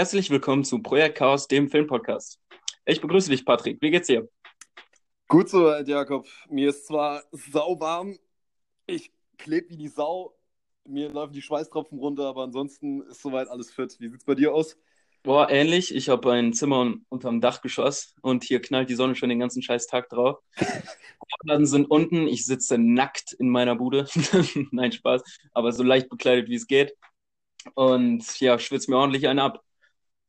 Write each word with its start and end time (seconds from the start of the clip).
Herzlich 0.00 0.30
willkommen 0.30 0.64
zu 0.64 0.78
Projekt 0.78 1.18
Chaos, 1.18 1.46
dem 1.46 1.68
Filmpodcast. 1.68 2.40
Ich 2.86 3.02
begrüße 3.02 3.28
dich, 3.28 3.44
Patrick. 3.44 3.82
Wie 3.82 3.90
geht's 3.90 4.06
dir? 4.06 4.30
Gut 5.28 5.50
so, 5.50 5.70
Jakob. 5.74 6.26
Mir 6.48 6.70
ist 6.70 6.86
zwar 6.86 7.22
sauwarm, 7.32 8.18
ich 8.86 9.12
klebe 9.36 9.68
wie 9.68 9.76
die 9.76 9.88
Sau, 9.88 10.34
mir 10.86 11.10
laufen 11.10 11.34
die 11.34 11.42
Schweißtropfen 11.42 11.98
runter, 11.98 12.28
aber 12.28 12.44
ansonsten 12.44 13.02
ist 13.02 13.20
soweit 13.20 13.48
alles 13.48 13.72
fit. 13.72 13.94
Wie 14.00 14.08
sieht's 14.08 14.24
bei 14.24 14.34
dir 14.34 14.54
aus? 14.54 14.78
Boah, 15.22 15.50
ähnlich. 15.50 15.94
Ich 15.94 16.08
habe 16.08 16.32
ein 16.32 16.54
Zimmer 16.54 16.94
unterm 17.10 17.42
Dachgeschoss 17.42 18.14
und 18.22 18.42
hier 18.42 18.62
knallt 18.62 18.88
die 18.88 18.94
Sonne 18.94 19.16
schon 19.16 19.28
den 19.28 19.38
ganzen 19.38 19.60
scheiß 19.60 19.86
Tag 19.86 20.08
drauf. 20.08 20.38
Die 21.46 21.66
sind 21.66 21.90
unten, 21.90 22.26
ich 22.26 22.46
sitze 22.46 22.78
nackt 22.78 23.34
in 23.34 23.50
meiner 23.50 23.76
Bude. 23.76 24.08
Nein, 24.70 24.92
Spaß, 24.92 25.22
aber 25.52 25.72
so 25.72 25.82
leicht 25.82 26.08
bekleidet, 26.08 26.48
wie 26.48 26.54
es 26.54 26.66
geht. 26.66 26.96
Und 27.74 28.40
ja, 28.40 28.58
schwitze 28.58 28.90
mir 28.90 28.96
ordentlich 28.96 29.28
einen 29.28 29.40
ab. 29.40 29.62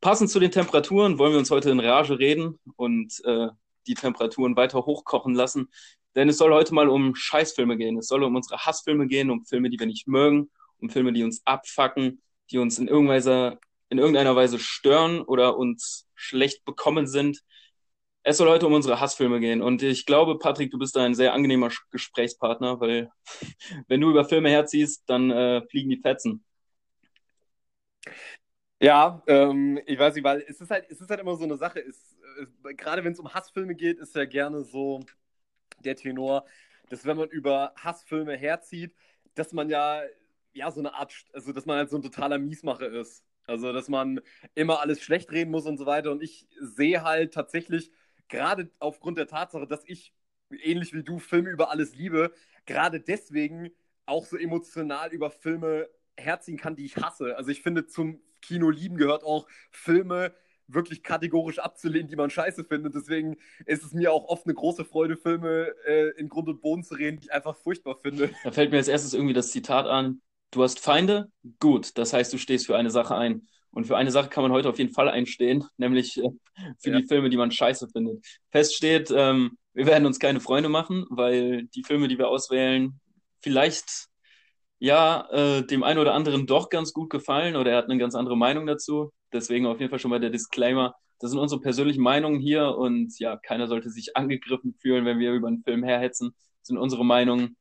Passend 0.02 0.30
zu 0.30 0.40
den 0.40 0.50
Temperaturen 0.50 1.16
wollen 1.16 1.30
wir 1.30 1.38
uns 1.38 1.52
heute 1.52 1.70
in 1.70 1.78
Rage 1.78 2.18
reden 2.18 2.58
und 2.74 3.24
äh, 3.24 3.46
die 3.86 3.94
Temperaturen 3.94 4.56
weiter 4.56 4.84
hochkochen 4.84 5.32
lassen. 5.32 5.68
Denn 6.16 6.28
es 6.28 6.38
soll 6.38 6.52
heute 6.52 6.74
mal 6.74 6.88
um 6.88 7.14
Scheißfilme 7.14 7.76
gehen. 7.76 7.96
Es 7.96 8.08
soll 8.08 8.24
um 8.24 8.34
unsere 8.34 8.66
Hassfilme 8.66 9.06
gehen, 9.06 9.30
um 9.30 9.44
Filme, 9.44 9.70
die 9.70 9.78
wir 9.78 9.86
nicht 9.86 10.08
mögen, 10.08 10.50
um 10.80 10.90
Filme, 10.90 11.12
die 11.12 11.22
uns 11.22 11.42
abfacken, 11.44 12.20
die 12.50 12.58
uns 12.58 12.80
in 12.80 12.88
irgendeiner, 12.88 13.60
in 13.90 13.98
irgendeiner 13.98 14.34
Weise 14.34 14.58
stören 14.58 15.20
oder 15.20 15.56
uns 15.56 16.08
schlecht 16.16 16.64
bekommen 16.64 17.06
sind. 17.06 17.44
Es 18.24 18.38
soll 18.38 18.48
heute 18.48 18.66
um 18.66 18.72
unsere 18.72 18.98
Hassfilme 18.98 19.38
gehen. 19.38 19.62
Und 19.62 19.84
ich 19.84 20.04
glaube, 20.04 20.36
Patrick, 20.36 20.72
du 20.72 20.78
bist 20.78 20.96
da 20.96 21.04
ein 21.04 21.14
sehr 21.14 21.32
angenehmer 21.32 21.70
Gesprächspartner, 21.92 22.80
weil 22.80 23.08
wenn 23.86 24.00
du 24.00 24.10
über 24.10 24.24
Filme 24.24 24.50
herziehst, 24.50 25.04
dann 25.06 25.30
äh, 25.30 25.62
fliegen 25.68 25.90
die 25.90 26.00
Fetzen. 26.00 26.44
Ja, 28.82 29.22
ähm, 29.28 29.80
ich 29.86 29.98
weiß 29.98 30.14
nicht, 30.16 30.24
weil 30.24 30.44
es 30.48 30.60
ist 30.60 30.70
halt, 30.70 30.86
es 30.90 31.00
ist 31.00 31.08
halt 31.08 31.20
immer 31.20 31.36
so 31.36 31.44
eine 31.44 31.56
Sache. 31.56 31.80
Es, 31.80 32.16
äh, 32.64 32.74
gerade 32.74 33.04
wenn 33.04 33.12
es 33.12 33.20
um 33.20 33.32
Hassfilme 33.32 33.74
geht, 33.76 33.98
ist 34.00 34.16
ja 34.16 34.24
gerne 34.24 34.64
so 34.64 35.00
der 35.84 35.96
Tenor, 35.96 36.46
dass 36.90 37.04
wenn 37.06 37.16
man 37.18 37.28
über 37.30 37.72
Hassfilme 37.76 38.36
herzieht, 38.36 38.94
dass 39.34 39.52
man 39.52 39.70
ja, 39.70 40.02
ja 40.54 40.70
so 40.72 40.80
eine 40.80 40.94
Art, 40.94 41.14
also 41.34 41.52
dass 41.52 41.66
man 41.66 41.78
halt 41.78 41.90
so 41.90 41.96
ein 41.98 42.02
totaler 42.02 42.38
Miesmacher 42.38 42.88
ist. 42.88 43.24
Also, 43.46 43.72
dass 43.72 43.88
man 43.88 44.20
immer 44.54 44.80
alles 44.80 45.02
schlecht 45.02 45.32
reden 45.32 45.50
muss 45.52 45.66
und 45.66 45.78
so 45.78 45.86
weiter. 45.86 46.12
Und 46.12 46.22
ich 46.22 46.48
sehe 46.60 47.02
halt 47.04 47.34
tatsächlich, 47.34 47.92
gerade 48.28 48.70
aufgrund 48.80 49.18
der 49.18 49.28
Tatsache, 49.28 49.66
dass 49.68 49.84
ich, 49.86 50.14
ähnlich 50.50 50.94
wie 50.94 51.04
du, 51.04 51.18
Filme 51.20 51.50
über 51.50 51.70
alles 51.70 51.94
liebe, 51.96 52.32
gerade 52.66 53.00
deswegen 53.00 53.70
auch 54.06 54.26
so 54.26 54.36
emotional 54.38 55.12
über 55.12 55.30
Filme 55.30 55.88
herziehen 56.18 56.58
kann, 56.58 56.76
die 56.76 56.84
ich 56.86 56.96
hasse. 56.98 57.36
Also 57.36 57.50
ich 57.50 57.62
finde, 57.62 57.86
zum 57.86 58.20
Kino 58.42 58.70
lieben 58.70 58.96
gehört 58.96 59.24
auch 59.24 59.46
Filme 59.70 60.34
wirklich 60.68 61.02
kategorisch 61.02 61.58
abzulehnen, 61.58 62.08
die 62.08 62.16
man 62.16 62.30
scheiße 62.30 62.64
findet. 62.64 62.94
Deswegen 62.94 63.36
ist 63.66 63.84
es 63.84 63.92
mir 63.92 64.12
auch 64.12 64.28
oft 64.28 64.46
eine 64.46 64.54
große 64.54 64.84
Freude, 64.84 65.16
Filme 65.16 65.74
äh, 65.86 66.10
in 66.18 66.28
Grund 66.28 66.48
und 66.48 66.60
Boden 66.60 66.84
zu 66.84 66.94
reden, 66.94 67.18
die 67.18 67.26
ich 67.26 67.32
einfach 67.32 67.56
furchtbar 67.56 67.96
finde. 67.96 68.30
Da 68.44 68.52
fällt 68.52 68.70
mir 68.70 68.78
als 68.78 68.88
erstes 68.88 69.14
irgendwie 69.14 69.34
das 69.34 69.50
Zitat 69.50 69.86
an. 69.86 70.20
Du 70.50 70.62
hast 70.62 70.80
Feinde? 70.80 71.30
Gut. 71.60 71.96
Das 71.96 72.12
heißt, 72.12 72.32
du 72.32 72.38
stehst 72.38 72.66
für 72.66 72.76
eine 72.76 72.90
Sache 72.90 73.16
ein. 73.16 73.48
Und 73.70 73.86
für 73.86 73.96
eine 73.96 74.10
Sache 74.10 74.28
kann 74.28 74.42
man 74.42 74.52
heute 74.52 74.68
auf 74.68 74.78
jeden 74.78 74.92
Fall 74.92 75.08
einstehen, 75.08 75.64
nämlich 75.78 76.18
äh, 76.18 76.28
für 76.78 76.90
ja. 76.90 77.00
die 77.00 77.06
Filme, 77.06 77.30
die 77.30 77.38
man 77.38 77.50
scheiße 77.50 77.88
findet. 77.88 78.24
Fest 78.50 78.74
steht, 78.74 79.10
ähm, 79.14 79.56
wir 79.72 79.86
werden 79.86 80.04
uns 80.04 80.18
keine 80.18 80.40
Freunde 80.40 80.68
machen, 80.68 81.06
weil 81.08 81.64
die 81.74 81.82
Filme, 81.82 82.08
die 82.08 82.18
wir 82.18 82.28
auswählen, 82.28 83.00
vielleicht 83.40 84.08
ja, 84.82 85.28
äh, 85.30 85.64
dem 85.64 85.84
einen 85.84 86.00
oder 86.00 86.12
anderen 86.12 86.44
doch 86.48 86.68
ganz 86.68 86.92
gut 86.92 87.08
gefallen 87.08 87.54
oder 87.54 87.70
er 87.70 87.76
hat 87.76 87.84
eine 87.84 87.98
ganz 87.98 88.16
andere 88.16 88.36
Meinung 88.36 88.66
dazu. 88.66 89.12
Deswegen 89.32 89.64
auf 89.66 89.78
jeden 89.78 89.90
Fall 89.90 90.00
schon 90.00 90.10
mal 90.10 90.18
der 90.18 90.30
Disclaimer. 90.30 90.96
Das 91.20 91.30
sind 91.30 91.38
unsere 91.38 91.60
persönlichen 91.60 92.02
Meinungen 92.02 92.40
hier 92.40 92.66
und 92.76 93.16
ja, 93.20 93.36
keiner 93.36 93.68
sollte 93.68 93.90
sich 93.90 94.16
angegriffen 94.16 94.74
fühlen, 94.74 95.04
wenn 95.04 95.20
wir 95.20 95.34
über 95.34 95.46
einen 95.46 95.62
Film 95.62 95.84
herhetzen. 95.84 96.34
Das 96.58 96.66
sind 96.66 96.78
unsere 96.78 97.04
Meinungen. 97.04 97.56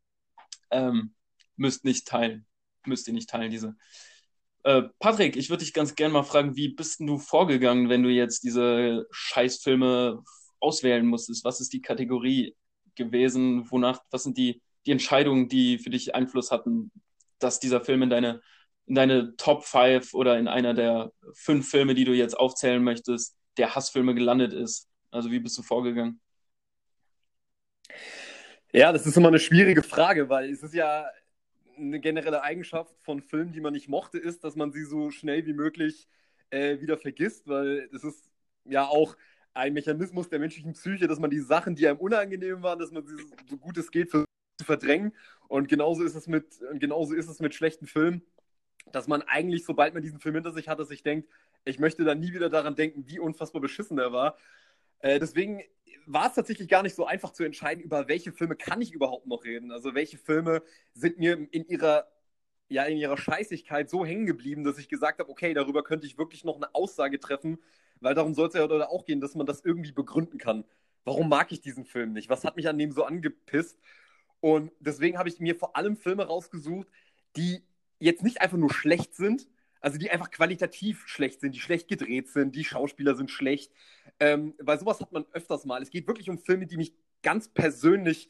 Ähm, 0.71 1.13
müsst 1.57 1.85
nicht 1.85 2.07
teilen. 2.07 2.47
Müsst 2.87 3.07
ihr 3.07 3.13
nicht 3.13 3.29
teilen, 3.29 3.51
diese. 3.51 3.75
Äh, 4.63 4.83
Patrick, 4.97 5.35
ich 5.35 5.51
würde 5.51 5.63
dich 5.63 5.73
ganz 5.73 5.93
gerne 5.93 6.13
mal 6.13 6.23
fragen, 6.23 6.55
wie 6.55 6.69
bist 6.69 7.01
du 7.01 7.19
vorgegangen, 7.19 7.89
wenn 7.89 8.01
du 8.01 8.09
jetzt 8.09 8.43
diese 8.43 9.05
Scheißfilme 9.11 10.23
auswählen 10.59 11.05
musstest? 11.05 11.45
Was 11.45 11.61
ist 11.61 11.71
die 11.71 11.83
Kategorie 11.83 12.55
gewesen? 12.95 13.69
Wonach, 13.69 13.99
was 14.09 14.23
sind 14.23 14.39
die, 14.39 14.63
die 14.87 14.91
Entscheidungen, 14.91 15.49
die 15.49 15.77
für 15.77 15.91
dich 15.91 16.15
Einfluss 16.15 16.49
hatten? 16.49 16.91
Dass 17.43 17.59
dieser 17.59 17.81
Film 17.81 18.03
in 18.03 18.09
deine, 18.09 18.41
in 18.85 18.95
deine 18.95 19.35
Top 19.35 19.63
5 19.63 20.13
oder 20.13 20.37
in 20.37 20.47
einer 20.47 20.73
der 20.73 21.11
fünf 21.33 21.69
Filme, 21.69 21.93
die 21.93 22.05
du 22.05 22.13
jetzt 22.13 22.37
aufzählen 22.37 22.83
möchtest, 22.83 23.37
der 23.57 23.75
Hassfilme 23.75 24.15
gelandet 24.15 24.53
ist? 24.53 24.89
Also 25.11 25.31
wie 25.31 25.39
bist 25.39 25.57
du 25.57 25.61
vorgegangen? 25.61 26.19
Ja, 28.73 28.93
das 28.93 29.05
ist 29.05 29.17
immer 29.17 29.27
eine 29.27 29.39
schwierige 29.39 29.83
Frage, 29.83 30.29
weil 30.29 30.49
es 30.49 30.63
ist 30.63 30.73
ja 30.73 31.05
eine 31.77 31.99
generelle 31.99 32.41
Eigenschaft 32.41 32.95
von 33.01 33.21
Filmen, 33.21 33.51
die 33.51 33.59
man 33.59 33.73
nicht 33.73 33.89
mochte, 33.89 34.17
ist, 34.17 34.43
dass 34.43 34.55
man 34.55 34.71
sie 34.71 34.85
so 34.85 35.11
schnell 35.11 35.45
wie 35.45 35.53
möglich 35.53 36.07
äh, 36.51 36.79
wieder 36.79 36.97
vergisst, 36.97 37.47
weil 37.47 37.89
es 37.93 38.03
ist 38.03 38.31
ja 38.65 38.85
auch 38.85 39.17
ein 39.53 39.73
Mechanismus 39.73 40.29
der 40.29 40.39
menschlichen 40.39 40.73
Psyche, 40.73 41.07
dass 41.07 41.19
man 41.19 41.29
die 41.29 41.39
Sachen, 41.39 41.75
die 41.75 41.87
einem 41.87 41.99
unangenehm 41.99 42.63
waren, 42.63 42.79
dass 42.79 42.91
man 42.91 43.05
sie 43.05 43.15
so 43.49 43.57
gut 43.57 43.77
es 43.77 43.91
geht 43.91 44.09
versucht 44.09 44.30
zu 44.61 44.65
verdrängen. 44.65 45.13
Und 45.47 45.67
genauso 45.67 46.03
ist 46.03 46.15
es 46.15 46.27
mit, 46.27 46.45
genauso 46.75 47.13
ist 47.13 47.27
es 47.27 47.39
mit 47.39 47.53
schlechten 47.55 47.87
Filmen, 47.87 48.21
dass 48.91 49.07
man 49.07 49.21
eigentlich, 49.23 49.65
sobald 49.65 49.93
man 49.93 50.03
diesen 50.03 50.19
Film 50.19 50.35
hinter 50.35 50.51
sich 50.51 50.69
hat, 50.69 50.79
dass 50.79 50.89
sich 50.89 51.03
denkt, 51.03 51.27
ich 51.65 51.79
möchte 51.79 52.03
dann 52.03 52.19
nie 52.19 52.33
wieder 52.33 52.49
daran 52.49 52.75
denken, 52.75 53.03
wie 53.07 53.19
unfassbar 53.19 53.61
beschissen 53.61 53.97
er 53.97 54.13
war. 54.13 54.37
Äh, 54.99 55.19
deswegen 55.19 55.61
war 56.05 56.27
es 56.27 56.35
tatsächlich 56.35 56.67
gar 56.67 56.83
nicht 56.83 56.95
so 56.95 57.05
einfach 57.05 57.31
zu 57.33 57.43
entscheiden, 57.43 57.83
über 57.83 58.07
welche 58.07 58.31
Filme 58.31 58.55
kann 58.55 58.81
ich 58.81 58.93
überhaupt 58.93 59.27
noch 59.27 59.43
reden. 59.43 59.71
Also 59.71 59.93
welche 59.93 60.17
Filme 60.17 60.63
sind 60.93 61.17
mir 61.19 61.47
in 61.51 61.65
ihrer 61.67 62.07
ja 62.69 62.83
in 62.85 62.97
ihrer 62.97 63.17
Scheißigkeit 63.17 63.89
so 63.89 64.05
hängen 64.05 64.25
geblieben, 64.25 64.63
dass 64.63 64.77
ich 64.77 64.87
gesagt 64.87 65.19
habe, 65.19 65.29
okay, 65.29 65.53
darüber 65.53 65.83
könnte 65.83 66.07
ich 66.07 66.17
wirklich 66.17 66.45
noch 66.45 66.55
eine 66.55 66.73
Aussage 66.73 67.19
treffen, 67.19 67.59
weil 67.99 68.15
darum 68.15 68.33
soll 68.33 68.47
es 68.47 68.53
ja 68.53 68.65
auch 68.87 69.05
gehen, 69.05 69.19
dass 69.19 69.35
man 69.35 69.45
das 69.45 69.61
irgendwie 69.61 69.91
begründen 69.91 70.37
kann. 70.37 70.63
Warum 71.03 71.29
mag 71.29 71.51
ich 71.51 71.61
diesen 71.61 71.83
Film 71.83 72.13
nicht? 72.13 72.29
Was 72.29 72.45
hat 72.45 72.55
mich 72.55 72.69
an 72.69 72.77
dem 72.77 72.91
so 72.91 73.03
angepisst? 73.03 73.77
Und 74.41 74.71
deswegen 74.79 75.17
habe 75.17 75.29
ich 75.29 75.39
mir 75.39 75.55
vor 75.55 75.75
allem 75.75 75.95
Filme 75.95 76.25
rausgesucht, 76.25 76.87
die 77.37 77.63
jetzt 77.99 78.23
nicht 78.23 78.41
einfach 78.41 78.57
nur 78.57 78.73
schlecht 78.73 79.15
sind, 79.15 79.47
also 79.79 79.97
die 79.97 80.11
einfach 80.11 80.31
qualitativ 80.31 81.07
schlecht 81.07 81.39
sind, 81.41 81.55
die 81.55 81.59
schlecht 81.59 81.87
gedreht 81.87 82.27
sind, 82.29 82.55
die 82.55 82.65
Schauspieler 82.65 83.15
sind 83.15 83.31
schlecht. 83.31 83.71
Ähm, 84.19 84.55
weil 84.59 84.79
sowas 84.79 84.99
hat 84.99 85.11
man 85.11 85.25
öfters 85.31 85.65
mal. 85.65 85.81
Es 85.81 85.89
geht 85.89 86.07
wirklich 86.07 86.29
um 86.29 86.37
Filme, 86.37 86.67
die 86.67 86.77
mich 86.77 86.93
ganz 87.21 87.47
persönlich 87.47 88.29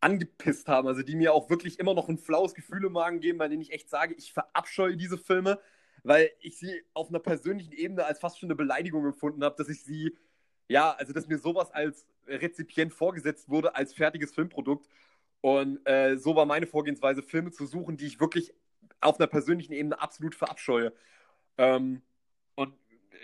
angepisst 0.00 0.68
haben, 0.68 0.86
also 0.86 1.02
die 1.02 1.16
mir 1.16 1.32
auch 1.32 1.48
wirklich 1.48 1.78
immer 1.78 1.94
noch 1.94 2.08
ein 2.08 2.18
flaues 2.18 2.54
Gefühl 2.54 2.84
im 2.84 2.92
Magen 2.92 3.20
geben, 3.20 3.38
bei 3.38 3.48
denen 3.48 3.62
ich 3.62 3.72
echt 3.72 3.88
sage, 3.88 4.14
ich 4.14 4.32
verabscheue 4.32 4.96
diese 4.96 5.16
Filme, 5.16 5.58
weil 6.02 6.30
ich 6.40 6.58
sie 6.58 6.82
auf 6.92 7.08
einer 7.08 7.20
persönlichen 7.20 7.72
Ebene 7.72 8.04
als 8.04 8.18
fast 8.18 8.38
schon 8.38 8.48
eine 8.48 8.56
Beleidigung 8.56 9.06
empfunden 9.06 9.42
habe, 9.42 9.56
dass 9.56 9.70
ich 9.70 9.82
sie, 9.82 10.14
ja, 10.68 10.92
also 10.92 11.14
dass 11.14 11.26
mir 11.26 11.38
sowas 11.38 11.70
als 11.70 12.06
Rezipient 12.26 12.92
vorgesetzt 12.92 13.48
wurde, 13.48 13.74
als 13.76 13.94
fertiges 13.94 14.34
Filmprodukt. 14.34 14.86
Und 15.44 15.86
äh, 15.86 16.16
so 16.16 16.34
war 16.36 16.46
meine 16.46 16.66
Vorgehensweise, 16.66 17.22
Filme 17.22 17.50
zu 17.50 17.66
suchen, 17.66 17.98
die 17.98 18.06
ich 18.06 18.18
wirklich 18.18 18.54
auf 19.02 19.20
einer 19.20 19.26
persönlichen 19.26 19.74
Ebene 19.74 20.00
absolut 20.00 20.34
verabscheue. 20.34 20.94
Ähm, 21.58 22.00
und 22.54 22.72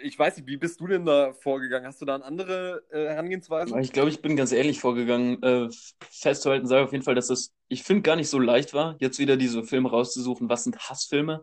ich 0.03 0.19
weiß 0.19 0.37
nicht, 0.37 0.47
wie 0.47 0.59
bist 0.59 0.79
du 0.83 0.87
denn 0.87 1.07
da 1.07 1.33
vorgegangen? 1.33 1.87
Hast 1.87 2.03
du 2.03 2.05
da 2.05 2.17
eine 2.17 2.25
andere 2.27 2.85
äh, 2.91 3.07
Herangehensweise? 3.07 3.81
Ich 3.81 3.93
glaube, 3.93 4.11
ich 4.11 4.21
bin 4.21 4.37
ganz 4.37 4.53
ehrlich 4.53 4.81
vorgegangen. 4.81 5.43
Äh, 5.43 5.69
festzuhalten 6.11 6.67
sei 6.67 6.83
auf 6.83 6.93
jeden 6.93 7.05
Fall, 7.05 7.15
dass 7.15 7.29
das, 7.29 7.55
ich 7.69 7.85
finde, 7.85 8.03
gar 8.03 8.17
nicht 8.17 8.29
so 8.29 8.39
leicht 8.39 8.75
war, 8.75 8.97
jetzt 9.01 9.19
wieder 9.19 9.39
diese 9.39 9.65
Filme 9.65 9.89
rauszusuchen. 9.89 10.51
Was 10.51 10.65
sind 10.65 10.79
Hassfilme? 10.79 11.43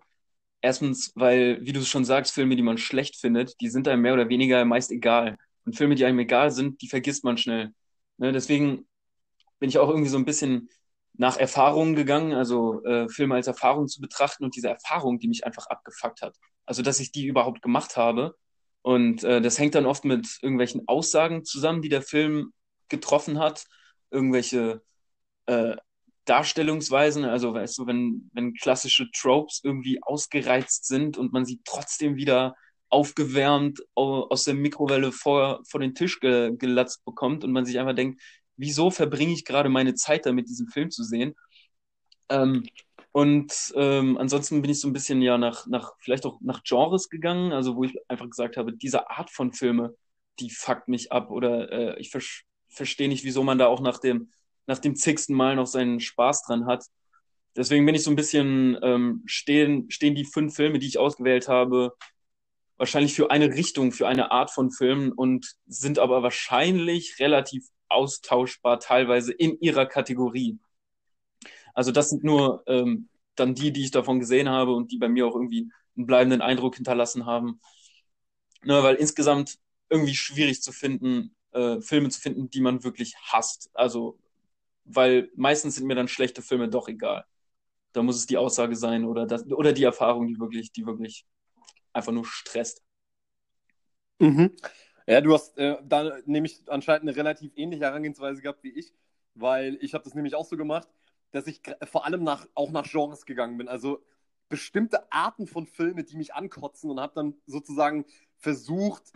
Erstens, 0.61 1.11
weil, 1.15 1.57
wie 1.65 1.73
du 1.73 1.81
schon 1.81 2.05
sagst, 2.05 2.35
Filme, 2.35 2.55
die 2.55 2.61
man 2.61 2.77
schlecht 2.77 3.15
findet, 3.15 3.59
die 3.61 3.69
sind 3.69 3.87
einem 3.87 4.03
mehr 4.03 4.13
oder 4.13 4.29
weniger 4.29 4.63
meist 4.63 4.91
egal. 4.91 5.37
Und 5.65 5.75
Filme, 5.75 5.95
die 5.95 6.05
einem 6.05 6.19
egal 6.19 6.51
sind, 6.51 6.83
die 6.83 6.87
vergisst 6.87 7.23
man 7.23 7.39
schnell. 7.39 7.71
Ne, 8.17 8.31
deswegen 8.31 8.85
bin 9.59 9.69
ich 9.69 9.77
auch 9.79 9.89
irgendwie 9.89 10.09
so 10.09 10.17
ein 10.17 10.25
bisschen 10.25 10.69
nach 11.13 11.37
Erfahrungen 11.37 11.95
gegangen, 11.95 12.33
also 12.33 12.83
äh, 12.83 13.09
Filme 13.09 13.35
als 13.35 13.47
Erfahrung 13.47 13.87
zu 13.87 14.01
betrachten 14.01 14.43
und 14.43 14.55
diese 14.55 14.69
Erfahrung, 14.69 15.19
die 15.19 15.27
mich 15.27 15.45
einfach 15.45 15.67
abgefuckt 15.67 16.21
hat. 16.21 16.35
Also, 16.65 16.81
dass 16.83 16.99
ich 16.99 17.11
die 17.11 17.25
überhaupt 17.25 17.61
gemacht 17.61 17.97
habe. 17.97 18.35
Und 18.83 19.23
äh, 19.23 19.41
das 19.41 19.57
hängt 19.57 19.75
dann 19.75 19.85
oft 19.85 20.05
mit 20.05 20.37
irgendwelchen 20.41 20.87
Aussagen 20.87 21.43
zusammen, 21.43 21.81
die 21.81 21.89
der 21.89 22.03
Film 22.03 22.53
getroffen 22.89 23.39
hat, 23.39 23.65
irgendwelche 24.11 24.81
äh, 25.47 25.75
Darstellungsweisen, 26.25 27.25
also 27.25 27.53
weißt 27.53 27.77
du, 27.77 27.87
wenn, 27.87 28.29
wenn 28.33 28.53
klassische 28.53 29.09
Tropes 29.11 29.61
irgendwie 29.63 29.99
ausgereizt 30.03 30.85
sind 30.85 31.17
und 31.17 31.33
man 31.33 31.45
sie 31.45 31.61
trotzdem 31.63 32.15
wieder 32.17 32.55
aufgewärmt 32.89 33.81
aus 33.95 34.43
der 34.43 34.53
Mikrowelle 34.53 35.11
vor, 35.11 35.61
vor 35.69 35.79
den 35.79 35.95
Tisch 35.95 36.19
ge, 36.19 36.55
gelatzt 36.57 37.03
bekommt 37.05 37.43
und 37.43 37.51
man 37.51 37.65
sich 37.65 37.79
einfach 37.79 37.95
denkt, 37.95 38.21
wieso 38.57 38.91
verbringe 38.91 39.33
ich 39.33 39.45
gerade 39.45 39.69
meine 39.69 39.95
Zeit 39.95 40.25
damit, 40.25 40.49
diesen 40.49 40.67
Film 40.69 40.91
zu 40.91 41.03
sehen? 41.03 41.35
Ähm, 42.29 42.63
Und 43.11 43.73
ähm, 43.75 44.17
ansonsten 44.17 44.61
bin 44.61 44.71
ich 44.71 44.79
so 44.81 44.87
ein 44.87 44.93
bisschen 44.93 45.21
ja 45.23 45.37
nach, 45.37 45.65
nach, 45.67 45.93
vielleicht 45.99 46.25
auch 46.25 46.39
nach 46.41 46.63
Genres 46.63 47.09
gegangen, 47.09 47.51
also 47.53 47.75
wo 47.75 47.83
ich 47.83 47.97
einfach 48.09 48.29
gesagt 48.29 48.57
habe, 48.57 48.73
diese 48.73 49.09
Art 49.09 49.31
von 49.31 49.53
Filme, 49.53 49.95
die 50.39 50.51
fuckt 50.51 50.87
mich 50.87 51.11
ab 51.11 51.31
oder 51.31 51.71
äh, 51.97 51.99
ich 51.99 52.11
ver 52.11 52.21
verstehe 52.69 53.09
nicht, 53.09 53.23
wieso 53.23 53.43
man 53.43 53.57
da 53.57 53.67
auch 53.67 53.81
nach 53.81 53.99
dem, 53.99 54.31
nach 54.67 54.79
dem 54.79 54.95
zigsten 54.95 55.33
Mal 55.35 55.55
noch 55.55 55.67
seinen 55.67 55.99
Spaß 55.99 56.43
dran 56.43 56.67
hat. 56.67 56.85
Deswegen 57.55 57.85
bin 57.85 57.95
ich 57.95 58.03
so 58.03 58.11
ein 58.11 58.15
bisschen, 58.15 58.77
ähm, 58.83 59.23
stehen, 59.25 59.89
stehen 59.89 60.15
die 60.15 60.25
fünf 60.25 60.55
Filme, 60.55 60.79
die 60.79 60.87
ich 60.87 60.99
ausgewählt 60.99 61.47
habe, 61.47 61.93
wahrscheinlich 62.77 63.15
für 63.15 63.31
eine 63.31 63.53
Richtung, 63.55 63.91
für 63.91 64.07
eine 64.07 64.31
Art 64.31 64.51
von 64.51 64.71
Filmen 64.71 65.11
und 65.11 65.55
sind 65.67 65.99
aber 65.99 66.23
wahrscheinlich 66.23 67.19
relativ 67.19 67.67
austauschbar 67.89 68.79
teilweise 68.79 69.33
in 69.33 69.59
ihrer 69.59 69.85
Kategorie. 69.85 70.59
Also 71.73 71.91
das 71.91 72.09
sind 72.09 72.23
nur 72.23 72.63
ähm, 72.67 73.09
dann 73.35 73.53
die, 73.53 73.71
die 73.71 73.83
ich 73.83 73.91
davon 73.91 74.19
gesehen 74.19 74.49
habe 74.49 74.73
und 74.73 74.91
die 74.91 74.97
bei 74.97 75.09
mir 75.09 75.27
auch 75.27 75.35
irgendwie 75.35 75.71
einen 75.95 76.05
bleibenden 76.05 76.41
Eindruck 76.41 76.75
hinterlassen 76.75 77.25
haben. 77.25 77.59
Ne, 78.63 78.81
weil 78.83 78.95
insgesamt 78.95 79.59
irgendwie 79.89 80.15
schwierig 80.15 80.61
zu 80.61 80.71
finden, 80.71 81.35
äh, 81.51 81.79
Filme 81.81 82.09
zu 82.09 82.19
finden, 82.19 82.49
die 82.49 82.61
man 82.61 82.83
wirklich 82.83 83.15
hasst. 83.17 83.69
Also, 83.73 84.19
weil 84.83 85.31
meistens 85.35 85.75
sind 85.75 85.87
mir 85.87 85.95
dann 85.95 86.07
schlechte 86.07 86.41
Filme 86.41 86.67
doch 86.69 86.87
egal. 86.87 87.25
Da 87.93 88.03
muss 88.03 88.17
es 88.17 88.25
die 88.25 88.37
Aussage 88.37 88.75
sein 88.75 89.05
oder 89.05 89.25
das, 89.25 89.45
oder 89.51 89.73
die 89.73 89.83
Erfahrung, 89.83 90.27
die 90.27 90.39
wirklich, 90.39 90.71
die 90.71 90.85
wirklich 90.85 91.25
einfach 91.93 92.11
nur 92.11 92.25
stresst. 92.25 92.83
Mhm. 94.19 94.55
Ja, 95.07 95.21
du 95.21 95.33
hast 95.33 95.57
äh, 95.57 95.77
da 95.87 96.17
nämlich 96.25 96.61
anscheinend 96.67 97.03
eine 97.03 97.15
relativ 97.15 97.53
ähnliche 97.55 97.85
Herangehensweise 97.85 98.41
gehabt 98.41 98.63
wie 98.63 98.71
ich, 98.71 98.93
weil 99.35 99.77
ich 99.81 99.93
habe 99.93 100.03
das 100.03 100.15
nämlich 100.15 100.35
auch 100.35 100.45
so 100.45 100.57
gemacht, 100.57 100.87
dass 101.31 101.47
ich 101.47 101.61
vor 101.89 102.05
allem 102.05 102.23
nach, 102.23 102.45
auch 102.55 102.71
nach 102.71 102.85
Genres 102.89 103.25
gegangen 103.25 103.57
bin. 103.57 103.69
Also 103.69 104.03
bestimmte 104.49 105.11
Arten 105.11 105.47
von 105.47 105.65
Filmen, 105.65 106.05
die 106.05 106.17
mich 106.17 106.33
ankotzen 106.33 106.89
und 106.91 106.99
habe 106.99 107.13
dann 107.15 107.35
sozusagen 107.45 108.05
versucht, 108.37 109.13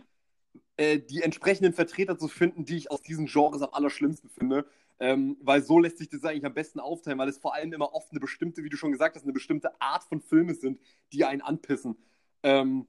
äh, 0.76 0.98
die 0.98 1.22
entsprechenden 1.22 1.74
Vertreter 1.74 2.18
zu 2.18 2.28
finden, 2.28 2.64
die 2.64 2.76
ich 2.78 2.90
aus 2.90 3.02
diesen 3.02 3.26
Genres 3.26 3.62
am 3.62 3.70
allerschlimmsten 3.72 4.30
finde. 4.30 4.66
Ähm, 5.00 5.36
weil 5.42 5.62
so 5.62 5.78
lässt 5.78 5.98
sich 5.98 6.08
das 6.08 6.24
eigentlich 6.24 6.44
am 6.46 6.54
besten 6.54 6.80
aufteilen, 6.80 7.18
weil 7.18 7.28
es 7.28 7.38
vor 7.38 7.54
allem 7.54 7.72
immer 7.72 7.92
oft 7.92 8.12
eine 8.12 8.20
bestimmte, 8.20 8.64
wie 8.64 8.68
du 8.70 8.76
schon 8.76 8.92
gesagt 8.92 9.16
hast, 9.16 9.24
eine 9.24 9.32
bestimmte 9.32 9.80
Art 9.80 10.04
von 10.04 10.20
Filme 10.20 10.54
sind, 10.54 10.80
die 11.12 11.24
einen 11.24 11.42
anpissen. 11.42 11.96
Ähm, 12.42 12.86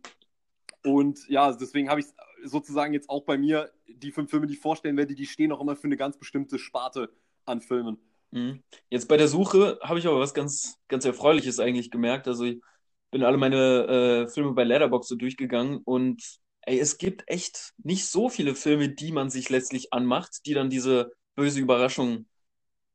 und 0.84 1.28
ja, 1.30 1.52
deswegen 1.54 1.90
habe 1.90 2.02
ich 2.02 2.08
sozusagen 2.44 2.94
jetzt 2.94 3.10
auch 3.10 3.24
bei 3.24 3.38
mir 3.38 3.72
die 3.88 4.12
fünf 4.12 4.30
Filme, 4.30 4.48
die 4.48 4.54
ich 4.54 4.60
vorstellen 4.60 4.98
werde, 4.98 5.16
die 5.16 5.26
stehen 5.26 5.52
auch 5.52 5.62
immer 5.62 5.76
für 5.76 5.86
eine 5.86 5.98
ganz 5.98 6.18
bestimmte 6.18 6.60
Sparte 6.60 7.10
an 7.46 7.62
Filmen. 7.62 7.98
Mhm. 8.32 8.64
Jetzt 8.90 9.08
bei 9.08 9.18
der 9.18 9.28
Suche 9.28 9.80
habe 9.82 10.00
ich 10.00 10.08
aber 10.08 10.20
was 10.20 10.34
ganz, 10.34 10.78
ganz 10.88 11.06
Erfreuliches 11.06 11.60
eigentlich 11.60 11.92
gemerkt. 11.92 12.28
Also 12.28 12.46
ich 12.46 12.62
bin 13.12 13.24
alle 13.24 13.38
meine 13.38 14.26
äh, 14.26 14.28
Filme 14.28 14.54
bei 14.54 14.64
Letterboxd 14.64 15.10
so 15.10 15.16
durchgegangen 15.16 15.82
und 15.84 16.24
ey, 16.62 16.80
es 16.80 16.98
gibt 16.98 17.24
echt 17.28 17.74
nicht 17.78 18.08
so 18.08 18.30
viele 18.30 18.56
Filme, 18.56 18.90
die 18.90 19.12
man 19.12 19.30
sich 19.30 19.50
letztlich 19.50 19.94
anmacht, 19.94 20.46
die 20.46 20.54
dann 20.54 20.70
diese 20.70 21.12
böse 21.36 21.60
Überraschung 21.60 22.26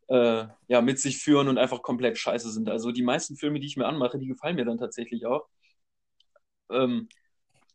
äh, 0.09 0.47
ja, 0.69 0.81
mit 0.83 0.99
sich 0.99 1.19
führen 1.19 1.49
und 1.49 1.59
einfach 1.59 1.83
komplett 1.83 2.19
scheiße 2.19 2.51
sind. 2.51 2.69
Also 2.69 2.93
die 2.93 3.03
meisten 3.03 3.37
Filme, 3.37 3.61
die 3.61 3.67
ich 3.67 3.77
mir 3.77 3.87
anmache, 3.87 4.19
die 4.19 4.27
gefallen 4.27 4.57
mir 4.57 4.65
dann 4.65 4.79
tatsächlich 4.79 5.27
auch. 5.27 5.47
Ähm, 6.71 7.09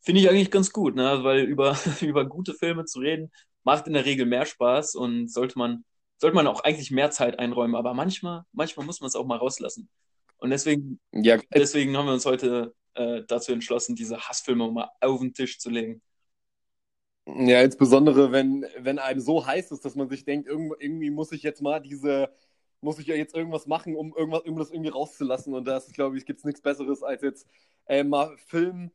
Finde 0.04 0.20
ich 0.20 0.30
eigentlich 0.30 0.52
ganz 0.52 0.72
gut, 0.72 0.96
ne? 0.96 1.24
Weil 1.24 1.42
über, 1.46 1.76
über 2.02 2.26
gute 2.26 2.54
Filme 2.54 2.86
zu 2.86 3.00
reden, 3.00 3.32
macht 3.64 3.88
in 3.88 3.94
der 3.94 4.06
Regel 4.06 4.26
mehr 4.26 4.46
Spaß 4.46 4.96
und 4.96 5.32
sollte 5.32 5.58
man, 5.58 5.86
sollte 6.18 6.36
man 6.36 6.48
auch 6.48 6.62
eigentlich 6.62 6.92
mehr 6.92 7.10
Zeit 7.10 7.40
einräumen. 7.40 7.76
Aber 7.76 7.94
manchmal, 7.94 8.44
manchmal 8.52 8.86
muss 8.86 9.00
man 9.00 9.08
es 9.08 9.16
auch 9.16 9.26
mal 9.26 9.38
rauslassen. 9.38 9.90
Und 10.38 10.50
deswegen, 10.50 11.00
ja, 11.14 11.38
deswegen 11.54 11.96
haben 11.96 12.08
wir 12.08 12.14
uns 12.14 12.26
heute 12.26 12.76
äh, 12.96 13.22
dazu 13.28 13.54
entschlossen, 13.54 13.96
diese 13.96 14.20
Hassfilme 14.20 14.70
mal 14.70 14.90
auf 15.00 15.22
den 15.22 15.34
Tisch 15.34 15.58
zu 15.58 15.70
legen. 15.70 16.02
Ja, 17.26 17.62
insbesondere 17.62 18.34
wenn, 18.34 18.66
wenn 18.80 19.00
einem 19.00 19.22
so 19.22 19.46
heiß 19.46 19.72
ist, 19.72 19.86
dass 19.86 19.96
man 19.96 20.10
sich 20.10 20.26
denkt, 20.26 20.50
irgendwie 20.50 21.10
muss 21.10 21.32
ich 21.32 21.42
jetzt 21.44 21.62
mal 21.62 21.80
diese, 21.80 22.30
muss 22.82 23.00
ich 23.00 23.08
ja 23.08 23.16
jetzt 23.16 23.34
irgendwas 23.34 23.66
machen, 23.68 23.96
um 23.96 24.14
irgendwas, 24.14 24.44
das 24.44 24.72
irgendwie 24.72 24.90
rauszulassen. 24.90 25.54
Und 25.54 25.64
das, 25.66 25.94
glaube 25.94 26.18
ich, 26.18 26.26
gibt 26.26 26.40
es 26.40 26.46
nichts 26.46 26.62
Besseres, 26.62 27.02
als 27.02 27.22
jetzt 27.22 27.48
äh, 27.86 28.04
mal 28.04 28.36
Film 28.48 28.92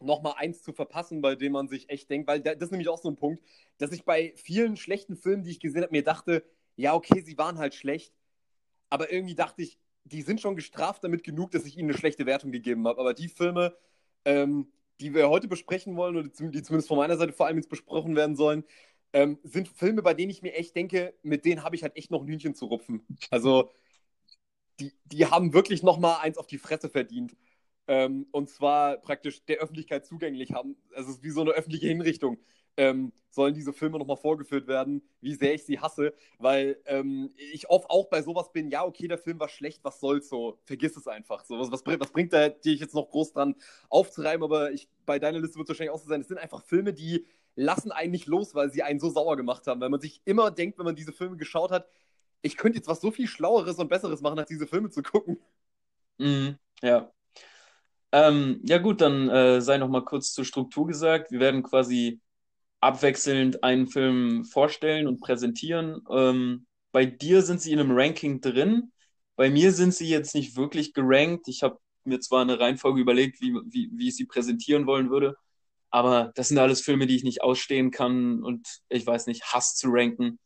nochmal 0.00 0.34
eins 0.36 0.62
zu 0.62 0.72
verpassen, 0.72 1.20
bei 1.22 1.34
dem 1.34 1.52
man 1.52 1.68
sich 1.68 1.88
echt 1.90 2.10
denkt, 2.10 2.28
weil 2.28 2.40
das 2.40 2.56
ist 2.56 2.70
nämlich 2.70 2.88
auch 2.88 3.00
so 3.00 3.08
ein 3.08 3.16
Punkt, 3.16 3.42
dass 3.78 3.92
ich 3.92 4.04
bei 4.04 4.32
vielen 4.36 4.76
schlechten 4.76 5.16
Filmen, 5.16 5.42
die 5.44 5.50
ich 5.50 5.60
gesehen 5.60 5.82
habe, 5.82 5.92
mir 5.92 6.04
dachte, 6.04 6.44
ja, 6.76 6.94
okay, 6.94 7.20
sie 7.22 7.38
waren 7.38 7.58
halt 7.58 7.74
schlecht, 7.74 8.12
aber 8.90 9.12
irgendwie 9.12 9.34
dachte 9.34 9.62
ich, 9.62 9.78
die 10.04 10.22
sind 10.22 10.40
schon 10.40 10.56
gestraft 10.56 11.02
damit 11.04 11.24
genug, 11.24 11.50
dass 11.52 11.64
ich 11.66 11.76
ihnen 11.78 11.90
eine 11.90 11.98
schlechte 11.98 12.26
Wertung 12.26 12.52
gegeben 12.52 12.86
habe. 12.86 13.00
Aber 13.00 13.14
die 13.14 13.28
Filme, 13.28 13.76
ähm, 14.24 14.72
die 15.00 15.14
wir 15.14 15.28
heute 15.30 15.48
besprechen 15.48 15.96
wollen, 15.96 16.16
oder 16.16 16.28
die 16.28 16.62
zumindest 16.62 16.88
von 16.88 16.98
meiner 16.98 17.16
Seite 17.16 17.32
vor 17.32 17.46
allem 17.46 17.56
jetzt 17.56 17.68
besprochen 17.70 18.14
werden 18.16 18.36
sollen, 18.36 18.64
ähm, 19.12 19.38
sind 19.42 19.68
Filme, 19.68 20.02
bei 20.02 20.14
denen 20.14 20.30
ich 20.30 20.42
mir 20.42 20.54
echt 20.54 20.76
denke, 20.76 21.14
mit 21.22 21.44
denen 21.44 21.62
habe 21.62 21.76
ich 21.76 21.82
halt 21.82 21.96
echt 21.96 22.10
noch 22.10 22.22
ein 22.22 22.28
Hühnchen 22.28 22.54
zu 22.54 22.66
rupfen. 22.66 23.06
Also, 23.30 23.70
die, 24.80 24.92
die 25.04 25.26
haben 25.26 25.52
wirklich 25.52 25.82
noch 25.82 25.98
mal 25.98 26.18
eins 26.18 26.38
auf 26.38 26.46
die 26.46 26.58
Fresse 26.58 26.88
verdient. 26.88 27.36
Ähm, 27.86 28.26
und 28.32 28.48
zwar 28.48 28.96
praktisch 28.98 29.44
der 29.44 29.58
Öffentlichkeit 29.58 30.06
zugänglich 30.06 30.52
haben. 30.52 30.76
Also, 30.94 31.10
es 31.10 31.16
ist 31.16 31.22
wie 31.22 31.30
so 31.30 31.42
eine 31.42 31.50
öffentliche 31.50 31.86
Hinrichtung 31.88 32.38
ähm, 32.76 33.12
sollen 33.30 33.54
diese 33.54 33.72
Filme 33.72 33.98
nochmal 33.98 34.16
vorgeführt 34.16 34.66
werden, 34.66 35.02
wie 35.20 35.34
sehr 35.34 35.54
ich 35.54 35.64
sie 35.64 35.80
hasse, 35.80 36.14
weil 36.38 36.80
ähm, 36.86 37.30
ich 37.36 37.68
oft 37.68 37.90
auch 37.90 38.08
bei 38.08 38.22
sowas 38.22 38.52
bin, 38.52 38.70
ja, 38.70 38.84
okay, 38.84 39.08
der 39.08 39.18
Film 39.18 39.40
war 39.40 39.48
schlecht, 39.48 39.82
was 39.82 40.00
soll's 40.00 40.28
so, 40.28 40.58
vergiss 40.64 40.96
es 40.96 41.08
einfach. 41.08 41.44
So, 41.44 41.58
was, 41.58 41.70
was, 41.70 41.82
was 41.84 42.12
bringt 42.12 42.32
da 42.32 42.48
dich 42.48 42.80
jetzt 42.80 42.94
noch 42.94 43.10
groß 43.10 43.32
dran 43.32 43.56
aufzureiben, 43.88 44.44
aber 44.44 44.72
ich, 44.72 44.88
bei 45.04 45.18
deiner 45.18 45.40
Liste 45.40 45.56
wird 45.56 45.66
es 45.66 45.70
wahrscheinlich 45.70 45.94
auch 45.94 46.02
so 46.02 46.08
sein, 46.08 46.20
es 46.20 46.28
sind 46.28 46.38
einfach 46.38 46.62
Filme, 46.64 46.92
die 46.92 47.26
lassen 47.56 47.92
einen 47.92 48.12
nicht 48.12 48.26
los, 48.26 48.54
weil 48.54 48.70
sie 48.70 48.82
einen 48.82 49.00
so 49.00 49.10
sauer 49.10 49.36
gemacht 49.36 49.66
haben, 49.66 49.80
weil 49.80 49.90
man 49.90 50.00
sich 50.00 50.20
immer 50.24 50.50
denkt, 50.50 50.78
wenn 50.78 50.86
man 50.86 50.96
diese 50.96 51.12
Filme 51.12 51.36
geschaut 51.36 51.70
hat, 51.70 51.88
ich 52.42 52.56
könnte 52.56 52.78
jetzt 52.78 52.88
was 52.88 53.00
so 53.00 53.10
viel 53.10 53.26
Schlaueres 53.26 53.78
und 53.78 53.88
Besseres 53.88 54.20
machen, 54.20 54.38
als 54.38 54.48
diese 54.48 54.66
Filme 54.66 54.90
zu 54.90 55.02
gucken. 55.02 55.38
Mhm, 56.18 56.58
ja. 56.82 57.13
Ähm, 58.14 58.60
ja 58.62 58.78
gut, 58.78 59.00
dann 59.00 59.28
äh, 59.28 59.60
sei 59.60 59.76
noch 59.76 59.88
mal 59.88 60.04
kurz 60.04 60.32
zur 60.32 60.44
Struktur 60.44 60.86
gesagt. 60.86 61.32
Wir 61.32 61.40
werden 61.40 61.64
quasi 61.64 62.20
abwechselnd 62.78 63.64
einen 63.64 63.88
Film 63.88 64.44
vorstellen 64.44 65.08
und 65.08 65.20
präsentieren. 65.20 66.00
Ähm, 66.08 66.64
bei 66.92 67.06
dir 67.06 67.42
sind 67.42 67.60
sie 67.60 67.72
in 67.72 67.80
einem 67.80 67.90
Ranking 67.90 68.40
drin. 68.40 68.92
Bei 69.34 69.50
mir 69.50 69.72
sind 69.72 69.94
sie 69.94 70.08
jetzt 70.08 70.36
nicht 70.36 70.56
wirklich 70.56 70.94
gerankt. 70.94 71.48
Ich 71.48 71.64
habe 71.64 71.78
mir 72.04 72.20
zwar 72.20 72.42
eine 72.42 72.60
Reihenfolge 72.60 73.00
überlegt, 73.00 73.40
wie, 73.40 73.52
wie, 73.66 73.90
wie 73.92 74.08
ich 74.08 74.16
sie 74.16 74.26
präsentieren 74.26 74.86
wollen 74.86 75.10
würde, 75.10 75.36
aber 75.90 76.30
das 76.36 76.48
sind 76.48 76.58
alles 76.58 76.82
Filme, 76.82 77.08
die 77.08 77.16
ich 77.16 77.24
nicht 77.24 77.42
ausstehen 77.42 77.90
kann 77.90 78.44
und 78.44 78.68
ich 78.90 79.04
weiß 79.04 79.26
nicht, 79.26 79.42
Hass 79.52 79.74
zu 79.74 79.88
ranken. 79.90 80.38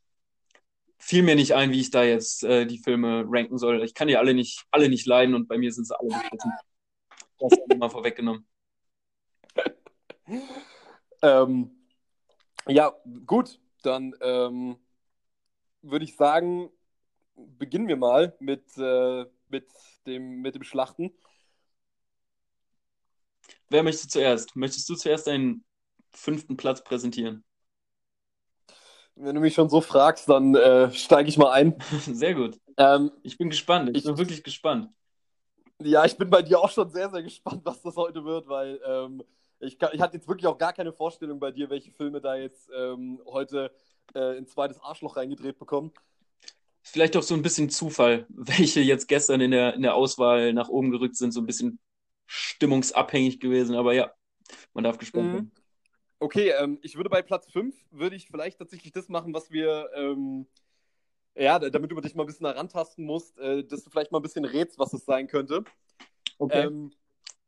Fiel 0.99 1.23
mir 1.23 1.37
nicht 1.37 1.55
ein, 1.55 1.71
wie 1.73 1.81
ich 1.81 1.91
da 1.91 2.03
jetzt 2.03 2.45
äh, 2.45 2.65
die 2.67 2.79
Filme 2.79 3.25
ranken 3.29 3.59
soll. 3.59 3.85
Ich 3.85 3.93
kann 3.93 4.09
die 4.09 4.17
alle 4.17 4.33
nicht, 4.33 4.65
alle 4.71 4.89
nicht 4.89 5.07
leiden 5.07 5.35
und 5.35 5.49
bei 5.49 5.59
mir 5.59 5.71
sind 5.71 5.87
sie 5.87 5.99
alle 5.99 6.09
beschissen. 6.09 6.53
Das 7.39 7.53
mal 7.77 7.89
vorweggenommen. 7.89 8.47
ähm, 11.23 11.71
ja, 12.67 12.95
gut, 13.27 13.61
dann 13.83 14.15
ähm, 14.21 14.77
würde 15.83 16.05
ich 16.05 16.17
sagen, 16.17 16.71
beginnen 17.37 17.89
wir 17.89 17.97
mal 17.97 18.37
mit, 18.41 18.65
äh, 18.77 19.27
mit, 19.49 19.69
dem, 20.07 20.41
mit 20.41 20.55
dem 20.55 20.65
Schlachten. 20.65 21.13
Wer 23.71 23.83
möchte 23.83 24.09
zuerst? 24.09 24.57
Möchtest 24.57 24.89
du 24.89 24.95
zuerst 24.95 25.27
deinen 25.27 25.65
fünften 26.13 26.57
Platz 26.57 26.83
präsentieren? 26.83 27.45
Wenn 29.15 29.35
du 29.35 29.41
mich 29.41 29.55
schon 29.55 29.69
so 29.69 29.81
fragst, 29.81 30.29
dann 30.29 30.55
äh, 30.55 30.93
steige 30.93 31.29
ich 31.29 31.39
mal 31.39 31.51
ein. 31.51 31.77
Sehr 32.07 32.35
gut. 32.35 32.59
Ähm, 32.77 33.11
ich 33.23 33.37
bin 33.37 33.51
gespannt. 33.51 33.91
Ich, 33.91 33.97
ich, 33.97 34.05
bin 34.05 34.17
wirklich 34.17 34.45
gespannt. 34.45 34.91
Ja, 35.81 36.05
ich 36.05 36.17
bin 36.17 36.29
bei 36.29 36.43
dir 36.43 36.59
auch 36.59 36.71
schon 36.71 36.91
sehr, 36.91 37.09
sehr 37.09 37.23
gespannt, 37.23 37.61
was 37.65 37.81
das 37.83 37.97
heute 37.97 38.25
wird, 38.25 38.49
weil 38.49 38.81
ähm, 38.85 39.23
ich, 39.61 39.79
ich 39.93 40.01
hatte 40.01 40.17
jetzt 40.17 40.27
wirklich 40.29 40.47
auch 40.47 40.59
gar 40.59 40.73
keine 40.73 40.93
Vorstellung 40.93 41.39
bei 41.39 41.53
dir, 41.53 41.71
welche 41.71 41.93
Filme 41.93 42.21
da 42.21 42.37
jetzt 42.37 42.69
ähm, 42.77 43.21
heute 43.27 43.73
äh, 44.15 44.37
ins 44.37 44.51
zweites 44.51 44.81
Arschloch 44.81 45.17
reingedreht 45.17 45.59
bekommen. 45.59 45.93
Vielleicht 46.83 47.17
auch 47.17 47.23
so 47.23 47.35
ein 47.35 47.43
bisschen 47.43 47.71
Zufall, 47.71 48.27
welche 48.31 48.81
jetzt 48.81 49.07
gestern 49.07 49.41
in 49.41 49.51
der, 49.53 49.75
in 49.75 49.83
der 49.83 49.95
Auswahl 49.95 50.53
nach 50.53 50.69
oben 50.69 50.91
gerückt 50.91 51.17
sind, 51.17 51.33
so 51.33 51.41
ein 51.41 51.47
bisschen 51.47 51.79
stimmungsabhängig 52.27 53.41
gewesen, 53.41 53.77
aber 53.77 53.95
ja, 53.95 54.13
man 54.75 54.85
darf 54.85 54.99
gespannt 54.99 55.33
sein. 55.33 55.43
Mhm. 55.43 55.51
Okay, 56.21 56.51
ähm, 56.59 56.79
ich 56.83 56.97
würde 56.97 57.11
bei 57.11 57.23
Platz 57.23 57.51
5, 57.53 57.77
würde 57.93 58.17
ich 58.17 58.27
vielleicht 58.27 58.59
tatsächlich 58.59 58.93
das 58.93 59.09
machen, 59.09 59.33
was 59.33 59.53
wir, 59.53 59.91
ähm, 59.95 60.47
ja, 61.39 61.59
damit 61.59 61.91
du 61.91 62.01
dich 62.01 62.15
mal 62.15 62.25
ein 62.25 62.27
bisschen 62.27 62.47
herantasten 62.47 63.05
musst, 63.05 63.39
äh, 63.39 63.65
dass 63.65 63.85
du 63.85 63.91
vielleicht 63.91 64.13
mal 64.13 64.19
ein 64.19 64.23
bisschen 64.23 64.45
rätst, 64.45 64.79
was 64.79 64.93
es 64.93 65.05
sein 65.05 65.27
könnte. 65.29 65.65
Okay. 66.39 66.67
Ähm, 66.67 66.93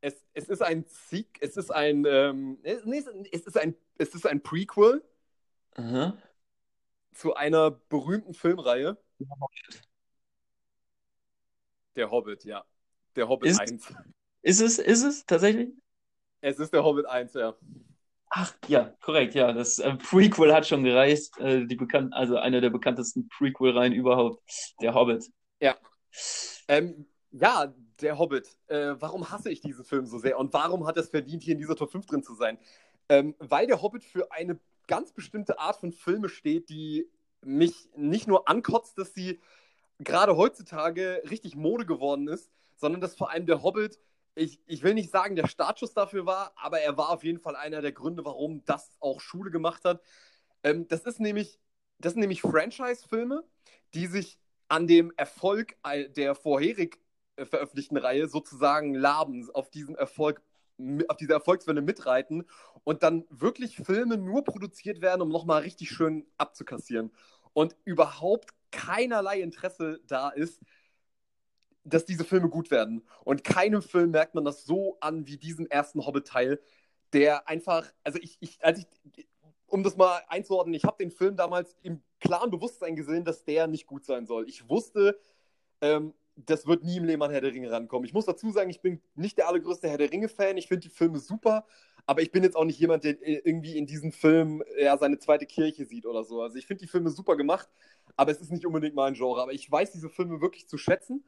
es, 0.00 0.24
es 0.32 0.48
ist 0.48 0.62
ein 0.62 0.84
Sieg, 0.88 1.38
es 1.40 1.56
ist 1.56 1.70
ein, 1.70 2.04
ähm, 2.06 2.58
nee, 2.62 3.02
es 3.32 3.46
ist 3.46 3.58
ein, 3.58 3.74
es 3.98 4.14
ist 4.14 4.26
ein 4.26 4.42
Prequel 4.42 5.02
Aha. 5.74 6.16
zu 7.12 7.34
einer 7.34 7.70
berühmten 7.70 8.32
Filmreihe. 8.32 8.96
Der 11.96 12.10
Hobbit, 12.10 12.44
ja. 12.44 12.64
Der 13.16 13.28
Hobbit 13.28 13.50
Ist- 13.50 13.60
1. 13.60 13.94
Ist 14.42 14.60
es, 14.60 14.78
ist 14.78 15.02
es 15.02 15.26
tatsächlich? 15.26 15.68
Es 16.40 16.58
ist 16.58 16.72
der 16.72 16.82
Hobbit 16.82 17.04
1, 17.06 17.34
ja. 17.34 17.54
Ach, 18.30 18.54
ja, 18.68 18.94
korrekt, 19.00 19.34
ja. 19.34 19.52
Das 19.52 19.80
äh, 19.80 19.96
Prequel 19.96 20.54
hat 20.54 20.66
schon 20.66 20.84
gereicht. 20.84 21.36
Äh, 21.38 21.66
die 21.66 21.74
bekannt, 21.74 22.14
also 22.14 22.36
eine 22.36 22.60
der 22.60 22.70
bekanntesten 22.70 23.28
Prequel-Reihen 23.28 23.92
überhaupt, 23.92 24.40
der 24.80 24.94
Hobbit. 24.94 25.30
Ähm, 26.68 27.06
ja, 27.32 27.74
der 28.00 28.18
Hobbit. 28.18 28.56
Äh, 28.68 28.94
warum 29.00 29.30
hasse 29.30 29.50
ich 29.50 29.60
diesen 29.60 29.84
Film 29.84 30.06
so 30.06 30.18
sehr 30.18 30.38
und 30.38 30.52
warum 30.52 30.86
hat 30.86 30.96
es 30.96 31.10
verdient, 31.10 31.42
hier 31.42 31.54
in 31.54 31.58
dieser 31.58 31.74
Top 31.74 31.90
5 31.90 32.06
drin 32.06 32.22
zu 32.22 32.34
sein? 32.34 32.58
Ähm, 33.08 33.34
weil 33.40 33.66
der 33.66 33.82
Hobbit 33.82 34.04
für 34.04 34.30
eine 34.30 34.60
ganz 34.86 35.12
bestimmte 35.12 35.58
Art 35.58 35.76
von 35.76 35.92
Filme 35.92 36.28
steht, 36.28 36.68
die 36.68 37.08
mich 37.42 37.88
nicht 37.96 38.28
nur 38.28 38.48
ankotzt, 38.48 38.98
dass 38.98 39.14
sie 39.14 39.40
gerade 39.98 40.36
heutzutage 40.36 41.22
richtig 41.28 41.56
Mode 41.56 41.86
geworden 41.86 42.28
ist, 42.28 42.50
sondern 42.76 43.00
dass 43.00 43.16
vor 43.16 43.30
allem 43.30 43.46
der 43.46 43.62
Hobbit, 43.62 43.98
ich, 44.40 44.58
ich 44.66 44.82
will 44.82 44.94
nicht 44.94 45.10
sagen, 45.10 45.36
der 45.36 45.46
Startschuss 45.46 45.92
dafür 45.92 46.24
war, 46.24 46.52
aber 46.56 46.80
er 46.80 46.96
war 46.96 47.10
auf 47.10 47.24
jeden 47.24 47.38
Fall 47.38 47.56
einer 47.56 47.82
der 47.82 47.92
Gründe, 47.92 48.24
warum 48.24 48.64
das 48.64 48.96
auch 48.98 49.20
Schule 49.20 49.50
gemacht 49.50 49.84
hat. 49.84 50.02
Ähm, 50.62 50.88
das 50.88 51.02
ist 51.02 51.20
nämlich, 51.20 51.60
das 51.98 52.14
sind 52.14 52.20
nämlich 52.20 52.40
Franchise-Filme, 52.40 53.44
die 53.92 54.06
sich 54.06 54.38
an 54.68 54.86
dem 54.86 55.12
Erfolg 55.16 55.76
der 56.16 56.34
vorherig 56.34 56.98
äh, 57.36 57.44
veröffentlichten 57.44 57.98
Reihe 57.98 58.28
sozusagen 58.28 58.94
laben, 58.94 59.48
auf 59.52 59.68
diesem 59.68 59.94
Erfolg, 59.94 60.40
auf 61.08 61.16
dieser 61.18 61.34
Erfolgswelle 61.34 61.82
mitreiten 61.82 62.46
und 62.84 63.02
dann 63.02 63.26
wirklich 63.28 63.76
Filme 63.76 64.16
nur 64.16 64.42
produziert 64.44 65.02
werden, 65.02 65.20
um 65.20 65.28
nochmal 65.28 65.62
richtig 65.62 65.90
schön 65.90 66.26
abzukassieren. 66.38 67.12
Und 67.52 67.76
überhaupt 67.84 68.50
keinerlei 68.70 69.40
Interesse 69.40 70.00
da 70.06 70.30
ist, 70.30 70.62
dass 71.84 72.04
diese 72.04 72.24
Filme 72.24 72.48
gut 72.48 72.70
werden. 72.70 73.02
Und 73.24 73.44
keinem 73.44 73.82
Film 73.82 74.10
merkt 74.10 74.34
man 74.34 74.44
das 74.44 74.64
so 74.64 74.96
an 75.00 75.26
wie 75.26 75.36
diesem 75.36 75.66
ersten 75.66 76.04
Hobbit-Teil, 76.04 76.60
der 77.12 77.48
einfach, 77.48 77.90
also 78.04 78.18
ich, 78.20 78.36
ich, 78.40 78.64
als 78.64 78.80
ich, 78.80 79.26
um 79.66 79.82
das 79.82 79.96
mal 79.96 80.20
einzuordnen, 80.28 80.74
ich 80.74 80.84
habe 80.84 80.96
den 80.98 81.10
Film 81.10 81.36
damals 81.36 81.76
im 81.82 82.02
klaren 82.20 82.50
Bewusstsein 82.50 82.96
gesehen, 82.96 83.24
dass 83.24 83.44
der 83.44 83.66
nicht 83.66 83.86
gut 83.86 84.04
sein 84.04 84.26
soll. 84.26 84.48
Ich 84.48 84.68
wusste, 84.68 85.18
ähm, 85.80 86.14
das 86.36 86.66
wird 86.66 86.84
nie 86.84 86.96
im 86.96 87.04
Leben 87.04 87.22
an 87.22 87.30
Herr 87.30 87.40
der 87.40 87.52
Ringe 87.52 87.70
rankommen. 87.70 88.06
Ich 88.06 88.14
muss 88.14 88.24
dazu 88.24 88.50
sagen, 88.50 88.70
ich 88.70 88.80
bin 88.80 89.00
nicht 89.14 89.38
der 89.38 89.48
allergrößte 89.48 89.88
Herr 89.88 89.98
der 89.98 90.10
Ringe-Fan. 90.10 90.56
Ich 90.56 90.68
finde 90.68 90.82
die 90.82 90.94
Filme 90.94 91.18
super, 91.18 91.66
aber 92.06 92.22
ich 92.22 92.32
bin 92.32 92.42
jetzt 92.42 92.56
auch 92.56 92.64
nicht 92.64 92.78
jemand, 92.78 93.04
der 93.04 93.20
äh, 93.26 93.40
irgendwie 93.44 93.76
in 93.76 93.86
diesem 93.86 94.12
Film 94.12 94.62
ja, 94.78 94.96
seine 94.98 95.18
zweite 95.18 95.46
Kirche 95.46 95.84
sieht 95.84 96.06
oder 96.06 96.24
so. 96.24 96.42
Also 96.42 96.56
ich 96.56 96.66
finde 96.66 96.82
die 96.82 96.88
Filme 96.88 97.10
super 97.10 97.36
gemacht, 97.36 97.68
aber 98.16 98.30
es 98.30 98.40
ist 98.40 98.50
nicht 98.50 98.66
unbedingt 98.66 98.94
mein 98.94 99.14
Genre. 99.14 99.42
Aber 99.42 99.52
ich 99.52 99.70
weiß 99.70 99.92
diese 99.92 100.08
Filme 100.08 100.40
wirklich 100.40 100.68
zu 100.68 100.78
schätzen. 100.78 101.24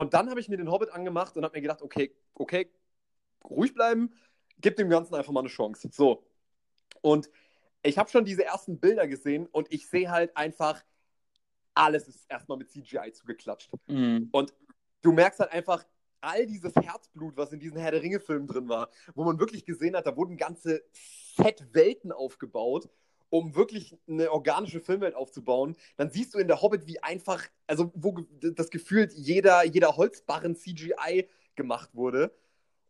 Und 0.00 0.14
dann 0.14 0.30
habe 0.30 0.40
ich 0.40 0.48
mir 0.48 0.56
den 0.56 0.70
Hobbit 0.70 0.90
angemacht 0.90 1.36
und 1.36 1.44
habe 1.44 1.58
mir 1.58 1.60
gedacht, 1.60 1.82
okay, 1.82 2.16
okay, 2.32 2.70
ruhig 3.44 3.74
bleiben, 3.74 4.14
gib 4.58 4.76
dem 4.76 4.88
Ganzen 4.88 5.14
einfach 5.14 5.30
mal 5.30 5.40
eine 5.40 5.50
Chance. 5.50 5.90
So. 5.92 6.24
Und 7.02 7.30
ich 7.82 7.98
habe 7.98 8.08
schon 8.08 8.24
diese 8.24 8.42
ersten 8.42 8.80
Bilder 8.80 9.06
gesehen 9.06 9.46
und 9.52 9.70
ich 9.70 9.86
sehe 9.86 10.10
halt 10.10 10.34
einfach, 10.38 10.82
alles 11.74 12.08
ist 12.08 12.24
erstmal 12.30 12.56
mit 12.56 12.70
CGI 12.70 13.12
zugeklatscht. 13.12 13.70
Mhm. 13.88 14.30
Und 14.32 14.54
du 15.02 15.12
merkst 15.12 15.38
halt 15.38 15.52
einfach 15.52 15.84
all 16.22 16.46
dieses 16.46 16.74
Herzblut, 16.76 17.36
was 17.36 17.52
in 17.52 17.60
diesen 17.60 17.78
Herr 17.78 17.90
der 17.90 18.00
Ringe-Filmen 18.00 18.46
drin 18.46 18.70
war, 18.70 18.88
wo 19.14 19.24
man 19.24 19.38
wirklich 19.38 19.66
gesehen 19.66 19.94
hat, 19.96 20.06
da 20.06 20.16
wurden 20.16 20.38
ganze 20.38 20.82
Set-Welten 21.36 22.10
aufgebaut, 22.10 22.88
um 23.30 23.54
wirklich 23.54 23.96
eine 24.08 24.30
organische 24.32 24.80
Filmwelt 24.80 25.14
aufzubauen. 25.14 25.76
Dann 25.96 26.10
siehst 26.10 26.34
du 26.34 26.38
in 26.38 26.48
der 26.48 26.60
Hobbit, 26.60 26.86
wie 26.86 27.02
einfach, 27.02 27.44
also 27.66 27.90
wo 27.94 28.20
das 28.40 28.70
gefühlt 28.70 29.12
jeder, 29.12 29.64
jeder 29.64 29.96
Holzbarren 29.96 30.56
CGI 30.56 31.28
gemacht 31.54 31.90
wurde. 31.94 32.34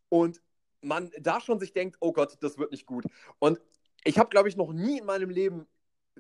Und 0.09 0.43
man 0.83 1.11
da 1.21 1.41
schon 1.41 1.61
sich 1.61 1.73
denkt, 1.73 1.99
oh 2.01 2.13
Gott, 2.13 2.39
das 2.41 2.59
wird 2.59 2.73
nicht 2.73 2.87
gut. 2.87 3.05
Und 3.39 3.61
ich 4.03 4.19
habe, 4.19 4.31
glaube 4.31 4.49
ich, 4.49 4.57
noch 4.57 4.73
nie 4.73 4.99
in 4.99 5.05
meinem 5.05 5.31
Leben 5.31 5.67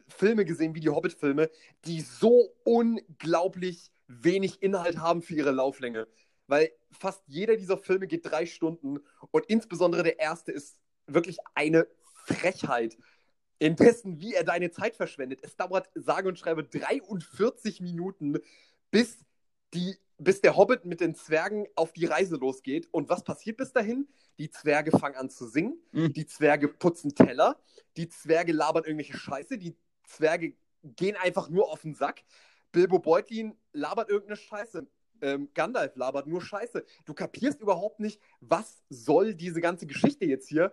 Filme 0.08 0.44
gesehen 0.44 0.74
wie 0.74 0.80
die 0.80 0.90
Hobbit-Filme, 0.90 1.50
die 1.84 2.00
so 2.00 2.54
unglaublich 2.64 3.90
wenig 4.06 4.62
Inhalt 4.62 4.98
haben 4.98 5.22
für 5.22 5.34
ihre 5.34 5.50
Lauflänge. 5.50 6.06
Weil 6.46 6.70
fast 6.90 7.22
jeder 7.26 7.56
dieser 7.56 7.78
Filme 7.78 8.06
geht 8.06 8.26
drei 8.26 8.44
Stunden 8.44 8.98
und 9.30 9.46
insbesondere 9.46 10.02
der 10.02 10.18
erste 10.18 10.52
ist 10.52 10.78
wirklich 11.06 11.38
eine 11.54 11.86
Frechheit 12.26 12.98
in 13.60 13.76
dessen, 13.76 14.20
wie 14.20 14.34
er 14.34 14.42
deine 14.42 14.70
Zeit 14.72 14.96
verschwendet. 14.96 15.40
Es 15.42 15.54
dauert 15.54 15.88
sage 15.94 16.26
und 16.28 16.38
schreibe 16.38 16.64
43 16.64 17.80
Minuten, 17.80 18.38
bis, 18.90 19.18
die, 19.74 19.96
bis 20.18 20.40
der 20.40 20.56
Hobbit 20.56 20.86
mit 20.86 21.00
den 21.00 21.14
Zwergen 21.14 21.68
auf 21.76 21.92
die 21.92 22.06
Reise 22.06 22.36
losgeht. 22.36 22.88
Und 22.90 23.08
was 23.10 23.22
passiert 23.22 23.58
bis 23.58 23.72
dahin? 23.72 24.08
Die 24.38 24.50
Zwerge 24.50 24.90
fangen 24.90 25.16
an 25.16 25.30
zu 25.30 25.46
singen, 25.46 25.78
Mhm. 25.92 26.12
die 26.14 26.26
Zwerge 26.26 26.68
putzen 26.68 27.14
Teller, 27.14 27.60
die 27.98 28.08
Zwerge 28.08 28.52
labern 28.52 28.84
irgendwelche 28.84 29.16
Scheiße, 29.18 29.58
die 29.58 29.76
Zwerge 30.04 30.54
gehen 30.82 31.16
einfach 31.16 31.50
nur 31.50 31.70
auf 31.70 31.82
den 31.82 31.94
Sack. 31.94 32.22
Bilbo 32.72 32.98
Beutlin 32.98 33.54
labert 33.72 34.08
irgendeine 34.08 34.36
Scheiße. 34.36 34.86
Ähm, 35.20 35.50
Gandalf 35.52 35.96
labert 35.96 36.26
nur 36.26 36.40
Scheiße. 36.40 36.82
Du 37.04 37.12
kapierst 37.12 37.60
überhaupt 37.60 38.00
nicht, 38.00 38.18
was 38.40 38.82
soll 38.88 39.34
diese 39.34 39.60
ganze 39.60 39.86
Geschichte 39.86 40.24
jetzt 40.24 40.48
hier. 40.48 40.72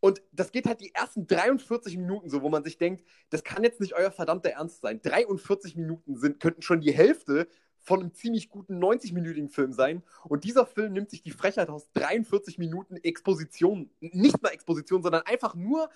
Und 0.00 0.22
das 0.32 0.52
geht 0.52 0.66
halt 0.66 0.80
die 0.80 0.94
ersten 0.94 1.26
43 1.26 1.96
Minuten 1.96 2.30
so, 2.30 2.42
wo 2.42 2.48
man 2.48 2.64
sich 2.64 2.78
denkt, 2.78 3.04
das 3.30 3.42
kann 3.44 3.64
jetzt 3.64 3.80
nicht 3.80 3.94
euer 3.94 4.10
verdammter 4.10 4.50
Ernst 4.50 4.82
sein. 4.82 5.00
43 5.02 5.76
Minuten 5.76 6.16
sind, 6.16 6.40
könnten 6.40 6.62
schon 6.62 6.80
die 6.80 6.92
Hälfte 6.92 7.48
von 7.80 8.00
einem 8.00 8.12
ziemlich 8.12 8.48
guten 8.48 8.82
90-minütigen 8.82 9.48
Film 9.48 9.72
sein. 9.72 10.02
Und 10.24 10.44
dieser 10.44 10.66
Film 10.66 10.92
nimmt 10.92 11.10
sich 11.10 11.22
die 11.22 11.30
Frechheit 11.30 11.68
aus 11.68 11.90
43 11.94 12.58
Minuten 12.58 12.96
Exposition, 12.96 13.90
nicht 14.00 14.42
mal 14.42 14.50
Exposition, 14.50 15.02
sondern 15.02 15.22
einfach 15.22 15.54
nur 15.54 15.88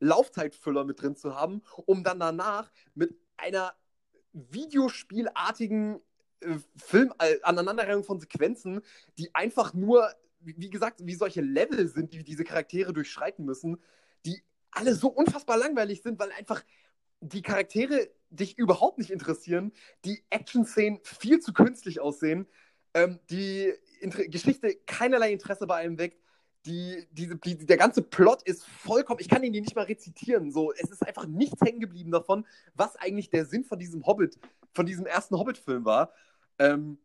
Laufzeitfüller 0.00 0.84
mit 0.84 1.00
drin 1.00 1.16
zu 1.16 1.34
haben, 1.34 1.62
um 1.86 2.02
dann 2.02 2.18
danach 2.18 2.70
mit 2.94 3.14
einer 3.36 3.74
videospielartigen 4.32 6.00
äh, 6.40 6.56
Film, 6.76 7.12
äh, 7.18 7.36
Aneinanderreihung 7.42 8.04
von 8.04 8.20
Sequenzen, 8.20 8.80
die 9.18 9.34
einfach 9.34 9.74
nur, 9.74 10.10
wie, 10.44 10.70
gesagt, 10.70 11.00
wie 11.04 11.14
solche 11.14 11.40
Level 11.40 11.88
sind, 11.88 12.12
die 12.12 12.24
diese 12.24 12.44
Charaktere 12.44 12.92
durchschreiten 12.92 13.44
müssen, 13.44 13.78
die 14.26 14.42
alle 14.70 14.94
so 14.94 15.08
unfassbar 15.08 15.56
langweilig 15.56 16.02
sind, 16.02 16.18
weil 16.18 16.32
einfach 16.32 16.62
die 17.20 17.42
Charaktere 17.42 18.10
dich 18.30 18.58
überhaupt 18.58 18.98
nicht 18.98 19.10
interessieren, 19.10 19.72
die 20.04 20.24
Action-Szenen 20.30 21.00
viel 21.02 21.40
zu 21.40 21.52
künstlich 21.52 22.00
aussehen, 22.00 22.46
ähm, 22.92 23.18
die 23.30 23.72
Inter 24.00 24.26
Geschichte 24.28 24.74
keinerlei 24.86 25.32
Interesse 25.32 25.66
bei 25.66 25.76
einem 25.76 25.98
weckt, 25.98 26.20
die, 26.66 27.06
diese, 27.12 27.36
die, 27.36 27.66
der 27.66 27.76
ganze 27.76 28.02
Plot 28.02 28.42
ist 28.42 28.64
vollkommen, 28.64 29.20
ich 29.20 29.28
kann 29.28 29.42
ihn 29.42 29.52
nicht 29.52 29.76
mal 29.76 29.84
rezitieren, 29.84 30.50
so, 30.50 30.72
es 30.72 30.90
ist 30.90 31.06
einfach 31.06 31.26
nichts 31.26 31.60
hängen 31.60 31.80
geblieben 31.80 32.10
davon, 32.10 32.46
was 32.74 32.96
eigentlich 32.96 33.30
der 33.30 33.44
Sinn 33.44 33.64
von 33.64 33.78
diesem 33.78 34.06
Hobbit, 34.06 34.38
von 34.72 34.86
diesem 34.86 35.06
ersten 35.06 35.38
Hobbit-Film 35.38 35.84
war. 35.84 36.12
Ähm, 36.58 36.98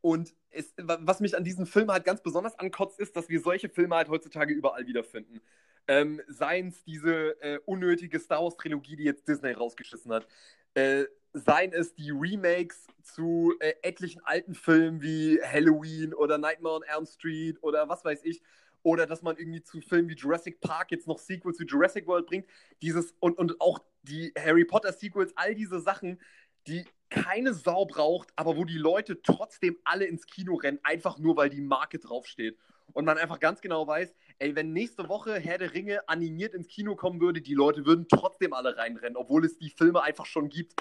und 0.00 0.34
es, 0.52 0.72
was 0.76 1.20
mich 1.20 1.36
an 1.36 1.44
diesem 1.44 1.66
Film 1.66 1.90
halt 1.90 2.04
ganz 2.04 2.22
besonders 2.22 2.58
ankotzt, 2.58 3.00
ist, 3.00 3.16
dass 3.16 3.28
wir 3.28 3.40
solche 3.40 3.68
Filme 3.68 3.96
halt 3.96 4.08
heutzutage 4.08 4.52
überall 4.52 4.86
wiederfinden. 4.86 5.40
Ähm, 5.88 6.20
seien 6.28 6.68
es 6.68 6.84
diese 6.84 7.40
äh, 7.42 7.58
unnötige 7.66 8.20
Star 8.20 8.42
Wars-Trilogie, 8.42 8.96
die 8.96 9.04
jetzt 9.04 9.26
Disney 9.26 9.52
rausgeschissen 9.52 10.12
hat. 10.12 10.28
Äh, 10.74 11.04
seien 11.32 11.72
es 11.72 11.94
die 11.94 12.10
Remakes 12.10 12.86
zu 13.02 13.54
äh, 13.60 13.74
etlichen 13.82 14.20
alten 14.24 14.54
Filmen 14.54 15.02
wie 15.02 15.40
Halloween 15.42 16.14
oder 16.14 16.38
Nightmare 16.38 16.76
on 16.76 16.82
Elm 16.82 17.06
Street 17.06 17.62
oder 17.62 17.88
was 17.88 18.04
weiß 18.04 18.20
ich. 18.24 18.42
Oder 18.84 19.06
dass 19.06 19.22
man 19.22 19.36
irgendwie 19.36 19.62
zu 19.62 19.80
Filmen 19.80 20.08
wie 20.08 20.14
Jurassic 20.14 20.60
Park 20.60 20.90
jetzt 20.90 21.06
noch 21.06 21.18
Sequels 21.18 21.56
zu 21.56 21.64
Jurassic 21.64 22.06
World 22.06 22.26
bringt. 22.26 22.46
Dieses 22.80 23.14
und, 23.20 23.38
und 23.38 23.60
auch 23.60 23.78
die 24.02 24.32
Harry 24.36 24.64
Potter 24.64 24.92
Sequels, 24.92 25.32
all 25.36 25.54
diese 25.54 25.80
Sachen, 25.80 26.20
die 26.66 26.84
keine 27.10 27.52
Sau 27.52 27.84
braucht, 27.84 28.30
aber 28.36 28.56
wo 28.56 28.64
die 28.64 28.78
Leute 28.78 29.20
trotzdem 29.22 29.76
alle 29.84 30.06
ins 30.06 30.26
Kino 30.26 30.54
rennen, 30.54 30.78
einfach 30.82 31.18
nur 31.18 31.36
weil 31.36 31.50
die 31.50 31.60
Marke 31.60 31.98
draufsteht. 31.98 32.56
Und 32.94 33.04
man 33.04 33.18
einfach 33.18 33.38
ganz 33.38 33.60
genau 33.60 33.86
weiß, 33.86 34.14
ey, 34.38 34.54
wenn 34.54 34.72
nächste 34.72 35.08
Woche 35.08 35.38
Herr 35.38 35.58
der 35.58 35.74
Ringe 35.74 36.08
animiert 36.08 36.54
ins 36.54 36.68
Kino 36.68 36.94
kommen 36.96 37.20
würde, 37.20 37.40
die 37.40 37.54
Leute 37.54 37.86
würden 37.86 38.06
trotzdem 38.08 38.52
alle 38.52 38.76
reinrennen, 38.76 39.16
obwohl 39.16 39.44
es 39.44 39.58
die 39.58 39.70
Filme 39.70 40.02
einfach 40.02 40.26
schon 40.26 40.48
gibt. 40.48 40.74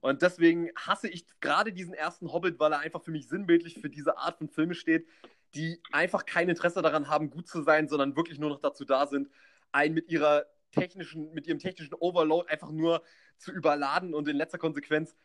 Und 0.00 0.22
deswegen 0.22 0.70
hasse 0.76 1.08
ich 1.08 1.26
gerade 1.40 1.72
diesen 1.72 1.94
ersten 1.94 2.32
Hobbit, 2.32 2.60
weil 2.60 2.72
er 2.72 2.80
einfach 2.80 3.02
für 3.02 3.10
mich 3.10 3.28
sinnbildlich 3.28 3.80
für 3.80 3.90
diese 3.90 4.18
Art 4.18 4.38
von 4.38 4.48
Filme 4.48 4.74
steht, 4.74 5.06
die 5.54 5.80
einfach 5.90 6.26
kein 6.26 6.48
Interesse 6.48 6.82
daran 6.82 7.08
haben, 7.08 7.30
gut 7.30 7.48
zu 7.48 7.62
sein, 7.62 7.88
sondern 7.88 8.16
wirklich 8.16 8.38
nur 8.38 8.50
noch 8.50 8.60
dazu 8.60 8.84
da 8.84 9.06
sind, 9.06 9.28
einen 9.72 9.94
mit 9.94 10.08
ihrer 10.08 10.46
technischen, 10.70 11.32
mit 11.32 11.46
ihrem 11.46 11.58
technischen 11.58 11.94
Overload 11.94 12.48
einfach 12.48 12.70
nur 12.70 13.02
zu 13.38 13.52
überladen 13.52 14.14
und 14.14 14.28
in 14.28 14.36
letzter 14.36 14.58
Konsequenz 14.58 15.16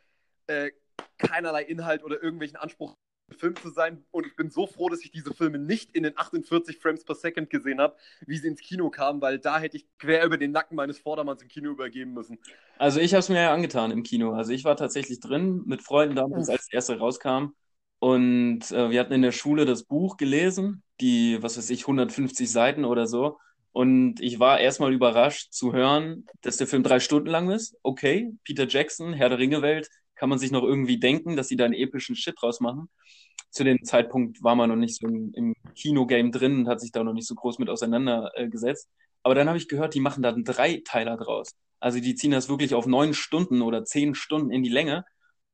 äh, 0.48 0.72
keinerlei 1.18 1.64
Inhalt 1.64 2.04
oder 2.04 2.22
irgendwelchen 2.22 2.58
Anspruch 2.58 2.96
Film 3.38 3.56
zu 3.56 3.70
sein. 3.70 4.04
Und 4.12 4.26
ich 4.26 4.36
bin 4.36 4.50
so 4.50 4.68
froh, 4.68 4.90
dass 4.90 5.04
ich 5.04 5.12
diese 5.12 5.34
Filme 5.34 5.58
nicht 5.58 5.96
in 5.96 6.04
den 6.04 6.18
48 6.18 6.78
Frames 6.78 7.04
per 7.04 7.16
Second 7.16 7.50
gesehen 7.50 7.80
habe, 7.80 7.96
wie 8.26 8.38
sie 8.38 8.48
ins 8.48 8.62
Kino 8.62 8.90
kamen, 8.90 9.22
weil 9.22 9.40
da 9.40 9.60
hätte 9.60 9.78
ich 9.78 9.86
quer 10.00 10.26
über 10.26 10.38
den 10.38 10.52
Nacken 10.52 10.76
meines 10.76 11.00
Vordermanns 11.00 11.42
im 11.42 11.48
Kino 11.48 11.72
übergeben 11.72 12.14
müssen. 12.14 12.38
Also 12.78 13.00
ich 13.00 13.14
habe 13.14 13.20
es 13.20 13.30
mir 13.30 13.42
ja 13.42 13.54
angetan 13.54 13.92
im 13.92 14.04
Kino. 14.04 14.34
Also 14.34 14.52
ich 14.52 14.64
war 14.64 14.76
tatsächlich 14.76 15.20
drin 15.20 15.64
mit 15.66 15.82
Freunden 15.82 16.16
damals, 16.16 16.50
als 16.50 16.68
der 16.68 16.78
erste 16.78 16.98
rauskam. 16.98 17.54
Und 18.00 18.72
äh, 18.72 18.90
wir 18.90 19.00
hatten 19.00 19.14
in 19.14 19.22
der 19.22 19.32
Schule 19.32 19.66
das 19.66 19.84
Buch 19.84 20.18
gelesen, 20.18 20.84
die, 21.00 21.42
was 21.42 21.58
weiß 21.58 21.70
ich, 21.70 21.84
150 21.84 22.52
Seiten 22.52 22.84
oder 22.84 23.06
so. 23.06 23.38
Und 23.74 24.20
ich 24.20 24.40
war 24.40 24.60
erstmal 24.60 24.92
überrascht 24.92 25.54
zu 25.54 25.72
hören, 25.72 26.26
dass 26.42 26.58
der 26.58 26.68
Film 26.68 26.84
drei 26.84 27.00
Stunden 27.00 27.30
lang 27.30 27.50
ist. 27.52 27.78
Okay, 27.84 28.34
Peter 28.44 28.68
Jackson, 28.68 29.14
Herr 29.14 29.30
der 29.30 29.38
Ringe-Welt, 29.38 29.90
kann 30.22 30.30
man 30.30 30.38
sich 30.38 30.52
noch 30.52 30.62
irgendwie 30.62 31.00
denken, 31.00 31.36
dass 31.36 31.48
sie 31.48 31.56
da 31.56 31.66
einen 31.66 31.74
epischen 31.74 32.16
Shit 32.16 32.36
draus 32.40 32.60
machen. 32.60 32.90
Zu 33.50 33.64
dem 33.64 33.84
Zeitpunkt 33.84 34.44
war 34.44 34.54
man 34.54 34.70
noch 34.70 34.76
nicht 34.76 34.96
so 34.96 35.08
im, 35.08 35.34
im 35.34 35.56
Kinogame 35.74 36.30
drin 36.30 36.60
und 36.60 36.68
hat 36.68 36.80
sich 36.80 36.92
da 36.92 37.04
noch 37.04 37.14
nicht 37.14 37.28
so 37.28 37.34
groß 37.34 37.58
mit 37.58 37.72
auseinandergesetzt. 37.72 38.88
Aber 39.24 39.34
dann 39.34 39.48
habe 39.48 39.58
ich 39.58 39.68
gehört, 39.68 39.96
die 39.96 40.00
machen 40.00 40.22
da 40.22 40.30
einen 40.30 40.44
Dreiteiler 40.44 41.18
draus. 41.18 41.56
Also 41.80 42.00
die 42.00 42.14
ziehen 42.14 42.30
das 42.30 42.50
wirklich 42.50 42.76
auf 42.76 42.86
neun 42.86 43.16
Stunden 43.16 43.64
oder 43.64 43.84
zehn 43.84 44.14
Stunden 44.14 44.52
in 44.52 44.62
die 44.62 44.70
Länge. 44.70 45.06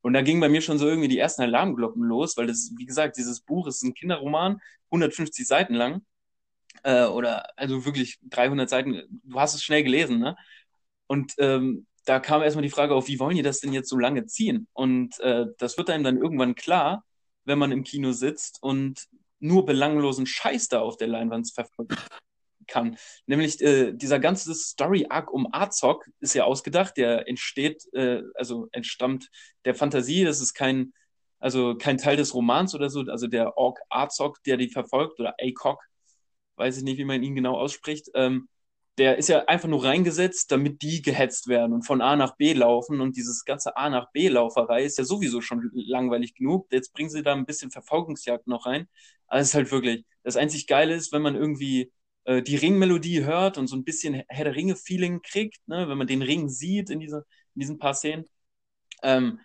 Und 0.02 0.12
da 0.12 0.22
gingen 0.22 0.42
bei 0.42 0.50
mir 0.50 0.60
schon 0.60 0.80
so 0.80 0.86
irgendwie 0.86 1.08
die 1.08 1.18
ersten 1.18 1.44
Alarmglocken 1.44 2.04
los, 2.04 2.36
weil 2.36 2.48
das, 2.48 2.74
wie 2.76 2.86
gesagt, 2.86 3.16
dieses 3.16 3.40
Buch 3.40 3.68
ist 3.68 3.84
ein 3.84 3.94
Kinderroman, 3.94 4.60
150 4.92 5.48
Seiten 5.48 5.76
lang 5.76 6.02
äh, 6.84 7.06
oder 7.06 7.58
also 7.58 7.86
wirklich 7.86 8.20
300 8.24 8.70
Seiten. 8.70 9.22
Du 9.24 9.40
hast 9.40 9.56
es 9.56 9.64
schnell 9.64 9.84
gelesen, 9.84 10.20
ne? 10.20 10.36
Und 11.08 11.36
ähm, 11.38 11.88
da 12.08 12.22
kam 12.22 12.42
erstmal 12.42 12.64
die 12.64 12.70
Frage 12.70 12.96
auf, 12.96 13.10
wie 13.10 13.20
wollen 13.20 13.36
die 13.36 13.44
das 13.44 13.60
denn 13.60 13.74
jetzt 13.74 13.90
so 13.90 13.98
lange 13.98 14.26
ziehen? 14.26 14.68
Und 14.72 15.20
äh, 15.20 15.48
das 15.58 15.78
wird 15.78 15.90
einem 15.90 16.06
dann 16.06 16.18
irgendwann 16.18 16.56
klar, 16.56 17.04
wenn 17.44 17.60
man 17.60 17.74
im 17.74 17.84
Kino 17.84 18.14
sitzt 18.14 18.60
und 18.64 19.08
nur 19.40 19.66
belanglosen 19.66 20.26
Scheiß 20.26 20.70
da 20.70 20.80
auf 20.80 20.96
der 20.96 21.10
Leinwand 21.10 21.52
verfolgen 21.54 21.98
kann. 22.66 22.98
Nämlich 23.26 23.62
äh, 23.62 23.92
dieser 23.92 24.20
ganze 24.20 24.56
Story-Arc 24.56 25.32
um 25.32 25.48
Azog 25.52 26.10
ist 26.22 26.34
ja 26.34 26.46
ausgedacht, 26.46 26.96
der 26.96 27.28
entsteht, 27.28 27.84
äh, 27.94 28.22
also 28.36 28.70
entstammt 28.72 29.30
der 29.66 29.76
Fantasie, 29.76 30.24
das 30.24 30.40
ist 30.40 30.54
kein, 30.54 30.94
also 31.40 31.76
kein 31.76 31.98
Teil 31.98 32.16
des 32.16 32.34
Romans 32.34 32.74
oder 32.74 32.90
so, 32.90 33.02
also 33.02 33.28
der 33.28 33.58
Ork 33.58 33.80
Azog, 33.90 34.42
der 34.44 34.56
die 34.56 34.70
verfolgt, 34.70 35.20
oder 35.20 35.36
ACOG, 35.42 35.82
weiß 36.56 36.78
ich 36.78 36.84
nicht, 36.84 36.98
wie 36.98 37.06
man 37.06 37.22
ihn 37.22 37.36
genau 37.36 37.58
ausspricht, 37.58 38.10
ähm, 38.14 38.48
der 38.98 39.18
ist 39.18 39.30
ja 39.30 39.46
einfach 39.46 39.68
nur 39.70 39.84
reingesetzt, 39.84 40.52
damit 40.52 40.82
die 40.82 41.02
gehetzt 41.02 41.48
werden 41.48 41.74
und 41.74 41.84
von 41.84 42.02
A 42.02 42.16
nach 42.16 42.36
B 42.36 42.54
laufen. 42.54 43.00
Und 43.00 43.16
dieses 43.16 43.46
ganze 43.46 43.78
A 43.78 43.90
nach 43.90 44.12
B-Lauferei 44.12 44.84
ist 44.84 44.98
ja 44.98 45.04
sowieso 45.04 45.42
schon 45.42 45.70
langweilig 45.74 46.34
genug. 46.34 46.68
Jetzt 46.72 46.94
bringen 46.94 47.10
sie 47.10 47.22
da 47.22 47.34
ein 47.34 47.46
bisschen 47.46 47.70
Verfolgungsjagd 47.70 48.48
noch 48.48 48.66
rein. 48.66 48.88
Aber 49.28 49.40
es 49.40 49.50
ist 49.50 49.54
halt 49.54 49.72
wirklich, 49.72 50.06
das 50.24 50.36
einzig 50.36 50.66
Geile 50.66 50.96
ist, 50.96 51.12
wenn 51.14 51.22
man 51.22 51.36
irgendwie 51.36 51.92
äh, 52.24 52.42
die 52.42 52.56
Ringmelodie 52.56 53.24
hört 53.24 53.58
und 53.60 53.68
so 53.68 53.76
ein 53.76 53.84
bisschen 53.84 54.24
Herr 54.28 54.46
der 54.46 54.56
Ringe-Feeling 54.56 55.22
kriegt, 55.22 55.68
ne? 55.68 55.88
wenn 55.88 55.98
man 55.98 56.08
den 56.08 56.24
Ring 56.24 56.50
sieht 56.50 56.90
in, 56.90 57.00
diese, 57.00 57.26
in 57.54 57.60
diesen 57.62 57.78
paar 57.78 57.94
Szenen. 57.94 58.26
Ähm, 59.04 59.40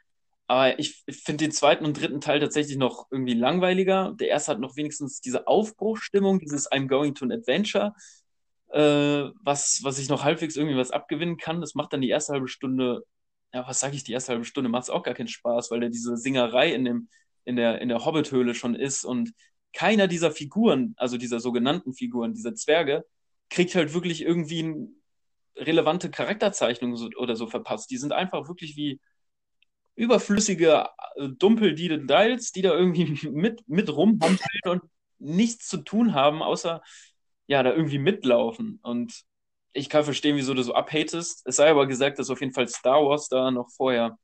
aber 0.47 0.79
ich, 0.79 1.03
ich 1.07 1.17
finde 1.23 1.45
den 1.45 1.53
zweiten 1.53 1.85
und 1.85 2.01
dritten 2.01 2.21
Teil 2.21 2.41
tatsächlich 2.41 2.77
noch 2.77 3.07
irgendwie 3.11 3.35
langweiliger. 3.35 4.15
Der 4.19 4.29
erste 4.29 4.53
hat 4.53 4.61
noch 4.61 4.77
wenigstens 4.77 5.21
diese 5.21 5.47
Aufbruchstimmung, 5.47 6.41
dieses 6.41 6.71
I'm 6.71 6.89
going 6.89 7.15
to 7.15 7.25
an 7.25 7.33
adventure, 7.33 7.95
äh, 8.73 9.31
was, 9.43 9.81
was 9.83 9.99
ich 9.99 10.09
noch 10.09 10.25
halbwegs 10.25 10.57
irgendwie 10.57 10.77
was 10.77 10.91
abgewinnen 10.91 11.37
kann. 11.37 11.61
Das 11.61 11.75
macht 11.75 11.93
dann 11.93 12.01
die 12.01 12.09
erste 12.09 12.33
halbe 12.33 12.49
Stunde, 12.49 13.05
ja, 13.53 13.67
was 13.67 13.81
sage 13.81 13.97
ich, 13.97 14.05
die 14.05 14.13
erste 14.13 14.33
halbe 14.33 14.45
Stunde 14.45 14.71
macht 14.71 14.85
es 14.85 14.91
auch 14.91 15.03
gar 15.03 15.15
keinen 15.15 15.29
Spaß, 15.29 15.71
weil 15.71 15.81
da 15.81 15.89
diese 15.89 16.17
Singerei 16.17 16.73
in, 16.73 16.85
dem, 16.85 17.09
in 17.45 17.57
der, 17.57 17.81
in 17.81 17.89
der 17.89 18.05
Hobbit-Höhle 18.05 18.55
schon 18.55 18.75
ist 18.75 19.05
und 19.05 19.33
keiner 19.75 20.07
dieser 20.07 20.31
Figuren, 20.31 20.95
also 20.97 21.17
dieser 21.17 21.41
sogenannten 21.41 21.95
Figuren, 21.95 22.35
dieser 22.35 22.55
Zwerge, 22.55 23.05
kriegt 23.51 23.75
halt 23.75 23.95
wirklich 23.95 24.23
irgendwie 24.23 24.63
eine 24.65 24.89
relevante 25.57 26.11
Charakterzeichnung 26.11 26.95
oder 27.17 27.37
so 27.37 27.47
verpasst. 27.47 27.91
Die 27.91 27.99
sind 27.99 28.13
einfach 28.13 28.49
wirklich 28.49 28.77
wie 28.77 29.01
überflüssige 29.95 30.89
äh, 31.17 31.29
Dumpel, 31.29 31.75
die 31.75 31.89
Dials, 32.07 32.53
die 32.53 32.63
da 32.63 32.73
irgendwie 32.73 33.05
mit, 33.31 33.63
mit 33.69 33.95
rumhampeln 33.95 34.41
und 34.65 34.83
nichts 35.19 35.69
zu 35.69 35.79
tun 35.79 36.15
haben, 36.15 36.43
außer 36.43 36.83
ja, 37.53 37.63
da 37.63 37.71
irgendwie 37.75 37.99
mitlaufen. 37.99 38.81
Und 38.83 39.25
ich 39.75 39.91
kann 39.91 40.05
verstehen, 40.05 40.37
wieso 40.37 40.55
du 40.55 40.63
so 40.63 40.75
abhatest. 40.75 41.47
Es 41.47 41.57
sei 41.57 41.71
aber 41.71 41.87
gesagt, 41.87 42.19
dass 42.19 42.31
auf 42.31 42.41
jeden 42.41 42.55
Fall 42.55 42.67
Star 42.67 43.05
Wars 43.05 43.29
da 43.29 43.51
noch 43.51 43.71
vorher 43.71 44.19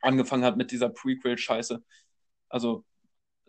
angefangen 0.00 0.44
hat 0.44 0.56
mit 0.56 0.70
dieser 0.70 0.88
Prequel-Scheiße. 0.88 1.82
Also 2.48 2.84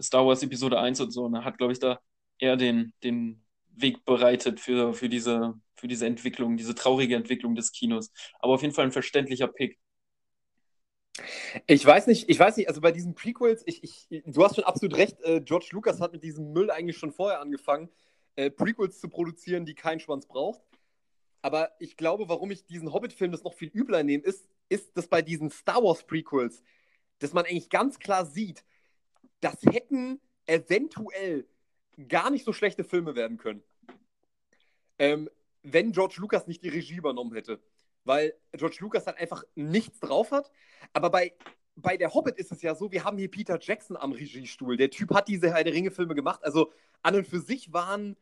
Star 0.02 0.26
Wars 0.26 0.42
Episode 0.42 0.80
1 0.80 1.02
und 1.02 1.12
so, 1.12 1.30
ne, 1.30 1.46
hat, 1.46 1.60
glaube 1.60 1.72
ich, 1.72 1.78
da 1.78 2.00
eher 2.40 2.58
den, 2.58 2.94
den 3.04 3.44
Weg 3.76 4.04
bereitet 4.06 4.60
für, 4.60 4.96
für, 4.96 5.08
diese, 5.08 5.54
für 5.76 5.88
diese 5.88 6.08
Entwicklung, 6.08 6.58
diese 6.58 6.74
traurige 6.74 7.16
Entwicklung 7.16 7.54
des 7.54 7.72
Kinos. 7.72 8.12
Aber 8.40 8.54
auf 8.54 8.64
jeden 8.64 8.74
Fall 8.74 8.86
ein 8.86 8.92
verständlicher 8.92 9.48
Pick. 9.48 9.80
Ich 11.68 11.86
weiß 11.86 12.08
nicht, 12.08 12.28
ich 12.28 12.40
weiß 12.40 12.58
nicht, 12.58 12.70
also 12.70 12.82
bei 12.82 12.92
diesen 12.92 13.14
Prequels, 13.14 13.62
ich, 13.68 13.84
ich, 13.84 14.24
du 14.26 14.44
hast 14.44 14.56
schon 14.56 14.64
absolut 14.64 14.98
recht, 14.98 15.22
äh, 15.22 15.42
George 15.42 15.68
Lucas 15.74 16.02
hat 16.02 16.12
mit 16.12 16.24
diesem 16.24 16.54
Müll 16.54 16.72
eigentlich 16.72 16.98
schon 16.98 17.12
vorher 17.12 17.40
angefangen, 17.40 17.92
äh, 18.36 18.50
Prequels 18.50 19.00
zu 19.00 19.10
produzieren, 19.10 19.66
die 19.66 19.76
keinen 19.76 20.00
Schwanz 20.00 20.26
braucht. 20.26 20.62
Aber 21.42 21.72
ich 21.80 21.98
glaube, 21.98 22.30
warum 22.30 22.52
ich 22.52 22.66
diesen 22.66 22.94
Hobbit-Film 22.94 23.32
das 23.32 23.44
noch 23.44 23.54
viel 23.54 23.70
übler 23.74 24.04
nehme, 24.04 24.24
ist, 24.24 24.48
ist, 24.70 24.96
dass 24.96 25.08
bei 25.08 25.22
diesen 25.22 25.50
Star 25.50 25.84
Wars 25.84 26.04
Prequels, 26.04 26.62
dass 27.20 27.34
man 27.34 27.46
eigentlich 27.46 27.70
ganz 27.70 28.00
klar 28.00 28.26
sieht, 28.26 28.64
das 29.40 29.58
hätten 29.64 30.22
eventuell 30.46 31.48
gar 32.08 32.30
nicht 32.30 32.46
so 32.46 32.54
schlechte 32.54 32.84
Filme 32.84 33.16
werden 33.16 33.38
können. 33.38 33.64
Ähm, 35.00 35.30
wenn 35.64 35.92
George 35.92 36.16
Lucas 36.18 36.48
nicht 36.48 36.64
die 36.64 36.70
Regie 36.70 36.96
übernommen 36.96 37.34
hätte. 37.34 37.60
Weil 38.04 38.34
George 38.54 38.78
Lucas 38.80 39.06
dann 39.06 39.16
einfach 39.16 39.44
nichts 39.56 40.00
drauf 40.00 40.32
hat. 40.32 40.52
Aber 40.94 41.10
bei, 41.12 41.34
bei 41.76 41.98
der 41.98 42.14
Hobbit 42.14 42.38
ist 42.38 42.52
es 42.52 42.62
ja 42.62 42.76
so, 42.76 42.92
wir 42.92 43.04
haben 43.04 43.18
hier 43.18 43.30
Peter 43.30 43.58
Jackson 43.60 43.98
am 43.98 44.12
Regiestuhl. 44.12 44.78
Der 44.78 44.90
Typ 44.90 45.14
hat 45.14 45.28
diese 45.28 45.54
Herr 45.54 45.64
der 45.64 45.74
Ringe-Filme 45.74 46.16
gemacht. 46.16 46.44
Also 46.44 46.72
an 47.02 47.16
und 47.16 47.28
für 47.28 47.40
sich 47.40 47.74
waren, 47.74 48.18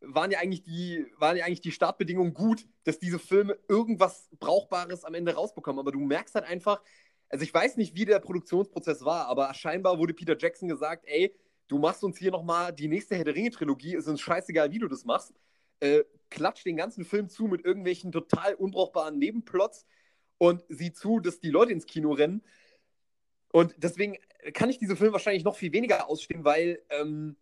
waren, 0.00 0.30
ja 0.30 0.38
eigentlich 0.38 0.62
die, 0.62 1.06
waren 1.18 1.36
ja 1.36 1.44
eigentlich 1.44 1.60
die 1.60 1.72
Startbedingungen 1.72 2.34
gut, 2.34 2.66
dass 2.84 2.98
diese 2.98 3.18
Filme 3.18 3.58
irgendwas 3.68 4.28
Brauchbares 4.38 5.04
am 5.04 5.14
Ende 5.14 5.34
rausbekommen. 5.34 5.80
Aber 5.80 5.92
du 5.92 6.00
merkst 6.00 6.34
halt 6.34 6.46
einfach, 6.46 6.80
also 7.28 7.42
ich 7.42 7.52
weiß 7.52 7.76
nicht, 7.76 7.94
wie 7.96 8.04
der 8.04 8.20
Produktionsprozess 8.20 9.04
war, 9.04 9.26
aber 9.26 9.52
scheinbar 9.54 9.98
wurde 9.98 10.14
Peter 10.14 10.36
Jackson 10.38 10.68
gesagt, 10.68 11.04
ey, 11.06 11.34
du 11.68 11.78
machst 11.78 12.04
uns 12.04 12.18
hier 12.18 12.30
nochmal 12.30 12.72
die 12.72 12.88
nächste 12.88 13.16
Herr 13.16 13.24
der 13.24 13.34
Ringe-Trilogie, 13.34 13.96
ist 13.96 14.06
uns 14.06 14.20
scheißegal, 14.20 14.70
wie 14.70 14.78
du 14.78 14.88
das 14.88 15.04
machst. 15.04 15.34
Äh, 15.80 16.04
klatsch 16.30 16.64
den 16.64 16.76
ganzen 16.76 17.04
Film 17.04 17.28
zu 17.28 17.44
mit 17.44 17.64
irgendwelchen 17.64 18.12
total 18.12 18.54
unbrauchbaren 18.54 19.18
Nebenplots 19.18 19.86
und 20.38 20.64
sieh 20.68 20.92
zu, 20.92 21.20
dass 21.20 21.40
die 21.40 21.50
Leute 21.50 21.72
ins 21.72 21.86
Kino 21.86 22.12
rennen. 22.12 22.42
Und 23.56 23.74
deswegen 23.78 24.18
kann 24.52 24.68
ich 24.68 24.76
diese 24.76 24.96
Filme 24.96 25.14
wahrscheinlich 25.14 25.42
noch 25.42 25.56
viel 25.56 25.72
weniger 25.72 26.10
ausstehen, 26.10 26.44
weil, 26.44 26.82
ähm, 26.90 27.36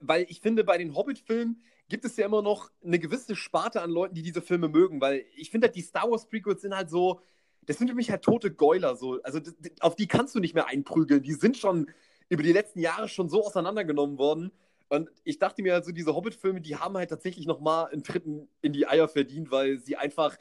weil 0.00 0.26
ich 0.28 0.40
finde, 0.40 0.64
bei 0.64 0.76
den 0.76 0.96
Hobbit-Filmen 0.96 1.62
gibt 1.88 2.04
es 2.04 2.16
ja 2.16 2.26
immer 2.26 2.42
noch 2.42 2.68
eine 2.84 2.98
gewisse 2.98 3.36
Sparte 3.36 3.80
an 3.80 3.92
Leuten, 3.92 4.16
die 4.16 4.24
diese 4.24 4.42
Filme 4.42 4.66
mögen, 4.66 5.00
weil 5.00 5.24
ich 5.36 5.52
finde, 5.52 5.68
die 5.68 5.82
Star 5.82 6.10
Wars 6.10 6.26
Prequels 6.26 6.62
sind 6.62 6.74
halt 6.74 6.90
so, 6.90 7.20
das 7.62 7.78
sind 7.78 7.86
für 7.86 7.94
mich 7.94 8.10
halt 8.10 8.22
tote 8.22 8.52
Geuler. 8.52 8.96
So. 8.96 9.22
Also 9.22 9.38
auf 9.78 9.94
die 9.94 10.08
kannst 10.08 10.34
du 10.34 10.40
nicht 10.40 10.54
mehr 10.54 10.66
einprügeln. 10.66 11.22
Die 11.22 11.34
sind 11.34 11.56
schon 11.56 11.88
über 12.28 12.42
die 12.42 12.52
letzten 12.52 12.80
Jahre 12.80 13.08
schon 13.08 13.28
so 13.28 13.46
auseinandergenommen 13.46 14.18
worden. 14.18 14.50
Und 14.88 15.10
ich 15.22 15.38
dachte 15.38 15.62
mir 15.62 15.74
halt 15.74 15.96
diese 15.96 16.16
Hobbit-Filme, 16.16 16.60
die 16.60 16.74
haben 16.74 16.96
halt 16.96 17.10
tatsächlich 17.10 17.46
nochmal 17.46 17.86
einen 17.92 18.02
dritten 18.02 18.48
in 18.62 18.72
die 18.72 18.88
Eier 18.88 19.06
verdient, 19.06 19.52
weil 19.52 19.78
sie 19.78 19.94
einfach 19.94 20.36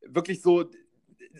wirklich 0.00 0.42
so 0.42 0.64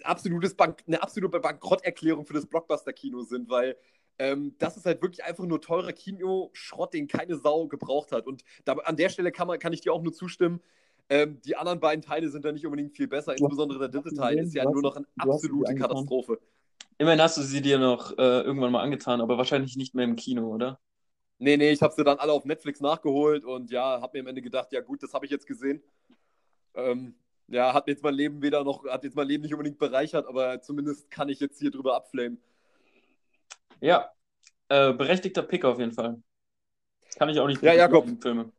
absolutes 0.03 0.55
Bank 0.55 0.83
eine 0.87 1.03
absolute 1.03 1.41
Bankrotterklärung 1.41 2.27
für 2.27 2.35
das 2.35 2.47
Blockbuster-Kino 2.47 3.23
sind, 3.23 3.49
weil 3.49 3.77
ähm, 4.19 4.55
das 4.59 4.77
ist 4.77 4.87
halt 4.87 5.03
wirklich 5.03 5.25
einfach 5.25 5.45
nur 5.45 5.61
teurer 5.61 5.93
Kinoschrott, 5.93 6.95
den 6.95 7.09
keine 7.09 7.37
Sau 7.37 7.67
gebraucht 7.67 8.13
hat. 8.13 8.27
Und 8.27 8.45
da, 8.65 8.75
an 8.75 8.97
der 8.97 9.09
Stelle 9.09 9.33
kann, 9.33 9.49
man, 9.49 9.59
kann 9.59 9.73
ich 9.73 9.81
dir 9.81 9.93
auch 9.93 10.03
nur 10.03 10.13
zustimmen. 10.13 10.61
Ähm, 11.11 11.41
die 11.45 11.57
anderen 11.57 11.81
beiden 11.81 12.03
Teile 12.03 12.31
sind 12.31 12.45
da 12.45 12.53
nicht 12.53 12.65
unbedingt 12.65 12.97
viel 12.97 13.09
besser, 13.09 13.33
insbesondere 13.33 13.79
der 13.79 13.89
dritte 13.89 14.15
Teil 14.15 14.39
ist 14.39 14.55
ja 14.55 14.65
nur 14.65 14.81
noch 14.81 14.97
eine 14.97 15.07
absolute 15.19 15.75
Katastrophe. 15.75 16.41
Immerhin 16.97 17.21
hast 17.21 17.37
du 17.37 17.43
sie 17.43 17.61
dir 17.61 17.79
noch 17.79 18.17
äh, 18.17 18.41
irgendwann 18.41 18.73
mal 18.73 18.83
angetan, 18.83 19.21
aber 19.21 19.37
wahrscheinlich 19.37 19.77
nicht 19.77 19.95
mehr 19.95 20.05
im 20.05 20.17
Kino, 20.17 20.47
oder? 20.47 20.81
Nee, 21.39 21.57
nee, 21.57 21.73
ich 21.73 21.83
habe 21.83 21.93
sie 21.93 22.05
dann 22.05 22.19
alle 22.19 22.33
auf 22.33 22.45
Netflix 22.45 22.81
nachgeholt 22.81 23.45
und 23.45 23.71
ja, 23.71 24.01
habe 24.01 24.17
mir 24.17 24.21
am 24.21 24.29
Ende 24.29 24.41
gedacht, 24.41 24.73
ja 24.73 24.81
gut, 24.81 25.03
das 25.03 25.13
habe 25.13 25.27
ich 25.27 25.33
jetzt 25.33 25.47
gesehen. 25.47 25.83
Ähm, 26.75 27.15
ja, 27.49 27.73
hat 27.75 27.89
jetzt 27.89 28.03
mein 28.03 28.15
Leben 28.15 28.43
weder 28.43 28.65
noch, 28.65 28.85
hat 28.87 29.05
jetzt 29.05 29.17
mein 29.17 29.29
Leben 29.29 29.43
nicht 29.43 29.53
unbedingt 29.53 29.79
bereichert, 29.79 30.27
aber 30.27 30.61
zumindest 30.63 31.11
kann 31.11 31.29
ich 31.29 31.41
jetzt 31.41 31.59
hier 31.59 31.71
drüber 31.71 31.97
abflamen. 31.97 32.41
Ja, 33.81 34.11
äh, 34.69 34.93
berechtigter 34.93 35.43
Pick 35.43 35.65
auf 35.65 35.79
jeden 35.79 35.93
Fall. 35.93 36.23
Kann 37.17 37.29
ich 37.29 37.39
auch 37.39 37.47
nicht. 37.47 37.63
Ja, 37.63 37.75
Jakob. 37.75 38.09
Filme. 38.21 38.51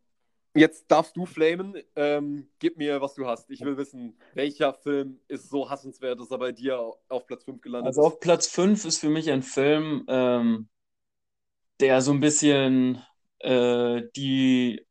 Jetzt 0.53 0.89
darfst 0.89 1.17
du 1.17 1.25
flamen. 1.25 1.75
Ähm, 1.97 2.47
gib 2.59 2.77
mir, 2.77 3.01
was 3.01 3.13
du 3.15 3.27
hast. 3.27 3.49
Ich 3.51 3.59
will 3.61 3.75
wissen, 3.75 4.17
welcher 4.33 4.73
Film 4.73 5.19
ist 5.27 5.49
so 5.49 5.69
hassenswert, 5.69 6.19
dass 6.19 6.31
er 6.31 6.37
bei 6.37 6.53
dir 6.53 6.79
auf 7.09 7.27
Platz 7.27 7.43
5 7.43 7.61
gelandet 7.61 7.87
also 7.87 8.01
ist. 8.01 8.05
Also 8.05 8.15
auf 8.15 8.19
Platz 8.21 8.47
5 8.47 8.85
ist 8.85 8.99
für 8.99 9.09
mich 9.09 9.29
ein 9.29 9.43
Film, 9.43 10.05
ähm, 10.07 10.69
der 11.81 12.01
so 12.01 12.13
ein 12.13 12.21
bisschen 12.21 13.03
äh, 13.39 14.03
die 14.15 14.85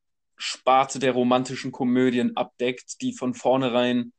Sparte 0.45 0.99
der 0.99 1.13
romantischen 1.13 1.73
Komödien 1.73 2.37
abdeckt, 2.37 3.01
die 3.01 3.15
von 3.15 3.35
vornherein 3.35 4.13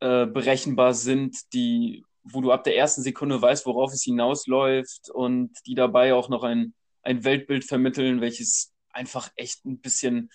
äh, 0.00 0.26
berechenbar 0.26 0.94
sind, 0.94 1.52
die 1.52 2.04
wo 2.24 2.40
du 2.40 2.52
ab 2.52 2.64
der 2.64 2.76
ersten 2.76 3.02
Sekunde 3.02 3.40
weißt, 3.40 3.66
worauf 3.66 3.92
es 3.92 4.02
hinausläuft 4.02 5.10
und 5.10 5.52
die 5.66 5.74
dabei 5.74 6.14
auch 6.14 6.28
noch 6.28 6.42
ein, 6.42 6.74
ein 7.02 7.22
Weltbild 7.22 7.64
vermitteln, 7.64 8.20
welches 8.20 8.72
einfach 8.90 9.30
echt 9.36 9.64
ein 9.66 9.78
bisschen 9.80 10.30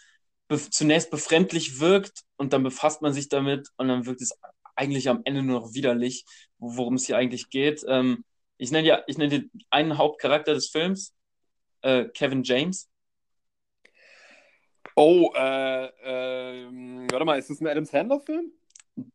be 0.47 0.58
zunächst 0.58 1.12
befremdlich 1.12 1.79
wirkt 1.79 2.23
und 2.38 2.53
dann 2.53 2.63
befasst 2.63 3.01
man 3.01 3.13
sich 3.13 3.27
damit 3.27 3.69
und 3.77 3.88
dann 3.88 4.05
wirkt 4.05 4.21
es 4.21 4.38
eigentlich 4.75 5.10
am 5.10 5.21
Ende 5.25 5.43
nur 5.43 5.60
noch 5.62 5.73
widerlich, 5.73 6.25
worum 6.60 6.95
es 6.95 7.05
hier 7.05 7.17
eigentlich 7.17 7.49
geht. 7.49 7.84
Ähm, 7.88 8.23
ich 8.58 8.71
nenne 8.71 8.88
ja, 8.88 9.03
ich 9.08 9.17
nenne 9.17 9.49
einen 9.69 9.97
Hauptcharakter 9.97 10.53
des 10.53 10.69
Films, 10.69 11.13
äh, 11.82 12.05
Kevin 12.05 12.43
James. 12.43 12.88
Oh, 15.02 15.32
äh, 15.34 15.86
äh, 15.86 16.68
warte 17.10 17.24
mal, 17.24 17.40
ist 17.40 17.50
das 17.50 17.62
ein 17.62 17.68
Adam 17.68 17.86
Sandler-Film? 17.86 18.52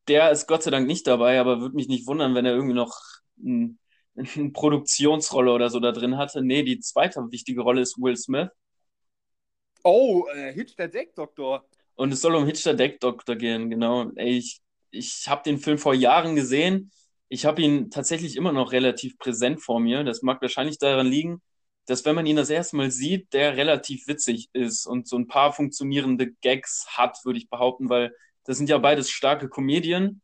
Der 0.09 0.31
ist 0.31 0.47
Gott 0.47 0.63
sei 0.63 0.71
Dank 0.71 0.87
nicht 0.87 1.07
dabei, 1.07 1.39
aber 1.39 1.61
würde 1.61 1.77
mich 1.77 1.89
nicht 1.89 2.07
wundern, 2.07 2.35
wenn 2.35 2.47
er 2.47 2.55
irgendwie 2.55 2.75
noch 2.75 2.99
ein, 3.39 3.79
eine 4.17 4.51
Produktionsrolle 4.51 5.53
oder 5.53 5.69
so 5.69 5.81
da 5.81 5.93
drin 5.93 6.17
hatte. 6.17 6.41
Nee, 6.41 6.63
die 6.63 6.81
zweite 6.81 7.21
wichtige 7.31 7.61
Rolle 7.61 7.83
ist 7.83 8.01
Will 8.01 8.17
Smith. 8.17 8.49
Oh, 9.83 10.25
äh, 10.35 10.55
Hitch 10.55 10.75
der 10.75 10.89
Deckdoktor. 10.89 11.67
Und 11.97 12.15
es 12.15 12.23
soll 12.23 12.35
um 12.35 12.47
Hitch 12.47 12.63
der 12.65 12.73
Deckdoktor 12.73 13.37
gehen, 13.37 13.69
genau. 13.69 14.11
Ey, 14.17 14.39
ich 14.39 14.63
ich 14.91 15.29
habe 15.29 15.43
den 15.45 15.59
Film 15.59 15.77
vor 15.77 15.93
Jahren 15.93 16.35
gesehen. 16.35 16.93
Ich 17.29 17.45
habe 17.45 17.61
ihn 17.61 17.91
tatsächlich 17.91 18.37
immer 18.37 18.53
noch 18.53 18.73
relativ 18.73 19.19
präsent 19.19 19.61
vor 19.61 19.81
mir. 19.81 20.03
Das 20.03 20.23
mag 20.23 20.41
wahrscheinlich 20.41 20.79
daran 20.79 21.09
liegen, 21.09 21.43
dass 21.87 22.05
wenn 22.05 22.15
man 22.15 22.27
ihn 22.27 22.37
das 22.37 22.51
erste 22.51 22.77
Mal 22.77 22.91
sieht, 22.91 23.33
der 23.33 23.57
relativ 23.57 24.07
witzig 24.09 24.49
ist 24.53 24.87
und 24.87 25.07
so 25.07 25.17
ein 25.17 25.27
paar 25.27 25.53
funktionierende 25.53 26.33
Gags 26.41 26.87
hat, 26.97 27.25
würde 27.25 27.39
ich 27.39 27.51
behaupten, 27.51 27.89
weil 27.89 28.15
das 28.45 28.57
sind 28.59 28.69
ja 28.69 28.79
beides 28.79 29.11
starke 29.11 29.49
Comedien. 29.49 30.23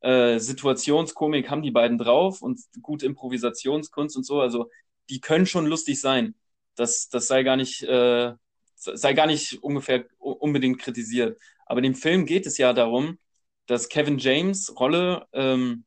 Äh, 0.00 0.38
Situationskomik 0.38 1.50
haben 1.50 1.62
die 1.62 1.70
beiden 1.70 1.98
drauf 1.98 2.42
und 2.42 2.60
gute 2.80 3.06
Improvisationskunst 3.06 4.16
und 4.16 4.24
so. 4.24 4.40
Also 4.40 4.70
die 5.10 5.20
können 5.20 5.46
schon 5.46 5.66
lustig 5.66 6.00
sein. 6.00 6.34
Das, 6.74 7.08
das 7.08 7.26
sei 7.26 7.42
gar 7.42 7.56
nicht, 7.56 7.82
äh, 7.82 8.32
sei 8.74 9.12
gar 9.12 9.26
nicht 9.26 9.62
ungefähr 9.62 10.06
unbedingt 10.18 10.78
kritisiert. 10.78 11.38
Aber 11.66 11.80
dem 11.80 11.94
Film 11.94 12.26
geht 12.26 12.46
es 12.46 12.58
ja 12.58 12.72
darum, 12.72 13.18
dass 13.66 13.88
Kevin 13.88 14.18
James 14.18 14.74
Rolle 14.78 15.26
ähm, 15.32 15.84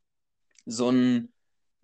so 0.65 0.89
ein 0.89 1.33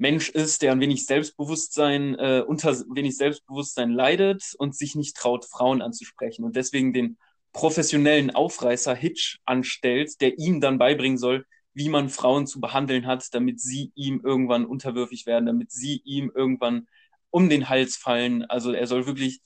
Mensch 0.02 0.30
ist, 0.30 0.64
der 0.64 0.72
ein 0.72 0.80
wenig 0.80 1.06
Selbstbewusstsein, 1.06 2.16
äh, 2.16 2.44
unter 2.46 2.76
wenig 2.90 3.18
Selbstbewusstsein 3.18 3.92
leidet 3.92 4.56
und 4.58 4.76
sich 4.76 4.96
nicht 4.96 5.16
traut, 5.16 5.46
Frauen 5.46 5.84
anzusprechen 5.84 6.44
und 6.44 6.56
deswegen 6.56 6.92
den 6.92 7.20
professionellen 7.54 8.32
Aufreißer 8.32 8.96
Hitch 8.96 9.38
anstellt, 9.46 10.20
der 10.20 10.40
ihm 10.40 10.60
dann 10.60 10.80
beibringen 10.80 11.20
soll, 11.20 11.46
wie 11.76 11.88
man 11.88 12.10
Frauen 12.10 12.48
zu 12.48 12.60
behandeln 12.60 13.06
hat, 13.06 13.28
damit 13.34 13.62
sie 13.62 13.92
ihm 13.94 14.22
irgendwann 14.24 14.66
unterwürfig 14.66 15.28
werden, 15.28 15.46
damit 15.46 15.72
sie 15.72 16.02
ihm 16.04 16.32
irgendwann 16.34 16.88
um 17.30 17.48
den 17.48 17.70
Hals 17.70 17.96
fallen. 17.96 18.44
Also 18.46 18.72
er 18.72 18.88
soll 18.88 19.06
wirklich 19.06 19.40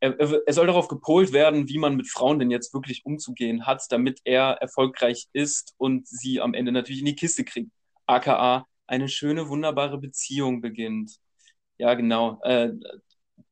er, 0.00 0.18
er 0.18 0.52
soll 0.52 0.66
darauf 0.66 0.88
gepolt 0.88 1.32
werden, 1.32 1.68
wie 1.68 1.78
man 1.78 1.94
mit 1.94 2.10
Frauen 2.10 2.40
denn 2.40 2.50
jetzt 2.50 2.74
wirklich 2.74 3.06
umzugehen 3.06 3.64
hat, 3.64 3.84
damit 3.90 4.18
er 4.24 4.58
erfolgreich 4.60 5.28
ist 5.32 5.72
und 5.76 6.08
sie 6.08 6.40
am 6.40 6.52
Ende 6.52 6.72
natürlich 6.72 6.98
in 6.98 7.06
die 7.06 7.14
Kiste 7.14 7.44
kriegt. 7.44 7.70
AKA 8.06 8.66
eine 8.86 9.08
schöne, 9.08 9.48
wunderbare 9.48 9.98
Beziehung 9.98 10.60
beginnt. 10.60 11.18
Ja, 11.78 11.94
genau. 11.94 12.40
Äh, 12.42 12.72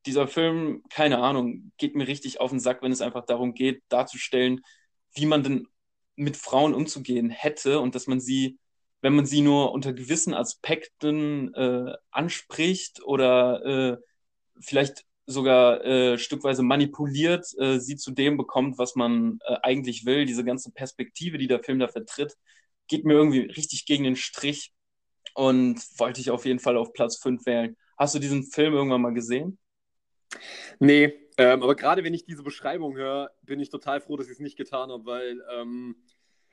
dieser 0.05 0.27
Film, 0.27 0.83
keine 0.89 1.19
Ahnung, 1.19 1.71
geht 1.77 1.95
mir 1.95 2.07
richtig 2.07 2.39
auf 2.39 2.51
den 2.51 2.59
Sack, 2.59 2.81
wenn 2.81 2.91
es 2.91 3.01
einfach 3.01 3.25
darum 3.25 3.53
geht, 3.53 3.83
darzustellen, 3.89 4.61
wie 5.15 5.25
man 5.25 5.43
denn 5.43 5.67
mit 6.15 6.37
Frauen 6.37 6.73
umzugehen 6.73 7.29
hätte 7.29 7.79
und 7.79 7.95
dass 7.95 8.07
man 8.07 8.19
sie, 8.19 8.59
wenn 9.01 9.15
man 9.15 9.25
sie 9.25 9.41
nur 9.41 9.71
unter 9.71 9.93
gewissen 9.93 10.33
Aspekten 10.33 11.53
äh, 11.55 11.93
anspricht 12.11 13.03
oder 13.03 13.65
äh, 13.65 13.97
vielleicht 14.59 15.05
sogar 15.25 15.83
äh, 15.85 16.17
stückweise 16.17 16.63
manipuliert, 16.63 17.47
äh, 17.57 17.79
sie 17.79 17.95
zu 17.95 18.11
dem 18.11 18.37
bekommt, 18.37 18.77
was 18.77 18.95
man 18.95 19.39
äh, 19.45 19.55
eigentlich 19.63 20.05
will. 20.05 20.25
Diese 20.25 20.43
ganze 20.43 20.71
Perspektive, 20.71 21.37
die 21.37 21.47
der 21.47 21.63
Film 21.63 21.79
da 21.79 21.87
vertritt, 21.87 22.35
geht 22.87 23.05
mir 23.05 23.13
irgendwie 23.13 23.41
richtig 23.41 23.85
gegen 23.85 24.03
den 24.03 24.17
Strich 24.17 24.72
und 25.33 25.79
wollte 25.97 26.21
ich 26.21 26.31
auf 26.31 26.45
jeden 26.45 26.59
Fall 26.59 26.77
auf 26.77 26.93
Platz 26.93 27.17
5 27.17 27.45
wählen. 27.45 27.75
Hast 27.97 28.15
du 28.15 28.19
diesen 28.19 28.43
Film 28.43 28.73
irgendwann 28.73 29.01
mal 29.01 29.13
gesehen? 29.13 29.57
Nee, 30.79 31.13
ähm, 31.37 31.63
aber 31.63 31.75
gerade 31.75 32.03
wenn 32.03 32.13
ich 32.13 32.25
diese 32.25 32.43
Beschreibung 32.43 32.95
höre, 32.95 33.31
bin 33.41 33.59
ich 33.59 33.69
total 33.69 34.01
froh, 34.01 34.17
dass 34.17 34.27
ich 34.27 34.33
es 34.33 34.39
nicht 34.39 34.57
getan 34.57 34.91
habe, 34.91 35.05
weil 35.05 35.43
ähm, 35.55 35.95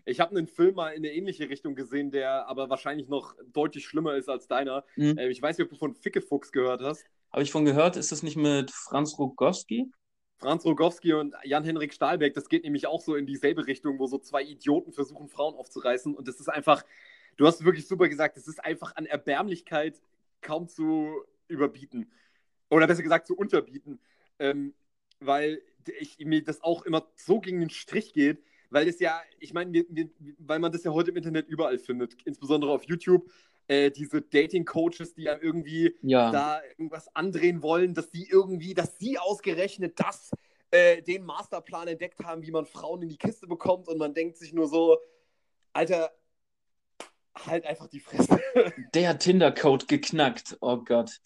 ich 0.05 0.21
habe 0.21 0.37
einen 0.37 0.47
Film 0.47 0.75
mal 0.75 0.91
in 0.91 1.05
eine 1.05 1.13
ähnliche 1.13 1.49
Richtung 1.49 1.75
gesehen, 1.75 2.11
der 2.11 2.47
aber 2.47 2.71
wahrscheinlich 2.71 3.09
noch 3.09 3.35
deutlich 3.53 3.87
schlimmer 3.87 4.17
ist 4.17 4.29
als 4.29 4.49
deiner. 4.49 4.85
Mhm. 4.97 5.19
Äh, 5.19 5.29
ich 5.29 5.41
weiß 5.41 5.59
nicht, 5.59 5.67
ob 5.67 5.71
du 5.71 5.77
von 5.77 5.95
Fickefuchs 5.95 6.53
gehört 6.53 6.81
hast. 6.83 7.05
Habe 7.33 7.43
ich 7.43 7.53
von 7.53 7.65
gehört, 7.65 7.97
ist 7.97 8.13
das 8.13 8.23
nicht 8.23 8.37
mit 8.37 8.71
Franz 8.71 9.19
Rogowski? 9.19 9.91
Franz 10.39 10.65
Rogowski 10.65 11.13
und 11.13 11.35
Jan-Henrik 11.45 11.93
Stahlberg, 11.93 12.33
das 12.33 12.49
geht 12.49 12.65
nämlich 12.65 12.87
auch 12.87 13.03
so 13.03 13.15
in 13.15 13.27
dieselbe 13.27 13.67
Richtung, 13.67 13.99
wo 13.99 14.07
so 14.07 14.19
zwei 14.19 14.43
Idioten 14.43 14.93
versuchen, 14.93 15.29
Frauen 15.29 15.55
aufzureißen. 15.55 16.15
Und 16.15 16.29
das 16.29 16.41
ist 16.41 16.49
einfach, 16.49 16.83
du 17.37 17.47
hast 17.47 17.65
wirklich 17.65 17.87
super 17.87 18.09
gesagt, 18.09 18.37
das 18.37 18.49
ist 18.49 18.63
einfach 18.63 18.97
an 18.97 19.07
Erbärmlichkeit 19.07 20.01
kaum 20.41 20.69
zu 20.69 21.25
überbieten. 21.49 22.11
Oder 22.71 22.87
besser 22.87 23.03
gesagt 23.03 23.27
zu 23.27 23.37
unterbieten. 23.37 24.01
Ähm, 24.39 24.75
weil 25.21 25.63
ich, 25.99 26.19
mir 26.19 26.43
das 26.43 26.63
auch 26.63 26.83
immer 26.83 27.07
so 27.17 27.41
gegen 27.41 27.61
den 27.61 27.71
Strich 27.71 28.13
geht, 28.13 28.43
weil 28.71 28.87
das 28.87 29.01
ja, 29.01 29.21
ich 29.39 29.53
meine, 29.53 29.85
weil 30.39 30.59
man 30.59 30.73
das 30.73 30.85
ja 30.85 30.93
heute 30.93 31.11
im 31.11 31.17
Internet 31.17 31.49
überall 31.49 31.79
findet, 31.79 32.17
insbesondere 32.25 32.71
auf 32.71 32.85
YouTube 32.85 33.31
äh, 33.67 33.91
diese 33.91 34.23
Dating-Coaches, 34.23 35.15
die 35.15 35.25
ja 35.25 35.37
irgendwie 35.41 35.97
ja. 36.03 36.31
da 36.31 36.61
irgendwas 36.71 37.15
andrehen 37.15 37.63
wollen, 37.63 37.95
dass 37.95 38.11
die 38.11 38.29
irgendwie, 38.29 38.75
dass 38.75 38.99
sie 38.99 39.19
ausgerechnet 39.19 39.99
das, 39.99 40.31
äh, 40.71 41.03
den 41.03 41.25
Masterplan 41.25 41.89
entdeckt 41.89 42.25
haben, 42.25 42.43
wie 42.43 42.51
man 42.51 42.67
Frauen 42.67 43.03
in 43.03 43.09
die 43.09 43.17
Kiste 43.17 43.47
bekommt 43.47 43.89
und 43.89 43.99
man 43.99 44.15
denkt 44.15 44.37
sich 44.37 44.53
nur 44.53 44.69
so, 44.69 44.99
Alter, 45.73 46.11
halt 47.47 47.65
einfach 47.65 47.89
die 47.89 48.01
Fresse. 48.01 48.41
Der 48.95 49.19
Tinder-Code 49.19 49.87
geknackt, 49.87 50.57
oh 50.61 50.79
Gott. 50.79 51.21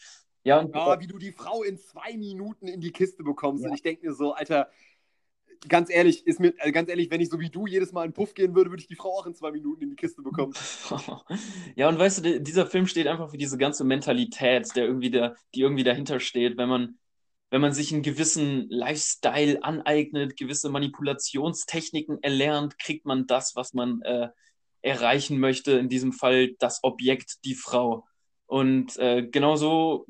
Ja, 0.45 0.61
und 0.61 0.75
ja, 0.75 1.01
wie 1.01 1.07
du 1.07 1.19
die 1.19 1.33
Frau 1.33 1.63
in 1.63 1.79
zwei 1.79 2.17
Minuten 2.17 2.69
in 2.69 2.81
die 2.81 2.93
Kiste 2.93 3.23
bekommst. 3.23 3.65
Ja. 3.65 3.71
Und 3.71 3.77
ich 3.77 3.83
denke 3.83 4.07
mir 4.07 4.13
so, 4.13 4.35
Alter, 4.35 4.69
ganz 5.69 5.91
ehrlich, 5.91 6.27
ist 6.27 6.41
mir, 6.41 6.53
also 6.59 6.73
ganz 6.73 6.89
ehrlich, 6.89 7.11
wenn 7.11 7.21
ich 7.21 7.31
so 7.31 7.41
wie 7.41 7.51
du 7.51 7.67
jedes 7.67 7.93
Mal 7.93 8.05
in 8.05 8.13
Puff 8.13 8.35
gehen 8.35 8.55
würde, 8.55 8.71
würde 8.71 8.83
ich 8.83 8.87
die 8.87 8.95
Frau 8.95 9.19
auch 9.19 9.27
in 9.27 9.35
zwei 9.35 9.51
Minuten 9.53 9.83
in 9.83 9.91
die 9.91 9.97
Kiste 9.97 10.23
bekommen. 10.23 10.53
ja, 11.77 11.89
und 11.89 11.99
weißt 11.99 12.25
du, 12.25 12.41
dieser 12.41 12.67
Film 12.67 12.87
steht 12.87 13.07
einfach 13.07 13.31
für 13.31 13.39
diese 13.39 13.57
ganze 13.57 13.85
Mentalität, 13.85 14.75
der 14.77 14.85
irgendwie 14.85 15.11
da, 15.11 15.35
die 15.55 15.61
irgendwie 15.61 15.85
dahinter 15.85 16.21
steht, 16.21 16.59
wenn 16.59 16.69
man, 16.69 16.99
wenn 17.51 17.61
man 17.61 17.73
sich 17.73 17.93
einen 17.93 18.03
gewissen 18.03 18.69
Lifestyle 18.69 19.63
aneignet, 19.63 20.37
gewisse 20.37 20.69
Manipulationstechniken 20.69 22.23
erlernt, 22.23 22.79
kriegt 22.79 23.07
man 23.07 23.27
das, 23.27 23.57
was 23.57 23.73
man 23.75 24.03
äh, 24.03 24.29
erreichen 24.85 25.39
möchte. 25.39 25.73
In 25.73 25.89
diesem 25.89 26.13
Fall 26.13 26.55
das 26.59 26.85
Objekt, 26.85 27.45
die 27.45 27.55
Frau. 27.55 28.07
Und 28.47 28.97
äh, 28.99 29.27
genau 29.27 29.57
so 29.57 30.07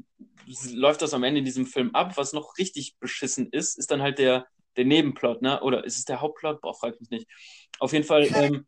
läuft 0.72 1.02
das 1.02 1.14
am 1.14 1.22
Ende 1.22 1.38
in 1.38 1.44
diesem 1.44 1.66
Film 1.66 1.94
ab. 1.94 2.16
Was 2.16 2.32
noch 2.32 2.58
richtig 2.58 2.96
beschissen 2.98 3.48
ist, 3.50 3.78
ist 3.78 3.90
dann 3.90 4.02
halt 4.02 4.18
der, 4.18 4.46
der 4.76 4.84
Nebenplot, 4.84 5.42
ne? 5.42 5.62
Oder 5.62 5.84
ist 5.84 5.98
es 5.98 6.04
der 6.04 6.20
Hauptplot? 6.20 6.60
Boah, 6.60 6.74
frag 6.74 7.00
mich 7.00 7.10
nicht. 7.10 7.28
Auf 7.78 7.92
jeden 7.92 8.04
Fall 8.04 8.28
ähm, 8.34 8.66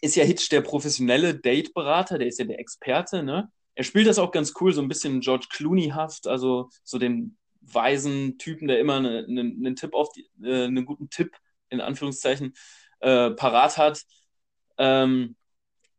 ist 0.00 0.16
ja 0.16 0.24
Hitch 0.24 0.48
der 0.50 0.60
professionelle 0.60 1.34
Date-Berater, 1.34 2.18
der 2.18 2.26
ist 2.26 2.38
ja 2.38 2.44
der 2.44 2.58
Experte, 2.58 3.22
ne? 3.22 3.50
Er 3.74 3.84
spielt 3.84 4.06
das 4.06 4.18
auch 4.18 4.32
ganz 4.32 4.54
cool, 4.60 4.72
so 4.72 4.80
ein 4.80 4.88
bisschen 4.88 5.20
George 5.20 5.46
Clooney-haft, 5.50 6.26
also 6.26 6.70
so 6.82 6.98
den 6.98 7.36
weisen 7.60 8.38
Typen, 8.38 8.68
der 8.68 8.80
immer 8.80 8.96
einen 8.96 9.32
ne, 9.32 9.44
ne 9.44 9.74
Tipp 9.74 9.94
auf 9.94 10.10
die, 10.12 10.28
äh, 10.42 10.64
einen 10.64 10.86
guten 10.86 11.10
Tipp 11.10 11.36
in 11.68 11.80
Anführungszeichen 11.80 12.54
äh, 13.00 13.30
parat 13.30 13.76
hat. 13.76 14.02
Ähm, 14.78 15.36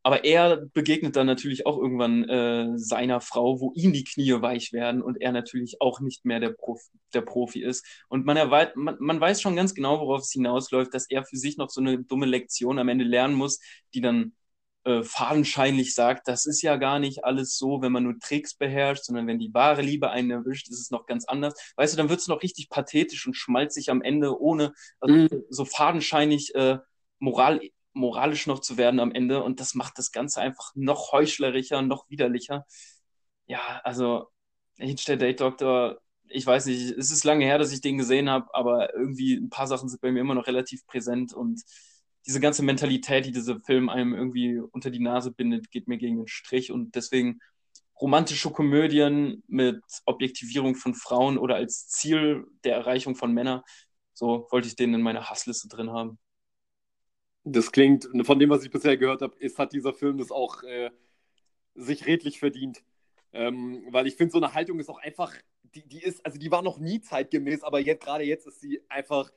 aber 0.08 0.24
er 0.24 0.66
begegnet 0.74 1.18
dann 1.18 1.28
natürlich 1.28 1.66
auch 1.66 1.78
irgendwann 1.78 2.24
äh, 2.30 2.78
seiner 2.78 3.20
Frau, 3.20 3.60
wo 3.60 3.74
ihm 3.76 3.92
die 3.92 4.06
Knie 4.06 4.42
weich 4.42 4.72
werden 4.72 5.02
und 5.02 5.20
er 5.20 5.34
natürlich 5.34 5.82
auch 5.82 6.00
nicht 6.00 6.24
mehr 6.24 6.40
der, 6.40 6.52
Prof 6.52 6.80
der 7.14 7.20
Profi 7.20 7.62
ist. 7.62 7.86
Und 8.08 8.26
man, 8.26 8.38
man, 8.76 8.96
man 9.00 9.20
weiß 9.20 9.42
schon 9.42 9.58
ganz 9.58 9.74
genau, 9.74 10.00
worauf 10.00 10.22
es 10.22 10.32
hinausläuft, 10.32 10.94
dass 10.94 11.10
er 11.10 11.26
für 11.26 11.36
sich 11.36 11.58
noch 11.58 11.70
so 11.70 11.82
eine 11.82 12.02
dumme 12.02 12.26
Lektion 12.26 12.80
am 12.80 12.88
Ende 12.88 13.04
lernen 13.04 13.34
muss, 13.34 13.60
die 13.94 14.00
dann 14.00 14.32
äh, 14.86 15.04
fadenscheinlich 15.04 15.94
sagt, 15.94 16.30
das 16.30 16.46
ist 16.46 16.62
ja 16.62 16.78
gar 16.78 17.00
nicht 17.00 17.26
alles 17.26 17.58
so, 17.58 17.82
wenn 17.82 17.92
man 17.92 18.04
nur 18.04 18.18
Tricks 18.20 18.54
beherrscht, 18.54 19.04
sondern 19.04 19.28
wenn 19.28 19.40
die 19.40 19.54
wahre 19.54 19.82
Liebe 19.82 20.10
einen 20.10 20.32
erwischt, 20.32 20.70
ist 20.70 20.80
es 20.80 20.90
noch 20.90 21.06
ganz 21.06 21.26
anders. 21.26 21.54
Weißt 21.76 21.92
du, 21.92 21.98
dann 21.98 22.08
wird 22.08 22.22
es 22.22 22.30
noch 22.30 22.44
richtig 22.44 22.70
pathetisch 22.70 23.28
und 23.28 23.34
schmalzig 23.34 23.90
am 23.92 24.02
Ende, 24.02 24.40
ohne 24.40 24.72
also 25.02 25.14
mhm. 25.14 25.44
so 25.50 25.66
fadenscheinig 25.66 26.56
äh, 26.56 26.78
Moral 27.20 27.60
moralisch 27.98 28.48
noch 28.48 28.60
zu 28.60 28.78
werden 28.78 29.00
am 29.00 29.12
Ende 29.12 29.44
und 29.44 29.60
das 29.60 29.76
macht 29.76 29.98
das 29.98 30.12
Ganze 30.12 30.42
einfach 30.42 30.72
noch 30.76 31.12
heuchlerischer, 31.12 31.82
noch 31.82 32.10
widerlicher. 32.10 32.66
Ja, 33.48 33.82
also 33.84 34.28
Hitch 34.78 35.06
der 35.06 35.18
Date 35.18 35.42
Doctor, 35.42 36.00
ich 36.30 36.46
weiß 36.46 36.66
nicht, 36.68 36.92
es 36.98 37.12
ist 37.12 37.24
lange 37.24 37.46
her, 37.46 37.58
dass 37.58 37.72
ich 37.72 37.82
den 37.82 37.98
gesehen 37.98 38.30
habe, 38.30 38.54
aber 38.54 38.94
irgendwie 38.94 39.36
ein 39.36 39.50
paar 39.50 39.68
Sachen 39.68 39.90
sind 39.90 40.02
bei 40.02 40.12
mir 40.12 40.22
immer 40.22 40.36
noch 40.36 40.48
relativ 40.48 40.86
präsent 40.86 41.34
und 41.34 41.62
diese 42.26 42.40
ganze 42.42 42.64
Mentalität, 42.64 43.26
die 43.26 43.32
dieser 43.32 43.60
Film 43.62 43.90
einem 43.90 44.14
irgendwie 44.14 44.60
unter 44.60 44.92
die 44.92 45.00
Nase 45.00 45.32
bindet, 45.32 45.72
geht 45.72 45.88
mir 45.88 45.98
gegen 45.98 46.18
den 46.18 46.28
Strich 46.28 46.72
und 46.72 46.96
deswegen 46.96 47.40
romantische 48.00 48.52
Komödien 48.52 49.44
mit 49.48 49.82
Objektivierung 50.06 50.76
von 50.76 50.94
Frauen 50.94 51.38
oder 51.38 51.56
als 51.56 51.88
Ziel 51.88 52.46
der 52.64 52.76
Erreichung 52.76 53.16
von 53.16 53.34
Männern, 53.34 53.62
so 54.14 54.48
wollte 54.52 54.68
ich 54.68 54.76
den 54.76 54.94
in 54.94 55.02
meiner 55.02 55.30
Hassliste 55.30 55.68
drin 55.68 55.92
haben. 55.92 56.20
Das 57.50 57.72
klingt, 57.72 58.10
von 58.24 58.40
dem, 58.40 58.50
was 58.50 58.66
ich 58.66 58.72
bisher 58.72 58.98
gehört 58.98 59.22
habe, 59.22 59.38
ist, 59.40 59.58
hat 59.58 59.72
dieser 59.72 59.94
Film 59.94 60.18
das 60.18 60.32
auch 60.32 60.64
äh, 60.64 60.92
sich 61.76 62.06
redlich 62.06 62.40
verdient. 62.40 62.84
Ähm, 63.32 63.86
weil 63.90 64.08
ich 64.08 64.16
finde, 64.16 64.34
so 64.34 64.38
eine 64.38 64.54
Haltung 64.54 64.80
ist 64.80 64.90
auch 64.90 65.00
einfach, 65.00 65.34
die, 65.76 65.88
die 65.88 66.04
ist, 66.04 66.26
also 66.26 66.38
die 66.38 66.52
war 66.52 66.62
noch 66.62 66.78
nie 66.78 67.00
zeitgemäß, 67.00 67.64
aber 67.64 67.80
jetzt, 67.80 68.04
gerade 68.04 68.26
jetzt 68.26 68.48
ist 68.48 68.60
sie 68.60 68.82
einfach, 68.90 69.32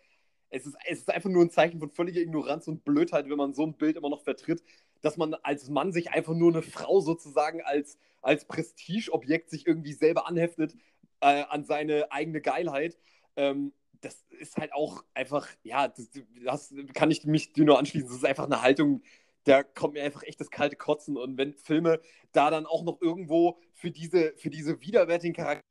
es 0.48 0.66
ist, 0.66 0.76
es 0.88 0.98
ist 1.00 1.10
einfach 1.10 1.30
nur 1.30 1.44
ein 1.44 1.50
Zeichen 1.50 1.78
von 1.78 1.90
völliger 1.90 2.20
Ignoranz 2.20 2.66
und 2.66 2.84
Blödheit, 2.84 3.28
wenn 3.28 3.36
man 3.36 3.54
so 3.54 3.64
ein 3.64 3.74
Bild 3.74 3.96
immer 3.96 4.10
noch 4.10 4.22
vertritt, 4.22 4.62
dass 5.02 5.16
man 5.16 5.34
als 5.34 5.68
Mann 5.68 5.92
sich 5.92 6.10
einfach 6.10 6.34
nur 6.34 6.50
eine 6.50 6.62
Frau 6.62 7.00
sozusagen 7.00 7.62
als, 7.62 7.96
als 8.22 8.44
Prestigeobjekt 8.46 9.50
sich 9.50 9.66
irgendwie 9.66 9.92
selber 9.92 10.26
anheftet 10.26 10.74
äh, 11.20 11.44
an 11.48 11.64
seine 11.64 12.10
eigene 12.10 12.40
Geilheit. 12.40 12.98
Ähm, 13.36 13.72
das 14.00 14.24
ist 14.30 14.56
halt 14.56 14.72
auch 14.72 15.04
einfach, 15.14 15.48
ja, 15.62 15.88
das, 15.88 16.10
das 16.10 16.72
kann 16.94 17.10
ich 17.10 17.24
mich 17.24 17.52
dir 17.52 17.64
nur 17.64 17.78
anschließen. 17.78 18.08
Das 18.08 18.18
ist 18.18 18.24
einfach 18.24 18.46
eine 18.46 18.62
Haltung, 18.62 19.02
da 19.44 19.62
kommt 19.62 19.94
mir 19.94 20.02
einfach 20.02 20.22
echt 20.22 20.40
das 20.40 20.50
kalte 20.50 20.76
Kotzen. 20.76 21.16
Und 21.16 21.36
wenn 21.36 21.54
Filme 21.54 22.00
da 22.32 22.50
dann 22.50 22.66
auch 22.66 22.84
noch 22.84 23.00
irgendwo 23.00 23.60
für 23.74 23.90
diese, 23.90 24.34
für 24.36 24.50
diese 24.50 24.80
widerwärtigen 24.80 25.34
Charaktere 25.34 25.64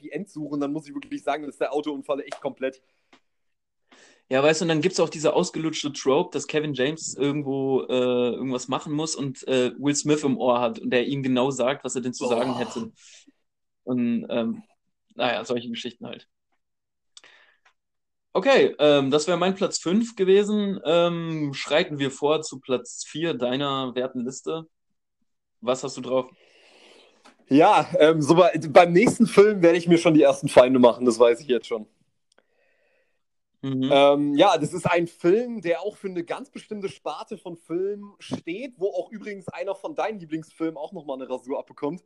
die 0.00 0.10
End 0.10 0.28
suchen, 0.28 0.60
dann 0.60 0.72
muss 0.72 0.88
ich 0.88 0.94
wirklich 0.94 1.22
sagen, 1.22 1.46
dass 1.46 1.58
der 1.58 1.72
Autounfall 1.72 2.20
echt 2.20 2.40
komplett. 2.40 2.82
Ja, 4.28 4.42
weißt 4.42 4.60
du, 4.60 4.64
und 4.64 4.70
dann 4.70 4.80
gibt 4.80 4.94
es 4.94 5.00
auch 5.00 5.10
diese 5.10 5.34
ausgelutschte 5.34 5.92
Trope, 5.92 6.30
dass 6.32 6.46
Kevin 6.46 6.74
James 6.74 7.14
irgendwo 7.14 7.82
äh, 7.82 8.32
irgendwas 8.32 8.66
machen 8.68 8.92
muss 8.92 9.14
und 9.14 9.46
äh, 9.46 9.72
Will 9.78 9.94
Smith 9.94 10.24
im 10.24 10.38
Ohr 10.38 10.60
hat 10.60 10.78
und 10.78 10.90
der 10.90 11.06
ihm 11.06 11.22
genau 11.22 11.50
sagt, 11.50 11.84
was 11.84 11.94
er 11.94 12.00
denn 12.00 12.14
zu 12.14 12.24
oh. 12.24 12.28
sagen 12.28 12.56
hätte. 12.56 12.92
Und 13.84 14.26
ähm, 14.30 14.62
naja, 15.14 15.44
solche 15.44 15.68
Geschichten 15.68 16.06
halt. 16.06 16.28
Okay, 18.34 18.74
ähm, 18.78 19.10
das 19.10 19.26
wäre 19.26 19.36
mein 19.36 19.54
Platz 19.54 19.78
5 19.78 20.16
gewesen. 20.16 20.80
Ähm, 20.84 21.52
schreiten 21.54 21.98
wir 21.98 22.10
vor 22.10 22.40
zu 22.42 22.60
Platz 22.60 23.04
4 23.06 23.34
deiner 23.34 23.94
Wertenliste. 23.94 24.66
Was 25.60 25.84
hast 25.84 25.98
du 25.98 26.00
drauf? 26.00 26.30
Ja, 27.48 27.86
ähm, 27.98 28.22
so 28.22 28.34
bei, 28.34 28.58
beim 28.70 28.92
nächsten 28.92 29.26
Film 29.26 29.62
werde 29.62 29.76
ich 29.76 29.86
mir 29.86 29.98
schon 29.98 30.14
die 30.14 30.22
ersten 30.22 30.48
Feinde 30.48 30.78
machen, 30.78 31.04
das 31.04 31.18
weiß 31.18 31.40
ich 31.40 31.48
jetzt 31.48 31.66
schon. 31.66 31.86
Mhm. 33.60 33.90
Ähm, 33.92 34.34
ja, 34.34 34.56
das 34.56 34.72
ist 34.72 34.86
ein 34.86 35.06
Film, 35.06 35.60
der 35.60 35.82
auch 35.82 35.96
für 35.96 36.08
eine 36.08 36.24
ganz 36.24 36.50
bestimmte 36.50 36.88
Sparte 36.88 37.36
von 37.38 37.56
Filmen 37.56 38.14
steht, 38.18 38.74
wo 38.78 38.88
auch 38.88 39.10
übrigens 39.12 39.48
einer 39.48 39.74
von 39.74 39.94
deinen 39.94 40.18
Lieblingsfilmen 40.18 40.76
auch 40.76 40.92
nochmal 40.92 41.20
eine 41.20 41.30
Rasur 41.30 41.58
abbekommt. 41.58 42.02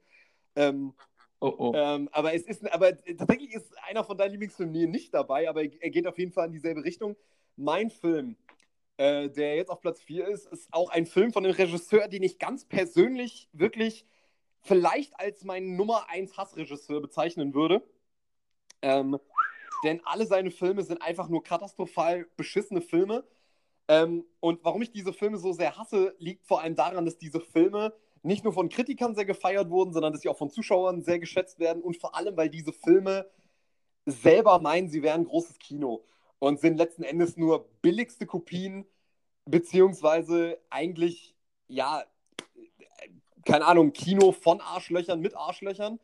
Oh, 1.40 1.54
oh. 1.58 1.72
Ähm, 1.74 2.08
aber 2.12 2.34
es 2.34 2.42
ist, 2.42 2.70
aber 2.72 2.96
tatsächlich 2.96 3.52
ist 3.52 3.72
einer 3.86 4.04
von 4.04 4.16
deinen 4.16 4.32
Lieblingsfilmen 4.32 4.90
nicht 4.90 5.12
dabei, 5.12 5.48
aber 5.48 5.62
er 5.62 5.90
geht 5.90 6.06
auf 6.06 6.18
jeden 6.18 6.32
Fall 6.32 6.46
in 6.46 6.52
dieselbe 6.52 6.82
Richtung. 6.82 7.16
Mein 7.56 7.90
Film, 7.90 8.36
äh, 8.96 9.28
der 9.28 9.56
jetzt 9.56 9.70
auf 9.70 9.80
Platz 9.80 10.00
4 10.00 10.26
ist, 10.28 10.46
ist 10.46 10.68
auch 10.72 10.90
ein 10.90 11.06
Film 11.06 11.32
von 11.32 11.44
einem 11.44 11.54
Regisseur, 11.54 12.08
den 12.08 12.22
ich 12.22 12.38
ganz 12.38 12.64
persönlich 12.64 13.48
wirklich 13.52 14.06
vielleicht 14.62 15.18
als 15.20 15.44
meinen 15.44 15.76
Nummer 15.76 16.08
1 16.08 16.36
Hassregisseur 16.36 17.00
bezeichnen 17.00 17.54
würde. 17.54 17.82
Ähm, 18.82 19.18
denn 19.84 20.00
alle 20.04 20.26
seine 20.26 20.50
Filme 20.50 20.82
sind 20.82 21.02
einfach 21.02 21.28
nur 21.28 21.42
katastrophal 21.42 22.26
beschissene 22.36 22.80
Filme. 22.80 23.24
Ähm, 23.88 24.24
und 24.40 24.64
warum 24.64 24.82
ich 24.82 24.90
diese 24.90 25.12
Filme 25.12 25.38
so 25.38 25.52
sehr 25.52 25.76
hasse, 25.76 26.14
liegt 26.18 26.46
vor 26.46 26.62
allem 26.62 26.74
daran, 26.74 27.04
dass 27.04 27.18
diese 27.18 27.40
Filme 27.40 27.92
nicht 28.26 28.44
nur 28.44 28.52
von 28.52 28.68
Kritikern 28.68 29.14
sehr 29.14 29.24
gefeiert 29.24 29.70
wurden, 29.70 29.92
sondern 29.92 30.12
dass 30.12 30.22
sie 30.22 30.28
auch 30.28 30.36
von 30.36 30.50
Zuschauern 30.50 31.02
sehr 31.02 31.18
geschätzt 31.18 31.58
werden 31.58 31.82
und 31.82 31.96
vor 31.96 32.14
allem, 32.16 32.36
weil 32.36 32.50
diese 32.50 32.72
Filme 32.72 33.30
selber 34.04 34.60
meinen, 34.60 34.88
sie 34.88 35.02
wären 35.02 35.24
großes 35.24 35.58
Kino 35.58 36.04
und 36.38 36.60
sind 36.60 36.76
letzten 36.76 37.02
Endes 37.02 37.36
nur 37.36 37.68
billigste 37.82 38.26
Kopien, 38.26 38.86
beziehungsweise 39.44 40.58
eigentlich, 40.70 41.34
ja, 41.68 42.04
keine 43.44 43.64
Ahnung, 43.64 43.92
Kino 43.92 44.32
von 44.32 44.60
Arschlöchern 44.60 45.20
mit 45.20 45.36
Arschlöchern. 45.36 46.00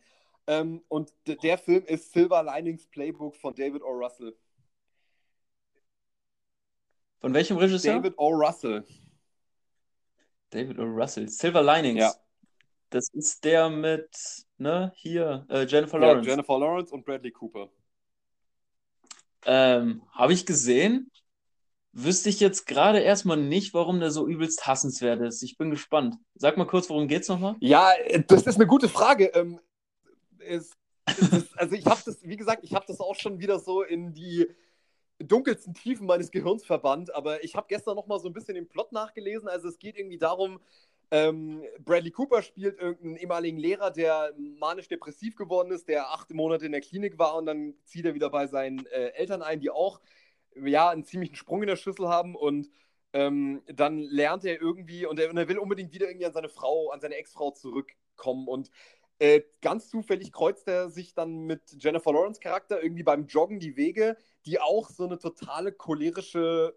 Ähm, 0.47 0.83
und 0.89 1.13
der 1.27 1.59
Film 1.59 1.85
ist 1.85 2.13
Silver 2.13 2.43
Linings 2.43 2.87
Playbook 2.87 3.37
von 3.37 3.55
David 3.55 3.83
O. 3.83 3.91
Russell. 3.91 4.37
Von 7.21 7.35
welchem 7.35 7.57
Regisseur? 7.57 7.97
David 7.97 8.15
O. 8.17 8.29
Russell. 8.29 8.85
David 10.53 10.79
O. 10.79 10.85
Russell. 10.85 11.29
Silver 11.29 11.63
Linings. 11.63 12.01
Ja. 12.01 12.15
Das 12.91 13.09
ist 13.15 13.45
der 13.45 13.71
mit, 13.71 14.11
ne, 14.59 14.93
hier, 14.97 15.47
äh, 15.49 15.65
Jennifer 15.65 15.99
Lawrence. 15.99 16.29
Ja, 16.29 16.35
Jennifer 16.35 16.59
Lawrence 16.59 16.93
und 16.93 17.05
Bradley 17.07 17.31
Cooper. 17.31 17.71
Ähm, 19.47 20.03
Habe 20.13 20.35
ich 20.35 20.47
gesehen. 20.47 21.11
Wüsste 21.95 22.29
ich 22.29 22.41
jetzt 22.41 22.67
gerade 22.67 23.01
erstmal 23.01 23.37
nicht, 23.37 23.75
warum 23.75 24.01
der 24.01 24.11
so 24.11 24.27
übelst 24.27 24.67
hassenswert 24.67 25.21
ist. 25.21 25.43
Ich 25.43 25.59
bin 25.59 25.71
gespannt. 25.71 26.17
Sag 26.35 26.57
mal 26.57 26.67
kurz, 26.67 26.89
worum 26.89 27.07
geht's 27.07 27.29
nochmal? 27.29 27.57
Ja, 27.61 27.91
das 28.29 28.45
ist 28.45 28.57
eine 28.57 28.67
gute 28.67 28.89
Frage. 28.89 29.27
Ähm, 29.35 29.61
es, 30.39 30.73
es, 31.07 31.53
also 31.57 31.75
ich 31.75 31.85
habe 31.85 32.01
das, 32.05 32.23
wie 32.23 32.37
gesagt, 32.37 32.65
ich 32.65 32.75
habe 32.75 32.87
das 32.87 33.01
auch 33.01 33.15
schon 33.15 33.41
wieder 33.41 33.59
so 33.59 33.83
in 33.83 34.15
die 34.15 34.49
dunkelsten 35.19 35.75
Tiefen 35.75 36.07
meines 36.07 36.31
Gehirns 36.31 36.65
verbannt, 36.65 37.15
aber 37.15 37.45
ich 37.45 37.55
habe 37.55 37.67
gestern 37.69 37.97
noch 37.97 38.07
mal 38.07 38.19
so 38.19 38.29
ein 38.29 38.33
bisschen 38.33 38.55
den 38.55 38.69
Plot 38.69 38.93
nachgelesen. 38.93 39.49
Also 39.49 39.69
es 39.69 39.79
geht 39.79 39.97
irgendwie 39.97 40.19
darum, 40.19 40.61
ähm, 41.13 41.63
Bradley 41.81 42.11
Cooper 42.11 42.43
spielt 42.43 42.81
irgendeinen 42.81 43.17
ehemaligen 43.17 43.59
Lehrer, 43.59 43.91
der 43.91 44.33
manisch-depressiv 44.39 45.37
geworden 45.37 45.71
ist, 45.71 45.87
der 45.87 46.11
acht 46.11 46.33
Monate 46.33 46.65
in 46.65 46.73
der 46.73 46.81
Klinik 46.81 47.19
war 47.19 47.37
und 47.37 47.45
dann 47.45 47.75
zieht 47.85 48.07
er 48.07 48.15
wieder 48.15 48.31
bei 48.31 48.47
seinen 48.47 48.87
äh, 48.87 49.09
Eltern 49.11 49.43
ein, 49.43 49.61
die 49.61 49.71
auch 49.71 50.01
ja 50.57 50.89
einen 50.89 51.05
ziemlichen 51.05 51.37
Sprung 51.37 51.63
in 51.63 51.69
der 51.69 51.77
Schüssel 51.77 52.09
haben 52.09 52.35
und 52.35 52.71
ähm, 53.13 53.63
dann 53.67 53.99
lernt 53.99 54.47
er 54.47 54.61
irgendwie 54.61 55.05
und 55.05 55.21
er, 55.21 55.29
und 55.29 55.37
er, 55.37 55.49
will 55.49 55.59
unbedingt 55.59 55.93
wieder 55.93 56.09
irgendwie 56.09 56.25
an 56.25 56.33
seine 56.33 56.49
Frau, 56.49 56.91
an 56.91 57.01
seine 57.01 57.17
Ex-Frau 57.17 57.51
zurückkommen 57.51 58.49
und 58.49 58.71
äh, 59.19 59.43
ganz 59.61 59.89
zufällig 59.89 60.33
kreuzt 60.33 60.67
er 60.69 60.91
sich 60.91 61.15
dann 61.15 61.47
mit 61.47 61.63
Jennifer 61.79 62.13
Lawrence 62.13 62.41
Charakter 62.41 62.83
irgendwie 62.83 63.03
beim 63.03 63.27
Joggen 63.27 63.61
die 63.61 63.77
Wege, 63.77 64.17
die 64.47 64.61
auch 64.61 64.91
so 64.91 65.05
eine 65.05 65.19
totale 65.19 65.73
cholerische, 65.73 66.75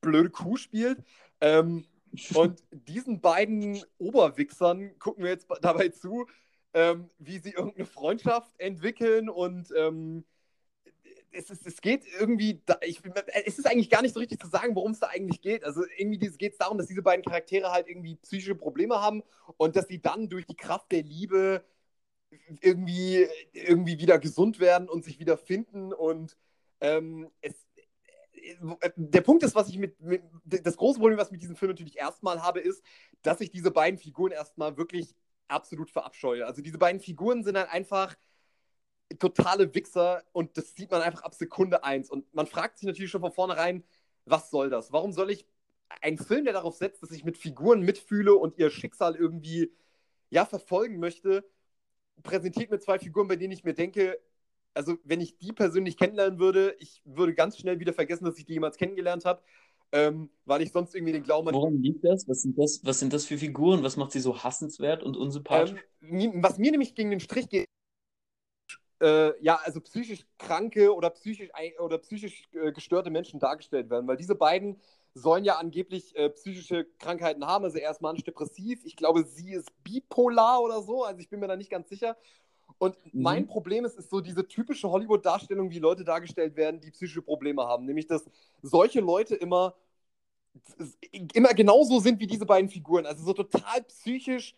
blöde 0.00 0.30
Kuh 0.30 0.56
spielt. 0.56 1.02
Ähm, 1.40 1.86
und 2.34 2.62
diesen 2.70 3.20
beiden 3.20 3.82
Oberwichsern 3.98 4.98
gucken 4.98 5.24
wir 5.24 5.30
jetzt 5.30 5.48
dabei 5.62 5.88
zu, 5.88 6.26
ähm, 6.74 7.10
wie 7.18 7.38
sie 7.38 7.50
irgendeine 7.50 7.86
Freundschaft 7.86 8.52
entwickeln 8.58 9.28
und 9.28 9.72
ähm, 9.76 10.24
es, 11.32 11.50
ist, 11.50 11.66
es 11.66 11.80
geht 11.80 12.04
irgendwie, 12.18 12.62
da, 12.66 12.78
ich, 12.82 13.00
es 13.44 13.58
ist 13.58 13.66
eigentlich 13.66 13.90
gar 13.90 14.02
nicht 14.02 14.14
so 14.14 14.20
richtig 14.20 14.40
zu 14.40 14.48
sagen, 14.48 14.74
worum 14.74 14.92
es 14.92 15.00
da 15.00 15.08
eigentlich 15.08 15.40
geht. 15.40 15.64
Also 15.64 15.82
irgendwie 15.96 16.18
geht 16.18 16.52
es 16.52 16.58
darum, 16.58 16.78
dass 16.78 16.86
diese 16.86 17.02
beiden 17.02 17.24
Charaktere 17.24 17.70
halt 17.70 17.88
irgendwie 17.88 18.16
psychische 18.16 18.54
Probleme 18.54 19.00
haben 19.00 19.22
und 19.56 19.76
dass 19.76 19.88
sie 19.88 20.00
dann 20.00 20.28
durch 20.28 20.46
die 20.46 20.56
Kraft 20.56 20.90
der 20.92 21.02
Liebe 21.02 21.64
irgendwie, 22.60 23.26
irgendwie 23.52 23.98
wieder 23.98 24.18
gesund 24.18 24.60
werden 24.60 24.88
und 24.88 25.04
sich 25.04 25.18
wieder 25.18 25.36
finden 25.36 25.92
und 25.92 26.36
ähm, 26.80 27.30
es, 27.40 27.54
der 28.96 29.20
Punkt 29.20 29.42
ist, 29.42 29.54
was 29.54 29.68
ich 29.68 29.78
mit, 29.78 30.00
mit, 30.00 30.22
das 30.44 30.76
große 30.76 30.98
Problem, 30.98 31.18
was 31.18 31.28
ich 31.28 31.32
mit 31.32 31.42
diesem 31.42 31.56
Film 31.56 31.70
natürlich 31.70 31.98
erstmal 31.98 32.42
habe, 32.42 32.60
ist, 32.60 32.82
dass 33.22 33.40
ich 33.40 33.50
diese 33.50 33.70
beiden 33.70 33.98
Figuren 33.98 34.32
erstmal 34.32 34.76
wirklich 34.76 35.14
absolut 35.48 35.90
verabscheue. 35.90 36.46
Also 36.46 36.62
diese 36.62 36.78
beiden 36.78 37.00
Figuren 37.00 37.42
sind 37.42 37.54
dann 37.54 37.64
halt 37.64 37.74
einfach 37.74 38.16
totale 39.18 39.74
Wichser 39.74 40.22
und 40.32 40.56
das 40.56 40.74
sieht 40.74 40.90
man 40.90 41.02
einfach 41.02 41.22
ab 41.22 41.34
Sekunde 41.34 41.84
eins. 41.84 42.10
Und 42.10 42.32
man 42.34 42.46
fragt 42.46 42.78
sich 42.78 42.86
natürlich 42.86 43.10
schon 43.10 43.20
von 43.20 43.32
vornherein, 43.32 43.84
was 44.24 44.50
soll 44.50 44.70
das? 44.70 44.92
Warum 44.92 45.12
soll 45.12 45.30
ich 45.30 45.46
einen 46.00 46.18
Film, 46.18 46.44
der 46.44 46.52
darauf 46.52 46.76
setzt, 46.76 47.02
dass 47.02 47.10
ich 47.10 47.24
mit 47.24 47.36
Figuren 47.36 47.80
mitfühle 47.80 48.34
und 48.34 48.58
ihr 48.58 48.70
Schicksal 48.70 49.16
irgendwie 49.16 49.72
ja 50.30 50.44
verfolgen 50.44 50.98
möchte, 51.00 51.44
präsentiert 52.22 52.70
mir 52.70 52.78
zwei 52.78 52.98
Figuren, 52.98 53.28
bei 53.28 53.36
denen 53.36 53.52
ich 53.52 53.64
mir 53.64 53.74
denke, 53.74 54.18
also 54.74 54.96
wenn 55.04 55.20
ich 55.20 55.38
die 55.38 55.52
persönlich 55.52 55.96
kennenlernen 55.96 56.38
würde, 56.38 56.76
ich 56.78 57.02
würde 57.04 57.34
ganz 57.34 57.58
schnell 57.58 57.80
wieder 57.80 57.92
vergessen, 57.92 58.24
dass 58.24 58.38
ich 58.38 58.44
die 58.44 58.52
jemals 58.52 58.76
kennengelernt 58.76 59.24
habe, 59.24 59.42
ähm, 59.92 60.30
weil 60.44 60.62
ich 60.62 60.70
sonst 60.70 60.94
irgendwie 60.94 61.12
den 61.12 61.24
Glauben 61.24 61.48
hatte. 61.48 61.58
Woran 61.58 61.82
liegt 61.82 62.04
das? 62.04 62.28
Was 62.28 62.42
sind 62.42 62.56
das? 62.56 62.80
Was 62.84 63.00
sind 63.00 63.12
das 63.12 63.26
für 63.26 63.38
Figuren? 63.38 63.82
Was 63.82 63.96
macht 63.96 64.12
sie 64.12 64.20
so 64.20 64.44
hassenswert 64.44 65.02
und 65.02 65.16
unsympathisch? 65.16 65.74
Ähm, 66.02 66.42
was 66.42 66.58
mir 66.58 66.70
nämlich 66.70 66.94
gegen 66.94 67.10
den 67.10 67.18
Strich 67.18 67.48
geht, 67.48 67.66
äh, 69.00 69.42
ja, 69.42 69.60
also 69.62 69.80
psychisch 69.80 70.26
kranke 70.38 70.94
oder 70.94 71.10
psychisch, 71.10 71.50
oder 71.78 71.98
psychisch 71.98 72.48
äh, 72.52 72.72
gestörte 72.72 73.10
Menschen 73.10 73.40
dargestellt 73.40 73.90
werden, 73.90 74.06
weil 74.06 74.16
diese 74.16 74.34
beiden 74.34 74.80
sollen 75.14 75.44
ja 75.44 75.56
angeblich 75.56 76.14
äh, 76.16 76.30
psychische 76.30 76.86
Krankheiten 76.98 77.46
haben. 77.46 77.64
Also 77.64 77.78
er 77.78 77.90
ist 77.90 78.00
manisch 78.00 78.24
depressiv. 78.24 78.84
Ich 78.84 78.96
glaube, 78.96 79.24
sie 79.24 79.52
ist 79.52 79.68
bipolar 79.82 80.62
oder 80.62 80.82
so. 80.82 81.04
Also 81.04 81.20
ich 81.20 81.28
bin 81.28 81.40
mir 81.40 81.48
da 81.48 81.56
nicht 81.56 81.70
ganz 81.70 81.88
sicher. 81.88 82.16
Und 82.78 82.96
mhm. 83.06 83.22
mein 83.22 83.46
Problem 83.46 83.84
ist, 83.84 83.98
ist 83.98 84.10
so 84.10 84.20
diese 84.20 84.46
typische 84.46 84.88
Hollywood-Darstellung, 84.88 85.70
wie 85.70 85.80
Leute 85.80 86.04
dargestellt 86.04 86.56
werden, 86.56 86.80
die 86.80 86.90
psychische 86.90 87.22
Probleme 87.22 87.66
haben. 87.66 87.86
Nämlich, 87.86 88.06
dass 88.06 88.24
solche 88.62 89.00
Leute 89.00 89.34
immer, 89.34 89.74
immer 91.32 91.54
genauso 91.54 91.98
sind 91.98 92.20
wie 92.20 92.26
diese 92.26 92.46
beiden 92.46 92.70
Figuren. 92.70 93.06
Also 93.06 93.24
so 93.24 93.32
total 93.32 93.82
psychisch 93.82 94.54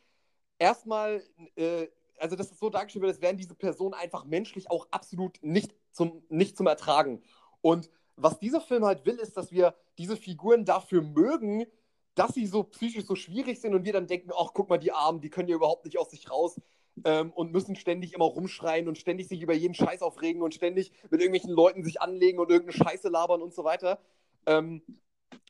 erstmal, 0.58 1.22
äh, 1.56 1.88
also 2.22 2.36
dass 2.36 2.52
es 2.52 2.58
so 2.58 2.70
dargestellt 2.70 3.02
wird, 3.02 3.14
als 3.14 3.20
wären 3.20 3.36
diese 3.36 3.54
Personen 3.54 3.94
einfach 3.94 4.24
menschlich 4.24 4.70
auch 4.70 4.86
absolut 4.92 5.38
nicht 5.42 5.74
zum, 5.90 6.22
nicht 6.28 6.56
zum 6.56 6.68
Ertragen. 6.68 7.20
Und 7.60 7.90
was 8.16 8.38
dieser 8.38 8.60
Film 8.60 8.84
halt 8.84 9.04
will, 9.04 9.16
ist, 9.16 9.36
dass 9.36 9.50
wir 9.50 9.74
diese 9.98 10.16
Figuren 10.16 10.64
dafür 10.64 11.02
mögen, 11.02 11.66
dass 12.14 12.34
sie 12.34 12.46
so 12.46 12.62
psychisch 12.62 13.06
so 13.06 13.16
schwierig 13.16 13.60
sind 13.60 13.74
und 13.74 13.84
wir 13.84 13.92
dann 13.92 14.06
denken, 14.06 14.30
ach, 14.38 14.50
guck 14.54 14.68
mal, 14.68 14.78
die 14.78 14.92
Armen, 14.92 15.20
die 15.20 15.30
können 15.30 15.48
ja 15.48 15.56
überhaupt 15.56 15.84
nicht 15.84 15.98
aus 15.98 16.10
sich 16.10 16.30
raus 16.30 16.60
ähm, 17.04 17.32
und 17.32 17.50
müssen 17.50 17.74
ständig 17.74 18.12
immer 18.14 18.26
rumschreien 18.26 18.86
und 18.86 18.98
ständig 18.98 19.26
sich 19.26 19.42
über 19.42 19.54
jeden 19.54 19.74
Scheiß 19.74 20.02
aufregen 20.02 20.42
und 20.42 20.54
ständig 20.54 20.92
mit 21.10 21.20
irgendwelchen 21.20 21.50
Leuten 21.50 21.82
sich 21.82 22.00
anlegen 22.00 22.38
und 22.38 22.50
irgendeine 22.50 22.84
Scheiße 22.84 23.08
labern 23.08 23.42
und 23.42 23.52
so 23.52 23.64
weiter. 23.64 23.98
Ähm, 24.46 24.82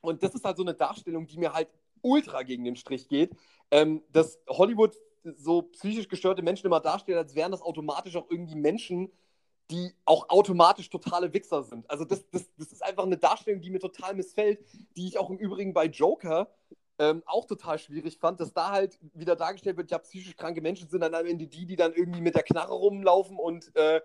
und 0.01 0.23
das 0.23 0.35
ist 0.35 0.45
halt 0.45 0.57
so 0.57 0.63
eine 0.63 0.75
Darstellung, 0.75 1.27
die 1.27 1.39
mir 1.39 1.53
halt 1.53 1.69
ultra 2.01 2.43
gegen 2.45 2.65
den 2.65 2.77
Strich 2.77 3.09
geht, 3.09 3.37
ähm, 3.71 4.03
dass 4.11 4.41
Hollywood 4.49 4.97
so 5.25 5.63
psychisch 5.63 6.09
gestörte 6.09 6.43
Menschen 6.43 6.67
immer 6.67 6.81
darstellt, 6.81 7.19
als 7.19 7.35
wären 7.35 7.53
das 7.53 7.63
automatisch 7.63 8.17
auch 8.17 8.31
irgendwie 8.31 8.55
Menschen, 8.55 9.11
die 9.71 9.93
auch 10.05 10.29
automatisch 10.29 10.91
totale 10.91 11.33
Wichser 11.33 11.63
sind. 11.63 11.89
Also 11.91 12.05
das, 12.05 12.29
das, 12.31 12.51
das 12.57 12.73
ist 12.73 12.85
einfach 12.85 13.05
eine 13.05 13.17
Darstellung, 13.17 13.61
die 13.61 13.71
mir 13.71 13.81
total 13.81 14.15
missfällt, 14.15 14.61
die 14.97 15.07
ich 15.07 15.19
auch 15.19 15.31
im 15.31 15.39
Übrigen 15.39 15.73
bei 15.73 15.87
Joker 15.87 16.53
ähm, 16.99 17.23
auch 17.27 17.47
total 17.47 17.79
schwierig 17.79 18.19
fand, 18.19 18.39
dass 18.39 18.53
da 18.53 18.71
halt 18.71 18.99
wieder 19.15 19.35
dargestellt 19.35 19.77
wird, 19.77 19.91
ja, 19.91 19.99
psychisch 19.99 20.37
kranke 20.37 20.61
Menschen 20.61 20.89
sind 20.89 21.01
dann 21.01 21.15
am 21.15 21.27
Ende 21.27 21.47
die, 21.47 21.67
die 21.67 21.77
dann 21.77 21.95
irgendwie 21.95 22.21
mit 22.21 22.35
der 22.35 22.43
Knarre 22.43 22.75
rumlaufen 22.75 23.39
und, 23.39 23.75
äh, 23.77 24.01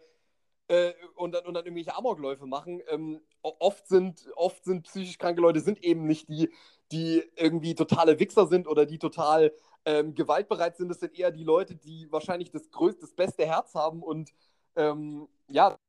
äh, 0.70 0.94
und, 1.16 1.34
dann, 1.34 1.46
und 1.46 1.54
dann 1.54 1.66
irgendwelche 1.66 1.96
Amokläufe 1.96 2.46
machen. 2.46 2.82
Ähm, 2.90 3.20
oft, 3.42 3.88
sind, 3.88 4.28
oft 4.36 4.64
sind 4.64 4.84
psychisch 4.84 5.18
kranke 5.18 5.42
Leute 5.42 5.60
sind 5.60 5.84
eben 5.84 6.08
nicht 6.08 6.30
die, 6.30 6.50
die 6.92 7.24
irgendwie 7.36 7.76
totale 7.76 8.20
Wichser 8.20 8.48
sind 8.48 8.68
oder 8.68 8.86
die 8.86 9.00
total 9.00 9.52
ähm, 9.88 10.13
gewaltbereit 10.13 10.76
sind. 10.76 10.89
Das 10.89 11.00
sind 11.00 11.17
eher 11.17 11.32
die 11.32 11.45
Leute, 11.45 11.73
die 11.73 12.12
wahrscheinlich 12.12 12.52
das 12.52 12.69
größte, 12.69 13.02
das 13.02 13.13
beste 13.13 13.45
Herz 13.45 13.73
haben 13.73 14.04
und 14.04 14.34
ähm, 14.76 15.30
ja, 15.47 15.80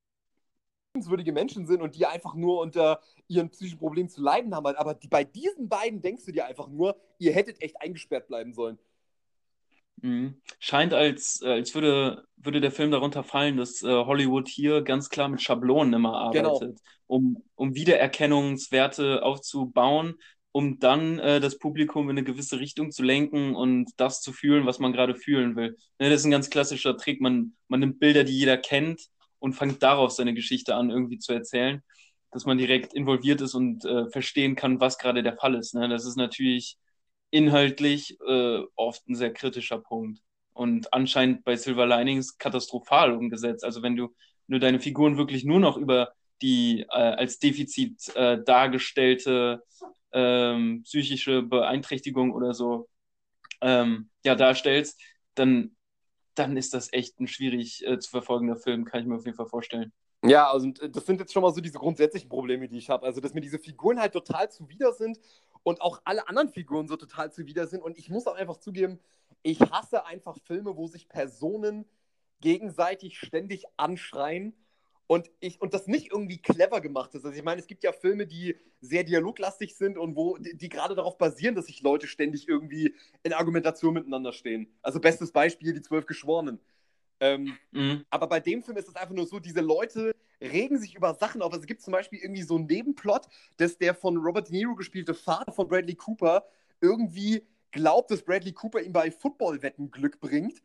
liebenswürdige 0.94 1.32
Menschen 1.32 1.66
sind 1.66 1.82
und 1.82 1.96
die 1.96 2.06
einfach 2.06 2.34
nur 2.34 2.60
unter 2.60 3.00
ihren 3.26 3.50
psychischen 3.50 3.80
Problemen 3.80 4.08
zu 4.08 4.22
leiden 4.22 4.54
haben. 4.54 4.66
Aber 4.66 4.94
die, 4.94 5.08
bei 5.08 5.24
diesen 5.24 5.68
beiden 5.68 6.00
denkst 6.00 6.24
du 6.24 6.32
dir 6.32 6.46
einfach 6.46 6.68
nur, 6.68 6.96
ihr 7.18 7.32
hättet 7.32 7.60
echt 7.60 7.82
eingesperrt 7.82 8.28
bleiben 8.28 8.54
sollen. 8.54 8.78
Mhm. 10.00 10.40
Scheint, 10.60 10.94
als, 10.94 11.42
äh, 11.42 11.50
als 11.50 11.74
würde, 11.74 12.24
würde 12.36 12.60
der 12.60 12.70
Film 12.70 12.92
darunter 12.92 13.24
fallen, 13.24 13.56
dass 13.56 13.82
äh, 13.82 13.88
Hollywood 13.88 14.48
hier 14.48 14.82
ganz 14.82 15.08
klar 15.08 15.28
mit 15.28 15.42
Schablonen 15.42 15.92
immer 15.92 16.30
genau. 16.32 16.50
arbeitet, 16.54 16.76
genau. 16.76 16.80
um, 17.08 17.44
um 17.56 17.74
Wiedererkennungswerte 17.74 19.24
aufzubauen, 19.24 20.14
um 20.58 20.80
dann 20.80 21.20
äh, 21.20 21.38
das 21.38 21.56
Publikum 21.56 22.10
in 22.10 22.18
eine 22.18 22.24
gewisse 22.24 22.58
Richtung 22.58 22.90
zu 22.90 23.04
lenken 23.04 23.54
und 23.54 23.92
das 23.96 24.20
zu 24.20 24.32
fühlen, 24.32 24.66
was 24.66 24.80
man 24.80 24.92
gerade 24.92 25.14
fühlen 25.14 25.54
will. 25.54 25.76
Ne, 26.00 26.10
das 26.10 26.22
ist 26.22 26.24
ein 26.24 26.32
ganz 26.32 26.50
klassischer 26.50 26.96
Trick. 26.96 27.20
Man, 27.20 27.52
man 27.68 27.78
nimmt 27.78 28.00
Bilder, 28.00 28.24
die 28.24 28.36
jeder 28.36 28.56
kennt 28.56 29.02
und 29.38 29.52
fängt 29.52 29.84
darauf 29.84 30.10
seine 30.10 30.34
Geschichte 30.34 30.74
an, 30.74 30.90
irgendwie 30.90 31.20
zu 31.20 31.32
erzählen, 31.32 31.80
dass 32.32 32.44
man 32.44 32.58
direkt 32.58 32.92
involviert 32.92 33.40
ist 33.40 33.54
und 33.54 33.84
äh, 33.84 34.10
verstehen 34.10 34.56
kann, 34.56 34.80
was 34.80 34.98
gerade 34.98 35.22
der 35.22 35.36
Fall 35.36 35.54
ist. 35.54 35.76
Ne? 35.76 35.88
Das 35.88 36.04
ist 36.04 36.16
natürlich 36.16 36.76
inhaltlich 37.30 38.18
äh, 38.26 38.62
oft 38.74 39.08
ein 39.08 39.14
sehr 39.14 39.32
kritischer 39.32 39.78
Punkt. 39.78 40.18
Und 40.54 40.92
anscheinend 40.92 41.44
bei 41.44 41.54
Silver 41.54 41.86
Linings 41.86 42.36
katastrophal 42.36 43.12
umgesetzt. 43.12 43.62
Also 43.62 43.84
wenn 43.84 43.94
du, 43.94 44.12
nur 44.48 44.58
deine 44.58 44.80
Figuren 44.80 45.18
wirklich 45.18 45.44
nur 45.44 45.60
noch 45.60 45.76
über 45.76 46.14
die 46.42 46.80
äh, 46.90 46.96
als 46.96 47.38
Defizit 47.38 48.12
äh, 48.16 48.42
dargestellte 48.42 49.62
ähm, 50.12 50.82
psychische 50.84 51.42
Beeinträchtigung 51.42 52.32
oder 52.32 52.54
so 52.54 52.88
ähm, 53.60 54.10
ja, 54.24 54.34
darstellst, 54.34 55.00
dann 55.34 55.76
dann 56.38 56.56
ist 56.56 56.74
das 56.74 56.92
echt 56.92 57.18
ein 57.20 57.26
schwierig 57.26 57.86
äh, 57.86 57.98
zu 57.98 58.10
verfolgender 58.10 58.56
Film, 58.56 58.84
kann 58.84 59.00
ich 59.00 59.06
mir 59.06 59.16
auf 59.16 59.24
jeden 59.24 59.36
Fall 59.36 59.46
vorstellen. 59.46 59.92
Ja, 60.24 60.50
also 60.50 60.68
äh, 60.68 60.90
das 60.90 61.06
sind 61.06 61.20
jetzt 61.20 61.32
schon 61.32 61.42
mal 61.42 61.52
so 61.52 61.60
diese 61.60 61.78
grundsätzlichen 61.78 62.28
Probleme, 62.28 62.68
die 62.68 62.78
ich 62.78 62.90
habe. 62.90 63.06
Also, 63.06 63.20
dass 63.20 63.34
mir 63.34 63.40
diese 63.40 63.58
Figuren 63.58 64.00
halt 64.00 64.12
total 64.12 64.50
zuwider 64.50 64.92
sind 64.92 65.18
und 65.62 65.80
auch 65.80 66.00
alle 66.04 66.28
anderen 66.28 66.48
Figuren 66.48 66.88
so 66.88 66.96
total 66.96 67.32
zuwider 67.32 67.66
sind. 67.66 67.82
Und 67.82 67.98
ich 67.98 68.08
muss 68.08 68.26
auch 68.26 68.34
einfach 68.34 68.58
zugeben, 68.58 68.98
ich 69.42 69.60
hasse 69.60 70.04
einfach 70.06 70.36
Filme, 70.44 70.76
wo 70.76 70.86
sich 70.86 71.08
Personen 71.08 71.84
gegenseitig 72.40 73.18
ständig 73.18 73.64
anschreien 73.76 74.54
und, 75.08 75.30
ich, 75.40 75.60
und 75.60 75.74
das 75.74 75.86
nicht 75.86 76.12
irgendwie 76.12 76.38
clever 76.38 76.80
gemacht 76.80 77.14
ist. 77.14 77.24
Also 77.24 77.36
ich 77.36 77.42
meine, 77.42 77.60
es 77.60 77.66
gibt 77.66 77.82
ja 77.82 77.92
Filme, 77.92 78.26
die 78.26 78.56
sehr 78.80 79.04
dialoglastig 79.04 79.74
sind 79.74 79.98
und 79.98 80.14
wo 80.14 80.36
die, 80.36 80.56
die 80.56 80.68
gerade 80.68 80.94
darauf 80.94 81.16
basieren, 81.18 81.54
dass 81.54 81.66
sich 81.66 81.82
Leute 81.82 82.06
ständig 82.06 82.46
irgendwie 82.46 82.94
in 83.22 83.32
Argumentation 83.32 83.94
miteinander 83.94 84.32
stehen. 84.32 84.68
Also 84.82 85.00
bestes 85.00 85.32
Beispiel, 85.32 85.72
die 85.72 85.80
zwölf 85.80 86.06
Geschworenen. 86.06 86.60
Ähm, 87.20 87.56
mhm. 87.72 88.04
Aber 88.10 88.28
bei 88.28 88.38
dem 88.38 88.62
Film 88.62 88.76
ist 88.76 88.86
es 88.86 88.96
einfach 88.96 89.14
nur 89.14 89.26
so, 89.26 89.40
diese 89.40 89.62
Leute 89.62 90.14
regen 90.42 90.78
sich 90.78 90.94
über 90.94 91.14
Sachen 91.14 91.40
auf. 91.40 91.52
Also 91.52 91.62
es 91.62 91.66
gibt 91.66 91.80
zum 91.80 91.92
Beispiel 91.92 92.20
irgendwie 92.20 92.42
so 92.42 92.56
einen 92.56 92.66
Nebenplot, 92.66 93.26
dass 93.56 93.78
der 93.78 93.94
von 93.94 94.18
Robert 94.18 94.50
De 94.50 94.56
Niro 94.56 94.74
gespielte 94.74 95.14
Vater 95.14 95.52
von 95.52 95.68
Bradley 95.68 95.94
Cooper 95.94 96.44
irgendwie 96.82 97.46
glaubt, 97.70 98.10
dass 98.10 98.22
Bradley 98.22 98.52
Cooper 98.52 98.82
ihm 98.82 98.92
bei 98.92 99.10
Footballwetten 99.10 99.90
Glück 99.90 100.20
bringt 100.20 100.62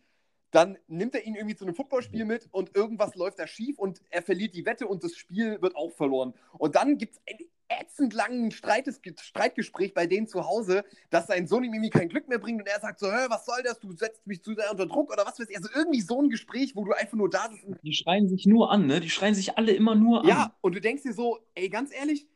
dann 0.54 0.78
nimmt 0.88 1.16
er 1.16 1.26
ihn 1.26 1.36
irgendwie 1.36 1.56
zu 1.56 1.66
einem 1.66 1.74
Footballspiel 1.74 2.26
mit 2.26 2.48
und 2.52 2.76
irgendwas 2.76 3.16
läuft 3.16 3.40
da 3.40 3.48
schief 3.48 3.80
und 3.80 4.02
er 4.12 4.22
verliert 4.22 4.54
die 4.54 4.66
Wette 4.66 4.88
und 4.88 5.04
das 5.04 5.16
Spiel 5.16 5.60
wird 5.62 5.76
auch 5.76 5.92
verloren. 5.92 6.34
Und 6.60 6.76
dann 6.76 7.00
gibt 7.00 7.16
es 7.16 7.22
ein 7.28 7.38
ätzend 7.82 8.14
langen 8.14 8.52
Streites, 8.52 9.02
Streitgespräch 9.20 9.96
bei 9.96 10.06
denen 10.06 10.28
zu 10.28 10.46
Hause, 10.46 10.86
dass 11.10 11.26
sein 11.26 11.48
Sohn 11.48 11.64
ihm 11.64 11.74
irgendwie 11.74 11.90
kein 11.90 12.08
Glück 12.08 12.28
mehr 12.28 12.38
bringt 12.38 12.62
und 12.62 12.68
er 12.68 12.80
sagt 12.80 13.00
so, 13.00 13.12
Hä, 13.12 13.26
was 13.30 13.46
soll 13.46 13.64
das, 13.64 13.80
du 13.80 13.92
setzt 13.94 14.28
mich 14.28 14.44
zu 14.44 14.54
sehr 14.54 14.70
unter 14.70 14.86
Druck 14.86 15.12
oder 15.12 15.26
was 15.26 15.40
weiß 15.40 15.50
ich. 15.50 15.58
Also 15.58 15.70
irgendwie 15.74 16.02
so 16.02 16.22
ein 16.22 16.30
Gespräch, 16.30 16.76
wo 16.76 16.86
du 16.86 16.94
einfach 16.94 17.18
nur 17.18 17.32
da 17.32 17.50
sitzt. 17.50 17.84
Die 17.84 17.94
schreien 17.94 18.30
sich 18.30 18.46
nur 18.46 18.72
an, 18.72 18.86
ne? 18.86 19.00
Die 19.00 19.10
schreien 19.10 19.34
sich 19.34 19.58
alle 19.58 19.72
immer 19.72 19.96
nur 19.96 20.22
an. 20.22 20.28
Ja, 20.28 20.56
und 20.62 20.76
du 20.76 20.82
denkst 20.82 21.02
dir 21.02 21.14
so, 21.14 21.40
ey, 21.56 21.70
ganz 21.70 21.92
ehrlich, 21.92 22.28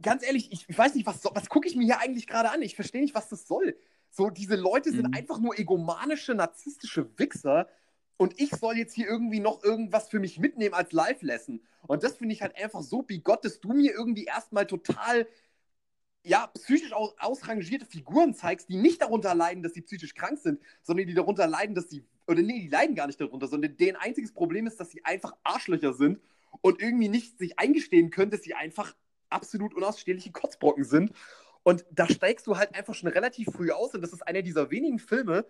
ganz 0.00 0.24
ehrlich, 0.24 0.52
ich, 0.52 0.66
ich 0.68 0.78
weiß 0.78 0.94
nicht, 0.94 1.06
was, 1.06 1.24
was 1.24 1.48
gucke 1.48 1.66
ich 1.66 1.74
mir 1.74 1.84
hier 1.84 1.98
eigentlich 1.98 2.28
gerade 2.28 2.50
an? 2.50 2.62
Ich 2.62 2.76
verstehe 2.76 3.00
nicht, 3.00 3.14
was 3.14 3.28
das 3.28 3.48
soll. 3.48 3.76
So, 4.16 4.30
diese 4.30 4.54
Leute 4.54 4.92
sind 4.92 5.08
mhm. 5.08 5.14
einfach 5.14 5.40
nur 5.40 5.58
egomanische, 5.58 6.36
narzisstische 6.36 7.18
Wichser. 7.18 7.68
Und 8.16 8.40
ich 8.40 8.50
soll 8.50 8.78
jetzt 8.78 8.94
hier 8.94 9.08
irgendwie 9.08 9.40
noch 9.40 9.64
irgendwas 9.64 10.08
für 10.08 10.20
mich 10.20 10.38
mitnehmen 10.38 10.72
als 10.72 10.92
Live-Lesson. 10.92 11.60
Und 11.88 12.04
das 12.04 12.16
finde 12.16 12.32
ich 12.32 12.40
halt 12.40 12.56
einfach 12.56 12.82
so 12.82 13.02
bigott, 13.02 13.44
dass 13.44 13.58
du 13.58 13.72
mir 13.72 13.92
irgendwie 13.92 14.26
erstmal 14.26 14.68
total, 14.68 15.26
ja, 16.22 16.46
psychisch 16.46 16.92
aus 16.92 17.12
ausrangierte 17.18 17.86
Figuren 17.86 18.34
zeigst, 18.34 18.68
die 18.68 18.76
nicht 18.76 19.02
darunter 19.02 19.34
leiden, 19.34 19.64
dass 19.64 19.74
sie 19.74 19.82
psychisch 19.82 20.14
krank 20.14 20.38
sind, 20.38 20.60
sondern 20.82 21.08
die 21.08 21.14
darunter 21.14 21.48
leiden, 21.48 21.74
dass 21.74 21.90
sie, 21.90 22.04
oder 22.28 22.40
nee, 22.40 22.60
die 22.60 22.68
leiden 22.68 22.94
gar 22.94 23.08
nicht 23.08 23.20
darunter, 23.20 23.48
sondern 23.48 23.76
deren 23.76 23.96
einziges 23.96 24.32
Problem 24.32 24.68
ist, 24.68 24.78
dass 24.78 24.90
sie 24.92 25.04
einfach 25.04 25.34
Arschlöcher 25.42 25.92
sind 25.92 26.20
und 26.60 26.80
irgendwie 26.80 27.08
nicht 27.08 27.36
sich 27.38 27.58
eingestehen 27.58 28.10
können, 28.10 28.30
dass 28.30 28.42
sie 28.42 28.54
einfach 28.54 28.94
absolut 29.28 29.74
unausstehliche 29.74 30.30
Kotzbrocken 30.30 30.84
sind. 30.84 31.10
Und 31.64 31.84
da 31.90 32.06
steigst 32.06 32.46
du 32.46 32.56
halt 32.56 32.74
einfach 32.74 32.94
schon 32.94 33.08
relativ 33.08 33.48
früh 33.50 33.72
aus. 33.72 33.94
Und 33.94 34.02
das 34.02 34.12
ist 34.12 34.22
einer 34.26 34.42
dieser 34.42 34.70
wenigen 34.70 34.98
Filme, 34.98 35.46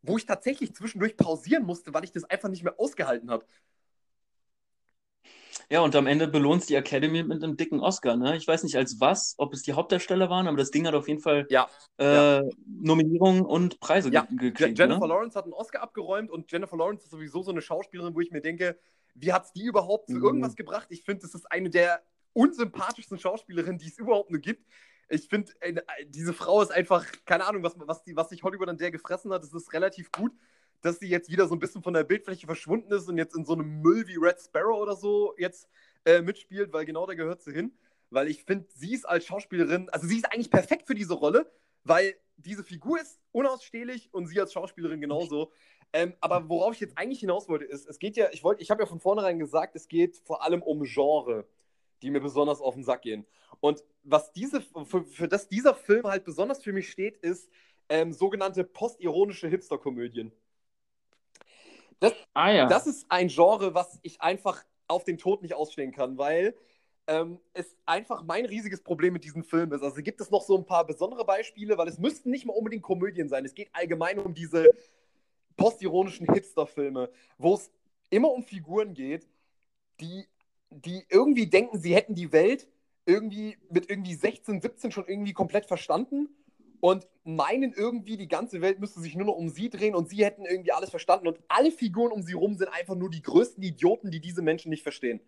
wo 0.00 0.16
ich 0.16 0.24
tatsächlich 0.24 0.74
zwischendurch 0.74 1.16
pausieren 1.16 1.64
musste, 1.64 1.92
weil 1.92 2.04
ich 2.04 2.12
das 2.12 2.24
einfach 2.24 2.48
nicht 2.48 2.62
mehr 2.62 2.78
ausgehalten 2.78 3.30
habe. 3.30 3.44
Ja, 5.68 5.80
und 5.80 5.96
am 5.96 6.06
Ende 6.06 6.28
belohnt 6.28 6.68
die 6.68 6.76
Academy 6.76 7.24
mit 7.24 7.42
einem 7.42 7.56
dicken 7.56 7.80
Oscar. 7.80 8.16
Ne? 8.16 8.36
Ich 8.36 8.46
weiß 8.46 8.62
nicht 8.62 8.76
als 8.76 9.00
was, 9.00 9.34
ob 9.38 9.52
es 9.52 9.62
die 9.62 9.72
Hauptdarsteller 9.72 10.30
waren, 10.30 10.46
aber 10.46 10.56
das 10.56 10.70
Ding 10.70 10.86
hat 10.86 10.94
auf 10.94 11.08
jeden 11.08 11.20
Fall 11.20 11.46
ja, 11.50 11.68
äh, 11.98 12.04
ja. 12.04 12.42
Nominierungen 12.64 13.44
und 13.44 13.80
Preise 13.80 14.10
ja. 14.12 14.28
gekriegt. 14.30 14.78
Jennifer 14.78 15.00
ne? 15.00 15.06
Lawrence 15.08 15.36
hat 15.36 15.44
einen 15.44 15.54
Oscar 15.54 15.82
abgeräumt 15.82 16.30
und 16.30 16.52
Jennifer 16.52 16.76
Lawrence 16.76 17.04
ist 17.04 17.10
sowieso 17.10 17.42
so 17.42 17.50
eine 17.50 17.62
Schauspielerin, 17.62 18.14
wo 18.14 18.20
ich 18.20 18.30
mir 18.30 18.42
denke, 18.42 18.78
wie 19.16 19.32
hat 19.32 19.46
es 19.46 19.52
die 19.52 19.64
überhaupt 19.64 20.08
zu 20.08 20.14
mhm. 20.14 20.22
irgendwas 20.22 20.54
gebracht? 20.54 20.86
Ich 20.90 21.02
finde, 21.02 21.22
das 21.22 21.34
ist 21.34 21.50
eine 21.50 21.70
der 21.70 22.00
unsympathischsten 22.32 23.18
Schauspielerinnen, 23.18 23.78
die 23.78 23.88
es 23.88 23.98
überhaupt 23.98 24.30
nur 24.30 24.40
gibt 24.40 24.64
ich 25.08 25.28
finde, 25.28 25.52
diese 26.08 26.32
Frau 26.32 26.62
ist 26.62 26.70
einfach, 26.70 27.04
keine 27.24 27.46
Ahnung, 27.46 27.62
was, 27.62 27.74
was, 27.78 28.02
die, 28.02 28.16
was 28.16 28.28
sich 28.28 28.42
Hollywood 28.42 28.68
an 28.68 28.78
der 28.78 28.90
gefressen 28.90 29.32
hat. 29.32 29.44
Es 29.44 29.52
ist 29.52 29.72
relativ 29.72 30.10
gut, 30.10 30.32
dass 30.82 30.98
sie 30.98 31.08
jetzt 31.08 31.30
wieder 31.30 31.46
so 31.46 31.54
ein 31.54 31.58
bisschen 31.58 31.82
von 31.82 31.94
der 31.94 32.04
Bildfläche 32.04 32.46
verschwunden 32.46 32.92
ist 32.92 33.08
und 33.08 33.18
jetzt 33.18 33.36
in 33.36 33.44
so 33.44 33.54
einem 33.54 33.80
Müll 33.80 34.06
wie 34.06 34.16
Red 34.16 34.40
Sparrow 34.40 34.80
oder 34.80 34.96
so 34.96 35.34
jetzt 35.38 35.68
äh, 36.04 36.22
mitspielt, 36.22 36.72
weil 36.72 36.84
genau 36.84 37.06
da 37.06 37.14
gehört 37.14 37.42
sie 37.42 37.52
hin. 37.52 37.72
Weil 38.10 38.28
ich 38.28 38.44
finde, 38.44 38.66
sie 38.74 38.94
ist 38.94 39.04
als 39.04 39.26
Schauspielerin, 39.26 39.88
also 39.90 40.06
sie 40.06 40.16
ist 40.16 40.32
eigentlich 40.32 40.50
perfekt 40.50 40.86
für 40.86 40.94
diese 40.94 41.14
Rolle, 41.14 41.50
weil 41.84 42.14
diese 42.36 42.62
Figur 42.62 43.00
ist 43.00 43.18
unausstehlich 43.32 44.12
und 44.12 44.26
sie 44.26 44.40
als 44.40 44.52
Schauspielerin 44.52 45.00
genauso. 45.00 45.52
Ähm, 45.92 46.14
aber 46.20 46.48
worauf 46.48 46.74
ich 46.74 46.80
jetzt 46.80 46.98
eigentlich 46.98 47.20
hinaus 47.20 47.48
wollte, 47.48 47.64
ist, 47.64 47.86
es 47.86 47.98
geht 47.98 48.16
ja, 48.16 48.28
ich 48.32 48.44
wollte, 48.44 48.62
ich 48.62 48.70
habe 48.70 48.82
ja 48.82 48.86
von 48.86 49.00
vornherein 49.00 49.38
gesagt, 49.38 49.76
es 49.76 49.88
geht 49.88 50.18
vor 50.24 50.42
allem 50.42 50.62
um 50.62 50.82
Genre 50.82 51.46
die 52.02 52.10
mir 52.10 52.20
besonders 52.20 52.60
auf 52.60 52.74
den 52.74 52.84
Sack 52.84 53.02
gehen. 53.02 53.26
Und 53.60 53.84
was 54.02 54.32
diese, 54.32 54.60
für, 54.60 55.04
für 55.04 55.28
das 55.28 55.48
dieser 55.48 55.74
Film 55.74 56.06
halt 56.06 56.24
besonders 56.24 56.62
für 56.62 56.72
mich 56.72 56.90
steht, 56.90 57.16
ist 57.18 57.48
ähm, 57.88 58.12
sogenannte 58.12 58.64
postironische 58.64 59.48
Hipster-Komödien. 59.48 60.32
Das, 62.00 62.12
Ah 62.34 62.50
ja. 62.50 62.66
das 62.66 62.86
ist 62.86 63.06
ein 63.08 63.28
Genre, 63.28 63.74
was 63.74 63.98
ich 64.02 64.20
einfach 64.20 64.64
auf 64.86 65.04
den 65.04 65.18
Tod 65.18 65.42
nicht 65.42 65.54
ausstehen 65.54 65.92
kann, 65.92 66.18
weil 66.18 66.54
ähm, 67.06 67.38
es 67.52 67.76
einfach 67.86 68.22
mein 68.24 68.44
riesiges 68.44 68.82
Problem 68.82 69.12
mit 69.12 69.24
diesem 69.24 69.44
Film 69.44 69.72
ist. 69.72 69.82
Also 69.82 70.02
gibt 70.02 70.20
es 70.20 70.30
noch 70.30 70.42
so 70.42 70.56
ein 70.56 70.66
paar 70.66 70.86
besondere 70.86 71.24
Beispiele, 71.24 71.78
weil 71.78 71.88
es 71.88 71.98
müssten 71.98 72.30
nicht 72.30 72.44
mal 72.46 72.52
unbedingt 72.52 72.82
Komödien 72.82 73.28
sein. 73.28 73.44
Es 73.44 73.54
geht 73.54 73.68
allgemein 73.72 74.18
um 74.18 74.34
diese 74.34 74.68
postironischen 75.56 76.32
Hipster-Filme, 76.32 77.10
wo 77.38 77.54
es 77.54 77.70
immer 78.10 78.30
um 78.30 78.42
Figuren 78.42 78.94
geht, 78.94 79.26
die, 80.00 80.26
die 80.70 81.04
irgendwie 81.08 81.46
denken, 81.46 81.78
sie 81.78 81.94
hätten 81.94 82.14
die 82.14 82.32
Welt 82.32 82.68
irgendwie 83.04 83.56
mit 83.70 83.88
irgendwie 83.88 84.14
16, 84.14 84.60
17 84.60 84.92
schon 84.92 85.06
irgendwie 85.06 85.32
komplett 85.32 85.66
verstanden 85.66 86.28
und 86.80 87.06
meinen 87.24 87.72
irgendwie, 87.72 88.16
die 88.16 88.28
ganze 88.28 88.60
Welt 88.60 88.80
müsste 88.80 89.00
sich 89.00 89.14
nur 89.14 89.26
noch 89.26 89.36
um 89.36 89.48
sie 89.48 89.70
drehen 89.70 89.94
und 89.94 90.08
sie 90.08 90.24
hätten 90.24 90.44
irgendwie 90.44 90.72
alles 90.72 90.90
verstanden 90.90 91.28
und 91.28 91.38
alle 91.48 91.70
Figuren 91.70 92.12
um 92.12 92.22
sie 92.22 92.34
rum 92.34 92.56
sind 92.56 92.68
einfach 92.68 92.94
nur 92.94 93.10
die 93.10 93.22
größten 93.22 93.62
Idioten, 93.62 94.10
die 94.10 94.20
diese 94.20 94.42
Menschen 94.42 94.70
nicht 94.70 94.82
verstehen. 94.82 95.20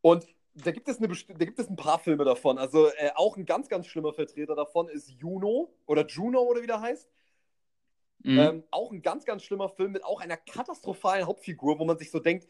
Und 0.00 0.26
da 0.54 0.70
gibt 0.70 0.88
es, 0.88 0.98
eine, 0.98 1.08
da 1.08 1.44
gibt 1.44 1.58
es 1.58 1.68
ein 1.68 1.76
paar 1.76 1.98
Filme 1.98 2.24
davon. 2.24 2.58
Also 2.58 2.88
äh, 2.88 3.10
auch 3.14 3.36
ein 3.36 3.46
ganz, 3.46 3.68
ganz 3.68 3.86
schlimmer 3.86 4.12
Vertreter 4.12 4.54
davon 4.54 4.88
ist 4.88 5.08
Juno 5.08 5.72
oder 5.86 6.06
Juno 6.06 6.40
oder 6.40 6.62
wie 6.62 6.66
der 6.66 6.80
heißt. 6.80 7.08
Mhm. 8.24 8.38
Ähm, 8.38 8.64
auch 8.70 8.92
ein 8.92 9.02
ganz, 9.02 9.24
ganz 9.24 9.42
schlimmer 9.42 9.68
Film 9.68 9.92
mit 9.92 10.04
auch 10.04 10.20
einer 10.20 10.36
katastrophalen 10.36 11.26
Hauptfigur, 11.26 11.78
wo 11.78 11.84
man 11.84 11.98
sich 11.98 12.10
so 12.10 12.18
denkt, 12.18 12.46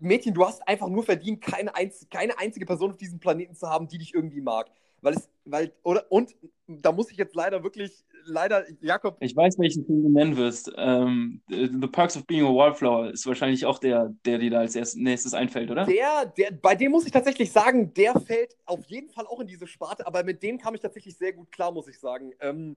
Mädchen, 0.00 0.34
du 0.34 0.44
hast 0.46 0.66
einfach 0.66 0.88
nur 0.88 1.04
verdient, 1.04 1.40
keine, 1.42 1.74
einz 1.74 2.06
keine 2.10 2.38
einzige 2.38 2.66
Person 2.66 2.90
auf 2.90 2.96
diesem 2.96 3.20
Planeten 3.20 3.54
zu 3.54 3.68
haben, 3.68 3.88
die 3.88 3.98
dich 3.98 4.14
irgendwie 4.14 4.40
mag. 4.40 4.70
Weil 5.00 5.14
es, 5.14 5.28
weil, 5.44 5.72
oder, 5.82 6.10
und 6.10 6.34
da 6.66 6.92
muss 6.92 7.10
ich 7.10 7.16
jetzt 7.18 7.34
leider 7.34 7.62
wirklich, 7.62 8.04
leider, 8.24 8.64
Jakob, 8.80 9.20
Ich 9.20 9.34
weiß, 9.34 9.58
welchen 9.58 9.86
Film 9.86 10.02
du 10.02 10.08
nennen 10.10 10.36
wirst. 10.36 10.70
Ähm, 10.76 11.40
The 11.48 11.88
Perks 11.90 12.16
of 12.16 12.26
Being 12.26 12.44
a 12.44 12.48
Wallflower 12.54 13.10
ist 13.10 13.26
wahrscheinlich 13.26 13.64
auch 13.64 13.78
der, 13.78 14.14
der 14.26 14.38
dir 14.38 14.50
da 14.50 14.58
als 14.60 14.74
erst, 14.76 14.96
nächstes 14.96 15.32
einfällt, 15.34 15.70
oder? 15.70 15.86
der, 15.86 16.26
der, 16.26 16.50
bei 16.52 16.74
dem 16.74 16.90
muss 16.92 17.06
ich 17.06 17.12
tatsächlich 17.12 17.52
sagen, 17.52 17.94
der 17.94 18.18
fällt 18.20 18.56
auf 18.66 18.84
jeden 18.86 19.08
Fall 19.10 19.26
auch 19.26 19.40
in 19.40 19.46
diese 19.46 19.66
Sparte, 19.66 20.06
aber 20.06 20.24
mit 20.24 20.42
dem 20.42 20.58
kam 20.58 20.74
ich 20.74 20.80
tatsächlich 20.80 21.16
sehr 21.16 21.32
gut 21.32 21.52
klar, 21.52 21.70
muss 21.72 21.86
ich 21.88 21.98
sagen. 22.00 22.32
Ähm, 22.40 22.76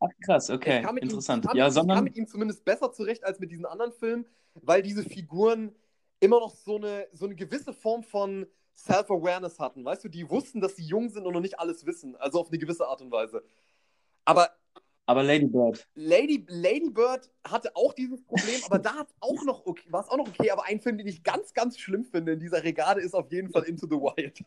Ach, 0.00 0.08
krass, 0.24 0.50
okay, 0.50 0.88
interessant. 1.00 1.44
Ihm, 1.44 1.44
ich 1.44 1.48
kam, 1.50 1.58
Ja, 1.58 1.64
mit- 1.64 1.76
ich 1.78 1.88
kam 1.90 2.04
sondern, 2.04 2.04
mit 2.04 2.16
ihm 2.16 2.26
zumindest 2.26 2.64
besser 2.64 2.92
zurecht 2.92 3.24
als 3.24 3.38
mit 3.40 3.50
diesen 3.50 3.66
anderen 3.66 3.92
Filmen, 3.92 4.26
weil 4.54 4.82
diese 4.82 5.04
Figuren 5.04 5.74
immer 6.20 6.40
noch 6.40 6.54
so 6.54 6.76
eine, 6.76 7.08
so 7.12 7.26
eine 7.26 7.34
gewisse 7.34 7.72
Form 7.72 8.02
von 8.02 8.46
Self-Awareness 8.76 9.58
hatten. 9.58 9.84
Weißt 9.84 10.04
du, 10.04 10.08
die 10.08 10.28
wussten, 10.28 10.60
dass 10.60 10.76
sie 10.76 10.84
jung 10.84 11.08
sind 11.08 11.26
und 11.26 11.34
noch 11.34 11.40
nicht 11.40 11.58
alles 11.58 11.84
wissen. 11.86 12.16
Also 12.16 12.40
auf 12.40 12.48
eine 12.48 12.58
gewisse 12.58 12.86
Art 12.86 13.02
und 13.02 13.10
Weise. 13.10 13.42
Aber 14.24 14.50
aber 15.06 15.24
Lady 15.24 15.46
Bird. 15.46 15.88
Lady, 15.96 16.46
Lady 16.48 16.88
Bird 16.88 17.28
hatte 17.44 17.74
auch 17.74 17.92
dieses 17.94 18.22
Problem, 18.22 18.60
aber 18.64 18.78
da 18.78 19.04
auch 19.18 19.42
noch 19.42 19.66
okay, 19.66 19.82
war 19.90 20.02
es 20.02 20.08
auch 20.08 20.16
noch 20.16 20.28
okay. 20.28 20.52
Aber 20.52 20.66
ein 20.66 20.78
Film, 20.78 20.98
den 20.98 21.08
ich 21.08 21.24
ganz, 21.24 21.52
ganz 21.52 21.76
schlimm 21.78 22.04
finde 22.04 22.32
in 22.32 22.38
dieser 22.38 22.62
Regade, 22.62 23.00
ist 23.00 23.14
auf 23.14 23.32
jeden 23.32 23.50
Fall 23.50 23.64
Into 23.64 23.88
the 23.88 23.96
Wild. 23.96 24.44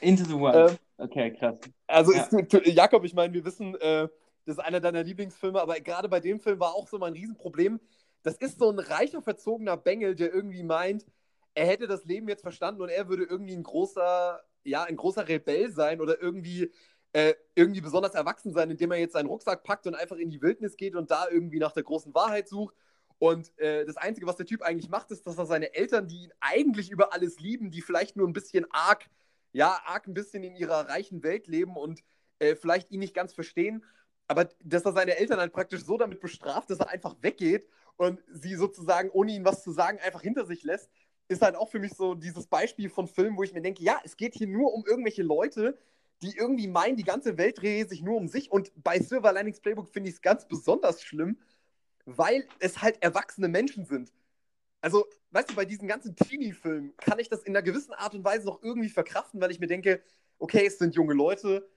Into 0.00 0.24
the 0.24 0.34
Wild. 0.34 0.70
Ähm, 0.70 0.78
Okay, 0.98 1.32
krass. 1.32 1.60
Also, 1.86 2.12
Ja. 2.12 2.24
ist, 2.24 2.52
Jakob, 2.66 3.04
ich 3.04 3.14
meine, 3.14 3.32
wir 3.32 3.44
wissen, 3.44 3.74
äh, 3.76 4.08
das 4.44 4.56
ist 4.56 4.58
einer 4.58 4.80
deiner 4.80 5.04
Lieblingsfilme, 5.04 5.60
aber 5.60 5.78
gerade 5.80 6.08
bei 6.08 6.18
dem 6.20 6.40
Film 6.40 6.58
war 6.58 6.74
auch 6.74 6.88
so 6.88 6.98
mein 6.98 7.12
Riesenproblem. 7.12 7.80
Das 8.22 8.36
ist 8.36 8.58
so 8.58 8.70
ein 8.70 8.78
reicher, 8.78 9.22
verzogener 9.22 9.76
Bengel, 9.76 10.14
der 10.14 10.32
irgendwie 10.32 10.62
meint, 10.62 11.06
er 11.54 11.66
hätte 11.66 11.86
das 11.86 12.04
Leben 12.04 12.28
jetzt 12.28 12.42
verstanden 12.42 12.82
und 12.82 12.88
er 12.88 13.08
würde 13.08 13.24
irgendwie 13.24 13.54
ein 13.54 13.62
großer, 13.62 14.40
ja, 14.64 14.84
ein 14.84 14.96
großer 14.96 15.28
Rebell 15.28 15.70
sein 15.72 16.00
oder 16.00 16.20
irgendwie, 16.20 16.72
äh, 17.12 17.34
irgendwie 17.54 17.80
besonders 17.80 18.14
erwachsen 18.14 18.52
sein, 18.52 18.70
indem 18.70 18.92
er 18.92 18.98
jetzt 18.98 19.14
seinen 19.14 19.26
Rucksack 19.26 19.64
packt 19.64 19.86
und 19.86 19.94
einfach 19.94 20.16
in 20.16 20.30
die 20.30 20.42
Wildnis 20.42 20.76
geht 20.76 20.94
und 20.94 21.10
da 21.10 21.26
irgendwie 21.30 21.58
nach 21.58 21.72
der 21.72 21.82
großen 21.82 22.14
Wahrheit 22.14 22.48
sucht. 22.48 22.74
Und 23.18 23.56
äh, 23.58 23.84
das 23.84 23.96
Einzige, 23.96 24.26
was 24.26 24.36
der 24.36 24.46
Typ 24.46 24.62
eigentlich 24.62 24.90
macht, 24.90 25.10
ist, 25.10 25.26
dass 25.26 25.38
er 25.38 25.46
seine 25.46 25.74
Eltern, 25.74 26.06
die 26.06 26.24
ihn 26.24 26.32
eigentlich 26.40 26.90
über 26.90 27.12
alles 27.12 27.40
lieben, 27.40 27.70
die 27.70 27.82
vielleicht 27.82 28.16
nur 28.16 28.28
ein 28.28 28.32
bisschen 28.32 28.66
arg 28.70 29.08
ja, 29.52 29.80
arg 29.86 30.06
ein 30.06 30.14
bisschen 30.14 30.42
in 30.42 30.54
ihrer 30.54 30.88
reichen 30.88 31.22
Welt 31.22 31.46
leben 31.46 31.76
und 31.76 32.02
äh, 32.38 32.54
vielleicht 32.54 32.90
ihn 32.90 33.00
nicht 33.00 33.14
ganz 33.14 33.32
verstehen, 33.32 33.84
aber 34.28 34.48
dass 34.62 34.84
er 34.84 34.92
seine 34.92 35.16
Eltern 35.16 35.40
halt 35.40 35.52
praktisch 35.52 35.84
so 35.84 35.96
damit 35.96 36.20
bestraft, 36.20 36.70
dass 36.70 36.80
er 36.80 36.90
einfach 36.90 37.16
weggeht 37.22 37.66
und 37.96 38.22
sie 38.30 38.54
sozusagen, 38.54 39.10
ohne 39.10 39.32
ihnen 39.32 39.44
was 39.44 39.62
zu 39.62 39.72
sagen, 39.72 39.98
einfach 39.98 40.22
hinter 40.22 40.46
sich 40.46 40.62
lässt, 40.62 40.90
ist 41.28 41.42
halt 41.42 41.56
auch 41.56 41.68
für 41.70 41.78
mich 41.78 41.94
so 41.94 42.14
dieses 42.14 42.46
Beispiel 42.46 42.88
von 42.88 43.06
Filmen, 43.06 43.36
wo 43.36 43.42
ich 43.42 43.52
mir 43.52 43.62
denke, 43.62 43.82
ja, 43.82 43.98
es 44.04 44.16
geht 44.16 44.34
hier 44.34 44.46
nur 44.46 44.72
um 44.72 44.84
irgendwelche 44.86 45.22
Leute, 45.22 45.76
die 46.22 46.36
irgendwie 46.36 46.68
meinen, 46.68 46.96
die 46.96 47.04
ganze 47.04 47.38
Welt 47.38 47.60
drehe 47.60 47.86
sich 47.86 48.02
nur 48.02 48.16
um 48.16 48.28
sich 48.28 48.50
und 48.50 48.72
bei 48.76 48.98
Silver 48.98 49.32
Linings 49.32 49.60
Playbook 49.60 49.88
finde 49.88 50.10
ich 50.10 50.16
es 50.16 50.22
ganz 50.22 50.46
besonders 50.46 51.02
schlimm, 51.02 51.38
weil 52.04 52.46
es 52.60 52.82
halt 52.82 53.02
erwachsene 53.02 53.48
Menschen 53.48 53.84
sind. 53.84 54.12
Also, 54.80 55.06
weißt 55.30 55.50
du, 55.50 55.54
bei 55.54 55.64
diesen 55.64 55.88
ganzen 55.88 56.16
Teenie-Filmen 56.16 56.96
kann 56.98 57.18
ich 57.18 57.28
das 57.28 57.42
in 57.42 57.56
einer 57.56 57.62
gewissen 57.62 57.92
Art 57.92 58.14
und 58.14 58.24
Weise 58.24 58.46
noch 58.46 58.62
irgendwie 58.62 58.88
verkraften, 58.88 59.40
weil 59.40 59.50
ich 59.50 59.60
mir 59.60 59.66
denke, 59.66 60.02
okay, 60.38 60.66
es 60.66 60.78
sind 60.78 60.94
junge 60.94 61.14
Leute, 61.14 61.68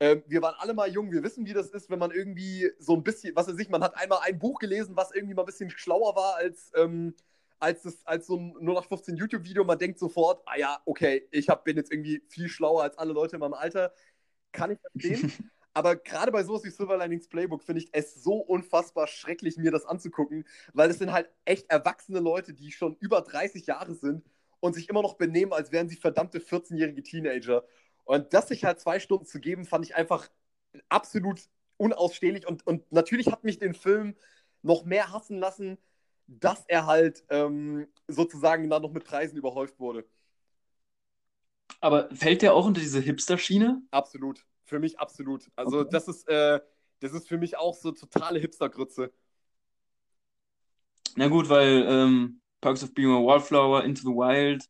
ähm, 0.00 0.22
wir 0.26 0.42
waren 0.42 0.54
alle 0.58 0.74
mal 0.74 0.88
jung, 0.88 1.10
wir 1.10 1.22
wissen, 1.22 1.44
wie 1.46 1.52
das 1.52 1.70
ist, 1.70 1.90
wenn 1.90 1.98
man 1.98 2.10
irgendwie 2.12 2.70
so 2.78 2.94
ein 2.94 3.02
bisschen, 3.02 3.34
was 3.34 3.48
weiß 3.48 3.58
ich, 3.58 3.68
man 3.68 3.82
hat 3.82 3.96
einmal 3.96 4.20
ein 4.22 4.38
Buch 4.38 4.58
gelesen, 4.60 4.96
was 4.96 5.12
irgendwie 5.12 5.34
mal 5.34 5.42
ein 5.42 5.46
bisschen 5.46 5.70
schlauer 5.70 6.14
war 6.14 6.36
als, 6.36 6.70
ähm, 6.76 7.14
als, 7.58 7.82
das, 7.82 8.06
als 8.06 8.26
so 8.26 8.36
ein 8.36 8.54
0815 8.60 9.16
YouTube-Video. 9.16 9.64
Man 9.64 9.78
denkt 9.78 9.98
sofort, 9.98 10.42
ah 10.46 10.56
ja, 10.56 10.80
okay, 10.84 11.26
ich 11.32 11.48
hab, 11.48 11.64
bin 11.64 11.76
jetzt 11.76 11.92
irgendwie 11.92 12.22
viel 12.28 12.48
schlauer 12.48 12.82
als 12.84 12.96
alle 12.96 13.12
Leute 13.12 13.36
in 13.36 13.40
meinem 13.40 13.54
Alter. 13.54 13.92
Kann 14.52 14.70
ich 14.70 14.78
verstehen. 14.80 15.32
Aber 15.74 15.96
gerade 15.96 16.32
bei 16.32 16.42
sowas 16.42 16.64
wie 16.64 16.70
Silver 16.70 16.96
Linings 16.96 17.28
Playbook 17.28 17.62
finde 17.62 17.82
ich 17.82 17.88
es 17.92 18.14
so 18.22 18.34
unfassbar 18.34 19.06
schrecklich, 19.06 19.58
mir 19.58 19.70
das 19.70 19.84
anzugucken, 19.84 20.44
weil 20.72 20.90
es 20.90 20.98
sind 20.98 21.12
halt 21.12 21.30
echt 21.44 21.70
erwachsene 21.70 22.18
Leute, 22.18 22.52
die 22.52 22.72
schon 22.72 22.96
über 22.98 23.20
30 23.20 23.66
Jahre 23.66 23.94
sind 23.94 24.24
und 24.60 24.74
sich 24.74 24.88
immer 24.88 25.02
noch 25.02 25.14
benehmen, 25.14 25.52
als 25.52 25.70
wären 25.70 25.88
sie 25.88 25.96
verdammte 25.96 26.40
14-jährige 26.40 27.02
Teenager. 27.02 27.64
Und 28.08 28.32
das 28.32 28.48
sich 28.48 28.64
halt 28.64 28.80
zwei 28.80 29.00
Stunden 29.00 29.26
zu 29.26 29.38
geben, 29.38 29.66
fand 29.66 29.84
ich 29.84 29.94
einfach 29.94 30.30
absolut 30.88 31.42
unausstehlich. 31.76 32.46
Und, 32.48 32.66
und 32.66 32.90
natürlich 32.90 33.30
hat 33.30 33.44
mich 33.44 33.58
den 33.58 33.74
Film 33.74 34.16
noch 34.62 34.84
mehr 34.84 35.12
hassen 35.12 35.38
lassen, 35.38 35.76
dass 36.26 36.64
er 36.68 36.86
halt 36.86 37.24
ähm, 37.28 37.86
sozusagen 38.08 38.70
dann 38.70 38.82
noch 38.82 38.92
mit 38.92 39.04
Preisen 39.04 39.36
überhäuft 39.36 39.78
wurde. 39.78 40.06
Aber 41.80 42.08
fällt 42.14 42.42
der 42.42 42.54
auch 42.54 42.66
unter 42.66 42.80
diese 42.80 43.00
Hipster-Schiene? 43.00 43.82
Absolut. 43.90 44.44
Für 44.64 44.78
mich 44.78 44.98
absolut. 44.98 45.50
Also 45.56 45.80
Okay. 45.80 45.90
das 45.92 46.08
ist, 46.08 46.28
äh, 46.28 46.60
das 47.00 47.12
ist 47.12 47.28
für 47.28 47.38
mich 47.38 47.56
auch 47.56 47.74
so 47.74 47.92
totale 47.92 48.38
Hipstergrütze. 48.40 49.12
Na 51.16 51.28
gut, 51.28 51.48
weil 51.48 51.84
ähm, 51.88 52.40
Perks 52.60 52.82
of 52.82 52.94
Being 52.94 53.10
a 53.10 53.24
Wallflower, 53.24 53.84
Into 53.84 54.02
the 54.02 54.08
Wild, 54.08 54.64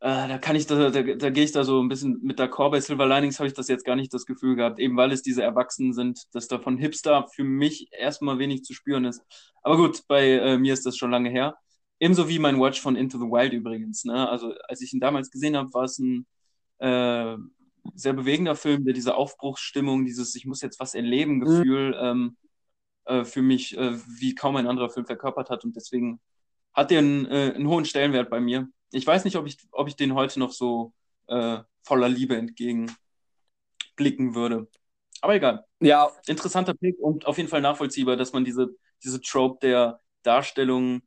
äh, 0.00 0.28
da 0.28 0.38
kann 0.38 0.56
ich 0.56 0.66
da, 0.66 0.90
da, 0.90 1.02
da 1.02 1.30
gehe 1.30 1.44
ich 1.44 1.52
da 1.52 1.64
so 1.64 1.82
ein 1.82 1.88
bisschen 1.88 2.20
mit 2.22 2.38
d'accord. 2.38 2.70
Bei 2.70 2.80
Silver 2.80 3.06
Linings 3.06 3.38
habe 3.38 3.48
ich 3.48 3.54
das 3.54 3.68
jetzt 3.68 3.84
gar 3.84 3.96
nicht 3.96 4.12
das 4.12 4.26
Gefühl 4.26 4.56
gehabt, 4.56 4.78
eben 4.78 4.96
weil 4.96 5.12
es 5.12 5.22
diese 5.22 5.42
Erwachsenen 5.42 5.92
sind, 5.92 6.34
dass 6.34 6.48
da 6.48 6.58
von 6.58 6.78
Hipster 6.78 7.26
für 7.34 7.44
mich 7.44 7.88
erstmal 7.92 8.38
wenig 8.38 8.64
zu 8.64 8.74
spüren 8.74 9.04
ist. 9.04 9.22
Aber 9.62 9.76
gut, 9.76 10.02
bei 10.08 10.32
äh, 10.32 10.58
mir 10.58 10.74
ist 10.74 10.84
das 10.86 10.96
schon 10.96 11.10
lange 11.10 11.30
her. 11.30 11.56
Ebenso 12.00 12.28
wie 12.28 12.38
mein 12.38 12.60
Watch 12.60 12.80
von 12.80 12.96
Into 12.96 13.18
the 13.18 13.24
Wild 13.24 13.52
übrigens. 13.52 14.04
Ne? 14.04 14.28
Also 14.28 14.52
als 14.68 14.80
ich 14.82 14.92
ihn 14.92 15.00
damals 15.00 15.30
gesehen 15.30 15.56
habe, 15.56 15.72
war 15.72 15.84
es 15.84 15.98
ein 15.98 16.26
äh, 16.78 17.36
sehr 17.94 18.12
bewegender 18.12 18.56
Film, 18.56 18.84
der 18.84 18.94
diese 18.94 19.14
Aufbruchsstimmung, 19.14 20.04
dieses 20.04 20.34
Ich 20.34 20.46
muss 20.46 20.60
jetzt 20.60 20.80
was 20.80 20.94
erleben 20.94 21.40
Gefühl 21.40 21.96
ähm, 21.98 22.36
äh, 23.04 23.24
für 23.24 23.42
mich 23.42 23.76
äh, 23.76 23.98
wie 24.18 24.34
kaum 24.34 24.56
ein 24.56 24.66
anderer 24.66 24.90
Film 24.90 25.06
verkörpert 25.06 25.50
hat 25.50 25.64
und 25.64 25.76
deswegen 25.76 26.20
hat 26.74 26.90
der 26.90 26.98
einen, 26.98 27.26
äh, 27.26 27.52
einen 27.54 27.68
hohen 27.68 27.84
Stellenwert 27.84 28.30
bei 28.30 28.40
mir. 28.40 28.68
Ich 28.92 29.06
weiß 29.06 29.24
nicht, 29.24 29.36
ob 29.36 29.46
ich, 29.46 29.58
ob 29.72 29.88
ich 29.88 29.96
den 29.96 30.14
heute 30.14 30.38
noch 30.38 30.52
so 30.52 30.92
äh, 31.28 31.58
voller 31.82 32.08
Liebe 32.08 32.36
entgegenblicken 32.36 32.94
würde. 34.34 34.68
Aber 35.20 35.34
egal. 35.34 35.64
Ja, 35.80 36.10
Interessanter 36.26 36.74
Pick 36.74 36.98
und 36.98 37.26
auf 37.26 37.38
jeden 37.38 37.48
Fall 37.48 37.60
nachvollziehbar, 37.60 38.16
dass 38.16 38.32
man 38.32 38.44
diese, 38.44 38.76
diese 39.02 39.20
Trope 39.20 39.58
der 39.62 40.00
Darstellung 40.22 41.02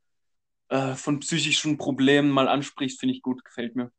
äh, 0.70 0.96
von 0.96 1.20
psychischen 1.20 1.78
Problemen 1.78 2.30
mal 2.30 2.48
anspricht, 2.48 3.00
finde 3.00 3.16
ich 3.16 3.22
gut, 3.22 3.44
gefällt 3.46 3.76
mir. 3.76 3.92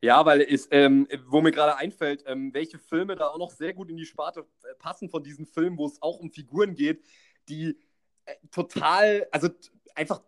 Ja, 0.00 0.24
weil 0.24 0.40
es, 0.42 0.68
ähm, 0.70 1.08
wo 1.26 1.40
mir 1.40 1.50
gerade 1.50 1.76
einfällt, 1.76 2.22
ähm, 2.26 2.54
welche 2.54 2.78
Filme 2.78 3.16
da 3.16 3.28
auch 3.28 3.38
noch 3.38 3.50
sehr 3.50 3.74
gut 3.74 3.90
in 3.90 3.96
die 3.96 4.06
Sparte 4.06 4.40
äh, 4.62 4.74
passen 4.78 5.08
von 5.08 5.22
diesen 5.22 5.46
Filmen, 5.46 5.76
wo 5.76 5.86
es 5.86 6.00
auch 6.00 6.20
um 6.20 6.30
Figuren 6.30 6.74
geht, 6.74 7.04
die 7.48 7.76
äh, 8.24 8.34
total, 8.50 9.26
also 9.32 9.48
einfach 9.94 10.20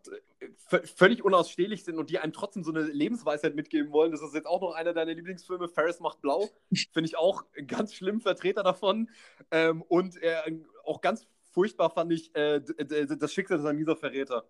völlig 0.68 1.24
unausstehlich 1.24 1.84
sind 1.84 1.98
und 1.98 2.10
die 2.10 2.18
einem 2.18 2.32
trotzdem 2.32 2.62
so 2.64 2.70
eine 2.70 2.82
Lebensweisheit 2.82 3.54
mitgeben 3.54 3.92
wollen. 3.92 4.12
Das 4.12 4.22
ist 4.22 4.34
jetzt 4.34 4.46
auch 4.46 4.60
noch 4.60 4.74
einer 4.74 4.92
deiner 4.92 5.14
Lieblingsfilme, 5.14 5.68
Ferris 5.68 6.00
macht 6.00 6.20
blau. 6.20 6.48
Finde 6.92 7.08
ich 7.08 7.16
auch 7.16 7.44
ganz 7.66 7.94
schlimm 7.94 8.20
Vertreter 8.20 8.62
davon. 8.62 9.10
Ähm, 9.50 9.82
und 9.82 10.20
äh, 10.22 10.36
auch 10.84 11.00
ganz 11.00 11.26
furchtbar 11.52 11.90
fand 11.90 12.12
ich 12.12 12.34
äh, 12.34 12.60
das 12.60 13.32
Schicksal 13.32 13.58
ist 13.58 13.64
ein 13.64 13.76
mieser 13.76 13.96
Verräter. 13.96 14.46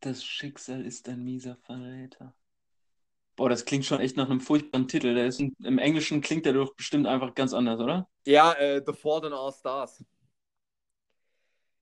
Das 0.00 0.24
Schicksal 0.24 0.86
ist 0.86 1.08
ein 1.08 1.24
mieser 1.24 1.56
Verräter. 1.56 2.34
Boah, 3.36 3.48
das 3.48 3.64
klingt 3.64 3.84
schon 3.84 4.00
echt 4.00 4.16
nach 4.16 4.28
einem 4.28 4.40
furchtbaren 4.40 4.86
Titel. 4.86 5.14
Der 5.14 5.26
ist, 5.26 5.40
Im 5.40 5.78
Englischen 5.78 6.20
klingt 6.20 6.46
der 6.46 6.52
doch 6.52 6.74
bestimmt 6.74 7.06
einfach 7.06 7.34
ganz 7.34 7.52
anders, 7.54 7.80
oder? 7.80 8.08
Ja, 8.26 8.52
äh, 8.52 8.82
The 8.86 8.92
Fault 8.92 9.24
in 9.24 9.32
Our 9.32 9.52
Stars. 9.52 10.04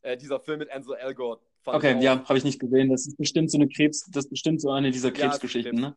Äh, 0.03 0.17
dieser 0.17 0.41
Film 0.41 0.61
mit 0.61 0.71
Ansel 0.71 0.97
Elgort. 0.97 1.43
Okay, 1.65 2.01
ja, 2.01 2.25
habe 2.25 2.39
ich 2.39 2.45
nicht 2.45 2.61
gesehen. 2.61 2.89
Das 2.89 3.07
ist 3.07 3.17
bestimmt 3.19 3.51
so 3.51 3.59
eine 3.59 3.69
Krebs, 3.69 4.05
das 4.11 4.25
ist 4.25 4.31
bestimmt 4.31 4.61
so 4.61 4.71
eine 4.71 4.91
dieser 4.91 5.11
Krebsgeschichten, 5.11 5.77
ja, 5.79 5.89
ne? 5.89 5.97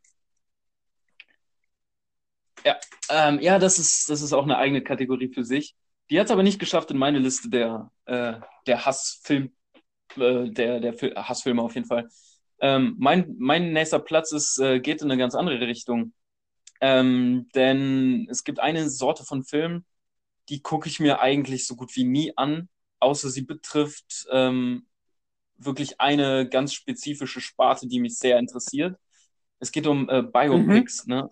Ja, 2.66 2.78
ähm, 3.10 3.39
ja, 3.39 3.58
das 3.58 3.80
ist, 3.80 4.10
das 4.10 4.22
ist 4.22 4.34
auch 4.34 4.43
eine 4.43 4.58
eigene 4.58 4.82
Kategorie 4.82 5.30
für 5.34 5.43
sich. 5.43 5.76
Die 6.10 6.20
hat 6.20 6.26
es 6.26 6.32
aber 6.32 6.43
nicht 6.43 6.60
geschafft 6.60 6.91
in 6.91 6.97
meine 6.97 7.20
Liste 7.20 7.49
der, 7.49 7.91
äh, 8.06 8.34
der 8.68 8.86
Hassfilm, 8.86 9.52
äh, 10.18 10.49
der, 10.49 10.80
der 10.80 10.93
Hassfilme 11.28 11.62
auf 11.62 11.76
jeden 11.76 11.88
Fall. 11.88 12.10
Ähm, 12.60 12.95
mein, 12.99 13.36
mein 13.39 13.74
nächster 13.74 13.99
Platz 13.99 14.32
ist, 14.32 14.60
äh, 14.60 14.80
geht 14.80 15.02
in 15.02 15.10
eine 15.10 15.20
ganz 15.20 15.34
andere 15.34 15.60
Richtung. 15.62 16.14
Ähm, 16.80 17.47
denn 17.56 18.28
es 18.30 18.43
gibt 18.43 18.60
eine 18.60 18.89
Sorte 18.89 19.24
von 19.24 19.43
Filmen, 19.43 19.86
die 20.49 20.62
gucke 20.62 20.89
ich 20.89 20.99
mir 20.99 21.22
eigentlich 21.22 21.66
so 21.66 21.76
gut 21.76 21.95
wie 21.95 22.04
nie 22.04 22.34
an, 22.38 22.70
außer 23.02 23.30
sie 23.30 23.41
betrifft 23.41 24.28
ähm, 24.32 24.86
wirklich 25.58 25.99
eine 25.99 26.47
ganz 26.47 26.74
spezifische 26.74 27.41
Sparte, 27.41 27.88
die 27.88 27.99
mich 27.99 28.18
sehr 28.18 28.39
interessiert. 28.39 28.97
Es 29.60 29.72
geht 29.72 29.88
um 29.88 30.10
äh, 30.10 30.24
Biopics. 30.24 31.06
Mhm. 31.06 31.14
Ne? 31.14 31.30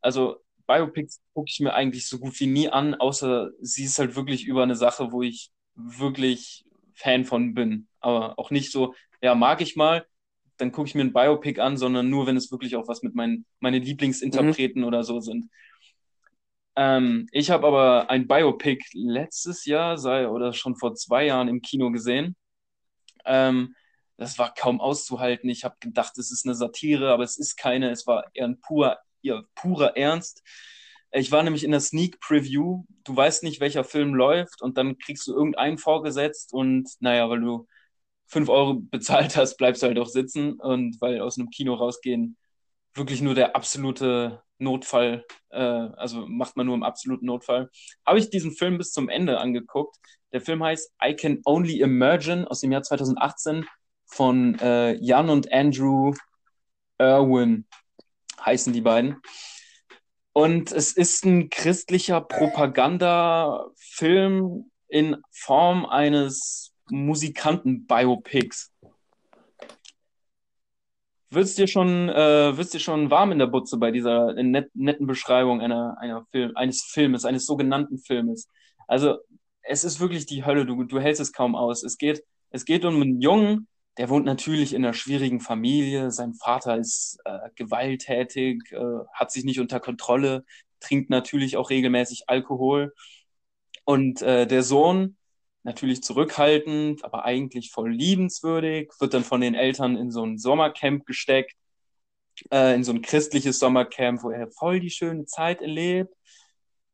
Also 0.00 0.38
Biopics 0.66 1.20
gucke 1.34 1.48
ich 1.48 1.60
mir 1.60 1.74
eigentlich 1.74 2.08
so 2.08 2.18
gut 2.18 2.38
wie 2.40 2.46
nie 2.46 2.68
an, 2.68 2.94
außer 2.94 3.50
sie 3.60 3.84
ist 3.84 3.98
halt 3.98 4.16
wirklich 4.16 4.46
über 4.46 4.62
eine 4.62 4.76
Sache, 4.76 5.12
wo 5.12 5.22
ich 5.22 5.50
wirklich 5.74 6.64
Fan 6.94 7.24
von 7.24 7.54
bin. 7.54 7.88
Aber 8.00 8.38
auch 8.38 8.50
nicht 8.50 8.72
so, 8.72 8.94
ja, 9.20 9.34
mag 9.34 9.60
ich 9.60 9.76
mal, 9.76 10.06
dann 10.56 10.72
gucke 10.72 10.88
ich 10.88 10.94
mir 10.94 11.02
ein 11.02 11.12
Biopic 11.12 11.60
an, 11.60 11.76
sondern 11.76 12.08
nur, 12.10 12.26
wenn 12.26 12.36
es 12.36 12.50
wirklich 12.50 12.76
auch 12.76 12.88
was 12.88 13.02
mit 13.02 13.14
meinen 13.14 13.44
meine 13.60 13.78
Lieblingsinterpreten 13.78 14.82
mhm. 14.82 14.88
oder 14.88 15.04
so 15.04 15.20
sind. 15.20 15.48
Ähm, 16.76 17.28
ich 17.32 17.50
habe 17.50 17.66
aber 17.66 18.10
ein 18.10 18.26
Biopic 18.26 18.84
letztes 18.94 19.66
Jahr 19.66 19.98
sei, 19.98 20.28
oder 20.28 20.52
schon 20.52 20.76
vor 20.76 20.94
zwei 20.94 21.26
Jahren 21.26 21.48
im 21.48 21.62
Kino 21.62 21.90
gesehen. 21.90 22.36
Ähm, 23.24 23.74
das 24.16 24.38
war 24.38 24.54
kaum 24.54 24.80
auszuhalten. 24.80 25.50
Ich 25.50 25.64
habe 25.64 25.76
gedacht, 25.80 26.16
es 26.18 26.30
ist 26.30 26.46
eine 26.46 26.54
Satire, 26.54 27.12
aber 27.12 27.24
es 27.24 27.38
ist 27.38 27.56
keine. 27.56 27.90
Es 27.90 28.06
war 28.06 28.26
eher 28.34 28.46
ein 28.46 28.60
purer, 28.60 28.98
eher 29.22 29.44
purer 29.54 29.96
Ernst. 29.96 30.42
Ich 31.12 31.30
war 31.32 31.42
nämlich 31.42 31.64
in 31.64 31.72
der 31.72 31.80
Sneak 31.80 32.20
Preview. 32.20 32.84
Du 33.04 33.14
weißt 33.16 33.42
nicht, 33.42 33.60
welcher 33.60 33.84
Film 33.84 34.14
läuft 34.14 34.62
und 34.62 34.78
dann 34.78 34.98
kriegst 34.98 35.26
du 35.26 35.34
irgendeinen 35.34 35.78
vorgesetzt 35.78 36.52
und 36.54 36.88
naja, 37.00 37.28
weil 37.28 37.40
du 37.40 37.66
5 38.26 38.48
Euro 38.48 38.74
bezahlt 38.90 39.36
hast, 39.36 39.56
bleibst 39.58 39.82
du 39.82 39.88
halt 39.88 39.98
auch 39.98 40.06
sitzen 40.06 40.54
und 40.54 41.00
weil 41.00 41.20
aus 41.20 41.38
einem 41.38 41.50
Kino 41.50 41.74
rausgehen 41.74 42.36
wirklich 42.94 43.22
nur 43.22 43.34
der 43.34 43.56
absolute 43.56 44.42
Notfall, 44.62 45.24
äh, 45.50 45.58
also 45.58 46.26
macht 46.26 46.56
man 46.56 46.66
nur 46.66 46.74
im 46.74 46.82
absoluten 46.82 47.26
Notfall, 47.26 47.70
habe 48.06 48.18
ich 48.18 48.30
diesen 48.30 48.52
Film 48.52 48.78
bis 48.78 48.92
zum 48.92 49.08
Ende 49.08 49.38
angeguckt. 49.38 49.96
Der 50.32 50.40
Film 50.40 50.64
heißt 50.64 50.92
I 51.04 51.14
Can 51.14 51.40
Only 51.44 51.80
Imagine 51.80 52.50
aus 52.50 52.60
dem 52.60 52.72
Jahr 52.72 52.82
2018 52.82 53.66
von 54.06 54.58
äh, 54.60 54.94
Jan 54.94 55.30
und 55.30 55.52
Andrew 55.52 56.14
Irwin 56.98 57.66
heißen 58.44 58.72
die 58.72 58.80
beiden. 58.80 59.22
Und 60.32 60.72
es 60.72 60.90
ist 60.92 61.24
ein 61.24 61.50
christlicher 61.50 62.22
Propagandafilm 62.22 64.70
in 64.88 65.18
Form 65.30 65.86
eines 65.86 66.72
Musikanten-Biopics. 66.90 68.71
Wird's 71.32 71.54
dir 71.54 71.66
schon, 71.66 72.10
äh, 72.10 72.56
wird's 72.56 72.72
dir 72.72 72.80
schon 72.80 73.10
warm 73.10 73.32
in 73.32 73.38
der 73.38 73.46
Butze 73.46 73.78
bei 73.78 73.90
dieser 73.90 74.34
net, 74.34 74.70
netten 74.74 75.06
Beschreibung 75.06 75.62
einer, 75.62 75.96
einer 75.98 76.26
Film, 76.30 76.52
eines 76.56 76.82
Filmes, 76.82 77.24
eines 77.24 77.46
sogenannten 77.46 77.98
Filmes? 77.98 78.48
Also, 78.86 79.16
es 79.62 79.84
ist 79.84 80.00
wirklich 80.00 80.26
die 80.26 80.44
Hölle, 80.44 80.66
du, 80.66 80.84
du 80.84 81.00
hältst 81.00 81.22
es 81.22 81.32
kaum 81.32 81.54
aus. 81.54 81.84
Es 81.84 81.96
geht, 81.96 82.22
es 82.50 82.64
geht 82.64 82.84
um 82.84 83.00
einen 83.00 83.20
Jungen, 83.20 83.68
der 83.98 84.08
wohnt 84.08 84.26
natürlich 84.26 84.74
in 84.74 84.84
einer 84.84 84.94
schwierigen 84.94 85.40
Familie. 85.40 86.10
Sein 86.10 86.34
Vater 86.34 86.76
ist 86.76 87.18
äh, 87.24 87.50
gewalttätig, 87.54 88.70
äh, 88.72 89.04
hat 89.14 89.30
sich 89.32 89.44
nicht 89.44 89.60
unter 89.60 89.80
Kontrolle, 89.80 90.44
trinkt 90.80 91.10
natürlich 91.10 91.56
auch 91.56 91.70
regelmäßig 91.70 92.24
Alkohol. 92.26 92.92
Und 93.84 94.22
äh, 94.22 94.46
der 94.46 94.62
Sohn 94.62 95.16
natürlich 95.64 96.02
zurückhaltend, 96.02 97.04
aber 97.04 97.24
eigentlich 97.24 97.70
voll 97.70 97.92
liebenswürdig, 97.92 98.92
wird 98.98 99.14
dann 99.14 99.24
von 99.24 99.40
den 99.40 99.54
Eltern 99.54 99.96
in 99.96 100.10
so 100.10 100.24
ein 100.24 100.38
Sommercamp 100.38 101.06
gesteckt, 101.06 101.54
äh, 102.50 102.74
in 102.74 102.84
so 102.84 102.92
ein 102.92 103.02
christliches 103.02 103.58
Sommercamp, 103.58 104.22
wo 104.22 104.30
er 104.30 104.50
voll 104.50 104.80
die 104.80 104.90
schöne 104.90 105.26
Zeit 105.26 105.60
erlebt 105.60 106.14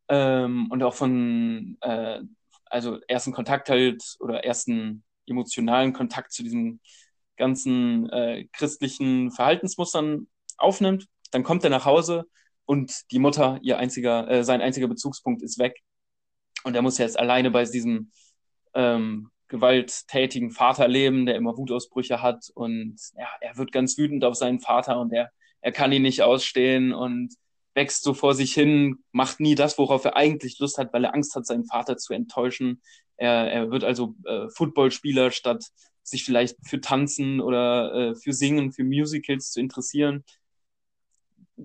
ähm, 0.08 0.68
und 0.70 0.82
auch 0.82 0.94
von, 0.94 1.78
äh, 1.80 2.20
also 2.66 2.98
ersten 3.08 3.32
Kontakt 3.32 3.70
halt 3.70 4.02
oder 4.20 4.44
ersten 4.44 5.04
emotionalen 5.26 5.92
Kontakt 5.92 6.32
zu 6.32 6.42
diesen 6.42 6.80
ganzen 7.36 8.10
äh, 8.10 8.46
christlichen 8.52 9.30
Verhaltensmustern 9.30 10.28
aufnimmt. 10.56 11.06
Dann 11.30 11.44
kommt 11.44 11.64
er 11.64 11.70
nach 11.70 11.84
Hause 11.84 12.24
und 12.64 13.10
die 13.12 13.18
Mutter, 13.18 13.58
ihr 13.62 13.78
einziger, 13.78 14.28
äh, 14.30 14.44
sein 14.44 14.60
einziger 14.60 14.88
Bezugspunkt 14.88 15.42
ist 15.42 15.58
weg. 15.58 15.80
Und 16.64 16.74
er 16.74 16.82
muss 16.82 16.98
jetzt 16.98 17.18
alleine 17.18 17.50
bei 17.50 17.64
diesem 17.64 18.10
ähm, 18.78 19.30
gewalttätigen 19.48 20.52
Vater 20.52 20.88
leben, 20.88 21.26
der 21.26 21.36
immer 21.36 21.56
Wutausbrüche 21.56 22.22
hat 22.22 22.50
und 22.54 22.96
ja, 23.18 23.28
er 23.40 23.56
wird 23.56 23.72
ganz 23.72 23.98
wütend 23.98 24.24
auf 24.24 24.36
seinen 24.36 24.60
Vater 24.60 25.00
und 25.00 25.12
er, 25.12 25.30
er 25.60 25.72
kann 25.72 25.92
ihn 25.92 26.02
nicht 26.02 26.22
ausstehen 26.22 26.92
und 26.92 27.34
wächst 27.74 28.04
so 28.04 28.14
vor 28.14 28.34
sich 28.34 28.54
hin, 28.54 29.04
macht 29.12 29.40
nie 29.40 29.54
das, 29.54 29.78
worauf 29.78 30.04
er 30.04 30.16
eigentlich 30.16 30.58
Lust 30.58 30.78
hat, 30.78 30.92
weil 30.92 31.04
er 31.04 31.14
Angst 31.14 31.34
hat, 31.34 31.46
seinen 31.46 31.64
Vater 31.64 31.96
zu 31.96 32.12
enttäuschen. 32.12 32.82
Er, 33.16 33.50
er 33.50 33.70
wird 33.70 33.84
also 33.84 34.14
äh, 34.24 34.48
Footballspieler, 34.48 35.30
statt 35.30 35.64
sich 36.02 36.24
vielleicht 36.24 36.56
für 36.66 36.80
Tanzen 36.80 37.40
oder 37.40 37.94
äh, 37.94 38.14
für 38.14 38.32
Singen, 38.32 38.72
für 38.72 38.84
Musicals 38.84 39.50
zu 39.50 39.60
interessieren. 39.60 40.24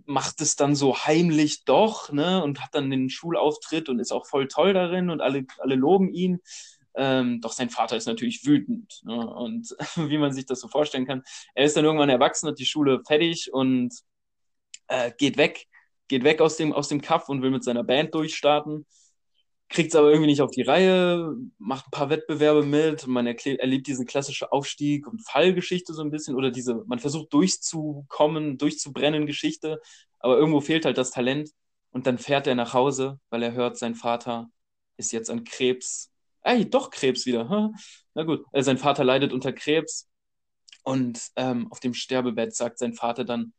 Macht 0.05 0.41
es 0.41 0.55
dann 0.55 0.75
so 0.75 0.97
heimlich 0.97 1.65
doch, 1.65 2.11
ne, 2.11 2.43
und 2.43 2.61
hat 2.61 2.73
dann 2.73 2.89
den 2.89 3.09
Schulauftritt 3.09 3.89
und 3.89 3.99
ist 3.99 4.11
auch 4.11 4.25
voll 4.25 4.47
toll 4.47 4.73
darin 4.73 5.09
und 5.09 5.21
alle, 5.21 5.45
alle 5.59 5.75
loben 5.75 6.13
ihn. 6.13 6.39
Ähm, 6.95 7.41
doch 7.41 7.53
sein 7.53 7.69
Vater 7.69 7.97
ist 7.97 8.05
natürlich 8.05 8.45
wütend. 8.45 9.01
Ne? 9.03 9.27
Und 9.27 9.75
wie 9.95 10.17
man 10.17 10.33
sich 10.33 10.45
das 10.45 10.59
so 10.59 10.67
vorstellen 10.67 11.07
kann, 11.07 11.23
er 11.55 11.65
ist 11.65 11.75
dann 11.75 11.85
irgendwann 11.85 12.09
erwachsen, 12.09 12.47
hat 12.47 12.59
die 12.59 12.65
Schule 12.65 13.01
fertig 13.05 13.51
und 13.51 13.93
äh, 14.87 15.11
geht 15.17 15.37
weg, 15.37 15.67
geht 16.07 16.23
weg 16.23 16.41
aus 16.41 16.57
dem, 16.57 16.73
aus 16.73 16.89
dem 16.89 17.01
Kaff 17.01 17.29
und 17.29 17.41
will 17.41 17.51
mit 17.51 17.63
seiner 17.63 17.83
Band 17.83 18.13
durchstarten. 18.13 18.85
Kriegt 19.69 19.89
es 19.89 19.95
aber 19.95 20.09
irgendwie 20.09 20.27
nicht 20.27 20.41
auf 20.41 20.51
die 20.51 20.61
Reihe, 20.61 21.35
macht 21.57 21.87
ein 21.87 21.91
paar 21.91 22.09
Wettbewerbe 22.11 22.63
mit, 22.63 23.07
man 23.07 23.25
erlebt 23.25 23.87
diese 23.87 24.05
klassische 24.05 24.51
Aufstieg- 24.51 25.07
und 25.07 25.25
Fallgeschichte 25.25 25.93
so 25.93 26.03
ein 26.03 26.11
bisschen 26.11 26.35
oder 26.35 26.51
diese, 26.51 26.83
man 26.85 26.99
versucht 26.99 27.33
durchzukommen, 27.33 28.59
durchzubrennen 28.59 29.25
Geschichte, 29.25 29.81
aber 30.19 30.37
irgendwo 30.37 30.61
fehlt 30.61 30.85
halt 30.85 30.99
das 30.99 31.09
Talent 31.09 31.49
und 31.89 32.05
dann 32.05 32.19
fährt 32.19 32.45
er 32.45 32.53
nach 32.53 32.73
Hause, 32.73 33.19
weil 33.31 33.41
er 33.41 33.53
hört, 33.53 33.77
sein 33.79 33.95
Vater 33.95 34.51
ist 34.97 35.11
jetzt 35.11 35.31
an 35.31 35.43
Krebs 35.43 36.12
ey, 36.43 36.69
doch 36.69 36.89
Krebs 36.89 37.25
wieder. 37.25 37.71
Na 38.13 38.23
gut, 38.23 38.45
äh, 38.51 38.63
sein 38.63 38.77
Vater 38.77 39.03
leidet 39.03 39.33
unter 39.33 39.53
Krebs 39.53 40.09
und 40.83 41.31
ähm, 41.35 41.71
auf 41.71 41.79
dem 41.79 41.93
Sterbebett 41.93 42.55
sagt 42.55 42.77
sein 42.79 42.93
Vater 42.93 43.25
dann, 43.25 43.53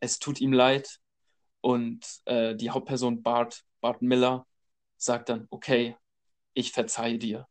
es 0.00 0.18
tut 0.18 0.40
ihm 0.40 0.52
leid. 0.52 0.98
Und 1.60 2.04
äh, 2.24 2.56
die 2.56 2.70
Hauptperson 2.70 3.22
Bart, 3.22 3.62
Bart 3.80 4.02
Miller, 4.02 4.46
sagt 4.96 5.28
dann, 5.28 5.46
okay, 5.50 5.96
ich 6.54 6.72
verzeihe 6.72 7.18
dir. 7.18 7.46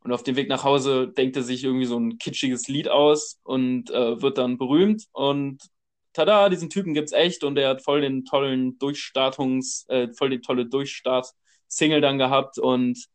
Und 0.00 0.12
auf 0.12 0.22
dem 0.22 0.36
Weg 0.36 0.48
nach 0.48 0.64
Hause 0.64 1.08
denkt 1.08 1.36
er 1.36 1.42
sich 1.42 1.64
irgendwie 1.64 1.86
so 1.86 1.98
ein 1.98 2.18
kitschiges 2.18 2.68
Lied 2.68 2.88
aus 2.88 3.40
und 3.44 3.90
äh, 3.90 4.20
wird 4.20 4.38
dann 4.38 4.58
berühmt. 4.58 5.04
Und 5.12 5.62
tada, 6.12 6.48
diesen 6.48 6.68
Typen 6.68 6.94
gibt's 6.94 7.12
echt 7.12 7.44
und 7.44 7.56
er 7.56 7.70
hat 7.70 7.82
voll 7.82 8.02
den 8.02 8.24
tollen 8.24 8.78
Durchstartungs, 8.78 9.86
äh, 9.88 10.08
voll 10.12 10.30
die 10.30 10.40
tolle 10.40 10.66
Durchstart-Single 10.66 12.00
dann 12.00 12.18
gehabt 12.18 12.58
und 12.58 13.06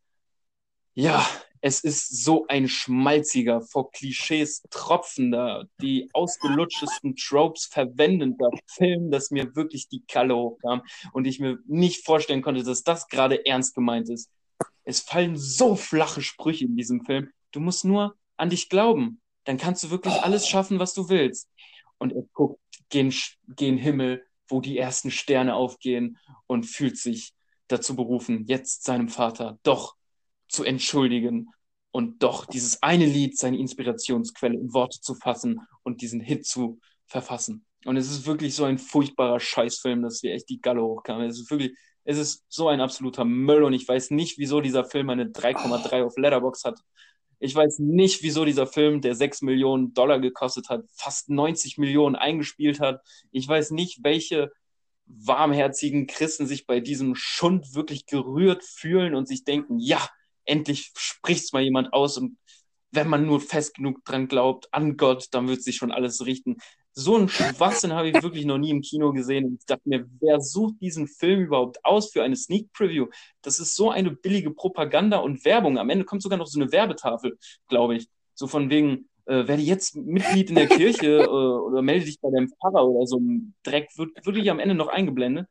ja, 0.93 1.25
es 1.61 1.81
ist 1.81 2.23
so 2.23 2.45
ein 2.47 2.67
schmalziger, 2.67 3.61
vor 3.61 3.91
Klischees 3.91 4.63
tropfender, 4.69 5.65
die 5.81 6.09
ausgelutschesten 6.13 7.15
Tropes 7.15 7.65
verwendender 7.65 8.49
Film, 8.65 9.11
dass 9.11 9.31
mir 9.31 9.55
wirklich 9.55 9.89
die 9.89 10.03
Kalle 10.07 10.35
hochkam 10.35 10.83
und 11.11 11.25
ich 11.25 11.39
mir 11.39 11.59
nicht 11.67 12.05
vorstellen 12.05 12.41
konnte, 12.41 12.63
dass 12.63 12.83
das 12.83 13.07
gerade 13.07 13.45
ernst 13.45 13.75
gemeint 13.75 14.09
ist. 14.09 14.29
Es 14.85 15.01
fallen 15.01 15.37
so 15.37 15.75
flache 15.75 16.21
Sprüche 16.21 16.65
in 16.65 16.77
diesem 16.77 17.03
Film. 17.05 17.29
Du 17.51 17.59
musst 17.59 17.85
nur 17.85 18.15
an 18.37 18.49
dich 18.49 18.69
glauben. 18.69 19.21
Dann 19.43 19.57
kannst 19.57 19.83
du 19.83 19.89
wirklich 19.89 20.13
alles 20.21 20.47
schaffen, 20.47 20.79
was 20.79 20.93
du 20.93 21.09
willst. 21.09 21.49
Und 21.97 22.13
er 22.13 22.23
guckt 22.33 22.61
gen, 22.89 23.13
gen 23.47 23.77
Himmel, 23.77 24.25
wo 24.47 24.61
die 24.61 24.77
ersten 24.77 25.11
Sterne 25.11 25.55
aufgehen 25.55 26.17
und 26.47 26.63
fühlt 26.63 26.97
sich 26.97 27.33
dazu 27.67 27.95
berufen, 27.95 28.45
jetzt 28.47 28.83
seinem 28.83 29.09
Vater 29.09 29.59
doch 29.63 29.95
zu 30.49 30.63
entschuldigen 30.63 31.49
und 31.91 32.21
doch 32.21 32.45
dieses 32.45 32.83
eine 32.83 33.05
Lied, 33.05 33.37
seine 33.37 33.57
Inspirationsquelle 33.57 34.55
in 34.55 34.73
Worte 34.73 34.99
zu 35.01 35.15
fassen 35.15 35.61
und 35.83 36.01
diesen 36.01 36.19
Hit 36.19 36.45
zu 36.45 36.79
verfassen. 37.05 37.65
Und 37.85 37.97
es 37.97 38.11
ist 38.11 38.25
wirklich 38.25 38.55
so 38.55 38.65
ein 38.65 38.77
furchtbarer 38.77 39.39
Scheißfilm, 39.39 40.01
dass 40.01 40.21
wir 40.21 40.33
echt 40.33 40.49
die 40.49 40.61
Galle 40.61 40.83
hochkamen. 40.83 41.27
Es 41.27 41.39
ist 41.39 41.49
wirklich, 41.49 41.75
es 42.03 42.17
ist 42.17 42.43
so 42.49 42.67
ein 42.67 42.81
absoluter 42.81 43.25
Müll 43.25 43.63
und 43.63 43.73
ich 43.73 43.87
weiß 43.87 44.11
nicht, 44.11 44.37
wieso 44.37 44.61
dieser 44.61 44.85
Film 44.85 45.09
eine 45.09 45.25
3,3 45.25 46.03
auf 46.03 46.17
Letterbox 46.17 46.65
hat. 46.65 46.79
Ich 47.39 47.55
weiß 47.55 47.79
nicht, 47.79 48.21
wieso 48.21 48.43
dieser 48.43 48.67
Film, 48.67 48.99
der 48.99 49.15
6 49.15 49.43
Millionen 49.43 49.93
Dollar 49.93 50.19
gekostet 50.19 50.67
hat, 50.67 50.83
fast 50.93 51.29
90 51.29 51.77
Millionen 51.77 52.17
eingespielt 52.17 52.81
hat. 52.81 53.01
Ich 53.31 53.47
weiß 53.47 53.71
nicht, 53.71 54.03
welche 54.03 54.51
warmherzigen 55.05 56.05
Christen 56.05 56.47
sich 56.47 56.67
bei 56.67 56.81
diesem 56.81 57.15
Schund 57.15 57.73
wirklich 57.73 58.05
gerührt 58.05 58.63
fühlen 58.63 59.15
und 59.15 59.27
sich 59.27 59.45
denken, 59.45 59.79
ja, 59.79 60.05
endlich 60.49 60.91
spricht's 60.97 61.53
mal 61.53 61.63
jemand 61.63 61.93
aus 61.93 62.17
und 62.17 62.37
wenn 62.91 63.07
man 63.07 63.25
nur 63.25 63.39
fest 63.39 63.75
genug 63.75 64.03
dran 64.03 64.27
glaubt, 64.27 64.67
an 64.71 64.97
Gott, 64.97 65.27
dann 65.31 65.47
wird 65.47 65.61
sich 65.63 65.75
schon 65.75 65.91
alles 65.91 66.25
richten. 66.25 66.57
So 66.93 67.17
ein 67.17 67.29
Schwachsinn 67.29 67.93
habe 67.93 68.09
ich 68.09 68.13
wirklich 68.23 68.45
noch 68.45 68.57
nie 68.57 68.71
im 68.71 68.81
Kino 68.81 69.13
gesehen. 69.13 69.45
Und 69.45 69.53
ich 69.59 69.65
dachte 69.65 69.87
mir, 69.87 70.07
wer 70.19 70.41
sucht 70.41 70.81
diesen 70.81 71.07
Film 71.07 71.41
überhaupt 71.41 71.83
aus 71.85 72.11
für 72.11 72.23
eine 72.23 72.35
Sneak 72.35 72.73
Preview? 72.73 73.07
Das 73.41 73.59
ist 73.59 73.75
so 73.75 73.91
eine 73.91 74.11
billige 74.11 74.51
Propaganda 74.51 75.17
und 75.17 75.45
Werbung. 75.45 75.77
Am 75.77 75.89
Ende 75.89 76.05
kommt 76.05 76.23
sogar 76.23 76.37
noch 76.37 76.47
so 76.47 76.59
eine 76.59 76.71
Werbetafel, 76.71 77.37
glaube 77.67 77.95
ich. 77.95 78.07
So 78.33 78.47
von 78.47 78.69
wegen, 78.69 79.07
äh, 79.25 79.47
werde 79.47 79.61
jetzt 79.61 79.95
Mitglied 79.95 80.49
in 80.49 80.55
der 80.55 80.67
Kirche 80.67 81.19
äh, 81.23 81.27
oder 81.27 81.81
melde 81.81 82.05
dich 82.05 82.19
bei 82.19 82.31
deinem 82.31 82.49
Pfarrer 82.49 82.85
oder 82.87 83.05
so. 83.05 83.21
Dreck 83.63 83.89
wird 83.97 84.25
wirklich 84.25 84.49
am 84.49 84.59
Ende 84.59 84.75
noch 84.75 84.87
eingeblendet. 84.87 85.47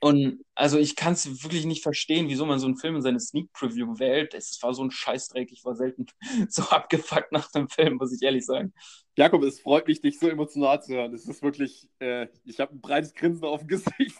Und 0.00 0.44
also 0.54 0.78
ich 0.78 0.94
kann 0.94 1.14
es 1.14 1.42
wirklich 1.42 1.64
nicht 1.64 1.82
verstehen, 1.82 2.28
wieso 2.28 2.44
man 2.44 2.58
so 2.58 2.66
einen 2.66 2.76
Film 2.76 2.96
in 2.96 3.02
seine 3.02 3.20
Sneak 3.20 3.52
Preview 3.52 3.98
wählt. 3.98 4.34
Es 4.34 4.62
war 4.62 4.74
so 4.74 4.84
ein 4.84 4.90
Scheißdreck. 4.90 5.50
Ich 5.52 5.64
war 5.64 5.74
selten 5.74 6.06
so 6.48 6.62
abgefuckt 6.64 7.32
nach 7.32 7.50
dem 7.50 7.68
Film, 7.68 7.96
muss 7.96 8.12
ich 8.12 8.22
ehrlich 8.22 8.44
sagen. 8.44 8.72
Jakob, 9.16 9.42
es 9.42 9.60
freut 9.60 9.86
mich, 9.88 10.00
dich 10.00 10.18
so 10.18 10.28
emotional 10.28 10.82
zu 10.82 10.94
hören. 10.94 11.14
Es 11.14 11.26
ist 11.26 11.42
wirklich, 11.42 11.88
äh, 11.98 12.28
ich 12.44 12.60
habe 12.60 12.74
ein 12.74 12.80
breites 12.80 13.14
Grinsen 13.14 13.44
auf 13.44 13.60
dem 13.60 13.68
Gesicht. 13.68 14.18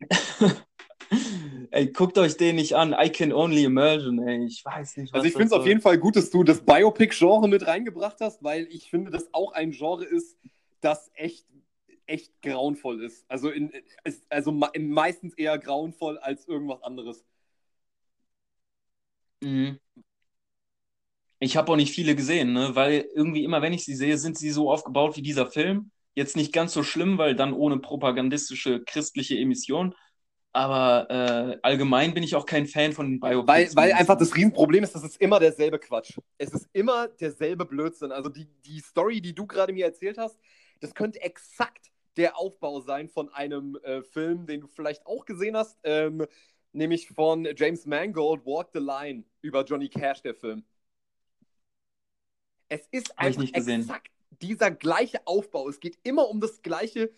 ey, 1.70 1.92
guckt 1.92 2.16
euch 2.18 2.36
den 2.36 2.56
nicht 2.56 2.74
an. 2.74 2.94
I 2.98 3.10
can 3.10 3.32
only 3.32 3.64
imagine, 3.64 4.22
ey. 4.30 4.46
Ich 4.46 4.64
weiß 4.64 4.96
nicht. 4.96 5.14
also 5.14 5.26
ich 5.26 5.32
finde 5.32 5.46
es 5.46 5.52
auf 5.52 5.66
jeden 5.66 5.80
Fall 5.80 5.98
gut, 5.98 6.16
dass 6.16 6.30
du 6.30 6.42
das 6.42 6.64
Biopic-Genre 6.64 7.48
mit 7.48 7.66
reingebracht 7.66 8.16
hast, 8.20 8.42
weil 8.42 8.66
ich 8.70 8.88
finde, 8.90 9.10
dass 9.10 9.32
auch 9.34 9.52
ein 9.52 9.72
Genre 9.72 10.04
ist, 10.04 10.38
das 10.80 11.10
echt 11.14 11.46
echt 12.08 12.40
grauenvoll 12.42 13.04
ist. 13.04 13.24
Also, 13.28 13.50
in, 13.50 13.70
also 14.28 14.52
meistens 14.52 15.34
eher 15.34 15.58
grauenvoll 15.58 16.18
als 16.18 16.46
irgendwas 16.46 16.82
anderes. 16.82 17.24
Mhm. 19.42 19.78
Ich 21.40 21.56
habe 21.56 21.70
auch 21.70 21.76
nicht 21.76 21.94
viele 21.94 22.16
gesehen, 22.16 22.52
ne? 22.52 22.70
weil 22.74 23.08
irgendwie 23.14 23.44
immer, 23.44 23.62
wenn 23.62 23.72
ich 23.72 23.84
sie 23.84 23.94
sehe, 23.94 24.18
sind 24.18 24.36
sie 24.36 24.50
so 24.50 24.70
aufgebaut 24.70 25.16
wie 25.16 25.22
dieser 25.22 25.46
Film. 25.46 25.92
Jetzt 26.14 26.34
nicht 26.34 26.52
ganz 26.52 26.72
so 26.72 26.82
schlimm, 26.82 27.16
weil 27.16 27.36
dann 27.36 27.52
ohne 27.52 27.78
propagandistische 27.78 28.82
christliche 28.84 29.36
Emission. 29.36 29.94
Aber 30.52 31.06
äh, 31.10 31.58
allgemein 31.62 32.14
bin 32.14 32.24
ich 32.24 32.34
auch 32.34 32.44
kein 32.44 32.66
Fan 32.66 32.92
von 32.92 33.20
Biopics. 33.20 33.46
Weil, 33.46 33.90
weil 33.90 33.92
einfach 33.92 34.18
das 34.18 34.34
Riesenproblem 34.34 34.82
ist, 34.82 34.96
das 34.96 35.04
ist 35.04 35.20
immer 35.20 35.38
derselbe 35.38 35.78
Quatsch. 35.78 36.18
Es 36.38 36.52
ist 36.52 36.68
immer 36.72 37.06
derselbe 37.06 37.64
Blödsinn. 37.64 38.10
Also 38.10 38.30
die, 38.30 38.48
die 38.66 38.80
Story, 38.80 39.20
die 39.20 39.34
du 39.34 39.46
gerade 39.46 39.72
mir 39.72 39.84
erzählt 39.84 40.18
hast, 40.18 40.36
das 40.80 40.94
könnte 40.94 41.20
exakt 41.20 41.90
der 42.18 42.36
Aufbau 42.36 42.80
sein 42.80 43.08
von 43.08 43.28
einem 43.30 43.76
äh, 43.82 44.02
Film, 44.02 44.46
den 44.46 44.60
du 44.60 44.66
vielleicht 44.66 45.06
auch 45.06 45.24
gesehen 45.24 45.56
hast, 45.56 45.78
ähm, 45.84 46.26
nämlich 46.72 47.08
von 47.08 47.48
James 47.56 47.86
Mangold, 47.86 48.44
Walk 48.44 48.70
the 48.74 48.80
Line, 48.80 49.24
über 49.40 49.64
Johnny 49.64 49.88
Cash, 49.88 50.22
der 50.22 50.34
Film. 50.34 50.64
Es 52.68 52.86
ist 52.90 53.18
einfach 53.18 53.44
exakt 53.44 54.10
dieser 54.42 54.70
gleiche 54.70 55.26
Aufbau. 55.26 55.68
Es 55.68 55.80
geht 55.80 55.98
immer 56.02 56.28
um 56.28 56.40
das 56.40 56.60
gleiche. 56.62 57.10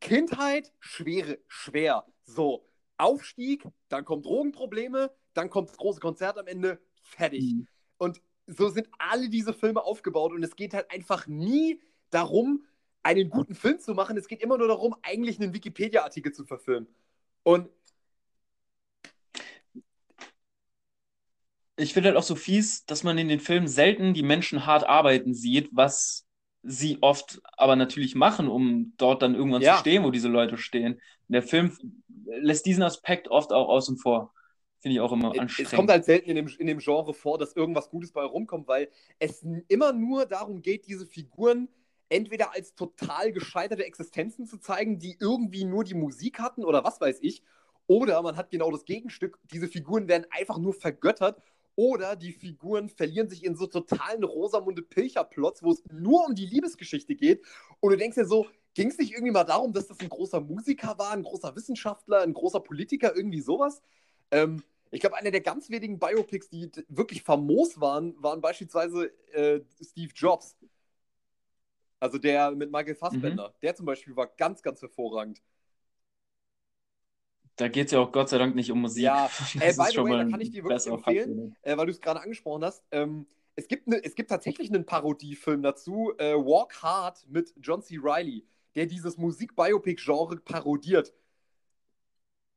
Kindheit, 0.00 0.72
schwere, 0.80 1.38
schwer. 1.46 2.06
So, 2.24 2.66
Aufstieg, 2.96 3.64
dann 3.88 4.04
kommen 4.04 4.22
Drogenprobleme, 4.22 5.12
dann 5.34 5.50
kommt 5.50 5.68
das 5.68 5.76
große 5.76 6.00
Konzert 6.00 6.38
am 6.38 6.46
Ende, 6.46 6.80
fertig. 7.02 7.52
Mhm. 7.52 7.68
Und 7.98 8.22
so 8.46 8.68
sind 8.68 8.88
alle 8.98 9.28
diese 9.28 9.52
Filme 9.52 9.82
aufgebaut 9.82 10.32
und 10.32 10.42
es 10.42 10.56
geht 10.56 10.74
halt 10.74 10.90
einfach 10.90 11.26
nie 11.26 11.80
darum, 12.10 12.66
einen 13.02 13.30
guten 13.30 13.54
Film 13.54 13.78
zu 13.78 13.94
machen. 13.94 14.16
Es 14.16 14.28
geht 14.28 14.42
immer 14.42 14.58
nur 14.58 14.68
darum, 14.68 14.94
eigentlich 15.02 15.40
einen 15.40 15.54
Wikipedia-Artikel 15.54 16.32
zu 16.32 16.44
verfilmen. 16.44 16.88
Und 17.42 17.68
ich 21.76 21.94
finde 21.94 22.10
halt 22.10 22.18
auch 22.18 22.22
so 22.22 22.34
fies, 22.34 22.84
dass 22.84 23.04
man 23.04 23.18
in 23.18 23.28
den 23.28 23.40
Filmen 23.40 23.68
selten 23.68 24.14
die 24.14 24.22
Menschen 24.22 24.66
hart 24.66 24.84
arbeiten 24.84 25.34
sieht, 25.34 25.70
was 25.72 26.26
sie 26.62 26.98
oft 27.00 27.40
aber 27.56 27.74
natürlich 27.74 28.14
machen, 28.14 28.48
um 28.48 28.92
dort 28.98 29.22
dann 29.22 29.34
irgendwann 29.34 29.62
ja. 29.62 29.74
zu 29.74 29.80
stehen, 29.80 30.04
wo 30.04 30.10
diese 30.10 30.28
Leute 30.28 30.58
stehen. 30.58 31.00
Der 31.28 31.42
Film 31.42 31.76
lässt 32.26 32.66
diesen 32.66 32.82
Aspekt 32.82 33.28
oft 33.28 33.52
auch 33.52 33.68
außen 33.68 33.96
vor. 33.96 34.34
Finde 34.80 34.94
ich 34.94 35.00
auch 35.00 35.12
immer 35.12 35.38
anstrengend. 35.38 35.72
Es 35.72 35.76
kommt 35.76 35.90
halt 35.90 36.04
selten 36.04 36.30
in 36.30 36.36
dem, 36.36 36.48
in 36.58 36.66
dem 36.66 36.78
Genre 36.78 37.14
vor, 37.14 37.38
dass 37.38 37.54
irgendwas 37.54 37.90
Gutes 37.90 38.12
bei 38.12 38.24
rumkommt, 38.24 38.68
weil 38.68 38.90
es 39.18 39.44
immer 39.68 39.92
nur 39.92 40.26
darum 40.26 40.62
geht, 40.62 40.86
diese 40.86 41.06
Figuren 41.06 41.68
entweder 42.10 42.52
als 42.54 42.74
total 42.74 43.32
gescheiterte 43.32 43.86
Existenzen 43.86 44.46
zu 44.46 44.58
zeigen, 44.58 44.98
die 44.98 45.16
irgendwie 45.18 45.64
nur 45.64 45.84
die 45.84 45.94
Musik 45.94 46.38
hatten 46.38 46.64
oder 46.64 46.84
was 46.84 47.00
weiß 47.00 47.18
ich, 47.22 47.42
oder 47.86 48.22
man 48.22 48.36
hat 48.36 48.50
genau 48.50 48.70
das 48.70 48.84
Gegenstück, 48.84 49.38
diese 49.50 49.66
Figuren 49.66 50.06
werden 50.06 50.26
einfach 50.30 50.58
nur 50.58 50.74
vergöttert 50.74 51.42
oder 51.74 52.14
die 52.14 52.32
Figuren 52.32 52.88
verlieren 52.88 53.28
sich 53.28 53.44
in 53.44 53.56
so 53.56 53.66
totalen 53.66 54.22
Rosamunde 54.22 54.82
Pilcher-Plots, 54.82 55.62
wo 55.62 55.72
es 55.72 55.82
nur 55.90 56.26
um 56.26 56.34
die 56.34 56.46
Liebesgeschichte 56.46 57.14
geht. 57.14 57.44
Und 57.80 57.92
du 57.92 57.96
denkst 57.96 58.16
dir 58.16 58.26
so, 58.26 58.46
ging 58.74 58.90
es 58.90 58.98
nicht 58.98 59.12
irgendwie 59.12 59.32
mal 59.32 59.44
darum, 59.44 59.72
dass 59.72 59.86
das 59.86 59.98
ein 60.00 60.08
großer 60.08 60.40
Musiker 60.40 60.98
war, 60.98 61.12
ein 61.12 61.22
großer 61.22 61.56
Wissenschaftler, 61.56 62.20
ein 62.20 62.34
großer 62.34 62.60
Politiker, 62.60 63.16
irgendwie 63.16 63.40
sowas? 63.40 63.82
Ähm, 64.30 64.62
ich 64.90 65.00
glaube, 65.00 65.16
einer 65.16 65.30
der 65.30 65.40
ganz 65.40 65.70
wenigen 65.70 65.98
Biopics, 65.98 66.48
die 66.48 66.70
wirklich 66.88 67.22
famos 67.22 67.80
waren, 67.80 68.14
waren 68.22 68.40
beispielsweise 68.40 69.06
äh, 69.32 69.60
Steve 69.82 70.12
Jobs. 70.14 70.56
Also 72.00 72.18
der 72.18 72.50
mit 72.52 72.72
Michael 72.72 72.94
Fassbender, 72.94 73.48
mhm. 73.48 73.60
der 73.62 73.74
zum 73.76 73.86
Beispiel 73.86 74.16
war 74.16 74.26
ganz, 74.26 74.62
ganz 74.62 74.80
hervorragend. 74.80 75.42
Da 77.56 77.68
geht 77.68 77.86
es 77.86 77.92
ja 77.92 77.98
auch 77.98 78.10
Gott 78.10 78.30
sei 78.30 78.38
Dank 78.38 78.54
nicht 78.54 78.72
um 78.72 78.80
Musik. 78.80 79.02
Ja, 79.02 79.26
äh, 79.60 79.74
by 79.74 79.84
the 79.90 79.98
way, 79.98 80.24
da 80.24 80.30
kann 80.30 80.40
ich 80.40 80.50
dir 80.50 80.64
wirklich 80.64 80.86
empfehlen, 80.86 81.54
äh, 81.60 81.76
weil 81.76 81.86
du 81.86 81.92
es 81.92 82.00
gerade 82.00 82.22
angesprochen 82.22 82.64
hast. 82.64 82.82
Ähm, 82.90 83.26
es, 83.54 83.68
gibt 83.68 83.86
ne, 83.86 84.02
es 84.02 84.14
gibt 84.14 84.30
tatsächlich 84.30 84.70
einen 84.70 84.86
Parodiefilm 84.86 85.62
dazu, 85.62 86.14
äh, 86.16 86.34
Walk 86.34 86.82
Hard 86.82 87.26
mit 87.28 87.52
John 87.60 87.82
C. 87.82 87.98
Riley, 88.02 88.46
der 88.74 88.86
dieses 88.86 89.18
Musik-Biopic-Genre 89.18 90.36
parodiert. 90.38 91.12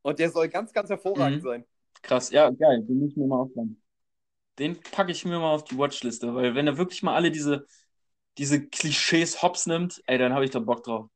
Und 0.03 0.19
der 0.19 0.29
soll 0.29 0.47
ganz, 0.47 0.71
ganz 0.71 0.89
hervorragend 0.89 1.43
mhm. 1.43 1.47
sein. 1.47 1.65
Krass, 2.01 2.31
ja, 2.31 2.49
geil. 2.49 2.83
Den 2.83 2.99
muss 2.99 3.11
ich 3.11 3.17
mir 3.17 3.27
mal 3.27 3.39
aufnehmen. 3.39 3.81
Den 4.59 4.79
packe 4.79 5.11
ich 5.11 5.25
mir 5.25 5.39
mal 5.39 5.53
auf 5.53 5.65
die 5.65 5.77
Watchliste, 5.77 6.33
weil 6.33 6.55
wenn 6.55 6.67
er 6.67 6.77
wirklich 6.77 7.03
mal 7.03 7.15
alle 7.15 7.31
diese 7.31 7.65
diese 8.37 8.65
Klischees 8.65 9.41
hops 9.41 9.65
nimmt, 9.65 10.01
ey, 10.07 10.17
dann 10.17 10.33
habe 10.33 10.45
ich 10.45 10.51
da 10.51 10.59
Bock 10.59 10.83
drauf. 10.83 11.07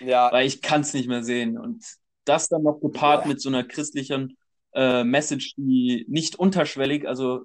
Ja. 0.00 0.30
Weil 0.32 0.46
ich 0.46 0.62
kann 0.62 0.82
es 0.82 0.94
nicht 0.94 1.08
mehr 1.08 1.22
sehen. 1.22 1.58
Und 1.58 1.84
das 2.24 2.48
dann 2.48 2.62
noch 2.62 2.80
gepaart 2.80 3.24
ja. 3.24 3.28
mit 3.28 3.40
so 3.40 3.48
einer 3.48 3.64
christlichen 3.64 4.36
äh, 4.74 5.04
Message, 5.04 5.54
die 5.56 6.04
nicht 6.08 6.36
unterschwellig, 6.36 7.06
also 7.06 7.44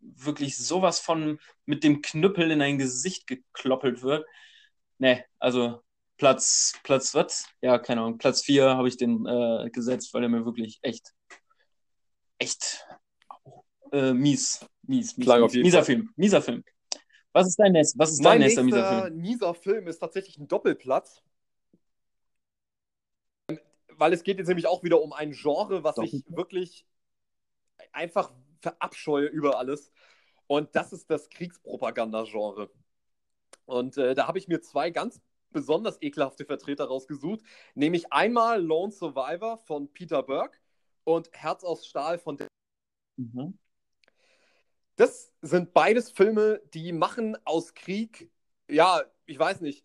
wirklich 0.00 0.56
sowas 0.56 1.00
von 1.00 1.38
mit 1.64 1.84
dem 1.84 2.02
Knüppel 2.02 2.50
in 2.50 2.62
ein 2.62 2.78
Gesicht 2.78 3.26
gekloppelt 3.26 4.02
wird. 4.02 4.26
Ne, 4.98 5.24
also 5.38 5.82
Platz, 6.16 6.74
Platz 6.82 7.14
was? 7.14 7.46
Ja, 7.60 7.78
keine 7.78 8.02
Ahnung. 8.02 8.18
Platz 8.18 8.42
4 8.42 8.70
habe 8.76 8.88
ich 8.88 8.96
den 8.96 9.26
äh, 9.26 9.68
gesetzt, 9.70 10.14
weil 10.14 10.22
er 10.22 10.28
mir 10.28 10.44
wirklich 10.44 10.78
echt, 10.82 11.12
echt 12.38 12.86
äh, 13.92 14.12
mies, 14.12 14.64
mies, 14.82 15.16
mies, 15.16 15.26
mies 15.26 15.54
mieser 15.54 15.84
Film, 15.84 16.10
mieser 16.16 16.42
Film. 16.42 16.64
Was 17.36 17.48
ist 17.48 17.58
dein, 17.58 17.72
nächster, 17.72 17.98
was 17.98 18.12
ist 18.12 18.24
dein 18.24 18.38
nächster 18.38 18.62
mieser 18.62 19.02
Film? 19.02 19.16
mieser 19.18 19.54
Film 19.54 19.88
ist 19.88 19.98
tatsächlich 19.98 20.38
ein 20.38 20.48
Doppelplatz. 20.48 21.22
Weil 23.92 24.14
es 24.14 24.22
geht 24.22 24.38
jetzt 24.38 24.48
nämlich 24.48 24.66
auch 24.66 24.82
wieder 24.82 25.02
um 25.02 25.12
ein 25.12 25.32
Genre, 25.32 25.84
was 25.84 25.98
ich 25.98 26.24
wirklich 26.28 26.86
einfach 27.92 28.32
verabscheue 28.62 29.26
über 29.26 29.58
alles. 29.58 29.92
Und 30.46 30.74
das 30.74 30.94
ist 30.94 31.10
das 31.10 31.28
Kriegspropaganda-Genre. 31.28 32.70
Und 33.66 33.98
äh, 33.98 34.14
da 34.14 34.28
habe 34.28 34.38
ich 34.38 34.48
mir 34.48 34.62
zwei 34.62 34.88
ganz 34.88 35.20
besonders 35.50 36.00
ekelhafte 36.00 36.46
Vertreter 36.46 36.86
rausgesucht. 36.86 37.42
Nämlich 37.74 38.10
einmal 38.14 38.62
Lone 38.62 38.92
Survivor 38.92 39.58
von 39.58 39.92
Peter 39.92 40.22
Burke 40.22 40.56
und 41.04 41.28
Herz 41.34 41.64
aus 41.64 41.86
Stahl 41.86 42.18
von. 42.18 42.38
Mhm. 43.18 43.58
Das 44.96 45.32
sind 45.42 45.74
beides 45.74 46.10
Filme, 46.10 46.60
die 46.72 46.92
machen 46.92 47.36
aus 47.44 47.74
Krieg, 47.74 48.30
ja, 48.68 49.02
ich 49.26 49.38
weiß 49.38 49.60
nicht, 49.60 49.84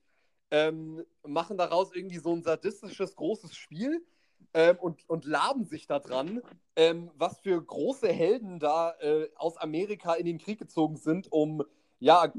ähm, 0.52 1.04
machen 1.24 1.58
daraus 1.58 1.94
irgendwie 1.94 2.18
so 2.18 2.34
ein 2.34 2.44
sadistisches, 2.44 3.16
großes 3.18 3.56
Spiel 3.56 4.06
ähm, 4.54 4.78
und, 4.80 5.08
und 5.10 5.26
laben 5.26 5.66
sich 5.66 5.86
daran, 5.86 6.42
ähm, 6.78 7.12
was 7.16 7.40
für 7.40 7.62
große 7.62 8.08
Helden 8.08 8.60
da 8.60 8.96
äh, 9.02 9.30
aus 9.36 9.58
Amerika 9.58 10.14
in 10.14 10.26
den 10.26 10.38
Krieg 10.38 10.60
gezogen 10.60 10.96
sind, 10.96 11.30
um, 11.32 11.64
ja, 12.00 12.32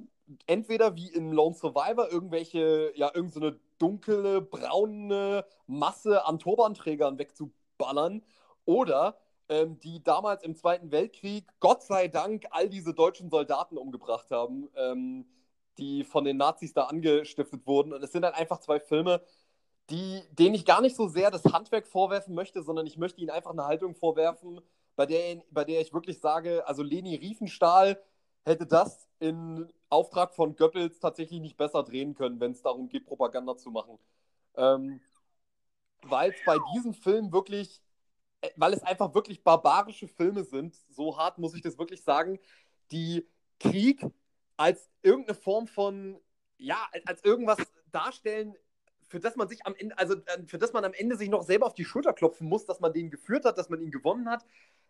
entweder 0.47 0.97
wie 0.97 1.09
in 1.09 1.31
Lone 1.31 1.55
Survivor 1.55 2.11
irgendwelche, 2.11 2.93
ja, 2.95 3.11
irgendeine 3.15 3.53
so 3.53 3.59
dunkle, 3.79 4.41
braune 4.41 5.45
Masse 5.67 6.25
an 6.25 6.39
Turbanträgern 6.39 7.19
wegzuballern 7.19 8.23
oder 8.65 9.19
ähm, 9.53 9.79
die 9.81 10.03
damals 10.03 10.43
im 10.43 10.57
Zweiten 10.57 10.91
Weltkrieg, 10.91 11.45
Gott 11.61 11.83
sei 11.83 12.09
Dank, 12.09 12.47
all 12.51 12.71
diese 12.71 12.95
deutschen 12.95 13.29
Soldaten 13.29 13.77
umgebracht 13.77 14.31
haben, 14.31 14.71
ähm, 14.77 15.27
die 15.77 16.05
von 16.05 16.25
den 16.25 16.39
Nazis 16.39 16.73
da 16.73 16.85
angestiftet 16.85 17.67
wurden. 17.67 17.93
Und 17.93 18.03
es 18.03 18.13
sind 18.13 18.25
halt 18.25 18.35
einfach 18.35 18.61
zwei 18.61 18.81
Filme, 18.81 19.21
die, 19.91 20.23
denen 20.31 20.55
ich 20.55 20.65
gar 20.65 20.81
nicht 20.81 20.97
so 20.97 21.07
sehr 21.07 21.31
das 21.31 21.45
Handwerk 21.45 21.87
vorwerfen 21.87 22.35
möchte, 22.35 22.63
sondern 22.63 22.87
ich 22.87 22.97
möchte 22.97 23.21
ihnen 23.21 23.31
einfach 23.31 23.51
eine 23.51 23.67
Haltung 23.67 23.95
vorwerfen, 23.95 24.63
bei 24.97 25.05
der, 25.05 25.43
bei 25.51 25.65
der 25.65 25.81
ich 25.81 25.93
wirklich 25.93 26.21
sage, 26.21 26.67
also 26.67 26.83
Leni 26.83 27.15
Riefenstahl 27.17 28.03
hätte 28.45 28.67
das 28.67 29.07
in 29.21 29.71
Auftrag 29.91 30.35
von 30.35 30.57
Goebbels 30.57 30.99
tatsächlich 30.99 31.41
nicht 31.41 31.59
besser 31.59 31.83
drehen 31.83 32.15
können, 32.15 32.41
wenn 32.41 32.53
es 32.53 32.63
darum 32.63 32.89
geht, 32.89 33.07
Propaganda 33.07 33.57
zu 33.57 33.71
machen. 33.71 33.99
Ähm, 34.57 35.01
weil 36.03 36.31
es 36.31 36.37
bei 36.45 36.59
diesem 36.75 36.95
Film 36.95 37.33
wirklich, 37.33 37.81
weil 38.57 38.73
es 38.73 38.83
einfach 38.83 39.15
wirklich 39.15 39.43
barbarische 39.43 40.09
Filme 40.09 40.45
sind, 40.45 40.77
so 40.91 41.17
hart 41.17 41.39
muss 41.39 41.55
ich 41.55 41.63
das 41.63 41.79
wirklich 41.79 42.03
sagen, 42.03 42.39
die 42.91 43.27
Krieg 43.61 44.05
als 44.57 44.91
irgendeine 45.03 45.39
Form 45.39 45.67
von, 45.67 46.19
ja, 46.59 46.89
als 47.07 47.25
irgendwas 47.25 47.59
darstellen, 47.91 48.55
für 49.09 49.21
das 49.21 49.37
man 49.37 49.49
sich 49.49 49.67
am 49.67 49.75
Ende, 49.75 49.97
also 49.99 50.15
äh, 50.15 50.47
für 50.47 50.59
das 50.59 50.73
man 50.73 50.85
am 50.85 50.95
Ende 50.95 51.17
sich 51.17 51.29
noch 51.29 51.43
selber 51.43 51.67
auf 51.67 51.75
die 51.75 51.85
Schulter 51.85 52.13
klopfen 52.13 52.49
muss, 52.49 52.65
dass 52.65 52.81
man 52.81 52.93
den 52.93 53.11
geführt 53.11 53.45
hat, 53.45 53.59
dass 53.59 53.69
man 53.69 53.81
ihn 53.81 53.91
gewonnen 53.91 54.29
hat. 54.29 54.45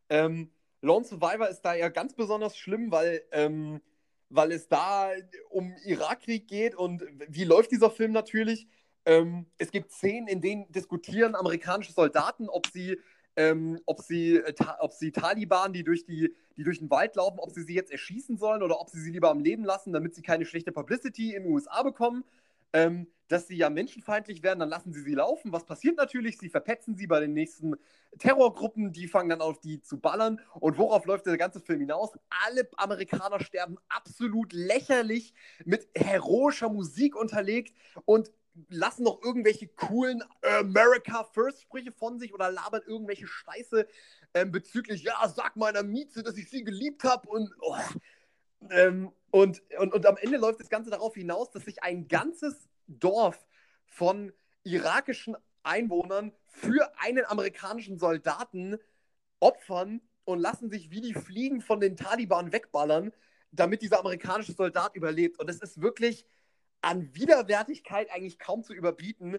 Ähm, 0.09 0.51
Lone 0.81 1.05
Survivor 1.05 1.49
ist 1.49 1.63
da 1.63 1.75
ja 1.75 1.89
ganz 1.89 2.15
besonders 2.15 2.57
schlimm, 2.57 2.91
weil, 2.93 3.23
ähm, 3.33 3.81
weil 4.29 4.53
es 4.53 4.69
da 4.69 5.11
um 5.51 5.75
Irakkrieg 5.85 6.47
geht 6.49 6.75
und 6.75 7.03
wie 7.29 7.45
läuft 7.45 7.71
dieser 7.71 7.91
Film 7.91 8.13
natürlich? 8.13 8.69
Ähm, 9.05 9.47
es 9.59 9.71
gibt 9.71 9.91
Szenen, 9.91 10.29
in 10.29 10.41
denen 10.41 10.71
diskutieren 10.71 11.35
amerikanische 11.35 11.93
Soldaten, 11.93 12.49
ob 12.49 12.67
sie, 12.69 12.99
ähm, 13.37 13.81
ob 13.87 14.01
sie, 14.01 14.37
äh, 14.37 14.55
ob 14.81 14.93
sie 14.93 15.13
Taliban, 15.13 15.73
die 15.73 15.85
durch, 15.85 16.05
die, 16.05 16.35
die 16.57 16.65
durch 16.65 16.79
den 16.79 16.91
Wald 16.91 17.17
laufen, 17.17 17.39
ob 17.39 17.51
sie 17.51 17.63
sie 17.63 17.75
jetzt 17.75 17.91
erschießen 17.91 18.37
sollen 18.37 18.63
oder 18.63 18.81
ob 18.81 18.91
sie 18.91 19.01
sie 19.01 19.11
lieber 19.11 19.31
am 19.31 19.41
Leben 19.41 19.65
lassen, 19.65 19.93
damit 19.93 20.15
sie 20.15 20.23
keine 20.23 20.45
schlechte 20.45 20.73
Publicity 20.73 21.35
in 21.35 21.45
den 21.45 21.53
USA 21.53 21.83
bekommen. 21.83 22.25
Ähm, 22.75 23.07
dass 23.33 23.47
sie 23.47 23.57
ja 23.57 23.71
menschenfeindlich 23.71 24.43
werden, 24.43 24.61
dann 24.61 24.69
lassen 24.69 24.93
sie 24.93 25.01
sie 25.01 25.15
laufen. 25.15 25.53
Was 25.53 25.65
passiert 25.65 25.97
natürlich? 25.97 26.39
Sie 26.39 26.51
verpetzen 26.51 26.97
sie 26.97 27.07
bei 27.07 27.19
den 27.19 27.33
nächsten 27.33 27.77
Terrorgruppen, 28.19 28.93
die 28.93 29.09
fangen 29.09 29.31
dann 29.31 29.41
auf 29.41 29.59
die 29.59 29.81
zu 29.81 29.99
ballern. 29.99 30.39
Und 30.61 30.77
worauf 30.77 31.07
läuft 31.07 31.25
der 31.25 31.39
ganze 31.39 31.61
Film 31.61 31.81
hinaus? 31.81 32.11
Alle 32.45 32.69
Amerikaner 32.77 33.41
sterben 33.41 33.79
absolut 33.89 34.53
lächerlich 34.53 35.33
mit 35.65 35.89
heroischer 35.95 36.69
Musik 36.69 37.17
unterlegt 37.17 37.75
und 38.05 38.31
lassen 38.69 39.05
noch 39.05 39.23
irgendwelche 39.23 39.69
coolen 39.69 40.23
America 40.43 41.25
First 41.25 41.63
Sprüche 41.63 41.93
von 41.93 42.19
sich 42.19 42.35
oder 42.35 42.51
labern 42.51 42.83
irgendwelche 42.87 43.27
Scheiße 43.27 43.87
ähm, 44.35 44.53
bezüglich, 44.53 45.03
ja, 45.03 45.17
sag 45.29 45.57
meiner 45.57 45.83
Mieze, 45.83 46.23
dass 46.23 46.37
ich 46.37 46.49
sie 46.51 46.65
geliebt 46.65 47.05
habe 47.05 47.29
und, 47.29 47.51
oh, 47.61 47.77
ähm, 48.71 49.13
und, 49.31 49.63
und, 49.79 49.95
und 49.95 50.07
am 50.07 50.17
Ende 50.19 50.39
läuft 50.39 50.61
das 50.61 50.69
Ganze 50.69 50.91
darauf 50.91 51.15
hinaus, 51.15 51.51
dass 51.51 51.65
sich 51.65 51.83
ein 51.83 52.09
ganzes 52.09 52.69
Dorf 52.87 53.47
von 53.87 54.33
irakischen 54.65 55.37
Einwohnern 55.63 56.33
für 56.47 56.93
einen 56.99 57.25
amerikanischen 57.25 57.99
Soldaten 57.99 58.79
opfern 59.41 60.01
und 60.25 60.39
lassen 60.39 60.71
sich 60.71 60.91
wie 60.91 61.01
die 61.01 61.15
Fliegen 61.15 61.61
von 61.61 61.81
den 61.81 61.97
Taliban 61.97 62.53
wegballern, 62.53 63.13
damit 63.51 63.83
dieser 63.83 64.01
amerikanische 64.01 64.53
Soldat 64.53 64.95
überlebt. 64.95 65.41
Und 65.41 65.51
es 65.51 65.61
ist 65.61 65.81
wirklich 65.81 66.25
an 66.83 67.15
Widerwärtigkeit 67.15 68.11
eigentlich 68.11 68.39
kaum 68.39 68.63
zu 68.63 68.75
überbieten, 68.75 69.39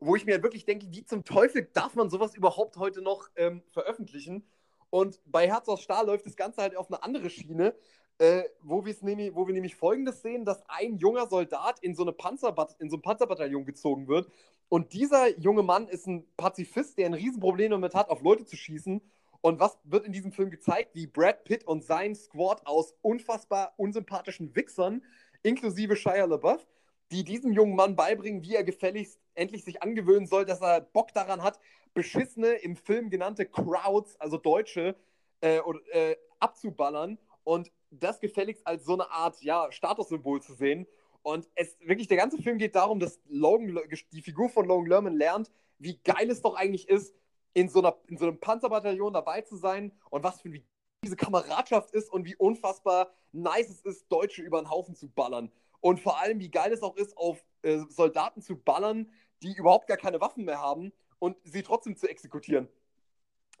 wo 0.00 0.16
ich 0.16 0.26
mir 0.26 0.42
wirklich 0.42 0.64
denke, 0.64 0.86
wie 0.90 1.04
zum 1.04 1.24
Teufel 1.24 1.68
darf 1.72 1.94
man 1.94 2.10
sowas 2.10 2.34
überhaupt 2.34 2.76
heute 2.76 3.02
noch 3.02 3.28
ähm, 3.36 3.62
veröffentlichen? 3.70 4.46
Und 4.90 5.20
bei 5.24 5.46
Herz 5.46 5.68
aus 5.68 5.82
Stahl 5.82 6.06
läuft 6.06 6.26
das 6.26 6.36
Ganze 6.36 6.62
halt 6.62 6.76
auf 6.76 6.90
eine 6.90 7.02
andere 7.02 7.30
Schiene, 7.30 7.74
äh, 8.18 8.44
wo, 8.62 8.82
nämlich, 9.02 9.34
wo 9.34 9.46
wir 9.46 9.54
nämlich 9.54 9.76
Folgendes 9.76 10.20
sehen, 10.20 10.44
dass 10.44 10.62
ein 10.68 10.98
junger 10.98 11.26
Soldat 11.26 11.78
in 11.80 11.94
so, 11.94 12.02
eine 12.02 12.12
Panzerbat 12.12 12.76
in 12.80 12.90
so 12.90 12.96
ein 12.96 13.02
Panzerbataillon 13.02 13.64
gezogen 13.64 14.08
wird. 14.08 14.30
Und 14.68 14.92
dieser 14.92 15.38
junge 15.38 15.62
Mann 15.62 15.88
ist 15.88 16.06
ein 16.06 16.26
Pazifist, 16.36 16.98
der 16.98 17.06
ein 17.06 17.14
Riesenproblem 17.14 17.70
damit 17.70 17.94
hat, 17.94 18.10
auf 18.10 18.22
Leute 18.22 18.44
zu 18.44 18.56
schießen. 18.56 19.00
Und 19.42 19.58
was 19.58 19.78
wird 19.84 20.04
in 20.04 20.12
diesem 20.12 20.32
Film 20.32 20.50
gezeigt? 20.50 20.94
Wie 20.94 21.06
Brad 21.06 21.44
Pitt 21.44 21.64
und 21.64 21.82
sein 21.82 22.14
Squad 22.14 22.66
aus 22.66 22.94
unfassbar 23.00 23.72
unsympathischen 23.78 24.54
Wichsern, 24.54 25.02
inklusive 25.42 25.96
Shia 25.96 26.26
LaBeouf, 26.26 26.66
die 27.10 27.24
diesem 27.24 27.52
jungen 27.52 27.74
Mann 27.74 27.96
beibringen, 27.96 28.42
wie 28.42 28.54
er 28.54 28.64
gefälligst 28.64 29.20
endlich 29.34 29.64
sich 29.64 29.82
angewöhnen 29.82 30.26
soll, 30.26 30.44
dass 30.44 30.60
er 30.60 30.80
Bock 30.80 31.12
daran 31.12 31.42
hat, 31.42 31.58
beschissene, 31.94 32.52
im 32.52 32.76
Film 32.76 33.10
genannte 33.10 33.46
Crowds, 33.46 34.16
also 34.20 34.36
Deutsche, 34.36 34.96
äh, 35.40 35.60
äh, 35.92 36.16
abzuballern 36.38 37.18
und 37.44 37.70
das 37.90 38.20
gefälligst 38.20 38.66
als 38.66 38.84
so 38.84 38.94
eine 38.94 39.10
Art 39.10 39.42
ja, 39.42 39.70
Statussymbol 39.72 40.40
zu 40.40 40.54
sehen. 40.54 40.86
Und 41.22 41.48
es 41.54 41.76
wirklich, 41.80 42.08
der 42.08 42.16
ganze 42.16 42.38
Film 42.38 42.58
geht 42.58 42.74
darum, 42.74 43.00
dass 43.00 43.20
Logan, 43.28 43.78
die 44.12 44.22
Figur 44.22 44.48
von 44.48 44.66
Logan 44.66 44.86
Lerman 44.86 45.16
lernt, 45.16 45.50
wie 45.78 45.98
geil 46.04 46.30
es 46.30 46.40
doch 46.42 46.54
eigentlich 46.54 46.88
ist, 46.88 47.14
in 47.52 47.68
so, 47.68 47.80
einer, 47.80 47.96
in 48.06 48.16
so 48.16 48.26
einem 48.26 48.38
Panzerbataillon 48.38 49.12
dabei 49.12 49.40
zu 49.42 49.56
sein 49.56 49.92
und 50.10 50.22
was 50.22 50.40
für 50.40 50.52
wie 50.52 50.64
diese 51.02 51.16
Kameradschaft 51.16 51.90
ist 51.90 52.12
und 52.12 52.24
wie 52.26 52.36
unfassbar 52.36 53.10
nice 53.32 53.70
es 53.70 53.80
ist, 53.80 54.12
Deutsche 54.12 54.42
über 54.42 54.60
den 54.60 54.70
Haufen 54.70 54.94
zu 54.94 55.08
ballern. 55.08 55.50
Und 55.80 56.00
vor 56.00 56.20
allem, 56.20 56.38
wie 56.40 56.50
geil 56.50 56.72
es 56.72 56.82
auch 56.82 56.96
ist, 56.96 57.16
auf 57.16 57.42
äh, 57.62 57.78
Soldaten 57.88 58.42
zu 58.42 58.56
ballern, 58.56 59.10
die 59.42 59.54
überhaupt 59.54 59.86
gar 59.86 59.96
keine 59.96 60.20
Waffen 60.20 60.44
mehr 60.44 60.60
haben 60.60 60.92
und 61.18 61.36
sie 61.44 61.62
trotzdem 61.62 61.96
zu 61.96 62.08
exekutieren. 62.08 62.68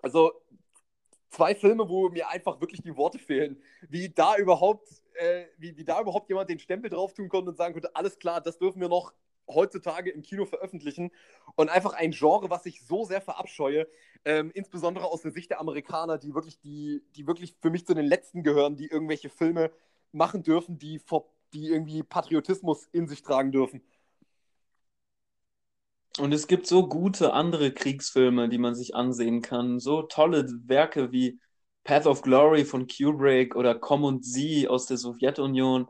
Also, 0.02 0.32
zwei 1.30 1.54
Filme, 1.54 1.88
wo 1.88 2.08
mir 2.08 2.28
einfach 2.28 2.60
wirklich 2.60 2.82
die 2.82 2.96
Worte 2.96 3.18
fehlen, 3.18 3.62
wie 3.88 4.10
da 4.10 4.36
überhaupt, 4.36 4.88
äh, 5.14 5.46
wie, 5.58 5.76
wie 5.76 5.84
da 5.84 6.00
überhaupt 6.00 6.28
jemand 6.28 6.50
den 6.50 6.58
Stempel 6.58 6.90
drauf 6.90 7.14
tun 7.14 7.28
konnte 7.28 7.50
und 7.50 7.56
sagen 7.56 7.72
konnte, 7.72 7.94
alles 7.94 8.18
klar, 8.18 8.40
das 8.40 8.58
dürfen 8.58 8.80
wir 8.80 8.88
noch 8.88 9.12
heutzutage 9.48 10.10
im 10.10 10.22
Kino 10.22 10.44
veröffentlichen 10.44 11.10
und 11.56 11.70
einfach 11.70 11.94
ein 11.94 12.12
Genre, 12.12 12.50
was 12.50 12.66
ich 12.66 12.84
so 12.86 13.04
sehr 13.04 13.20
verabscheue, 13.20 13.88
ähm, 14.24 14.50
insbesondere 14.54 15.06
aus 15.06 15.22
der 15.22 15.32
Sicht 15.32 15.50
der 15.50 15.60
Amerikaner, 15.60 16.18
die 16.18 16.34
wirklich, 16.34 16.60
die, 16.60 17.02
die 17.16 17.26
wirklich 17.26 17.56
für 17.60 17.70
mich 17.70 17.86
zu 17.86 17.94
den 17.94 18.06
letzten 18.06 18.42
gehören, 18.42 18.76
die 18.76 18.86
irgendwelche 18.86 19.28
Filme 19.28 19.72
machen 20.12 20.42
dürfen, 20.42 20.78
die, 20.78 20.98
vor, 20.98 21.32
die 21.52 21.68
irgendwie 21.68 22.02
Patriotismus 22.02 22.88
in 22.92 23.08
sich 23.08 23.22
tragen 23.22 23.52
dürfen. 23.52 23.82
Und 26.18 26.32
es 26.32 26.46
gibt 26.48 26.66
so 26.66 26.88
gute 26.88 27.32
andere 27.32 27.72
Kriegsfilme, 27.72 28.48
die 28.48 28.58
man 28.58 28.74
sich 28.74 28.94
ansehen 28.94 29.42
kann. 29.42 29.78
So 29.80 30.02
tolle 30.02 30.46
Werke 30.66 31.12
wie 31.12 31.40
Path 31.84 32.06
of 32.06 32.22
Glory 32.22 32.64
von 32.64 32.86
Kubrick 32.86 33.56
oder 33.56 33.74
Komm 33.74 34.04
und 34.04 34.24
Sie 34.24 34.68
aus 34.68 34.86
der 34.86 34.96
Sowjetunion. 34.98 35.88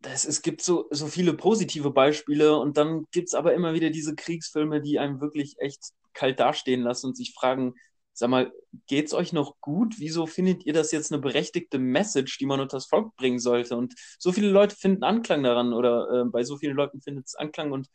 Das, 0.00 0.24
es 0.24 0.42
gibt 0.42 0.62
so, 0.62 0.86
so 0.90 1.06
viele 1.06 1.34
positive 1.34 1.90
Beispiele 1.90 2.56
und 2.58 2.76
dann 2.76 3.06
gibt 3.12 3.28
es 3.28 3.34
aber 3.34 3.54
immer 3.54 3.74
wieder 3.74 3.90
diese 3.90 4.14
Kriegsfilme, 4.14 4.80
die 4.80 4.98
einem 4.98 5.20
wirklich 5.20 5.58
echt 5.58 5.80
kalt 6.14 6.40
dastehen 6.40 6.82
lassen 6.82 7.08
und 7.08 7.16
sich 7.16 7.34
fragen, 7.34 7.74
sag 8.18 8.30
mal, 8.30 8.50
geht's 8.86 9.12
euch 9.12 9.32
noch 9.32 9.60
gut? 9.60 9.96
Wieso 9.98 10.26
findet 10.26 10.64
ihr 10.64 10.72
das 10.72 10.90
jetzt 10.90 11.12
eine 11.12 11.20
berechtigte 11.20 11.78
Message, 11.78 12.38
die 12.38 12.46
man 12.46 12.60
unter 12.60 12.78
das 12.78 12.86
Volk 12.86 13.14
bringen 13.16 13.38
sollte? 13.38 13.76
Und 13.76 13.94
so 14.18 14.32
viele 14.32 14.48
Leute 14.48 14.74
finden 14.74 15.04
Anklang 15.04 15.42
daran 15.42 15.74
oder 15.74 16.10
äh, 16.10 16.24
bei 16.24 16.42
so 16.42 16.56
vielen 16.56 16.76
Leuten 16.76 17.02
findet 17.02 17.26
es 17.26 17.34
Anklang 17.34 17.72
und 17.72 17.88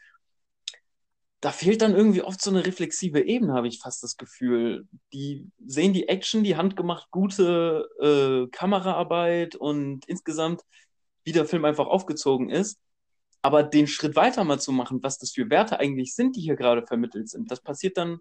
da 1.41 1.51
fehlt 1.51 1.81
dann 1.81 1.95
irgendwie 1.95 2.21
oft 2.21 2.39
so 2.39 2.51
eine 2.51 2.65
reflexive 2.65 3.19
Ebene, 3.19 3.53
habe 3.53 3.67
ich 3.67 3.79
fast 3.79 4.03
das 4.03 4.15
Gefühl. 4.15 4.87
Die 5.11 5.49
sehen 5.65 5.91
die 5.91 6.07
Action, 6.07 6.43
die 6.43 6.55
handgemacht 6.55 7.09
gute 7.09 7.89
äh, 7.99 8.47
Kameraarbeit 8.51 9.55
und 9.55 10.05
insgesamt, 10.07 10.61
wie 11.23 11.31
der 11.31 11.45
Film 11.45 11.65
einfach 11.65 11.87
aufgezogen 11.87 12.51
ist. 12.51 12.79
Aber 13.41 13.63
den 13.63 13.87
Schritt 13.87 14.15
weiter 14.15 14.43
mal 14.43 14.59
zu 14.59 14.71
machen, 14.71 15.01
was 15.01 15.17
das 15.17 15.31
für 15.31 15.49
Werte 15.49 15.79
eigentlich 15.79 16.13
sind, 16.13 16.35
die 16.35 16.41
hier 16.41 16.55
gerade 16.55 16.85
vermittelt 16.85 17.27
sind, 17.27 17.49
das 17.49 17.59
passiert 17.59 17.97
dann 17.97 18.19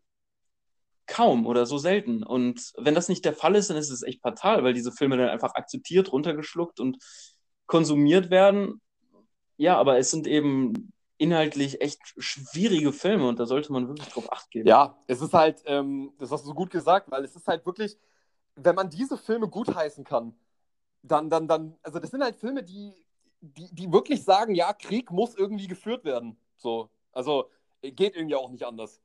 kaum 1.11 1.46
oder 1.46 1.66
so 1.66 1.76
selten. 1.76 2.22
Und 2.22 2.72
wenn 2.78 2.94
das 2.94 3.08
nicht 3.08 3.24
der 3.24 3.34
Fall 3.34 3.56
ist, 3.56 3.68
dann 3.68 3.76
ist 3.76 3.90
es 3.90 4.02
echt 4.02 4.22
fatal, 4.22 4.64
weil 4.64 4.72
diese 4.72 4.92
Filme 4.92 5.16
dann 5.16 5.28
einfach 5.28 5.54
akzeptiert, 5.54 6.12
runtergeschluckt 6.12 6.80
und 6.80 6.98
konsumiert 7.66 8.30
werden. 8.30 8.80
Ja, 9.56 9.76
aber 9.76 9.98
es 9.98 10.11
sind 10.11 10.26
eben 10.26 10.92
inhaltlich 11.18 11.82
echt 11.82 12.00
schwierige 12.16 12.92
Filme 12.92 13.28
und 13.28 13.38
da 13.38 13.44
sollte 13.44 13.72
man 13.72 13.88
wirklich 13.88 14.08
drauf 14.08 14.32
acht 14.32 14.50
geben. 14.50 14.68
Ja, 14.68 14.96
es 15.06 15.20
ist 15.20 15.34
halt, 15.34 15.62
ähm, 15.66 16.12
das 16.18 16.30
hast 16.30 16.46
du 16.46 16.54
gut 16.54 16.70
gesagt, 16.70 17.11
weil 17.11 17.24
es 17.24 17.36
ist 17.36 17.46
halt 17.46 17.66
wirklich, 17.66 17.98
wenn 18.54 18.74
man 18.74 18.88
diese 18.88 19.18
Filme 19.18 19.48
gutheißen 19.48 20.04
kann, 20.04 20.34
dann, 21.02 21.28
dann, 21.28 21.46
dann, 21.46 21.76
also 21.82 21.98
das 21.98 22.11
sind 22.11 22.22
halt 22.22 22.36
Filme, 22.36 22.62
die, 22.62 22.94
die, 23.40 23.68
die 23.74 23.92
wirklich 23.92 24.24
sagen, 24.24 24.54
ja, 24.54 24.72
Krieg 24.72 25.11
muss 25.11 25.34
irgendwie 25.34 25.66
geführt 25.66 26.04
werden. 26.04 26.38
So, 26.56 26.88
also 27.12 27.50
geht 27.82 28.16
irgendwie 28.16 28.36
auch 28.36 28.50
nicht 28.50 28.64
anders. 28.64 29.00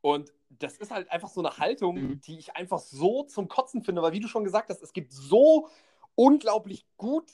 Und 0.00 0.32
das 0.58 0.76
ist 0.76 0.90
halt 0.90 1.10
einfach 1.10 1.28
so 1.28 1.40
eine 1.40 1.58
Haltung, 1.58 1.96
mhm. 1.96 2.20
die 2.20 2.38
ich 2.38 2.56
einfach 2.56 2.78
so 2.78 3.24
zum 3.24 3.48
Kotzen 3.48 3.82
finde, 3.82 4.02
weil 4.02 4.12
wie 4.12 4.20
du 4.20 4.28
schon 4.28 4.44
gesagt 4.44 4.70
hast, 4.70 4.82
es 4.82 4.92
gibt 4.92 5.12
so 5.12 5.68
unglaublich 6.14 6.86
gut 6.96 7.30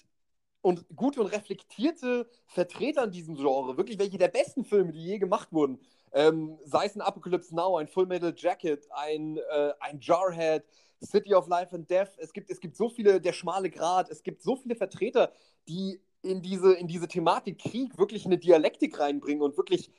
und 0.62 0.84
gute 0.94 1.20
und 1.20 1.28
reflektierte 1.28 2.28
Vertreter 2.46 3.04
in 3.04 3.10
diesem 3.10 3.34
Genre, 3.34 3.76
wirklich 3.76 3.98
welche 3.98 4.18
der 4.18 4.28
besten 4.28 4.64
Filme, 4.64 4.92
die 4.92 5.04
je 5.04 5.18
gemacht 5.18 5.52
wurden, 5.52 5.80
ähm, 6.12 6.58
sei 6.64 6.86
es 6.86 6.96
ein 6.96 7.00
Apocalypse 7.00 7.54
Now, 7.54 7.76
ein 7.76 7.88
Full 7.88 8.06
Metal 8.06 8.34
Jacket, 8.36 8.86
ein, 8.90 9.36
äh, 9.36 9.72
ein 9.80 10.00
Jarhead, 10.00 10.64
City 11.02 11.34
of 11.34 11.48
Life 11.48 11.74
and 11.74 11.88
Death. 11.90 12.10
Es 12.18 12.32
gibt, 12.32 12.50
es 12.50 12.60
gibt 12.60 12.76
so 12.76 12.88
viele, 12.88 13.20
der 13.20 13.32
schmale 13.32 13.70
Grat, 13.70 14.10
es 14.10 14.22
gibt 14.22 14.42
so 14.42 14.56
viele 14.56 14.74
Vertreter, 14.74 15.32
die 15.68 16.00
in 16.22 16.42
diese, 16.42 16.74
in 16.74 16.86
diese 16.86 17.08
Thematik 17.08 17.58
Krieg 17.58 17.96
wirklich 17.96 18.26
eine 18.26 18.36
Dialektik 18.36 18.98
reinbringen 18.98 19.42
und 19.42 19.56
wirklich 19.56 19.90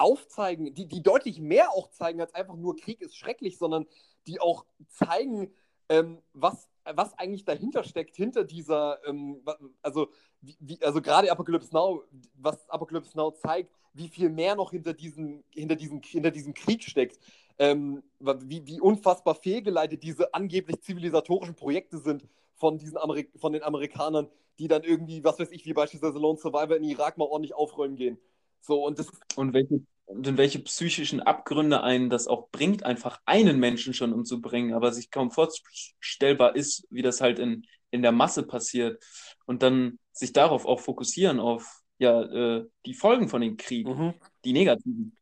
aufzeigen, 0.00 0.74
die, 0.74 0.86
die 0.86 1.02
deutlich 1.02 1.40
mehr 1.40 1.70
auch 1.70 1.90
zeigen 1.90 2.20
als 2.20 2.34
einfach 2.34 2.56
nur 2.56 2.76
Krieg 2.76 3.00
ist 3.00 3.16
schrecklich, 3.16 3.58
sondern 3.58 3.86
die 4.26 4.40
auch 4.40 4.64
zeigen, 4.88 5.52
ähm, 5.88 6.18
was, 6.32 6.68
was 6.84 7.18
eigentlich 7.18 7.44
dahinter 7.44 7.84
steckt, 7.84 8.16
hinter 8.16 8.44
dieser, 8.44 8.98
ähm, 9.06 9.42
also, 9.82 10.08
wie, 10.40 10.78
also 10.82 11.02
gerade 11.02 11.30
Apocalypse 11.30 11.74
Now, 11.74 12.04
was 12.34 12.68
Apocalypse 12.70 13.16
Now 13.16 13.32
zeigt, 13.32 13.72
wie 13.92 14.08
viel 14.08 14.30
mehr 14.30 14.54
noch 14.54 14.70
hinter 14.70 14.94
diesem, 14.94 15.42
hinter 15.50 15.76
diesem, 15.76 16.00
hinter 16.02 16.30
diesem 16.30 16.54
Krieg 16.54 16.84
steckt. 16.84 17.18
Ähm, 17.58 18.02
wie, 18.18 18.66
wie 18.66 18.80
unfassbar 18.80 19.34
fehlgeleitet 19.34 20.02
diese 20.02 20.32
angeblich 20.32 20.80
zivilisatorischen 20.80 21.56
Projekte 21.56 21.98
sind 21.98 22.26
von, 22.54 22.78
diesen 22.78 22.96
Amerik 22.96 23.30
von 23.36 23.52
den 23.52 23.62
Amerikanern, 23.62 24.28
die 24.58 24.68
dann 24.68 24.82
irgendwie, 24.82 25.24
was 25.24 25.38
weiß 25.38 25.50
ich, 25.50 25.66
wie 25.66 25.74
beispielsweise 25.74 26.18
Lone 26.18 26.38
Survivor 26.38 26.76
in 26.76 26.84
Irak 26.84 27.18
mal 27.18 27.26
ordentlich 27.26 27.54
aufräumen 27.54 27.96
gehen. 27.96 28.18
So, 28.60 28.84
und, 28.86 28.98
das 28.98 29.08
und 29.36 29.52
welche 29.52 29.80
und 30.10 30.26
in 30.26 30.36
welche 30.36 30.58
psychischen 30.60 31.20
Abgründe 31.20 31.82
einen 31.82 32.10
das 32.10 32.26
auch 32.26 32.48
bringt, 32.50 32.84
einfach 32.84 33.20
einen 33.26 33.60
Menschen 33.60 33.94
schon 33.94 34.12
umzubringen, 34.12 34.74
aber 34.74 34.92
sich 34.92 35.10
kaum 35.10 35.30
vorstellbar 35.30 36.56
ist, 36.56 36.86
wie 36.90 37.02
das 37.02 37.20
halt 37.20 37.38
in, 37.38 37.64
in 37.90 38.02
der 38.02 38.12
Masse 38.12 38.46
passiert. 38.46 39.02
Und 39.46 39.62
dann 39.62 39.98
sich 40.12 40.32
darauf 40.32 40.66
auch 40.66 40.80
fokussieren, 40.80 41.38
auf 41.38 41.82
ja, 41.98 42.22
äh, 42.22 42.66
die 42.86 42.94
Folgen 42.94 43.28
von 43.28 43.40
den 43.40 43.56
Kriegen, 43.56 43.90
mhm. 43.90 44.14
die 44.44 44.52
negativen. 44.52 45.16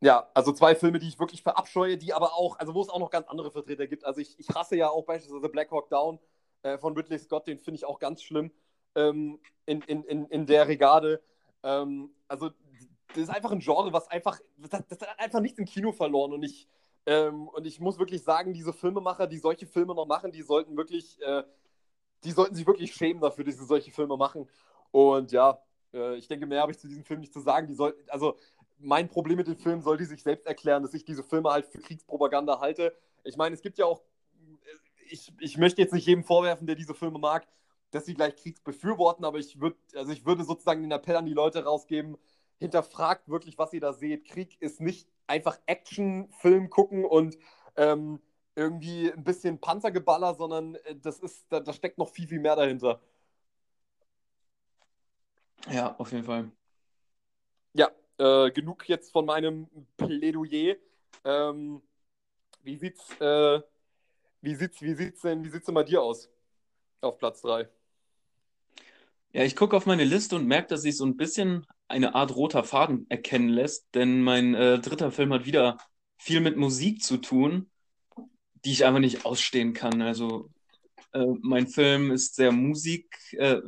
Ja, 0.00 0.30
also 0.34 0.52
zwei 0.52 0.74
Filme, 0.74 0.98
die 0.98 1.08
ich 1.08 1.18
wirklich 1.18 1.42
verabscheue, 1.42 1.96
die 1.96 2.12
aber 2.12 2.34
auch, 2.34 2.58
also 2.58 2.74
wo 2.74 2.82
es 2.82 2.88
auch 2.88 2.98
noch 2.98 3.10
ganz 3.10 3.26
andere 3.26 3.50
Vertreter 3.50 3.86
gibt. 3.86 4.04
Also 4.04 4.20
ich, 4.20 4.38
ich 4.38 4.48
hasse 4.50 4.76
ja 4.76 4.90
auch 4.90 5.06
beispielsweise 5.06 5.48
Black 5.48 5.70
Hawk 5.70 5.88
Down 5.88 6.20
äh, 6.62 6.78
von 6.78 6.94
Ridley 6.94 7.18
Scott, 7.18 7.46
den 7.46 7.58
finde 7.58 7.76
ich 7.76 7.84
auch 7.84 7.98
ganz 7.98 8.22
schlimm 8.22 8.52
ähm, 8.94 9.40
in, 9.66 9.80
in, 9.82 10.04
in, 10.04 10.26
in 10.26 10.46
der 10.46 10.68
Regade. 10.68 11.22
Ähm, 11.62 12.10
also 12.28 12.50
das 13.14 13.24
ist 13.24 13.30
einfach 13.30 13.52
ein 13.52 13.60
Genre, 13.60 13.92
was 13.92 14.08
einfach, 14.08 14.38
das, 14.58 14.82
das 14.88 15.00
hat 15.00 15.18
einfach 15.18 15.40
nichts 15.40 15.58
im 15.58 15.64
Kino 15.64 15.92
verloren 15.92 16.32
und 16.32 16.42
ich, 16.42 16.68
ähm, 17.06 17.48
und 17.48 17.66
ich 17.66 17.80
muss 17.80 17.98
wirklich 17.98 18.22
sagen, 18.22 18.52
diese 18.52 18.72
Filmemacher, 18.72 19.26
die 19.26 19.38
solche 19.38 19.66
Filme 19.66 19.94
noch 19.94 20.06
machen, 20.06 20.32
die 20.32 20.42
sollten 20.42 20.76
wirklich, 20.76 21.20
äh, 21.22 21.44
die 22.24 22.32
sollten 22.32 22.54
sich 22.54 22.66
wirklich 22.66 22.94
schämen 22.94 23.20
dafür, 23.20 23.44
dass 23.44 23.56
sie 23.56 23.66
solche 23.66 23.90
Filme 23.90 24.16
machen. 24.16 24.48
Und 24.90 25.32
ja, 25.32 25.58
äh, 25.92 26.16
ich 26.16 26.28
denke, 26.28 26.46
mehr 26.46 26.62
habe 26.62 26.72
ich 26.72 26.78
zu 26.78 26.88
diesem 26.88 27.04
Film 27.04 27.20
nicht 27.20 27.32
zu 27.32 27.40
sagen. 27.40 27.66
Die 27.66 27.74
soll, 27.74 27.94
also 28.08 28.36
mein 28.78 29.08
Problem 29.08 29.36
mit 29.36 29.46
dem 29.46 29.56
Film 29.56 29.80
soll 29.82 29.96
die 29.96 30.04
sich 30.04 30.22
selbst 30.22 30.46
erklären, 30.46 30.82
dass 30.82 30.94
ich 30.94 31.04
diese 31.04 31.22
Filme 31.22 31.50
halt 31.50 31.66
für 31.66 31.78
Kriegspropaganda 31.78 32.60
halte. 32.60 32.94
Ich 33.22 33.36
meine, 33.36 33.54
es 33.54 33.62
gibt 33.62 33.78
ja 33.78 33.86
auch, 33.86 34.02
ich, 35.10 35.32
ich 35.40 35.58
möchte 35.58 35.82
jetzt 35.82 35.92
nicht 35.92 36.06
jedem 36.06 36.24
vorwerfen, 36.24 36.66
der 36.66 36.76
diese 36.76 36.94
Filme 36.94 37.18
mag, 37.18 37.46
dass 37.90 38.06
sie 38.06 38.14
gleich 38.14 38.34
Kriegs 38.36 38.60
befürworten, 38.60 39.24
aber 39.24 39.38
ich 39.38 39.60
würde, 39.60 39.76
also 39.94 40.10
ich 40.10 40.26
würde 40.26 40.44
sozusagen 40.44 40.82
den 40.82 40.90
Appell 40.90 41.16
an 41.16 41.26
die 41.26 41.32
Leute 41.32 41.64
rausgeben, 41.64 42.16
hinterfragt 42.58 43.28
wirklich, 43.28 43.58
was 43.58 43.72
ihr 43.72 43.80
da 43.80 43.92
seht. 43.92 44.26
Krieg 44.26 44.60
ist 44.60 44.80
nicht 44.80 45.08
einfach 45.26 45.58
Action-Film 45.66 46.70
gucken 46.70 47.04
und 47.04 47.36
ähm, 47.76 48.20
irgendwie 48.56 49.12
ein 49.12 49.24
bisschen 49.24 49.60
Panzergeballer, 49.60 50.34
sondern 50.34 50.76
äh, 50.76 50.96
das 50.96 51.18
ist, 51.20 51.46
da, 51.48 51.60
da, 51.60 51.72
steckt 51.72 51.98
noch 51.98 52.10
viel, 52.10 52.28
viel 52.28 52.40
mehr 52.40 52.56
dahinter. 52.56 53.00
Ja, 55.70 55.94
auf 55.96 56.12
jeden 56.12 56.24
Fall. 56.24 56.50
Ja, 57.72 57.90
äh, 58.18 58.50
genug 58.50 58.88
jetzt 58.88 59.10
von 59.10 59.24
meinem 59.24 59.68
Plädoyer. 59.96 60.76
Ähm, 61.24 61.82
wie 62.62 62.76
sieht's, 62.76 63.20
äh, 63.20 63.60
wie 64.40 64.54
sieht's, 64.54 64.82
wie 64.82 64.94
sieht's 64.94 65.22
denn, 65.22 65.44
wie 65.44 65.48
sieht's 65.48 65.66
denn 65.66 65.74
bei 65.74 65.84
dir 65.84 66.02
aus? 66.02 66.30
Auf 67.00 67.18
Platz 67.18 67.40
3. 67.42 67.68
Ja, 69.32 69.42
ich 69.42 69.56
gucke 69.56 69.76
auf 69.76 69.86
meine 69.86 70.04
Liste 70.04 70.36
und 70.36 70.46
merke, 70.46 70.68
dass 70.68 70.82
sich 70.82 70.96
so 70.96 71.04
ein 71.04 71.16
bisschen 71.16 71.66
eine 71.94 72.14
Art 72.14 72.34
roter 72.34 72.64
Faden 72.64 73.06
erkennen 73.08 73.48
lässt, 73.48 73.86
denn 73.94 74.22
mein 74.22 74.54
äh, 74.54 74.80
dritter 74.80 75.12
Film 75.12 75.32
hat 75.32 75.46
wieder 75.46 75.78
viel 76.18 76.40
mit 76.40 76.56
Musik 76.56 77.02
zu 77.02 77.18
tun, 77.18 77.70
die 78.64 78.72
ich 78.72 78.84
einfach 78.84 79.00
nicht 79.00 79.24
ausstehen 79.24 79.74
kann. 79.74 80.02
Also 80.02 80.50
äh, 81.12 81.24
mein 81.40 81.68
Film 81.68 82.10
ist 82.10 82.34
sehr 82.34 82.50
Musik, 82.52 83.16
äh, 83.32 83.60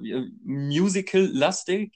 musical-lastig. 0.44 1.92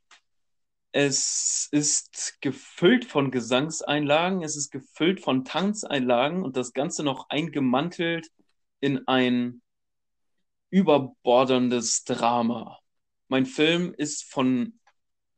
Es 0.92 1.68
ist 1.72 2.38
gefüllt 2.40 3.04
von 3.04 3.30
Gesangseinlagen, 3.30 4.42
es 4.42 4.56
ist 4.56 4.70
gefüllt 4.70 5.20
von 5.20 5.44
Tanzeinlagen 5.44 6.42
und 6.44 6.56
das 6.56 6.72
Ganze 6.72 7.02
noch 7.02 7.28
eingemantelt 7.28 8.28
in 8.80 9.06
ein 9.08 9.62
überborderndes 10.70 12.04
Drama. 12.04 12.78
Mein 13.28 13.46
Film 13.46 13.94
ist 13.96 14.24
von 14.24 14.79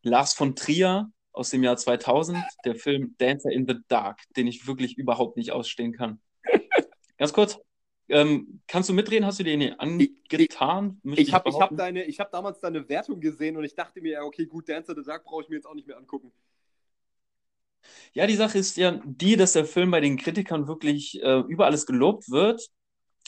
Lars 0.03 0.35
von 0.35 0.55
Trier 0.57 1.11
aus 1.33 1.51
dem 1.51 1.63
Jahr 1.63 1.77
2000, 1.77 2.39
der 2.65 2.75
Film 2.75 3.15
Dancer 3.19 3.51
in 3.51 3.67
the 3.67 3.77
Dark, 3.89 4.21
den 4.37 4.47
ich 4.47 4.67
wirklich 4.67 4.99
überhaupt 4.99 5.37
nicht 5.37 5.53
ausstehen 5.53 5.93
kann. 5.93 6.21
Ganz 7.19 7.33
kurz, 7.33 7.59
ähm, 8.09 8.61
kannst 8.67 8.89
du 8.89 8.93
mitreden? 8.93 9.25
Hast 9.25 9.39
du 9.39 9.45
dir 9.45 9.57
den 9.57 9.79
angetan? 9.79 11.01
Ich, 11.05 11.13
ich, 11.13 11.29
ich 11.29 11.35
habe 11.35 11.51
hab 11.51 11.71
hab 11.71 12.31
damals 12.33 12.61
deine 12.61 12.89
Wertung 12.89 13.21
gesehen 13.21 13.57
und 13.57 13.65
ich 13.65 13.75
dachte 13.75 14.01
mir, 14.01 14.23
okay, 14.23 14.47
gut, 14.47 14.69
Dancer 14.69 14.93
in 14.93 15.03
the 15.03 15.07
Dark 15.07 15.25
brauche 15.25 15.43
ich 15.43 15.49
mir 15.49 15.57
jetzt 15.57 15.67
auch 15.67 15.75
nicht 15.75 15.87
mehr 15.87 15.97
angucken. 15.97 16.33
Ja, 18.13 18.27
die 18.27 18.37
Sache 18.37 18.59
ist 18.59 18.77
ja 18.77 19.01
die, 19.05 19.37
dass 19.37 19.55
der 19.55 19.65
Film 19.65 19.91
bei 19.91 20.01
den 20.01 20.17
Kritikern 20.17 20.69
wirklich 20.69 21.21
äh, 21.23 21.41
über 21.49 21.67
alles 21.67 21.87
gelobt 21.87 22.31
wird 22.31 22.71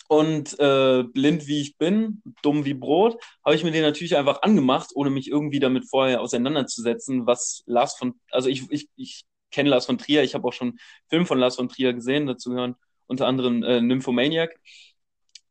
und 0.09 0.59
äh, 0.59 1.03
blind 1.05 1.47
wie 1.47 1.61
ich 1.61 1.77
bin, 1.79 2.23
dumm 2.43 2.65
wie 2.65 2.75
Brot, 2.75 3.17
habe 3.45 3.57
ich 3.57 3.65
mir 3.65 3.71
den 3.71 3.83
natürlich 3.83 4.17
einfach 4.17 4.43
angemacht, 4.43 4.91
ohne 4.95 5.11
mich 5.11 5.31
irgendwie 5.31 5.61
damit 5.61 5.89
vorher 5.89 6.21
auseinanderzusetzen, 6.21 7.27
was 7.27 7.63
Lars 7.67 7.97
von, 7.97 8.15
also 8.31 8.49
ich, 8.49 8.71
ich, 8.71 8.89
ich 8.97 9.25
kenne 9.51 9.71
Lars 9.71 9.87
von 9.87 9.99
Trier, 9.99 10.23
ich 10.23 10.35
habe 10.35 10.47
auch 10.47 10.53
schon 10.53 10.79
Film 11.09 11.27
von 11.27 11.39
Lars 11.39 11.57
von 11.57 11.69
Trier 11.69 11.93
gesehen, 11.95 12.27
dazu 12.27 12.51
gehören 12.51 12.77
unter 13.07 13.27
anderem 13.27 13.63
äh, 13.63 13.81
Nymphomaniac. 13.81 14.59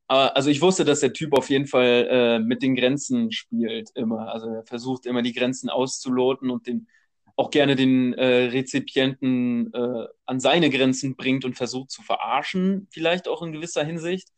Aber, 0.07 0.35
also 0.35 0.49
ich 0.49 0.61
wusste, 0.61 0.85
dass 0.85 0.99
der 0.99 1.13
Typ 1.13 1.33
auf 1.33 1.49
jeden 1.49 1.67
Fall 1.67 2.07
äh, 2.09 2.39
mit 2.39 2.61
den 2.61 2.75
Grenzen 2.75 3.31
spielt 3.31 3.89
immer. 3.95 4.31
Also 4.33 4.47
er 4.47 4.65
versucht 4.65 5.05
immer 5.05 5.21
die 5.21 5.33
Grenzen 5.33 5.69
auszuloten 5.69 6.49
und 6.49 6.67
den 6.67 6.87
auch 7.35 7.49
gerne 7.49 7.75
den 7.75 8.13
äh, 8.13 8.45
Rezipienten 8.45 9.73
äh, 9.73 10.07
an 10.25 10.39
seine 10.39 10.69
Grenzen 10.69 11.15
bringt 11.15 11.45
und 11.45 11.55
versucht 11.55 11.91
zu 11.91 12.01
verarschen, 12.03 12.87
vielleicht 12.91 13.27
auch 13.27 13.41
in 13.41 13.51
gewisser 13.51 13.83
Hinsicht. 13.83 14.29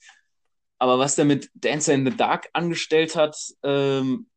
Aber 0.78 1.00
was 1.00 1.16
der 1.16 1.26
mit 1.26 1.50
Dancer 1.54 1.94
in 1.94 2.06
the 2.06 2.16
Dark 2.16 2.50
angestellt 2.54 3.16
hat, 3.16 3.38
ähm, 3.64 4.28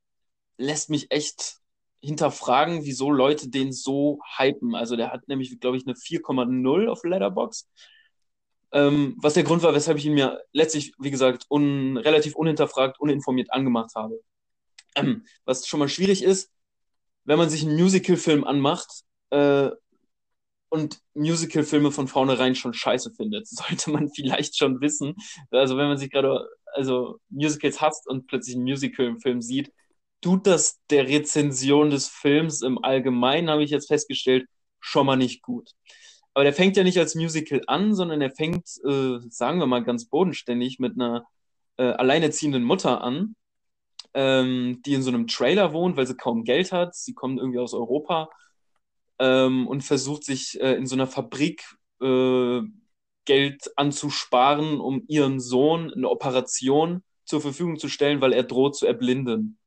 lässt 0.56 0.90
mich 0.90 1.10
echt 1.10 1.58
hinterfragen, 2.00 2.84
wieso 2.84 3.10
Leute 3.10 3.48
den 3.48 3.72
so 3.72 4.20
hypen. 4.36 4.74
Also 4.74 4.96
der 4.96 5.12
hat 5.12 5.26
nämlich, 5.28 5.58
glaube 5.60 5.76
ich, 5.76 5.86
eine 5.86 5.94
4,0 5.94 6.88
auf 6.88 7.04
Letterbox. 7.04 7.68
Ähm, 8.70 9.16
was 9.18 9.34
der 9.34 9.44
Grund 9.44 9.62
war, 9.62 9.74
weshalb 9.74 9.98
ich 9.98 10.06
ihn 10.06 10.14
mir 10.14 10.42
letztlich, 10.52 10.92
wie 10.98 11.10
gesagt, 11.10 11.46
un 11.48 11.96
relativ 11.96 12.34
unhinterfragt, 12.34 13.00
uninformiert 13.00 13.52
angemacht 13.52 13.94
habe. 13.94 14.20
Ähm, 14.94 15.24
was 15.44 15.66
schon 15.66 15.80
mal 15.80 15.88
schwierig 15.88 16.22
ist, 16.22 16.50
wenn 17.28 17.38
man 17.38 17.50
sich 17.50 17.62
einen 17.62 17.76
Musical-Film 17.76 18.44
anmacht 18.44 19.02
äh, 19.28 19.68
und 20.70 20.98
Musical-Filme 21.12 21.92
von 21.92 22.08
vornherein 22.08 22.54
schon 22.54 22.72
scheiße 22.72 23.12
findet, 23.12 23.46
sollte 23.48 23.90
man 23.90 24.08
vielleicht 24.08 24.56
schon 24.56 24.80
wissen. 24.80 25.14
Also 25.50 25.76
wenn 25.76 25.88
man 25.88 25.98
sich 25.98 26.10
gerade 26.10 26.48
also 26.72 27.18
Musicals 27.28 27.82
hasst 27.82 28.08
und 28.08 28.28
plötzlich 28.28 28.56
einen 28.56 28.64
Musical-Film 28.64 29.42
sieht, 29.42 29.70
tut 30.22 30.46
das 30.46 30.80
der 30.88 31.06
Rezension 31.06 31.90
des 31.90 32.08
Films 32.08 32.62
im 32.62 32.82
Allgemeinen, 32.82 33.50
habe 33.50 33.62
ich 33.62 33.70
jetzt 33.70 33.88
festgestellt, 33.88 34.48
schon 34.80 35.04
mal 35.04 35.16
nicht 35.16 35.42
gut. 35.42 35.72
Aber 36.32 36.44
der 36.44 36.54
fängt 36.54 36.78
ja 36.78 36.82
nicht 36.82 36.98
als 36.98 37.14
Musical 37.14 37.60
an, 37.66 37.94
sondern 37.94 38.22
er 38.22 38.30
fängt, 38.30 38.66
äh, 38.86 39.18
sagen 39.28 39.58
wir 39.58 39.66
mal 39.66 39.84
ganz 39.84 40.06
bodenständig, 40.06 40.78
mit 40.78 40.94
einer 40.94 41.26
äh, 41.76 41.82
alleinerziehenden 41.82 42.64
Mutter 42.64 43.02
an, 43.02 43.36
ähm, 44.14 44.80
die 44.84 44.94
in 44.94 45.02
so 45.02 45.10
einem 45.10 45.26
Trailer 45.26 45.72
wohnt, 45.72 45.96
weil 45.96 46.06
sie 46.06 46.16
kaum 46.16 46.44
Geld 46.44 46.72
hat. 46.72 46.94
Sie 46.94 47.14
kommt 47.14 47.38
irgendwie 47.38 47.58
aus 47.58 47.74
Europa 47.74 48.30
ähm, 49.18 49.66
und 49.66 49.82
versucht 49.82 50.24
sich 50.24 50.60
äh, 50.60 50.74
in 50.74 50.86
so 50.86 50.94
einer 50.94 51.06
Fabrik 51.06 51.64
äh, 52.00 52.60
Geld 53.24 53.70
anzusparen, 53.76 54.80
um 54.80 55.04
ihrem 55.08 55.40
Sohn 55.40 55.92
eine 55.92 56.08
Operation 56.08 57.02
zur 57.24 57.40
Verfügung 57.40 57.78
zu 57.78 57.88
stellen, 57.88 58.20
weil 58.20 58.32
er 58.32 58.42
droht 58.42 58.76
zu 58.76 58.86
erblinden. 58.86 59.58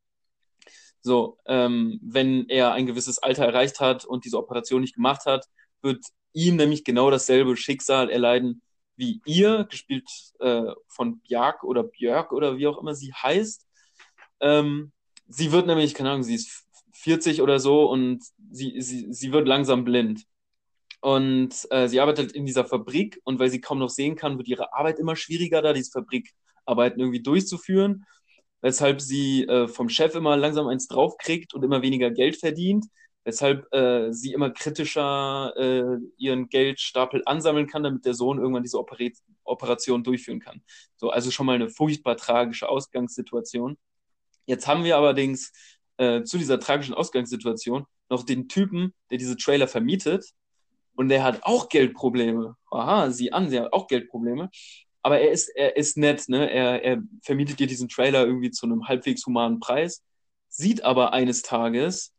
So, 1.02 1.38
ähm, 1.46 2.00
wenn 2.04 2.48
er 2.50 2.74
ein 2.74 2.86
gewisses 2.86 3.20
Alter 3.20 3.46
erreicht 3.46 3.80
hat 3.80 4.06
und 4.06 4.26
diese 4.26 4.38
Operation 4.38 4.82
nicht 4.82 4.96
gemacht 4.96 5.26
hat, 5.26 5.48
wird 5.82 6.04
ihm 6.34 6.56
nämlich 6.56 6.84
genau 6.84 7.10
dasselbe 7.12 7.58
Schicksal 7.58 8.10
erleiden 8.10 8.62
wie 8.96 9.22
ihr, 9.26 9.66
gespielt 9.66 10.10
äh, 10.40 10.74
von 10.88 11.20
Björk 11.22 11.64
oder 11.64 11.84
Björk 11.84 12.32
oder 12.32 12.58
wie 12.58 12.68
auch 12.68 12.80
immer 12.80 12.94
sie 12.94 13.12
heißt. 13.14 13.68
Ähm, 14.42 14.92
sie 15.28 15.52
wird 15.52 15.68
nämlich, 15.68 15.94
keine 15.94 16.12
Ahnung, 16.12 16.24
sie 16.24 16.36
ist 16.36 16.66
40 16.94 17.42
oder 17.42 17.60
so 17.60 17.90
und 17.90 18.24
sie, 18.52 18.82
sie, 18.82 19.12
sie 19.14 19.32
wird 19.32 19.48
langsam 19.48 19.84
blind. 19.84 20.26
Und 21.02 21.68
äh, 21.72 21.88
sie 21.88 22.00
arbeitet 22.00 22.32
in 22.34 22.46
dieser 22.46 22.66
Fabrik 22.66 23.20
und 23.24 23.40
weil 23.40 23.50
sie 23.50 23.62
kaum 23.62 23.80
noch 23.80 23.90
sehen 23.90 24.16
kann, 24.16 24.38
wird 24.38 24.48
ihre 24.48 24.74
Arbeit 24.74 25.00
immer 25.00 25.16
schwieriger, 25.16 25.62
da 25.62 25.74
diese 25.74 25.92
Fabrikarbeiten 25.92 27.00
irgendwie 27.00 27.24
durchzuführen, 27.24 28.06
weshalb 28.62 29.02
sie 29.02 29.46
äh, 29.46 29.68
vom 29.68 29.90
Chef 29.90 30.14
immer 30.16 30.38
langsam 30.38 30.68
eins 30.68 30.88
draufkriegt 30.88 31.56
und 31.56 31.64
immer 31.64 31.82
weniger 31.82 32.12
Geld 32.12 32.38
verdient, 32.38 32.86
weshalb 33.24 33.72
äh, 33.74 34.12
sie 34.14 34.34
immer 34.34 34.52
kritischer 34.52 35.54
äh, 35.58 35.98
ihren 36.18 36.50
Geldstapel 36.50 37.24
ansammeln 37.26 37.68
kann, 37.68 37.84
damit 37.84 38.06
der 38.06 38.14
Sohn 38.14 38.38
irgendwann 38.38 38.64
diese 38.64 38.80
Oper 38.80 38.98
Operation 39.44 40.04
durchführen 40.04 40.40
kann. 40.40 40.62
So, 40.98 41.10
also 41.10 41.32
schon 41.32 41.48
mal 41.48 41.56
eine 41.56 41.70
furchtbar 41.70 42.16
tragische 42.16 42.70
Ausgangssituation. 42.70 43.78
Jetzt 44.46 44.68
haben 44.68 44.84
wir 44.84 44.98
allerdings 44.98 45.52
äh, 45.98 46.24
zu 46.24 46.38
dieser 46.38 46.60
tragischen 46.60 46.94
Ausgangssituation 46.94 47.86
noch 48.10 48.24
den 48.24 48.48
Typen, 48.48 48.94
der 49.10 49.18
diese 49.18 49.38
Trailer 49.38 49.68
vermietet, 49.68 50.26
und 50.96 51.10
der 51.10 51.24
hat 51.24 51.44
auch 51.44 51.70
Geldprobleme. 51.70 52.56
Aha, 52.70 53.12
sieh 53.12 53.32
an, 53.32 53.50
sie 53.50 53.60
hat 53.60 53.74
auch 53.74 53.88
Geldprobleme. 53.88 54.50
Aber 55.02 55.20
er 55.20 55.32
ist, 55.32 55.50
er 55.50 55.78
ist 55.78 55.98
nett, 55.98 56.30
ne? 56.30 56.50
Er, 56.52 56.84
er 56.84 57.02
vermietet 57.24 57.60
dir 57.60 57.68
diesen 57.68 57.90
Trailer 57.90 58.26
irgendwie 58.26 58.52
zu 58.52 58.66
einem 58.66 58.88
halbwegs 58.88 59.26
humanen 59.26 59.60
Preis, 59.60 60.04
sieht 60.50 60.84
aber 60.84 61.14
eines 61.14 61.42
Tages, 61.42 62.14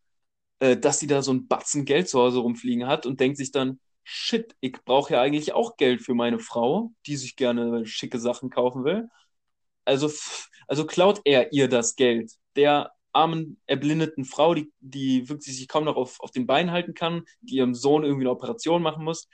äh, 0.58 0.76
dass 0.76 0.98
sie 0.98 1.06
da 1.06 1.22
so 1.22 1.32
ein 1.32 1.48
Batzen 1.48 1.84
Geld 1.84 2.08
zu 2.08 2.18
Hause 2.20 2.40
rumfliegen 2.40 2.86
hat 2.86 3.06
und 3.06 3.20
denkt 3.20 3.36
sich 3.36 3.52
dann, 3.52 3.80
shit, 4.04 4.56
ich 4.60 4.72
brauche 4.84 5.14
ja 5.14 5.22
eigentlich 5.22 5.52
auch 5.52 5.76
Geld 5.76 6.02
für 6.02 6.14
meine 6.14 6.38
Frau, 6.38 6.92
die 7.06 7.16
sich 7.16 7.36
gerne 7.36 7.86
schicke 7.86 8.18
Sachen 8.18 8.50
kaufen 8.50 8.84
will. 8.84 9.08
Also, 9.84 10.10
also 10.68 10.86
klaut 10.86 11.20
er 11.24 11.52
ihr 11.52 11.68
das 11.68 11.96
Geld. 11.96 12.32
Der 12.56 12.92
armen, 13.12 13.60
erblindeten 13.66 14.24
Frau, 14.24 14.54
die, 14.54 14.72
die 14.80 15.28
wirklich 15.28 15.56
sich 15.56 15.68
kaum 15.68 15.84
noch 15.84 15.96
auf, 15.96 16.20
auf 16.20 16.30
den 16.30 16.46
Beinen 16.46 16.70
halten 16.70 16.94
kann, 16.94 17.24
die 17.40 17.56
ihrem 17.56 17.74
Sohn 17.74 18.04
irgendwie 18.04 18.24
eine 18.24 18.30
Operation 18.30 18.82
machen 18.82 19.04
muss. 19.04 19.28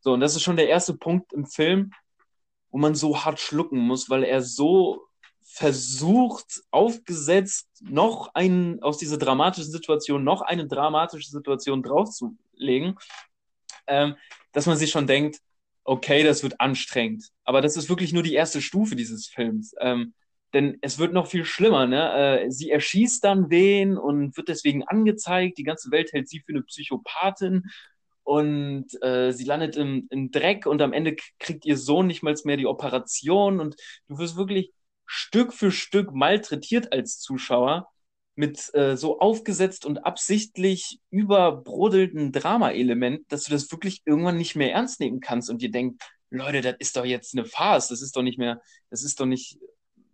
So, 0.00 0.12
und 0.12 0.20
das 0.20 0.34
ist 0.34 0.42
schon 0.42 0.56
der 0.56 0.68
erste 0.68 0.94
Punkt 0.94 1.32
im 1.32 1.46
Film, 1.46 1.92
wo 2.70 2.78
man 2.78 2.94
so 2.94 3.24
hart 3.24 3.38
schlucken 3.38 3.78
muss, 3.78 4.10
weil 4.10 4.24
er 4.24 4.42
so 4.42 5.06
versucht, 5.42 6.62
aufgesetzt, 6.70 7.68
noch 7.82 8.34
einen, 8.34 8.82
aus 8.82 8.98
dieser 8.98 9.18
dramatischen 9.18 9.72
Situation, 9.72 10.22
noch 10.22 10.42
eine 10.42 10.66
dramatische 10.66 11.28
Situation 11.30 11.82
draufzulegen, 11.82 12.96
ähm, 13.86 14.16
dass 14.52 14.66
man 14.66 14.76
sich 14.76 14.90
schon 14.90 15.06
denkt, 15.06 15.40
okay, 15.84 16.22
das 16.22 16.42
wird 16.42 16.60
anstrengend. 16.60 17.28
Aber 17.44 17.60
das 17.60 17.76
ist 17.76 17.88
wirklich 17.88 18.12
nur 18.12 18.22
die 18.22 18.34
erste 18.34 18.60
Stufe 18.60 18.96
dieses 18.96 19.26
Films. 19.26 19.74
Ähm, 19.80 20.14
denn 20.52 20.78
es 20.80 20.98
wird 20.98 21.12
noch 21.12 21.26
viel 21.26 21.44
schlimmer. 21.44 21.86
Ne? 21.86 22.42
Äh, 22.44 22.50
sie 22.50 22.70
erschießt 22.70 23.22
dann 23.24 23.50
wen 23.50 23.96
und 23.96 24.36
wird 24.36 24.48
deswegen 24.48 24.84
angezeigt. 24.84 25.58
Die 25.58 25.64
ganze 25.64 25.90
Welt 25.90 26.12
hält 26.12 26.28
sie 26.28 26.40
für 26.40 26.52
eine 26.52 26.62
Psychopathin 26.62 27.64
und 28.22 28.86
äh, 29.02 29.32
sie 29.32 29.44
landet 29.44 29.76
im, 29.76 30.06
im 30.10 30.30
Dreck 30.30 30.66
und 30.66 30.82
am 30.82 30.92
Ende 30.92 31.16
kriegt 31.38 31.64
ihr 31.66 31.76
Sohn 31.76 32.06
nicht 32.06 32.22
mal 32.22 32.34
mehr 32.44 32.56
die 32.56 32.66
Operation 32.66 33.60
und 33.60 33.76
du 34.08 34.18
wirst 34.18 34.36
wirklich 34.36 34.72
Stück 35.06 35.52
für 35.52 35.72
Stück 35.72 36.12
malträtiert 36.12 36.92
als 36.92 37.18
Zuschauer 37.18 37.88
mit 38.34 38.72
äh, 38.74 38.96
so 38.96 39.18
aufgesetzt 39.18 39.84
und 39.84 40.04
absichtlich 40.04 40.98
überbrodelten 41.10 42.32
Drama-Element, 42.32 43.30
dass 43.30 43.44
du 43.44 43.52
das 43.52 43.70
wirklich 43.70 44.02
irgendwann 44.04 44.38
nicht 44.38 44.56
mehr 44.56 44.72
ernst 44.72 45.00
nehmen 45.00 45.20
kannst 45.20 45.50
und 45.50 45.62
dir 45.62 45.70
denkst, 45.70 45.96
Leute, 46.30 46.60
das 46.60 46.76
ist 46.78 46.96
doch 46.96 47.04
jetzt 47.04 47.36
eine 47.36 47.44
Farce, 47.44 47.88
das 47.88 48.02
ist 48.02 48.16
doch 48.16 48.22
nicht 48.22 48.38
mehr, 48.38 48.60
das 48.88 49.02
ist 49.02 49.18
doch 49.20 49.26
nicht 49.26 49.58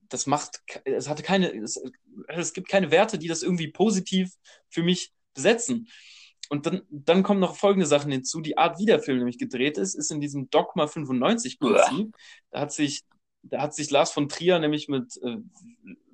das 0.08 0.26
macht, 0.26 0.62
es 0.84 1.08
hatte 1.08 1.22
keine, 1.22 1.52
es, 1.52 1.80
es 2.28 2.52
gibt 2.52 2.68
keine 2.68 2.90
Werte, 2.90 3.18
die 3.18 3.28
das 3.28 3.42
irgendwie 3.42 3.68
positiv 3.68 4.32
für 4.68 4.82
mich 4.82 5.12
besetzen. 5.34 5.88
Und 6.48 6.66
dann, 6.66 6.82
dann 6.90 7.22
kommen 7.22 7.40
noch 7.40 7.56
folgende 7.56 7.86
Sachen 7.86 8.12
hinzu. 8.12 8.40
Die 8.40 8.56
Art, 8.56 8.78
wie 8.78 8.86
der 8.86 9.00
Film 9.00 9.18
nämlich 9.18 9.38
gedreht 9.38 9.78
ist, 9.78 9.94
ist 9.94 10.12
in 10.12 10.20
diesem 10.20 10.48
Dogma 10.50 10.86
95 10.86 11.58
Prinzip. 11.58 12.14
Da 12.50 12.60
hat 12.60 12.72
sich, 12.72 13.02
da 13.42 13.62
hat 13.62 13.74
sich 13.74 13.90
Lars 13.90 14.12
von 14.12 14.28
Trier 14.28 14.58
nämlich 14.60 14.88
mit 14.88 15.16
äh, 15.22 15.38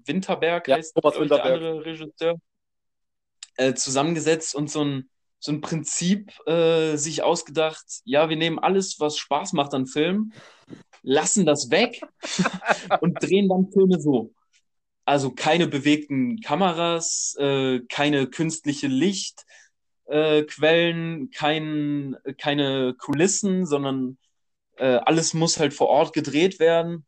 Winterberg, 0.07 0.69
ja, 0.69 0.77
heißt 0.77 0.95
Thomas 0.95 1.19
Winterberg. 1.19 1.45
der 1.45 1.55
andere 1.55 1.85
Regisseur, 1.85 2.37
äh, 3.57 3.75
zusammengesetzt 3.75 4.55
und 4.55 4.71
so 4.71 4.85
ein, 4.85 5.11
so 5.39 5.53
ein 5.53 5.61
Prinzip 5.61 6.33
äh, 6.47 6.97
sich 6.97 7.23
ausgedacht, 7.23 7.85
ja, 8.05 8.29
wir 8.29 8.37
nehmen 8.37 8.59
alles, 8.59 9.01
was 9.01 9.19
Spaß 9.19 9.53
macht 9.53 9.75
an 9.75 9.87
Filmen 9.87 10.33
lassen 11.03 11.45
das 11.45 11.71
weg 11.71 12.01
und 13.01 13.23
drehen 13.23 13.49
dann 13.49 13.71
Filme 13.73 14.01
so. 14.01 14.33
Also 15.05 15.33
keine 15.33 15.67
bewegten 15.67 16.41
Kameras, 16.41 17.35
äh, 17.39 17.81
keine 17.89 18.29
künstliche 18.29 18.87
Lichtquellen, 18.87 20.47
äh, 21.25 21.29
kein, 21.35 22.17
keine 22.39 22.95
Kulissen, 22.95 23.67
sondern 23.67 24.17
äh, 24.77 25.01
alles 25.05 25.35
muss 25.35 25.59
halt 25.59 25.75
vor 25.75 25.89
Ort 25.89 26.13
gedreht 26.13 26.61
werden. 26.61 27.05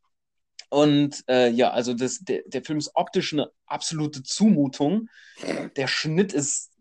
Und 0.75 1.23
äh, 1.29 1.51
ja, 1.51 1.71
also 1.71 1.95
das, 1.95 2.19
der, 2.19 2.43
der 2.47 2.65
Film 2.65 2.79
ist 2.79 2.91
optisch 2.95 3.33
eine 3.33 3.49
absolute 3.67 4.25
Zumutung. 4.25 5.09
Der 5.77 5.87
Schnitt 5.87 6.33
ist 6.33 6.73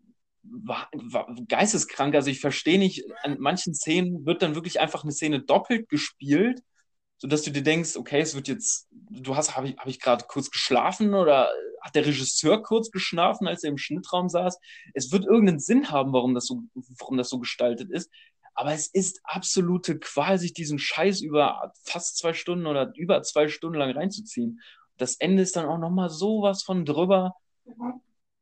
war, 0.42 0.88
war 0.92 1.32
geisteskrank. 1.46 2.12
Also 2.16 2.28
ich 2.28 2.40
verstehe 2.40 2.80
nicht, 2.80 3.04
an 3.22 3.36
manchen 3.38 3.72
Szenen 3.72 4.26
wird 4.26 4.42
dann 4.42 4.56
wirklich 4.56 4.80
einfach 4.80 5.04
eine 5.04 5.12
Szene 5.12 5.42
doppelt 5.42 5.88
gespielt 5.88 6.60
sodass 7.18 7.42
du 7.42 7.50
dir 7.50 7.62
denkst, 7.62 7.96
okay, 7.96 8.20
es 8.20 8.34
wird 8.34 8.48
jetzt, 8.48 8.86
du 8.90 9.34
hast, 9.34 9.56
habe 9.56 9.68
ich, 9.68 9.76
hab 9.78 9.86
ich 9.86 10.00
gerade 10.00 10.26
kurz 10.28 10.50
geschlafen 10.50 11.14
oder 11.14 11.50
hat 11.80 11.94
der 11.94 12.04
Regisseur 12.04 12.62
kurz 12.62 12.90
geschlafen, 12.90 13.46
als 13.46 13.62
er 13.62 13.70
im 13.70 13.78
Schnittraum 13.78 14.28
saß? 14.28 14.58
Es 14.92 15.10
wird 15.12 15.24
irgendeinen 15.24 15.58
Sinn 15.58 15.90
haben, 15.90 16.12
warum 16.12 16.34
das 16.34 16.46
so, 16.46 16.64
warum 16.98 17.16
das 17.16 17.28
so 17.28 17.38
gestaltet 17.38 17.90
ist. 17.90 18.10
Aber 18.54 18.72
es 18.72 18.86
ist 18.86 19.20
absolute 19.24 19.98
Qual, 19.98 20.38
sich 20.38 20.52
diesen 20.52 20.78
Scheiß 20.78 21.20
über 21.20 21.72
fast 21.82 22.16
zwei 22.18 22.34
Stunden 22.34 22.66
oder 22.66 22.92
über 22.96 23.22
zwei 23.22 23.48
Stunden 23.48 23.78
lang 23.78 23.90
reinzuziehen. 23.90 24.60
Das 24.96 25.16
Ende 25.16 25.42
ist 25.42 25.56
dann 25.56 25.66
auch 25.66 25.78
nochmal 25.78 26.10
sowas 26.10 26.62
von 26.62 26.84
drüber 26.84 27.34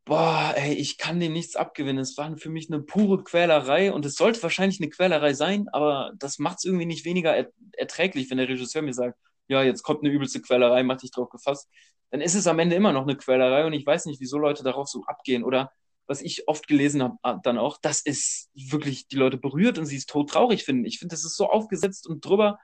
boah, 0.04 0.54
ey, 0.56 0.74
ich 0.74 0.98
kann 0.98 1.20
dem 1.20 1.32
nichts 1.32 1.56
abgewinnen. 1.56 1.98
Es 1.98 2.16
war 2.18 2.36
für 2.36 2.50
mich 2.50 2.70
eine 2.70 2.82
pure 2.82 3.22
Quälerei 3.24 3.92
und 3.92 4.04
es 4.04 4.14
sollte 4.16 4.42
wahrscheinlich 4.42 4.80
eine 4.80 4.90
Quälerei 4.90 5.34
sein, 5.34 5.68
aber 5.72 6.12
das 6.18 6.38
macht 6.38 6.58
es 6.58 6.64
irgendwie 6.64 6.86
nicht 6.86 7.04
weniger 7.04 7.34
er 7.34 7.50
erträglich, 7.76 8.30
wenn 8.30 8.38
der 8.38 8.48
Regisseur 8.48 8.82
mir 8.82 8.92
sagt, 8.94 9.18
ja, 9.48 9.62
jetzt 9.62 9.82
kommt 9.82 10.04
eine 10.04 10.12
übelste 10.12 10.40
Quälerei, 10.40 10.82
mach 10.82 10.98
dich 10.98 11.10
drauf 11.10 11.30
gefasst. 11.30 11.68
Dann 12.10 12.20
ist 12.20 12.34
es 12.34 12.46
am 12.46 12.58
Ende 12.58 12.76
immer 12.76 12.92
noch 12.92 13.02
eine 13.02 13.16
Quälerei 13.16 13.64
und 13.64 13.72
ich 13.72 13.86
weiß 13.86 14.06
nicht, 14.06 14.20
wieso 14.20 14.38
Leute 14.38 14.62
darauf 14.62 14.88
so 14.88 15.04
abgehen 15.06 15.44
oder 15.44 15.72
was 16.07 16.22
ich 16.22 16.48
oft 16.48 16.66
gelesen 16.66 17.03
habe, 17.03 17.16
ah, 17.22 17.38
dann 17.42 17.59
auch, 17.59 17.78
dass 17.78 18.03
es 18.05 18.50
wirklich 18.55 19.09
die 19.09 19.16
Leute 19.16 19.36
berührt 19.36 19.78
und 19.78 19.86
sie 19.86 19.96
es 19.96 20.07
todtraurig 20.07 20.64
finden. 20.64 20.84
Ich 20.84 20.98
finde, 20.98 21.14
das 21.14 21.24
ist 21.24 21.36
so 21.36 21.48
aufgesetzt 21.48 22.07
und 22.07 22.24
drüber 22.24 22.59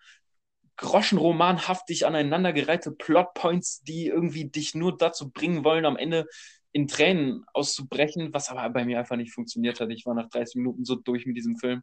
groschenromanhaftig 0.77 2.07
aneinandergereihte 2.07 2.93
Plotpoints, 2.93 3.83
die 3.83 4.07
irgendwie 4.07 4.45
dich 4.45 4.75
nur 4.75 4.97
dazu 4.97 5.31
bringen 5.31 5.65
wollen, 5.65 5.85
am 5.85 5.97
Ende 5.97 6.27
in 6.73 6.87
Tränen 6.87 7.45
auszubrechen, 7.53 8.33
was 8.33 8.49
aber 8.49 8.69
bei 8.71 8.85
mir 8.85 8.99
einfach 8.99 9.17
nicht 9.17 9.33
funktioniert 9.33 9.81
hat. 9.81 9.91
Ich 9.91 10.07
war 10.07 10.15
nach 10.15 10.29
30 10.29 10.57
Minuten 10.57 10.85
so 10.85 10.95
durch 10.95 11.27
mit 11.27 11.37
diesem 11.37 11.57
Film. 11.57 11.83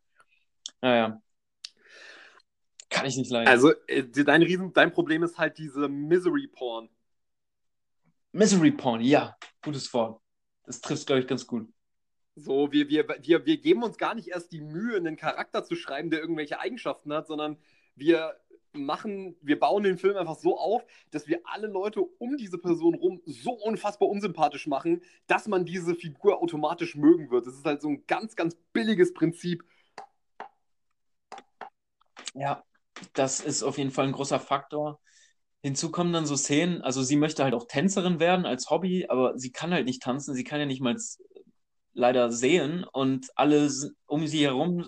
Naja. 0.82 1.22
Kann 2.90 3.06
ich 3.06 3.18
nicht 3.18 3.32
leiden. 3.32 3.50
Also, 3.50 3.74
äh, 3.88 4.04
dein, 4.04 4.42
Riesen, 4.42 4.72
dein 4.72 4.94
Problem 4.94 5.24
ist 5.24 5.38
halt 5.38 5.58
diese 5.58 5.90
Misery 5.90 6.48
Porn. 6.48 6.90
Misery 8.32 8.72
Porn, 8.72 9.02
ja. 9.02 9.36
Gutes 9.62 9.94
Wort. 9.94 10.22
Das 10.66 10.82
trifft, 10.82 11.08
glaube 11.08 11.22
ich, 11.22 11.28
ganz 11.28 11.46
gut. 11.46 11.68
So, 12.36 12.72
wir, 12.72 12.90
wir, 12.90 13.08
wir, 13.22 13.46
wir 13.46 13.58
geben 13.58 13.84
uns 13.84 13.98
gar 13.98 14.14
nicht 14.14 14.28
erst 14.28 14.52
die 14.52 14.62
Mühe, 14.62 14.98
einen 14.98 15.16
Charakter 15.16 15.64
zu 15.64 15.76
schreiben, 15.76 16.10
der 16.10 16.20
irgendwelche 16.20 16.60
Eigenschaften 16.60 17.14
hat, 17.14 17.28
sondern 17.28 17.58
wir 17.96 18.36
machen, 18.74 19.38
wir 19.42 19.58
bauen 19.58 19.84
den 19.84 19.98
Film 19.98 20.18
einfach 20.18 20.36
so 20.36 20.60
auf, 20.60 20.84
dass 21.12 21.28
wir 21.28 21.40
alle 21.46 21.68
Leute 21.68 22.02
um 22.02 22.36
diese 22.36 22.58
Person 22.58 22.96
rum 22.96 23.22
so 23.26 23.52
unfassbar 23.52 24.10
unsympathisch 24.10 24.68
machen, 24.68 25.02
dass 25.28 25.48
man 25.48 25.66
diese 25.66 25.96
Figur 25.96 26.42
automatisch 26.42 26.96
mögen 26.96 27.32
wird. 27.32 27.48
Das 27.48 27.56
ist 27.56 27.66
halt 27.66 27.82
so 27.82 27.88
ein 27.90 28.04
ganz, 28.06 28.36
ganz 28.36 28.56
billiges 28.74 29.14
Prinzip. 29.14 29.64
Ja, 32.34 32.64
das 33.14 33.40
ist 33.40 33.64
auf 33.64 33.78
jeden 33.78 33.92
Fall 33.92 34.08
ein 34.08 34.12
großer 34.12 34.40
Faktor. 34.42 35.00
Hinzu 35.66 35.90
kommen 35.90 36.14
dann 36.14 36.28
so 36.28 36.36
Szenen, 36.36 36.84
also 36.84 37.02
sie 37.02 37.16
möchte 37.16 37.44
halt 37.44 37.56
auch 37.56 37.66
Tänzerin 37.68 38.20
werden 38.20 38.46
als 38.46 38.70
Hobby, 38.70 39.08
aber 39.10 39.36
sie 39.36 39.52
kann 39.52 39.74
halt 39.74 39.88
nicht 39.88 40.00
tanzen, 40.00 40.36
sie 40.36 40.44
kann 40.44 40.60
ja 40.60 40.68
nicht 40.68 40.80
mal 40.80 40.96
leider 41.96 42.32
sehen 42.32 42.84
und 42.84 43.32
alle 43.36 43.72
um 44.06 44.28
sie 44.28 44.46
herum 44.46 44.88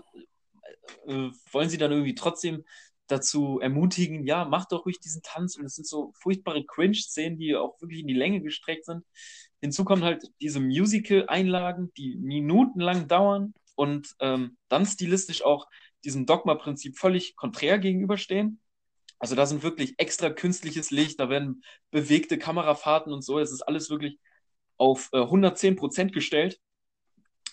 äh, 1.08 1.32
wollen 1.52 1.70
sie 1.70 1.80
dann 1.80 1.92
irgendwie 1.92 2.14
trotzdem 2.14 2.64
dazu 3.08 3.60
ermutigen, 3.60 4.24
ja, 4.24 4.46
mach 4.46 4.66
doch 4.66 4.86
ruhig 4.86 5.00
diesen 5.00 5.24
Tanz. 5.24 5.58
Und 5.58 5.66
es 5.66 5.74
sind 5.74 5.88
so 5.88 6.12
furchtbare 6.14 6.64
Cringe-Szenen, 6.64 7.40
die 7.40 7.56
auch 7.56 7.82
wirklich 7.82 8.02
in 8.02 8.08
die 8.08 8.14
Länge 8.14 8.42
gestreckt 8.42 8.86
sind. 8.86 9.04
Hinzu 9.62 9.84
kommen 9.84 10.04
halt 10.04 10.30
diese 10.42 10.60
Musical-Einlagen, 10.60 11.92
die 11.98 12.18
minutenlang 12.18 13.08
dauern 13.08 13.56
und 13.74 14.14
ähm, 14.20 14.58
dann 14.68 14.86
stilistisch 14.86 15.42
auch 15.44 15.66
diesem 16.06 16.28
Dogma-Prinzip 16.28 17.00
völlig 17.00 17.36
konträr 17.36 17.80
gegenüberstehen. 17.80 18.60
Also 19.20 19.36
da 19.36 19.46
sind 19.46 19.64
wirklich 19.64 19.96
extra 19.98 20.30
künstliches 20.30 20.92
Licht, 20.92 21.20
da 21.20 21.30
werden 21.30 21.64
bewegte 21.92 22.38
Kamerafahrten 22.38 23.12
und 23.12 23.24
so. 23.24 23.40
Es 23.40 23.52
ist 23.52 23.62
alles 23.62 23.90
wirklich 23.90 24.20
auf 24.78 25.10
äh, 25.14 25.22
110 25.22 25.76
Prozent 25.76 26.14
gestellt. 26.14 26.60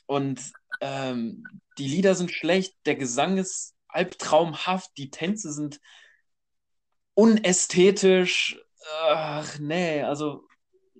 Und 0.06 0.40
ähm, 0.80 1.44
die 1.78 1.88
Lieder 1.88 2.14
sind 2.14 2.30
schlecht, 2.30 2.74
der 2.84 2.96
Gesang 2.96 3.38
ist 3.38 3.74
albtraumhaft, 3.88 4.90
die 4.98 5.10
Tänze 5.10 5.52
sind 5.52 5.80
unästhetisch. 7.14 8.60
Ach, 9.08 9.58
nee, 9.58 10.02
also 10.02 10.46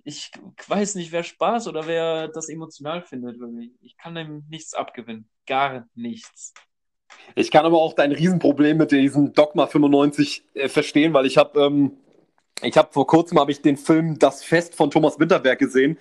ich 0.03 0.31
weiß 0.67 0.95
nicht, 0.95 1.11
wer 1.11 1.23
Spaß 1.23 1.67
oder 1.67 1.87
wer 1.87 2.27
das 2.27 2.49
emotional 2.49 3.01
findet. 3.01 3.37
Ich 3.81 3.97
kann 3.97 4.15
dem 4.15 4.45
nichts 4.49 4.73
abgewinnen. 4.73 5.29
Gar 5.45 5.87
nichts. 5.95 6.53
Ich 7.35 7.51
kann 7.51 7.65
aber 7.65 7.77
auch 7.77 7.93
dein 7.93 8.11
Riesenproblem 8.11 8.77
mit 8.77 8.91
diesem 8.91 9.33
Dogma 9.33 9.67
95 9.67 10.43
äh, 10.53 10.69
verstehen, 10.69 11.13
weil 11.13 11.25
ich 11.25 11.37
habe 11.37 11.59
ähm, 11.59 11.97
ich 12.61 12.77
habe 12.77 12.91
vor 12.93 13.05
kurzem 13.05 13.39
habe 13.39 13.51
ich 13.51 13.61
den 13.61 13.77
Film 13.77 14.17
Das 14.17 14.43
Fest 14.43 14.75
von 14.75 14.89
Thomas 14.89 15.19
Winterberg 15.19 15.59
gesehen, 15.59 15.97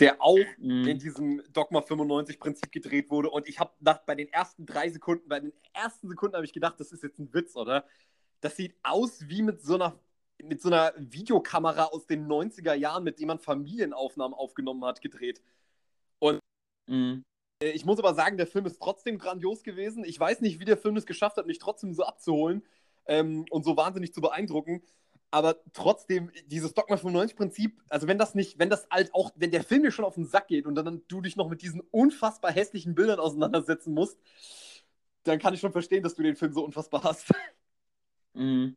der 0.00 0.20
auch 0.20 0.36
mm. 0.58 0.86
in 0.86 0.98
diesem 0.98 1.42
Dogma 1.52 1.80
95 1.80 2.38
Prinzip 2.38 2.70
gedreht 2.70 3.10
wurde 3.10 3.30
und 3.30 3.48
ich 3.48 3.58
habe 3.58 3.72
bei 4.06 4.14
den 4.14 4.30
ersten 4.32 4.66
drei 4.66 4.90
Sekunden, 4.90 5.28
bei 5.28 5.40
den 5.40 5.52
ersten 5.72 6.08
Sekunden 6.08 6.36
habe 6.36 6.44
ich 6.44 6.52
gedacht, 6.52 6.78
das 6.78 6.92
ist 6.92 7.02
jetzt 7.02 7.18
ein 7.18 7.32
Witz, 7.32 7.56
oder? 7.56 7.84
Das 8.40 8.56
sieht 8.56 8.74
aus 8.82 9.28
wie 9.28 9.42
mit 9.42 9.62
so 9.62 9.76
einer 9.76 9.98
mit 10.42 10.60
so 10.60 10.68
einer 10.68 10.92
Videokamera 10.98 11.84
aus 11.84 12.06
den 12.06 12.26
90er 12.26 12.74
Jahren, 12.74 13.04
mit 13.04 13.18
dem 13.20 13.28
man 13.28 13.38
Familienaufnahmen 13.38 14.34
aufgenommen 14.34 14.84
hat, 14.84 15.00
gedreht. 15.00 15.40
Und 16.18 16.40
mm. 16.86 17.20
Ich 17.60 17.84
muss 17.84 17.98
aber 17.98 18.14
sagen, 18.14 18.36
der 18.36 18.46
Film 18.46 18.66
ist 18.66 18.80
trotzdem 18.80 19.18
grandios 19.18 19.62
gewesen. 19.62 20.04
Ich 20.04 20.18
weiß 20.18 20.40
nicht, 20.40 20.60
wie 20.60 20.64
der 20.64 20.76
Film 20.76 20.96
es 20.96 21.06
geschafft 21.06 21.36
hat, 21.36 21.46
mich 21.46 21.58
trotzdem 21.58 21.94
so 21.94 22.04
abzuholen 22.04 22.62
ähm, 23.06 23.46
und 23.50 23.64
so 23.64 23.76
wahnsinnig 23.76 24.12
zu 24.12 24.20
beeindrucken. 24.20 24.82
Aber 25.30 25.56
trotzdem, 25.72 26.30
dieses 26.46 26.74
Dogma 26.74 26.96
95-Prinzip, 26.96 27.80
also 27.88 28.06
wenn 28.06 28.18
das 28.18 28.34
nicht, 28.34 28.58
wenn 28.58 28.70
das 28.70 28.86
halt 28.90 29.12
auch, 29.14 29.32
wenn 29.34 29.50
der 29.50 29.64
Film 29.64 29.82
dir 29.82 29.90
schon 29.90 30.04
auf 30.04 30.14
den 30.14 30.26
Sack 30.26 30.48
geht 30.48 30.66
und 30.66 30.76
dann 30.76 31.02
du 31.08 31.20
dich 31.20 31.36
noch 31.36 31.48
mit 31.48 31.62
diesen 31.62 31.80
unfassbar 31.90 32.52
hässlichen 32.52 32.94
Bildern 32.94 33.18
auseinandersetzen 33.18 33.94
musst, 33.94 34.18
dann 35.24 35.38
kann 35.38 35.54
ich 35.54 35.60
schon 35.60 35.72
verstehen, 35.72 36.02
dass 36.02 36.14
du 36.14 36.22
den 36.22 36.36
Film 36.36 36.52
so 36.52 36.64
unfassbar 36.64 37.02
hast. 37.02 37.32
Mhm. 38.36 38.76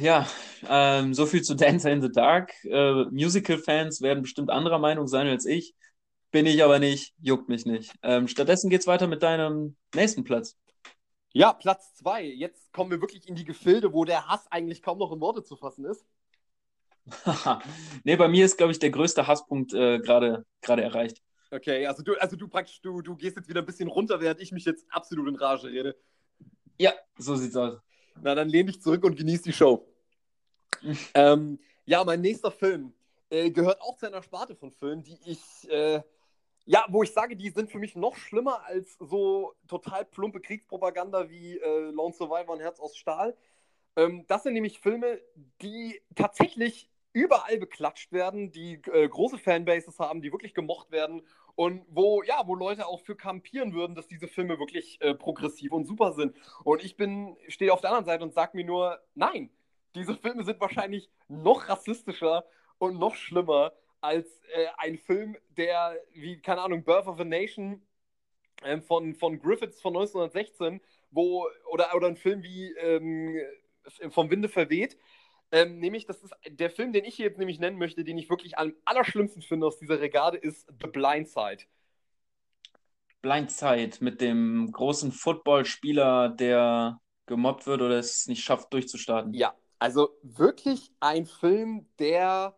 Ja, 0.00 0.26
ähm, 0.68 1.14
so 1.14 1.24
viel 1.24 1.42
zu 1.42 1.54
Dancer 1.54 1.92
in 1.92 2.02
the 2.02 2.10
Dark. 2.10 2.52
Äh, 2.64 3.04
Musical-Fans 3.12 4.00
werden 4.02 4.22
bestimmt 4.22 4.50
anderer 4.50 4.80
Meinung 4.80 5.06
sein 5.06 5.28
als 5.28 5.46
ich. 5.46 5.74
Bin 6.32 6.46
ich 6.46 6.64
aber 6.64 6.78
nicht, 6.78 7.14
juckt 7.20 7.48
mich 7.48 7.66
nicht. 7.66 7.94
Ähm, 8.02 8.26
stattdessen 8.26 8.72
es 8.72 8.86
weiter 8.86 9.06
mit 9.06 9.22
deinem 9.22 9.76
nächsten 9.94 10.24
Platz. 10.24 10.56
Ja, 11.34 11.52
Platz 11.52 11.94
zwei. 11.94 12.24
Jetzt 12.24 12.72
kommen 12.72 12.90
wir 12.90 13.00
wirklich 13.00 13.28
in 13.28 13.34
die 13.34 13.44
Gefilde, 13.44 13.92
wo 13.92 14.04
der 14.04 14.26
Hass 14.26 14.50
eigentlich 14.50 14.82
kaum 14.82 14.98
noch 14.98 15.12
in 15.12 15.20
Worte 15.20 15.44
zu 15.44 15.56
fassen 15.56 15.84
ist. 15.84 16.04
nee, 18.04 18.16
bei 18.16 18.28
mir 18.28 18.44
ist, 18.44 18.56
glaube 18.56 18.72
ich, 18.72 18.78
der 18.78 18.90
größte 18.90 19.26
Hasspunkt 19.26 19.74
äh, 19.74 19.98
gerade 19.98 20.44
erreicht. 20.62 21.22
Okay, 21.50 21.86
also 21.86 22.02
du, 22.02 22.14
also 22.14 22.34
du 22.34 22.48
praktisch, 22.48 22.80
du, 22.80 23.02
du 23.02 23.14
gehst 23.14 23.36
jetzt 23.36 23.48
wieder 23.48 23.60
ein 23.60 23.66
bisschen 23.66 23.88
runter, 23.88 24.20
während 24.20 24.40
ich 24.40 24.52
mich 24.52 24.64
jetzt 24.64 24.86
absolut 24.90 25.28
in 25.28 25.36
Rage 25.36 25.68
rede. 25.68 25.96
Ja, 26.78 26.94
so 27.18 27.36
sieht's 27.36 27.56
aus. 27.56 27.78
Na, 28.22 28.34
dann 28.34 28.48
lehn 28.48 28.66
dich 28.66 28.80
zurück 28.80 29.04
und 29.04 29.16
genieß 29.16 29.42
die 29.42 29.52
Show. 29.52 29.86
ähm, 31.14 31.58
ja, 31.84 32.02
mein 32.04 32.22
nächster 32.22 32.50
Film 32.50 32.94
äh, 33.28 33.50
gehört 33.50 33.80
auch 33.82 33.98
zu 33.98 34.06
einer 34.06 34.22
Sparte 34.22 34.54
von 34.54 34.70
Filmen, 34.70 35.02
die 35.02 35.18
ich, 35.26 35.70
äh, 35.70 36.00
ja, 36.64 36.84
wo 36.88 37.02
ich 37.02 37.12
sage, 37.12 37.36
die 37.36 37.50
sind 37.50 37.70
für 37.70 37.78
mich 37.78 37.96
noch 37.96 38.16
schlimmer 38.16 38.64
als 38.64 38.96
so 38.98 39.54
total 39.68 40.04
plumpe 40.04 40.40
Kriegspropaganda 40.40 41.28
wie 41.28 41.58
äh, 41.58 41.90
Lone 41.90 42.14
Survivor 42.14 42.54
und 42.54 42.60
Herz 42.60 42.78
aus 42.80 42.96
Stahl. 42.96 43.36
Ähm, 43.96 44.24
das 44.28 44.44
sind 44.44 44.54
nämlich 44.54 44.78
Filme, 44.78 45.20
die 45.60 46.00
tatsächlich 46.14 46.88
überall 47.12 47.58
beklatscht 47.58 48.12
werden, 48.12 48.52
die 48.52 48.80
äh, 48.92 49.08
große 49.08 49.38
Fanbases 49.38 49.98
haben, 49.98 50.22
die 50.22 50.32
wirklich 50.32 50.54
gemocht 50.54 50.90
werden 50.90 51.22
und 51.54 51.84
wo, 51.88 52.22
ja, 52.22 52.42
wo 52.46 52.54
Leute 52.54 52.86
auch 52.86 53.00
für 53.00 53.16
kampieren 53.16 53.74
würden, 53.74 53.94
dass 53.94 54.06
diese 54.06 54.28
Filme 54.28 54.58
wirklich 54.58 54.98
äh, 55.02 55.14
progressiv 55.14 55.72
und 55.72 55.84
super 55.84 56.12
sind. 56.12 56.34
Und 56.64 56.82
ich 56.82 56.96
bin, 56.96 57.36
stehe 57.48 57.72
auf 57.72 57.80
der 57.80 57.90
anderen 57.90 58.06
Seite 58.06 58.24
und 58.24 58.32
sage 58.32 58.56
mir 58.56 58.64
nur, 58.64 59.00
nein, 59.14 59.50
diese 59.94 60.16
Filme 60.16 60.44
sind 60.44 60.60
wahrscheinlich 60.60 61.10
noch 61.28 61.68
rassistischer 61.68 62.44
und 62.78 62.98
noch 62.98 63.14
schlimmer 63.14 63.72
als 64.02 64.26
äh, 64.52 64.66
ein 64.78 64.98
Film, 64.98 65.36
der, 65.56 65.98
wie, 66.12 66.40
keine 66.40 66.62
Ahnung, 66.62 66.84
Birth 66.84 67.06
of 67.06 67.20
a 67.20 67.24
Nation 67.24 67.82
äh, 68.62 68.80
von, 68.80 69.14
von 69.14 69.38
Griffiths 69.38 69.80
von 69.80 69.96
1916, 69.96 70.80
wo, 71.10 71.46
oder, 71.70 71.94
oder 71.94 72.08
ein 72.08 72.16
Film 72.16 72.42
wie 72.42 72.72
ähm, 72.72 73.40
Vom 74.10 74.30
Winde 74.30 74.48
verweht, 74.48 74.98
ähm, 75.52 75.78
nämlich, 75.78 76.06
das 76.06 76.22
ist 76.22 76.34
der 76.48 76.70
Film, 76.70 76.92
den 76.92 77.04
ich 77.04 77.14
hier 77.14 77.26
jetzt 77.26 77.38
nämlich 77.38 77.60
nennen 77.60 77.78
möchte, 77.78 78.04
den 78.04 78.16
ich 78.16 78.30
wirklich 78.30 78.56
am 78.56 78.72
allerschlimmsten 78.86 79.42
finde 79.42 79.66
aus 79.66 79.78
dieser 79.78 80.00
Regade, 80.00 80.38
ist 80.38 80.66
The 80.80 80.88
Blind 80.88 81.28
Side. 81.28 81.64
Blindside 83.20 83.98
mit 84.00 84.20
dem 84.20 84.72
großen 84.72 85.12
Footballspieler, 85.12 86.30
der 86.30 87.00
gemobbt 87.26 87.66
wird 87.66 87.82
oder 87.82 87.98
es 87.98 88.26
nicht 88.26 88.42
schafft, 88.42 88.72
durchzustarten. 88.72 89.32
Ja, 89.34 89.54
also 89.78 90.10
wirklich 90.22 90.90
ein 91.00 91.26
Film, 91.26 91.86
der, 91.98 92.56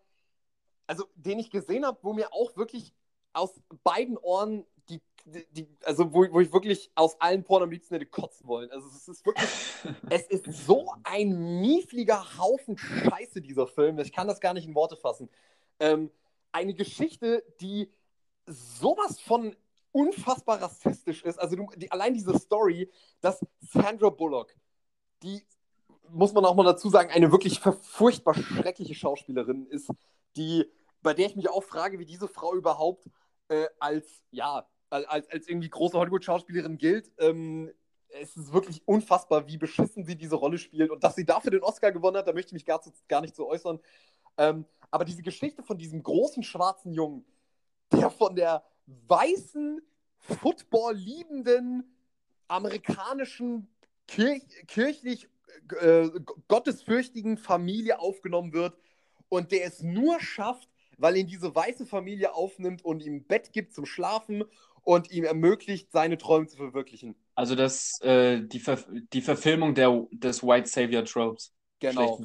also 0.86 1.04
den 1.14 1.38
ich 1.38 1.50
gesehen 1.50 1.84
habe, 1.84 1.98
wo 2.02 2.12
mir 2.12 2.32
auch 2.32 2.56
wirklich 2.56 2.94
aus 3.32 3.60
beiden 3.82 4.16
Ohren 4.16 4.64
die, 4.88 5.00
die, 5.24 5.46
die, 5.52 5.68
also 5.84 6.12
wo, 6.12 6.26
wo 6.30 6.40
ich 6.40 6.52
wirklich 6.52 6.90
aus 6.94 7.20
allen 7.20 7.42
Poren 7.44 7.64
am 7.64 7.70
liebsten 7.70 7.94
hätte 7.94 8.06
kotzen 8.06 8.46
wollen. 8.46 8.70
Also 8.70 8.88
es 8.88 9.08
ist 9.08 9.24
wirklich, 9.26 9.48
es 10.10 10.26
ist 10.28 10.66
so 10.66 10.92
ein 11.04 11.60
miefliger 11.60 12.38
Haufen 12.38 12.76
Scheiße, 12.76 13.40
dieser 13.40 13.66
Film. 13.66 13.98
Ich 13.98 14.12
kann 14.12 14.28
das 14.28 14.40
gar 14.40 14.54
nicht 14.54 14.66
in 14.66 14.74
Worte 14.74 14.96
fassen. 14.96 15.28
Ähm, 15.80 16.10
eine 16.52 16.74
Geschichte, 16.74 17.44
die 17.60 17.90
sowas 18.46 19.20
von 19.20 19.56
unfassbar 19.92 20.60
rassistisch 20.60 21.22
ist. 21.22 21.38
Also 21.38 21.56
du, 21.56 21.68
die, 21.76 21.90
allein 21.90 22.14
diese 22.14 22.38
Story, 22.38 22.90
dass 23.20 23.44
Sandra 23.60 24.10
Bullock, 24.10 24.54
die 25.22 25.42
muss 26.10 26.32
man 26.32 26.44
auch 26.44 26.54
mal 26.54 26.64
dazu 26.64 26.90
sagen, 26.90 27.10
eine 27.10 27.32
wirklich 27.32 27.60
furchtbar 27.60 28.34
schreckliche 28.34 28.94
Schauspielerin 28.94 29.66
ist, 29.66 29.90
die, 30.36 30.64
bei 31.02 31.14
der 31.14 31.26
ich 31.26 31.36
mich 31.36 31.48
auch 31.48 31.62
frage, 31.62 31.98
wie 31.98 32.06
diese 32.06 32.28
Frau 32.28 32.54
überhaupt 32.54 33.08
äh, 33.48 33.66
als, 33.78 34.22
ja, 34.30 34.66
als, 34.90 35.28
als 35.30 35.48
irgendwie 35.48 35.70
große 35.70 35.98
Hollywood-Schauspielerin 35.98 36.78
gilt. 36.78 37.12
Ähm, 37.18 37.70
es 38.20 38.36
ist 38.36 38.52
wirklich 38.52 38.86
unfassbar, 38.86 39.46
wie 39.48 39.58
beschissen 39.58 40.04
sie 40.04 40.16
diese 40.16 40.36
Rolle 40.36 40.58
spielt 40.58 40.90
und 40.90 41.02
dass 41.02 41.16
sie 41.16 41.24
dafür 41.24 41.50
den 41.50 41.62
Oscar 41.62 41.90
gewonnen 41.90 42.16
hat, 42.16 42.28
da 42.28 42.32
möchte 42.32 42.50
ich 42.50 42.54
mich 42.54 42.64
gar, 42.64 42.80
zu, 42.80 42.92
gar 43.08 43.20
nicht 43.20 43.34
so 43.34 43.48
äußern. 43.48 43.80
Ähm, 44.38 44.64
aber 44.90 45.04
diese 45.04 45.22
Geschichte 45.22 45.62
von 45.62 45.78
diesem 45.78 46.02
großen 46.02 46.42
schwarzen 46.42 46.92
Jungen, 46.92 47.24
der 47.92 48.10
von 48.10 48.36
der 48.36 48.64
weißen, 48.86 49.80
Football 50.18 50.94
liebenden, 50.94 51.84
amerikanischen, 52.48 53.68
kirch 54.06 54.42
kirchlich 54.66 55.28
äh, 55.80 56.08
gottesfürchtigen 56.48 57.36
Familie 57.36 57.98
aufgenommen 57.98 58.52
wird 58.52 58.76
und 59.28 59.52
der 59.52 59.66
es 59.66 59.82
nur 59.82 60.20
schafft, 60.20 60.68
weil 60.98 61.16
ihn 61.16 61.26
diese 61.26 61.54
weiße 61.54 61.86
Familie 61.86 62.34
aufnimmt 62.34 62.84
und 62.84 63.02
ihm 63.02 63.24
Bett 63.24 63.52
gibt 63.52 63.74
zum 63.74 63.86
Schlafen 63.86 64.44
und 64.82 65.10
ihm 65.10 65.24
ermöglicht, 65.24 65.90
seine 65.90 66.18
Träume 66.18 66.46
zu 66.46 66.56
verwirklichen. 66.56 67.16
Also 67.34 67.54
das, 67.54 68.00
äh, 68.02 68.42
die, 68.42 68.60
Ver 68.60 68.84
die 69.12 69.22
Verfilmung 69.22 69.74
der, 69.74 70.06
des 70.12 70.42
White 70.42 70.68
Savior 70.68 71.04
Tropes. 71.04 71.52
Genau. 71.80 72.20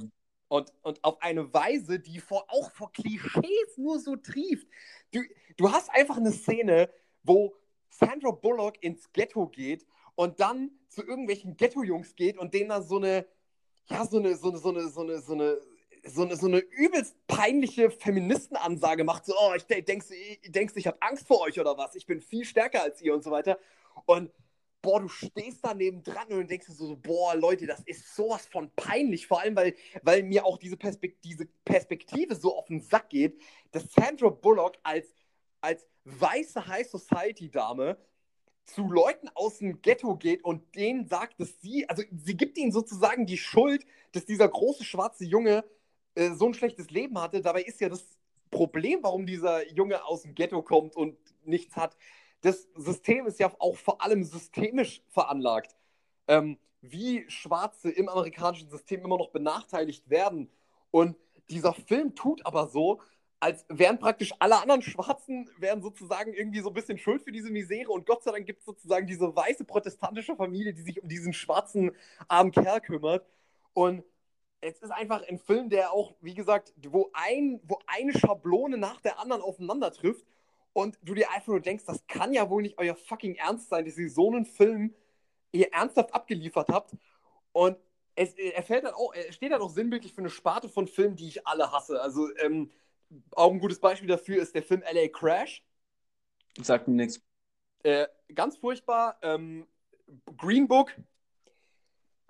Und, 0.49 0.73
und 0.81 1.03
auf 1.03 1.21
eine 1.21 1.53
Weise, 1.53 1.99
die 1.99 2.19
vor, 2.19 2.45
auch 2.49 2.71
vor 2.71 2.91
Klischees 2.91 3.77
nur 3.77 3.99
so 3.99 4.15
trieft. 4.15 4.67
Du, 5.11 5.21
du 5.57 5.71
hast 5.71 5.89
einfach 5.91 6.17
eine 6.17 6.31
Szene, 6.31 6.89
wo 7.23 7.55
Sandra 7.89 8.31
Bullock 8.31 8.81
ins 8.81 9.11
Ghetto 9.11 9.47
geht 9.47 9.85
und 10.15 10.39
dann 10.39 10.71
zu 10.89 11.03
irgendwelchen 11.03 11.55
Ghetto-Jungs 11.55 12.15
geht 12.15 12.38
und 12.38 12.53
denen 12.53 12.69
da 12.69 12.81
so 12.81 12.97
eine, 12.97 13.27
ja, 13.89 14.05
so 14.05 14.17
eine, 14.17 14.35
so 14.35 14.49
eine, 14.49 14.57
so 14.57 14.69
eine, 14.69 14.89
so 14.89 15.01
eine, 15.01 15.19
so 15.19 15.34
eine 15.34 15.57
so 16.05 16.23
eine, 16.23 16.35
so 16.35 16.47
eine 16.47 16.59
übelst 16.59 17.15
peinliche 17.27 17.91
Feministenansage 17.91 19.03
macht, 19.03 19.26
so, 19.26 19.34
oh, 19.39 19.53
ich 19.55 19.65
denkst, 19.65 20.07
denkst 20.47 20.73
ich 20.76 20.88
habe 20.88 21.01
Angst 21.01 21.27
vor 21.27 21.41
euch 21.41 21.59
oder 21.59 21.77
was, 21.77 21.95
ich 21.95 22.05
bin 22.05 22.21
viel 22.21 22.45
stärker 22.45 22.84
als 22.84 23.01
ihr 23.01 23.13
und 23.13 23.23
so 23.23 23.31
weiter. 23.31 23.59
Und 24.05 24.31
boah, 24.81 25.01
du 25.01 25.07
stehst 25.07 25.63
da 25.63 25.73
neben 25.73 26.03
dran 26.03 26.31
und 26.31 26.49
denkst 26.49 26.67
so, 26.67 26.95
boah, 26.95 27.35
Leute, 27.35 27.65
das 27.65 27.81
ist 27.81 28.15
sowas 28.15 28.45
von 28.47 28.71
peinlich, 28.76 29.27
vor 29.27 29.41
allem, 29.41 29.55
weil, 29.55 29.76
weil 30.03 30.23
mir 30.23 30.45
auch 30.45 30.57
diese, 30.57 30.77
Perspekt 30.77 31.23
diese 31.23 31.45
Perspektive 31.65 32.35
so 32.35 32.57
auf 32.57 32.67
den 32.67 32.81
Sack 32.81 33.09
geht, 33.09 33.39
dass 33.71 33.91
Sandra 33.91 34.30
Bullock 34.30 34.77
als, 34.84 35.07
als 35.61 35.85
weiße 36.05 36.67
High 36.67 36.88
Society 36.88 37.49
Dame 37.49 37.97
zu 38.65 38.88
Leuten 38.88 39.30
aus 39.34 39.57
dem 39.57 39.81
Ghetto 39.81 40.15
geht 40.15 40.43
und 40.43 40.76
denen 40.76 41.07
sagt, 41.07 41.39
dass 41.39 41.59
sie, 41.59 41.89
also 41.89 42.03
sie 42.11 42.38
gibt 42.38 42.57
ihnen 42.57 42.71
sozusagen 42.71 43.26
die 43.26 43.38
Schuld, 43.38 43.85
dass 44.11 44.26
dieser 44.26 44.47
große 44.47 44.84
schwarze 44.84 45.26
Junge 45.26 45.65
äh, 46.15 46.31
so 46.31 46.48
ein 46.48 46.53
schlechtes 46.53 46.90
Leben 46.90 47.19
hatte. 47.19 47.41
Dabei 47.41 47.64
ist 47.64 47.81
ja 47.81 47.90
das 47.90 48.19
Problem, 48.52 48.99
warum 49.03 49.26
dieser 49.26 49.68
Junge 49.72 50.03
aus 50.06 50.23
dem 50.23 50.36
Ghetto 50.36 50.61
kommt 50.61 50.95
und 50.95 51.18
nichts 51.44 51.76
hat. 51.76 51.95
Das 52.41 52.68
System 52.76 53.27
ist 53.27 53.40
ja 53.40 53.52
auch 53.60 53.77
vor 53.77 54.02
allem 54.02 54.23
systemisch 54.23 55.03
veranlagt. 55.10 55.76
Ähm, 56.27 56.57
wie 56.81 57.30
Schwarze 57.30 57.91
im 57.91 58.07
amerikanischen 58.07 58.69
System 58.69 59.03
immer 59.03 59.18
noch 59.18 59.31
benachteiligt 59.31 60.10
werden. 60.10 60.49
Und 60.91 61.18
dieser 61.49 61.73
Film 61.73 62.15
tut 62.15 62.45
aber 62.45 62.68
so, 62.68 63.02
als 63.40 63.65
wären 63.69 63.99
praktisch 63.99 64.34
alle 64.40 64.61
anderen 64.61 64.81
Schwarzen, 64.81 65.49
wären 65.57 65.81
sozusagen 65.81 66.34
irgendwie 66.34 66.60
so 66.60 66.69
ein 66.69 66.73
bisschen 66.73 66.98
schuld 66.98 67.22
für 67.23 67.31
diese 67.31 67.49
Misere 67.49 67.91
und 67.91 68.06
Gott 68.06 68.23
sei 68.23 68.31
Dank 68.31 68.45
gibt 68.45 68.60
es 68.60 68.65
sozusagen 68.65 69.07
diese 69.07 69.34
weiße 69.34 69.64
protestantische 69.64 70.36
Familie, 70.36 70.73
die 70.73 70.81
sich 70.81 71.02
um 71.02 71.07
diesen 71.07 71.34
schwarzen 71.34 71.91
armen 72.27 72.52
Kerl 72.52 72.81
kümmert. 72.81 73.26
Und 73.73 74.03
es 74.61 74.80
ist 74.80 74.91
einfach 74.91 75.27
ein 75.27 75.38
Film, 75.38 75.69
der 75.69 75.91
auch, 75.91 76.14
wie 76.22 76.34
gesagt, 76.34 76.73
wo, 76.77 77.10
ein, 77.14 77.61
wo 77.64 77.80
eine 77.88 78.14
Schablone 78.14 78.77
nach 78.77 78.99
der 79.02 79.19
anderen 79.19 79.41
aufeinander 79.41 79.91
trifft 79.91 80.26
und 80.73 80.98
du 81.02 81.14
dir 81.14 81.31
einfach 81.31 81.48
nur 81.48 81.61
denkst, 81.61 81.86
das 81.86 82.06
kann 82.07 82.34
ja 82.34 82.49
wohl 82.49 82.61
nicht 82.61 82.77
euer 82.77 82.95
fucking 82.95 83.36
Ernst 83.36 83.69
sein, 83.69 83.86
dass 83.86 83.98
ihr 83.98 84.10
so 84.10 84.27
einen 84.30 84.45
Film 84.45 84.94
ihr 85.52 85.72
ernsthaft 85.73 86.14
abgeliefert 86.14 86.69
habt. 86.69 86.95
Und 87.53 87.77
es, 88.15 88.34
er, 88.34 88.64
fällt 88.64 88.84
dann 88.84 88.94
auch, 88.94 89.14
er 89.14 89.31
steht 89.31 89.52
dann 89.52 89.61
auch 89.61 89.69
sinnbildlich 89.69 90.14
für 90.14 90.22
eine 90.22 90.30
Sparte 90.30 90.69
von 90.69 90.88
Filmen, 90.88 91.15
die 91.15 91.27
ich 91.27 91.48
alle 91.48 91.72
hasse. 91.72 92.02
Also, 92.02 92.27
ähm, 92.38 92.72
auch 93.31 93.52
ein 93.52 93.60
gutes 93.60 93.80
Beispiel 93.80 94.07
dafür 94.07 94.41
ist 94.41 94.53
der 94.53 94.61
Film 94.61 94.84
LA 94.84 95.07
Crash. 95.07 95.64
Sagt 96.61 96.88
mir 96.88 96.95
nichts. 96.95 97.22
Äh, 97.84 98.07
ganz 98.36 98.57
furchtbar. 98.57 99.18
Ähm, 99.22 99.68
Green 100.38 100.68
Book. 100.68 100.94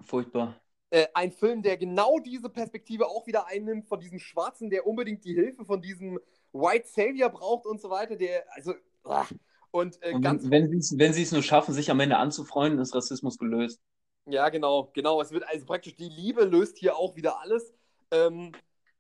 Furchtbar. 0.01 0.60
Äh, 0.91 1.07
ein 1.13 1.31
Film, 1.31 1.61
der 1.61 1.77
genau 1.77 2.19
diese 2.19 2.49
Perspektive 2.49 3.07
auch 3.07 3.27
wieder 3.27 3.47
einnimmt, 3.47 3.87
von 3.87 3.99
diesem 3.99 4.19
Schwarzen, 4.19 4.69
der 4.69 4.87
unbedingt 4.87 5.23
die 5.23 5.33
Hilfe 5.33 5.65
von 5.65 5.81
diesem 5.81 6.19
White 6.51 6.87
Savior 6.87 7.29
braucht 7.29 7.65
und 7.65 7.79
so 7.79 7.89
weiter. 7.89 8.15
Der, 8.15 8.45
also, 8.55 8.73
ach. 9.03 9.31
und, 9.71 10.01
äh, 10.01 10.13
und 10.13 10.21
ganz. 10.21 10.49
Wenn, 10.49 10.71
wenn 10.71 11.13
sie 11.13 11.23
es 11.23 11.31
nur 11.31 11.43
schaffen, 11.43 11.73
sich 11.73 11.91
am 11.91 11.99
Ende 11.99 12.17
anzufreunden, 12.17 12.79
ist 12.79 12.95
Rassismus 12.95 13.37
gelöst. 13.37 13.79
Ja, 14.25 14.49
genau, 14.49 14.89
genau. 14.93 15.21
Es 15.21 15.31
wird 15.31 15.47
also 15.47 15.65
praktisch 15.65 15.95
die 15.95 16.09
Liebe 16.09 16.43
löst 16.45 16.77
hier 16.77 16.95
auch 16.95 17.15
wieder 17.15 17.39
alles. 17.39 17.73
Ähm, 18.11 18.51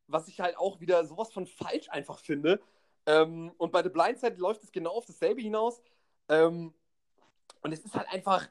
was 0.09 0.27
ich 0.27 0.39
halt 0.39 0.57
auch 0.57 0.79
wieder 0.79 1.05
sowas 1.05 1.31
von 1.31 1.45
falsch 1.45 1.89
einfach 1.89 2.19
finde. 2.19 2.59
Ähm, 3.05 3.51
und 3.57 3.71
bei 3.71 3.83
The 3.83 3.89
Blind 3.89 4.19
Side 4.19 4.35
läuft 4.37 4.63
es 4.63 4.71
genau 4.71 4.91
auf 4.91 5.05
dasselbe 5.05 5.41
hinaus. 5.41 5.81
Ähm, 6.27 6.73
und 7.61 7.71
es 7.71 7.79
ist 7.79 7.95
halt 7.95 8.07
einfach, 8.09 8.47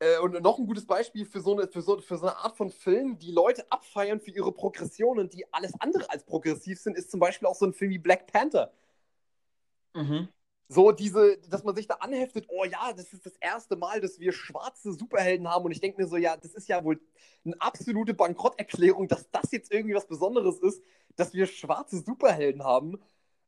äh, 0.00 0.18
und 0.18 0.40
noch 0.42 0.58
ein 0.58 0.66
gutes 0.66 0.86
Beispiel 0.86 1.26
für 1.26 1.40
so, 1.40 1.52
eine, 1.52 1.68
für, 1.68 1.82
so, 1.82 2.00
für 2.00 2.16
so 2.16 2.26
eine 2.26 2.36
Art 2.38 2.56
von 2.56 2.70
Film, 2.70 3.18
die 3.18 3.30
Leute 3.30 3.70
abfeiern 3.70 4.18
für 4.18 4.30
ihre 4.30 4.50
Progressionen, 4.50 5.28
die 5.28 5.44
alles 5.52 5.72
andere 5.78 6.10
als 6.10 6.24
progressiv 6.24 6.80
sind, 6.80 6.96
ist 6.96 7.10
zum 7.10 7.20
Beispiel 7.20 7.46
auch 7.46 7.54
so 7.54 7.66
ein 7.66 7.74
Film 7.74 7.90
wie 7.90 7.98
Black 7.98 8.26
Panther. 8.26 8.72
Mhm. 9.94 10.28
So 10.68 10.92
diese, 10.92 11.36
dass 11.48 11.64
man 11.64 11.74
sich 11.74 11.86
da 11.86 11.94
anheftet, 11.96 12.46
oh 12.48 12.64
ja, 12.64 12.92
das 12.92 13.12
ist 13.12 13.26
das 13.26 13.36
erste 13.40 13.76
Mal, 13.76 14.00
dass 14.00 14.20
wir 14.20 14.32
schwarze 14.32 14.92
Superhelden 14.92 15.48
haben. 15.48 15.64
Und 15.64 15.72
ich 15.72 15.80
denke 15.80 16.00
mir 16.00 16.08
so, 16.08 16.16
ja, 16.16 16.36
das 16.36 16.54
ist 16.54 16.68
ja 16.68 16.82
wohl 16.84 17.00
eine 17.44 17.60
absolute 17.60 18.14
Bankrotterklärung, 18.14 19.08
dass 19.08 19.30
das 19.30 19.52
jetzt 19.52 19.72
irgendwie 19.72 19.96
was 19.96 20.06
Besonderes 20.06 20.60
ist, 20.60 20.82
dass 21.16 21.34
wir 21.34 21.46
schwarze 21.46 21.98
Superhelden 21.98 22.64
haben. 22.64 22.98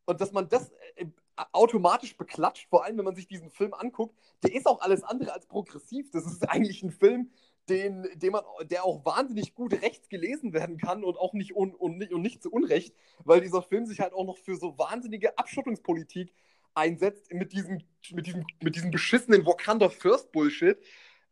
Und 0.05 0.21
dass 0.21 0.33
man 0.33 0.49
das 0.49 0.71
äh, 0.97 1.07
automatisch 1.53 2.17
beklatscht, 2.17 2.69
vor 2.69 2.85
allem 2.85 2.99
wenn 2.99 3.05
man 3.05 3.15
sich 3.15 3.27
diesen 3.27 3.51
Film 3.51 3.75
anguckt, 3.75 4.17
der 4.43 4.55
ist 4.55 4.67
auch 4.67 4.81
alles 4.81 5.03
andere 5.03 5.33
als 5.33 5.47
progressiv. 5.47 6.11
Das 6.11 6.27
ist 6.27 6.49
eigentlich 6.49 6.83
ein 6.83 6.91
Film, 6.91 7.31
den, 7.69 8.07
den 8.17 8.33
man, 8.33 8.45
der 8.65 8.85
auch 8.85 9.05
wahnsinnig 9.05 9.55
gut 9.55 9.73
rechts 9.83 10.09
gelesen 10.09 10.53
werden 10.53 10.79
kann 10.79 11.05
und 11.05 11.17
auch 11.17 11.33
nicht, 11.33 11.55
un, 11.55 11.75
und, 11.75 12.13
und 12.13 12.23
nicht 12.23 12.43
zu 12.43 12.51
Unrecht, 12.51 12.95
weil 13.25 13.41
dieser 13.41 13.63
Film 13.63 13.87
sich 13.87 14.01
halt 14.01 14.13
auch 14.13 14.25
noch 14.25 14.39
für 14.39 14.57
so 14.57 14.77
wahnsinnige 14.79 15.39
Abschottungspolitik 15.39 16.35
einsetzt 16.75 17.33
mit 17.33 17.53
diesem, 17.53 17.81
mit 18.13 18.27
diesem, 18.27 18.45
mit 18.63 18.75
diesem 18.75 18.91
beschissenen 18.91 19.47
Wakanda 19.47 19.89
First 19.89 20.33
Bullshit. 20.33 20.79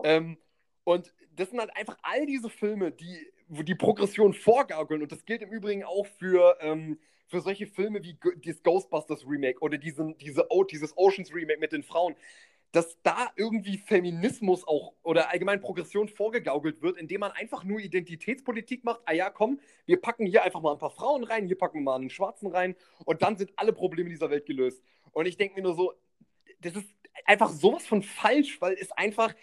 Ähm, 0.02 0.39
und 0.85 1.12
das 1.35 1.51
sind 1.51 1.59
halt 1.59 1.77
einfach 1.77 1.98
all 2.02 2.27
diese 2.27 2.51
Filme, 2.51 2.93
die, 2.93 3.32
die 3.48 3.74
Progression 3.74 4.35
vorgaukeln. 4.35 5.02
Und 5.02 5.12
das 5.12 5.24
gilt 5.24 5.43
im 5.43 5.51
Übrigen 5.51 5.85
auch 5.85 6.06
für, 6.06 6.56
ähm, 6.60 6.98
für 7.31 7.40
solche 7.40 7.66
Filme 7.66 8.02
wie 8.02 8.19
das 8.44 8.62
Ghostbusters 8.62 9.27
Remake 9.27 9.61
oder 9.61 9.78
diesen, 9.78 10.19
diese, 10.19 10.47
dieses 10.70 10.97
Oceans 10.97 11.35
Remake 11.35 11.61
mit 11.61 11.73
den 11.73 11.82
Frauen 11.82 12.15
dass 12.73 13.01
da 13.02 13.31
irgendwie 13.36 13.78
Feminismus 13.78 14.66
auch 14.66 14.94
oder 15.02 15.31
allgemein 15.31 15.61
Progression 15.61 16.09
vorgegaukelt 16.09 16.82
wird, 16.82 16.98
indem 16.98 17.20
man 17.20 17.32
einfach 17.32 17.65
nur 17.65 17.81
Identitätspolitik 17.81 18.85
macht. 18.85 19.01
Ah 19.07 19.12
ja, 19.12 19.31
komm, 19.31 19.61
wir 19.86 20.01
packen 20.01 20.27
hier 20.27 20.44
einfach 20.44 20.61
mal 20.61 20.73
ein 20.73 20.78
paar 20.78 20.90
Frauen 20.90 21.24
rein, 21.24 21.47
hier 21.47 21.59
packen 21.59 21.78
wir 21.78 21.82
mal 21.82 21.97
einen 21.97 22.11
Schwarzen 22.11 22.48
rein 22.48 22.77
und 23.05 23.23
dann 23.23 23.36
sind 23.36 23.52
alle 23.57 23.73
Probleme 23.73 24.09
dieser 24.09 24.31
Welt 24.31 24.47
gelöst. 24.47 24.82
Und 25.12 25.27
ich 25.27 25.36
denke 25.36 25.57
mir 25.57 25.62
nur 25.62 25.74
so, 25.74 25.94
das 26.61 26.77
ist 26.77 26.89
einfach 27.24 27.51
sowas 27.51 27.86
von 27.86 28.02
falsch, 28.02 28.61
weil 28.61 28.74
es 28.74 28.93
einfach, 28.93 29.35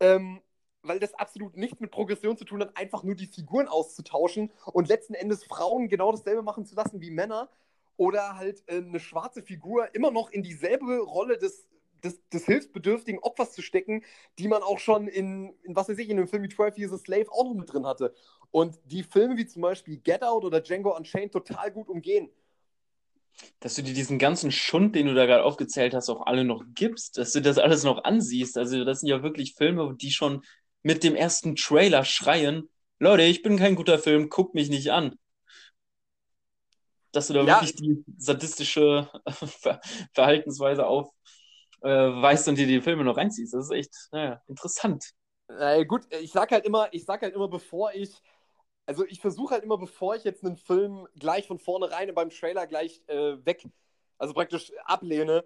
ähm, 0.00 0.42
weil 0.84 1.00
das 1.00 1.14
absolut 1.14 1.56
nichts 1.56 1.80
mit 1.80 1.90
Progression 1.90 2.36
zu 2.36 2.44
tun 2.44 2.60
hat, 2.60 2.76
einfach 2.76 3.02
nur 3.02 3.14
die 3.14 3.26
Figuren 3.26 3.68
auszutauschen 3.68 4.50
und 4.66 4.88
letzten 4.88 5.14
Endes 5.14 5.44
Frauen 5.44 5.88
genau 5.88 6.12
dasselbe 6.12 6.42
machen 6.42 6.66
zu 6.66 6.74
lassen 6.74 7.00
wie 7.00 7.10
Männer 7.10 7.50
oder 7.96 8.36
halt 8.36 8.62
äh, 8.66 8.76
eine 8.76 9.00
schwarze 9.00 9.42
Figur 9.42 9.94
immer 9.94 10.10
noch 10.10 10.30
in 10.30 10.42
dieselbe 10.42 10.98
Rolle 10.98 11.38
des, 11.38 11.68
des, 12.02 12.20
des, 12.28 12.44
hilfsbedürftigen 12.44 13.20
Opfers 13.20 13.52
zu 13.52 13.62
stecken, 13.62 14.04
die 14.38 14.48
man 14.48 14.62
auch 14.62 14.78
schon 14.78 15.08
in, 15.08 15.54
in, 15.62 15.74
was 15.74 15.88
weiß 15.88 15.98
ich, 15.98 16.08
in 16.08 16.18
einem 16.18 16.28
Film 16.28 16.42
wie 16.42 16.48
12 16.48 16.78
Years 16.78 16.92
a 16.92 16.98
Slave 16.98 17.26
auch 17.30 17.44
noch 17.44 17.54
mit 17.54 17.72
drin 17.72 17.86
hatte. 17.86 18.14
Und 18.50 18.78
die 18.84 19.02
Filme 19.02 19.36
wie 19.36 19.46
zum 19.46 19.62
Beispiel 19.62 19.98
Get 19.98 20.22
Out 20.22 20.44
oder 20.44 20.60
Django 20.60 20.94
Unchained 20.96 21.32
total 21.32 21.70
gut 21.70 21.88
umgehen 21.88 22.30
dass 23.60 23.74
du 23.74 23.82
dir 23.82 23.94
diesen 23.94 24.18
ganzen 24.18 24.52
Schund, 24.52 24.94
den 24.94 25.06
du 25.06 25.14
da 25.14 25.26
gerade 25.26 25.44
aufgezählt 25.44 25.94
hast, 25.94 26.08
auch 26.08 26.26
alle 26.26 26.44
noch 26.44 26.64
gibst, 26.74 27.18
dass 27.18 27.32
du 27.32 27.40
das 27.40 27.58
alles 27.58 27.84
noch 27.84 28.04
ansiehst. 28.04 28.56
Also 28.56 28.84
das 28.84 29.00
sind 29.00 29.08
ja 29.08 29.22
wirklich 29.22 29.54
Filme, 29.54 29.94
die 30.00 30.10
schon 30.10 30.42
mit 30.84 31.02
dem 31.02 31.16
ersten 31.16 31.56
Trailer 31.56 32.04
schreien, 32.04 32.68
Leute, 33.00 33.24
ich 33.24 33.42
bin 33.42 33.58
kein 33.58 33.74
guter 33.74 33.98
Film, 33.98 34.30
guck 34.30 34.54
mich 34.54 34.68
nicht 34.68 34.92
an. 34.92 35.18
Dass 37.10 37.26
du 37.26 37.34
da 37.34 37.42
ja. 37.42 37.60
wirklich 37.60 37.74
die 37.74 38.04
sadistische 38.16 39.10
Verhaltensweise 40.14 40.86
aufweist 40.86 42.46
äh, 42.46 42.50
und 42.50 42.56
dir 42.56 42.68
die 42.68 42.80
Filme 42.80 43.02
noch 43.02 43.16
reinziehst. 43.16 43.52
Das 43.52 43.64
ist 43.64 43.70
echt 43.72 43.94
naja, 44.12 44.40
interessant. 44.46 45.10
Äh, 45.48 45.84
gut, 45.84 46.02
ich 46.20 46.30
sag 46.30 46.52
halt 46.52 46.64
immer, 46.64 46.88
ich 46.92 47.04
sag 47.04 47.22
halt 47.22 47.34
immer, 47.34 47.48
bevor 47.48 47.92
ich 47.92 48.22
also 48.86 49.04
ich 49.06 49.20
versuche 49.20 49.54
halt 49.54 49.64
immer, 49.64 49.78
bevor 49.78 50.14
ich 50.14 50.24
jetzt 50.24 50.44
einen 50.44 50.56
Film 50.56 51.06
gleich 51.16 51.46
von 51.46 51.58
vornherein 51.58 52.14
beim 52.14 52.30
Trailer 52.30 52.66
gleich 52.66 53.02
äh, 53.06 53.44
weg, 53.44 53.66
also 54.18 54.34
praktisch 54.34 54.72
ablehne, 54.84 55.44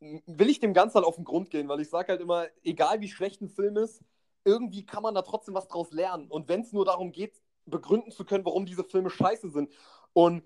will 0.00 0.48
ich 0.48 0.60
dem 0.60 0.74
Ganzen 0.74 0.96
halt 0.96 1.06
auf 1.06 1.16
den 1.16 1.24
Grund 1.24 1.50
gehen, 1.50 1.68
weil 1.68 1.80
ich 1.80 1.90
sage 1.90 2.08
halt 2.08 2.20
immer, 2.20 2.46
egal 2.62 3.00
wie 3.00 3.08
schlecht 3.08 3.40
ein 3.42 3.48
Film 3.48 3.76
ist, 3.76 4.02
irgendwie 4.44 4.86
kann 4.86 5.02
man 5.02 5.14
da 5.14 5.22
trotzdem 5.22 5.54
was 5.54 5.68
draus 5.68 5.92
lernen. 5.92 6.28
Und 6.28 6.48
wenn 6.48 6.62
es 6.62 6.72
nur 6.72 6.84
darum 6.84 7.12
geht, 7.12 7.40
begründen 7.66 8.10
zu 8.10 8.24
können, 8.24 8.44
warum 8.44 8.66
diese 8.66 8.84
Filme 8.84 9.10
scheiße 9.10 9.50
sind. 9.50 9.70
Und 10.12 10.42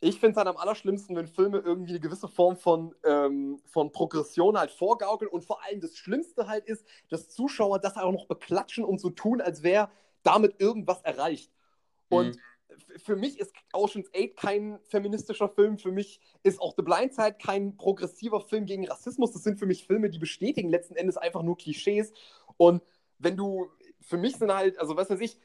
ich 0.00 0.20
finde 0.20 0.32
es 0.32 0.36
halt 0.36 0.48
am 0.48 0.56
allerschlimmsten, 0.56 1.16
wenn 1.16 1.26
Filme 1.26 1.58
irgendwie 1.58 1.92
eine 1.92 2.00
gewisse 2.00 2.28
Form 2.28 2.56
von, 2.56 2.94
ähm, 3.04 3.58
von 3.64 3.92
Progression 3.92 4.58
halt 4.58 4.70
vorgaukeln 4.70 5.30
und 5.30 5.44
vor 5.44 5.64
allem 5.64 5.80
das 5.80 5.96
Schlimmste 5.96 6.46
halt 6.46 6.66
ist, 6.66 6.84
dass 7.08 7.28
Zuschauer 7.30 7.78
das 7.78 7.96
auch 7.96 8.12
noch 8.12 8.26
beklatschen 8.26 8.84
und 8.84 9.00
so 9.00 9.10
tun, 9.10 9.40
als 9.40 9.62
wäre 9.62 9.88
damit 10.22 10.60
irgendwas 10.60 11.00
erreicht. 11.02 11.50
Und 12.08 12.36
mhm. 12.36 12.98
für 12.98 13.16
mich 13.16 13.40
ist 13.40 13.54
Ocean's 13.72 14.10
8 14.14 14.36
kein 14.36 14.78
feministischer 14.84 15.48
Film. 15.48 15.78
Für 15.78 15.92
mich 15.92 16.20
ist 16.42 16.60
auch 16.60 16.74
The 16.76 16.82
Blind 16.82 17.14
Side 17.14 17.36
kein 17.42 17.76
progressiver 17.76 18.40
Film 18.40 18.66
gegen 18.66 18.86
Rassismus. 18.86 19.32
Das 19.32 19.44
sind 19.44 19.58
für 19.58 19.66
mich 19.66 19.86
Filme, 19.86 20.10
die 20.10 20.18
bestätigen 20.18 20.68
letzten 20.68 20.96
Endes 20.96 21.16
einfach 21.16 21.42
nur 21.42 21.56
Klischees. 21.56 22.12
Und 22.58 22.82
wenn 23.18 23.36
du, 23.36 23.70
für 24.00 24.16
mich 24.16 24.36
sind 24.36 24.52
halt, 24.52 24.78
also 24.78 24.96
was 24.96 25.10
weiß 25.10 25.20
ich, 25.20 25.38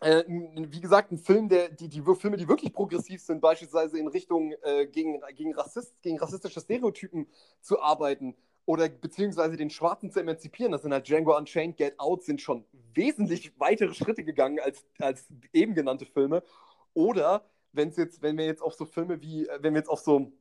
äh, 0.00 0.24
wie 0.26 0.80
gesagt, 0.80 1.12
ein 1.12 1.18
Film, 1.18 1.48
der, 1.48 1.68
die, 1.68 1.88
die 1.88 2.02
Filme, 2.16 2.36
die 2.36 2.48
wirklich 2.48 2.72
progressiv 2.72 3.22
sind, 3.22 3.40
beispielsweise 3.40 3.98
in 3.98 4.08
Richtung 4.08 4.52
äh, 4.62 4.86
gegen, 4.86 5.20
gegen, 5.34 5.54
Rassist, 5.54 5.94
gegen 6.02 6.18
rassistische 6.18 6.60
Stereotypen 6.60 7.28
zu 7.60 7.80
arbeiten, 7.80 8.36
oder 8.66 8.88
beziehungsweise 8.88 9.56
den 9.56 9.70
Schwarzen 9.70 10.10
zu 10.10 10.20
emanzipieren. 10.20 10.72
Das 10.72 10.82
sind 10.82 10.92
halt 10.92 11.06
Django 11.06 11.36
Unchained, 11.36 11.76
Get 11.76 11.98
Out, 11.98 12.22
sind 12.22 12.40
schon 12.40 12.64
wesentlich 12.94 13.52
weitere 13.58 13.92
Schritte 13.92 14.24
gegangen 14.24 14.58
als, 14.60 14.84
als 14.98 15.26
eben 15.52 15.74
genannte 15.74 16.06
Filme. 16.06 16.42
Oder 16.94 17.44
wenn 17.72 17.90
jetzt, 17.90 18.22
wenn 18.22 18.38
wir 18.38 18.46
jetzt 18.46 18.62
auf 18.62 18.74
so 18.74 18.84
Filme 18.86 19.20
wie, 19.20 19.46
äh, 19.46 19.58
wenn 19.60 19.74
wir 19.74 19.80
jetzt 19.80 19.90
auf 19.90 20.00
so 20.00 20.32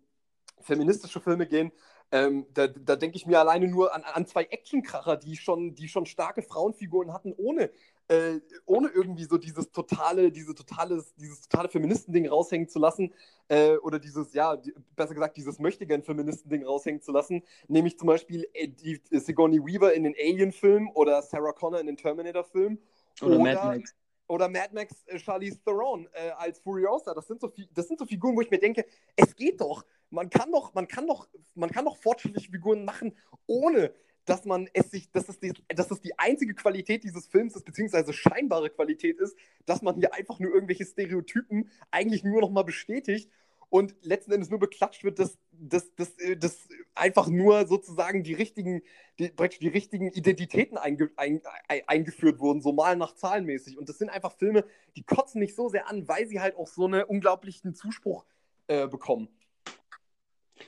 feministische 0.62 1.20
Filme 1.20 1.48
gehen, 1.48 1.72
ähm, 2.14 2.46
da, 2.54 2.68
da 2.68 2.96
denke 2.96 3.18
ich 3.18 3.26
mir 3.26 3.40
alleine 3.40 3.68
nur 3.68 3.94
an, 3.94 4.04
an 4.04 4.28
zwei 4.28 4.44
Actionkracher, 4.44 5.18
die 5.18 5.36
schon, 5.36 5.74
die 5.74 5.90
schon 5.90 6.06
starke 6.06 6.44
Frauenfiguren 6.44 7.12
hatten, 7.12 7.34
ohne 7.36 7.72
äh, 8.08 8.40
ohne 8.66 8.90
irgendwie 8.90 9.24
so 9.24 9.38
dieses 9.38 9.72
totale, 9.72 10.32
diese 10.32 10.54
totales, 10.54 11.14
dieses 11.16 11.42
totale 11.42 11.70
Feministending 11.70 12.28
raushängen 12.28 12.68
zu 12.68 12.80
lassen, 12.80 13.14
äh, 13.48 13.78
oder 13.78 14.00
dieses, 14.00 14.34
ja, 14.34 14.56
die, 14.56 14.74
besser 14.96 15.14
gesagt, 15.14 15.38
dieses 15.38 15.60
möchtegern 15.60 16.04
Feministending 16.04 16.66
raushängen 16.66 17.02
zu 17.02 17.12
lassen, 17.12 17.44
nämlich 17.68 17.98
zum 17.98 18.08
Beispiel 18.08 18.48
äh, 18.54 18.68
die, 18.68 19.02
Sigourney 19.12 19.60
Weaver 19.60 19.94
in 19.94 20.04
den 20.04 20.16
Alien-Film 20.20 20.90
oder 20.94 21.22
Sarah 21.22 21.54
Connor 21.54 21.80
in 21.80 21.88
den 21.88 21.98
Terminator-Film. 21.98 22.78
Oder, 23.22 23.36
oder, 23.36 23.44
Mad 23.44 23.78
Max. 23.78 23.96
Oder 24.28 24.50
Mad 24.50 24.70
Max 24.74 25.04
äh, 25.08 25.20
Charlize 25.20 25.60
Theron 25.64 26.08
äh, 26.14 26.32
als 26.32 26.60
Furiosa. 26.60 27.14
Das 27.14 27.28
sind, 27.28 27.42
so, 27.42 27.52
das 27.74 27.88
sind 27.88 28.00
so 28.00 28.06
Figuren, 28.06 28.36
wo 28.36 28.42
ich 28.42 28.52
mir 28.52 28.60
denke, 28.60 28.86
es 29.16 29.36
geht 29.36 29.62
doch. 29.62 29.86
Man 30.14 30.30
kann 30.30 30.52
doch, 30.52 30.76
man 30.76 30.88
kann 30.88 31.08
doch, 31.08 31.28
man 31.56 31.72
kann 31.72 31.86
doch 31.86 31.98
fortschrittliche 31.98 32.52
Figuren 32.52 32.86
machen, 32.86 33.18
ohne 33.48 33.92
dass 34.26 34.46
man 34.46 34.70
es 34.74 34.92
sich, 34.92 35.12
dass 35.12 35.28
es, 35.28 35.40
die, 35.40 35.54
dass 35.70 35.90
es 35.90 36.02
die 36.02 36.18
einzige 36.20 36.54
Qualität 36.54 37.04
dieses 37.04 37.26
Films 37.26 37.56
ist, 37.56 37.66
beziehungsweise 37.66 38.14
scheinbare 38.14 38.70
Qualität 38.70 39.20
ist, 39.20 39.36
dass 39.66 39.82
man 39.82 39.96
hier 39.96 40.14
einfach 40.14 40.40
nur 40.40 40.54
irgendwelche 40.54 40.86
Stereotypen 40.86 41.70
eigentlich 41.90 42.24
nur 42.24 42.42
noch 42.42 42.52
mal 42.52 42.64
bestätigt. 42.64 43.30
und 43.70 43.96
letzten 44.04 44.34
Endes 44.34 44.52
nur 44.52 44.60
beklatscht 44.60 45.04
wird, 45.04 45.18
dass, 45.18 45.40
dass, 45.52 45.96
dass, 45.96 46.16
äh, 46.20 46.38
dass 46.38 46.70
einfach 46.94 47.28
nur 47.28 47.66
sozusagen 47.66 48.22
die 48.22 48.36
richtigen, 48.36 48.84
die, 49.18 49.32
die 49.60 49.68
richtigen 49.68 50.12
Identitäten 50.12 50.78
einge, 50.78 51.10
ein, 51.16 51.42
ein, 51.68 51.82
eingeführt 51.88 52.40
wurden, 52.40 52.62
so 52.62 52.72
mal 52.72 52.96
nach 52.96 53.16
zahlenmäßig. 53.16 53.80
Und 53.80 53.90
das 53.90 53.98
sind 53.98 54.10
einfach 54.12 54.34
Filme, 54.34 54.64
die 54.96 55.02
kotzen 55.02 55.40
mich 55.40 55.56
so 55.56 55.70
sehr 55.70 55.90
an, 55.90 56.08
weil 56.08 56.28
sie 56.28 56.40
halt 56.40 56.56
auch 56.56 56.68
so 56.68 56.86
einen 56.86 57.02
unglaublichen 57.02 57.74
Zuspruch 57.74 58.26
äh, 58.68 58.88
bekommen. 58.88 59.28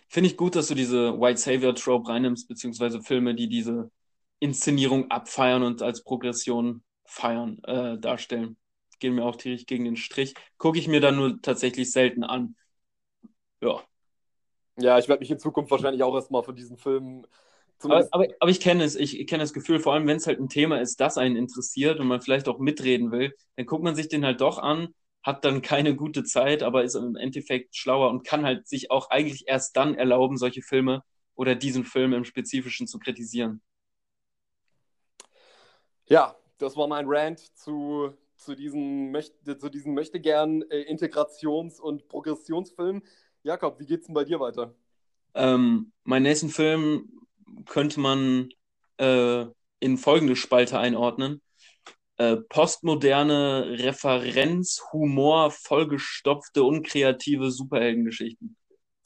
Finde 0.08 0.30
ich 0.30 0.38
gut, 0.38 0.56
dass 0.56 0.68
du 0.68 0.76
diese 0.76 1.20
White 1.20 1.40
Savior-Trope 1.40 2.10
reinnimmst, 2.10 2.48
beziehungsweise 2.48 3.02
Filme, 3.02 3.36
die 3.36 3.48
diese 3.48 3.92
Inszenierung 4.40 5.10
abfeiern 5.12 5.64
und 5.64 5.82
als 5.82 6.04
Progression 6.04 6.84
feiern, 7.06 7.60
äh, 7.64 7.98
darstellen. 7.98 8.58
Gehen 9.00 9.16
mir 9.16 9.26
auch 9.26 9.36
tierisch 9.36 9.66
gegen 9.66 9.86
den 9.86 9.98
Strich. 9.98 10.34
Gucke 10.58 10.80
ich 10.80 10.88
mir 10.88 11.02
dann 11.02 11.16
nur 11.16 11.42
tatsächlich 11.42 11.92
selten 11.92 12.24
an. 12.24 12.56
Ja. 13.62 13.82
Ja, 14.78 15.00
ich 15.00 15.08
werde 15.08 15.22
mich 15.22 15.32
in 15.32 15.40
Zukunft 15.40 15.72
wahrscheinlich 15.72 16.04
auch 16.04 16.16
erstmal 16.16 16.44
von 16.44 16.56
diesen 16.56 16.78
Filmen. 16.78 17.26
Aber, 17.84 18.08
aber, 18.12 18.28
aber, 18.40 18.52
ich 18.52 18.60
kenne 18.60 18.84
es, 18.84 18.96
ich 18.96 19.28
kenne 19.28 19.44
das 19.44 19.54
Gefühl, 19.54 19.80
vor 19.80 19.94
allem 19.94 20.08
wenn 20.08 20.18
es 20.18 20.28
halt 20.28 20.40
ein 20.40 20.50
Thema 20.50 20.80
ist, 20.80 21.00
das 21.00 21.18
einen 21.18 21.36
interessiert 21.36 22.00
und 22.00 22.08
man 22.08 22.22
vielleicht 22.22 22.48
auch 22.48 22.58
mitreden 22.60 23.12
will, 23.12 23.36
dann 23.58 23.66
guckt 23.66 23.84
man 23.84 23.96
sich 23.96 24.08
den 24.08 24.26
halt 24.26 24.42
doch 24.42 24.58
an, 24.58 24.94
hat 25.26 25.44
dann 25.44 25.64
keine 25.64 25.96
gute 25.96 26.24
Zeit, 26.24 26.62
aber 26.62 26.84
ist 26.84 26.94
im 26.94 27.16
Endeffekt 27.16 27.76
schlauer 27.76 28.12
und 28.12 28.24
kann 28.24 28.46
halt 28.46 28.68
sich 28.68 28.92
auch 28.92 29.10
eigentlich 29.10 29.48
erst 29.48 29.76
dann 29.76 29.96
erlauben, 29.96 30.38
solche 30.38 30.62
Filme 30.62 31.04
oder 31.34 31.56
diesen 31.56 31.84
Film 31.84 32.14
im 32.14 32.26
Spezifischen 32.26 32.86
zu 32.86 33.00
kritisieren. 33.00 33.60
Ja, 36.06 36.36
das 36.60 36.78
war 36.78 36.88
mein 36.88 37.06
Rant 37.08 37.40
zu, 37.58 38.14
zu 38.38 38.54
diesen, 38.54 39.10
Möchte, 39.12 39.58
zu 39.58 39.70
diesen 39.70 39.96
möchtegern 39.96 40.62
äh, 40.70 40.84
Integrations- 40.84 41.80
und 41.80 42.08
Progressionsfilmen. 42.08 43.02
Jakob, 43.42 43.80
wie 43.80 43.88
geht's 43.88 44.06
denn 44.06 44.14
bei 44.14 44.26
dir 44.26 44.40
weiter? 44.40 44.76
Ähm, 45.34 45.92
meinen 46.04 46.24
nächsten 46.24 46.50
Film 46.50 47.10
könnte 47.66 48.00
man 48.00 48.50
äh, 48.98 49.48
in 49.80 49.98
folgende 49.98 50.36
Spalte 50.36 50.78
einordnen. 50.78 51.42
Äh, 52.18 52.38
postmoderne 52.38 53.78
Referenz, 53.80 54.82
Humor, 54.94 55.52
vollgestopfte, 55.52 56.64
unkreative 56.64 57.52
Superheldengeschichten. 57.52 58.56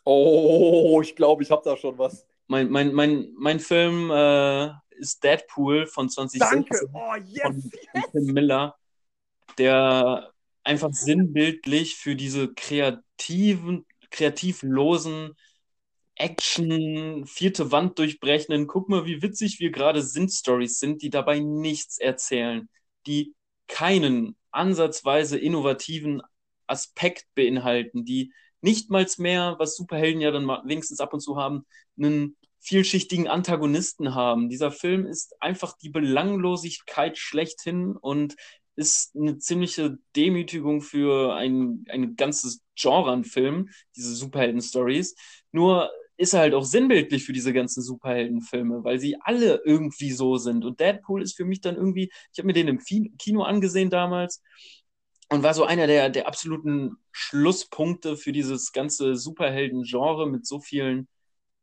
Oh, 0.05 1.01
ich 1.01 1.15
glaube, 1.15 1.41
ich 1.41 1.49
habe 1.49 1.63
da 1.65 1.75
schon 1.75 1.97
was. 1.97 2.27
Mein, 2.47 2.69
mein, 2.69 2.93
mein, 2.93 3.33
mein 3.35 3.59
Film 3.59 4.11
äh, 4.11 4.69
ist 4.91 5.23
Deadpool 5.23 5.87
von 5.87 6.09
2016 6.09 6.65
Danke. 6.65 6.89
Oh, 6.93 7.15
yes, 7.25 7.41
von 7.41 7.71
yes. 7.93 8.11
Tim 8.11 8.25
Miller, 8.25 8.75
der 9.57 10.31
einfach 10.63 10.93
sinnbildlich 10.93 11.95
für 11.95 12.15
diese 12.15 12.53
kreativen, 12.53 13.85
kreativlosen 14.11 15.35
Action, 16.15 17.25
vierte 17.25 17.71
Wand 17.71 17.97
durchbrechenden, 17.97 18.67
guck 18.67 18.89
mal, 18.89 19.05
wie 19.05 19.21
witzig 19.21 19.59
wir 19.59 19.71
gerade 19.71 20.03
sind, 20.03 20.31
Stories 20.31 20.77
sind, 20.77 21.01
die 21.01 21.09
dabei 21.09 21.39
nichts 21.39 21.97
erzählen, 21.97 22.69
die 23.07 23.35
keinen 23.67 24.35
ansatzweise 24.51 25.37
innovativen 25.37 26.21
Aspekt 26.67 27.25
beinhalten, 27.35 28.05
die 28.05 28.33
nicht 28.61 28.89
mal 28.89 29.07
mehr, 29.17 29.55
was 29.57 29.75
Superhelden 29.75 30.21
ja 30.21 30.31
dann 30.31 30.47
wenigstens 30.47 30.99
ab 30.99 31.13
und 31.13 31.21
zu 31.21 31.37
haben, 31.37 31.65
einen 31.97 32.35
vielschichtigen 32.59 33.27
Antagonisten 33.27 34.15
haben. 34.15 34.49
Dieser 34.49 34.71
Film 34.71 35.05
ist 35.05 35.41
einfach 35.41 35.77
die 35.77 35.89
Belanglosigkeit 35.89 37.17
schlechthin 37.17 37.95
und 37.95 38.35
ist 38.75 39.15
eine 39.15 39.37
ziemliche 39.37 39.97
Demütigung 40.15 40.81
für 40.81 41.35
ein, 41.35 41.85
ein 41.89 42.15
ganzes 42.15 42.61
Genre 42.75 43.11
an 43.11 43.23
Filmen, 43.23 43.69
diese 43.95 44.15
Superhelden-Stories. 44.15 45.15
Nur 45.51 45.89
ist 46.19 46.33
halt 46.33 46.53
auch 46.53 46.65
sinnbildlich 46.65 47.23
für 47.23 47.31
diese 47.31 47.53
ganzen 47.53 47.81
Superheldenfilme, 47.81 48.83
weil 48.83 48.99
sie 48.99 49.15
alle 49.21 49.61
irgendwie 49.63 50.11
so 50.11 50.35
sind. 50.35 50.65
Und 50.65 50.81
Deadpool 50.81 51.23
ist 51.23 51.37
für 51.37 51.45
mich 51.45 51.61
dann 51.61 51.77
irgendwie, 51.77 52.11
ich 52.33 52.39
habe 52.39 52.47
mir 52.47 52.53
den 52.53 52.67
im 52.67 52.79
Kino 53.17 53.43
angesehen 53.43 53.89
damals 53.89 54.43
und 55.29 55.43
war 55.43 55.53
so 55.53 55.63
einer 55.63 55.87
der, 55.87 56.09
der 56.09 56.27
absoluten 56.27 56.97
Schlusspunkte 57.13 58.17
für 58.17 58.33
dieses 58.33 58.73
ganze 58.73 59.15
Superhelden-Genre 59.15 60.29
mit 60.29 60.45
so 60.45 60.59
vielen 60.59 61.07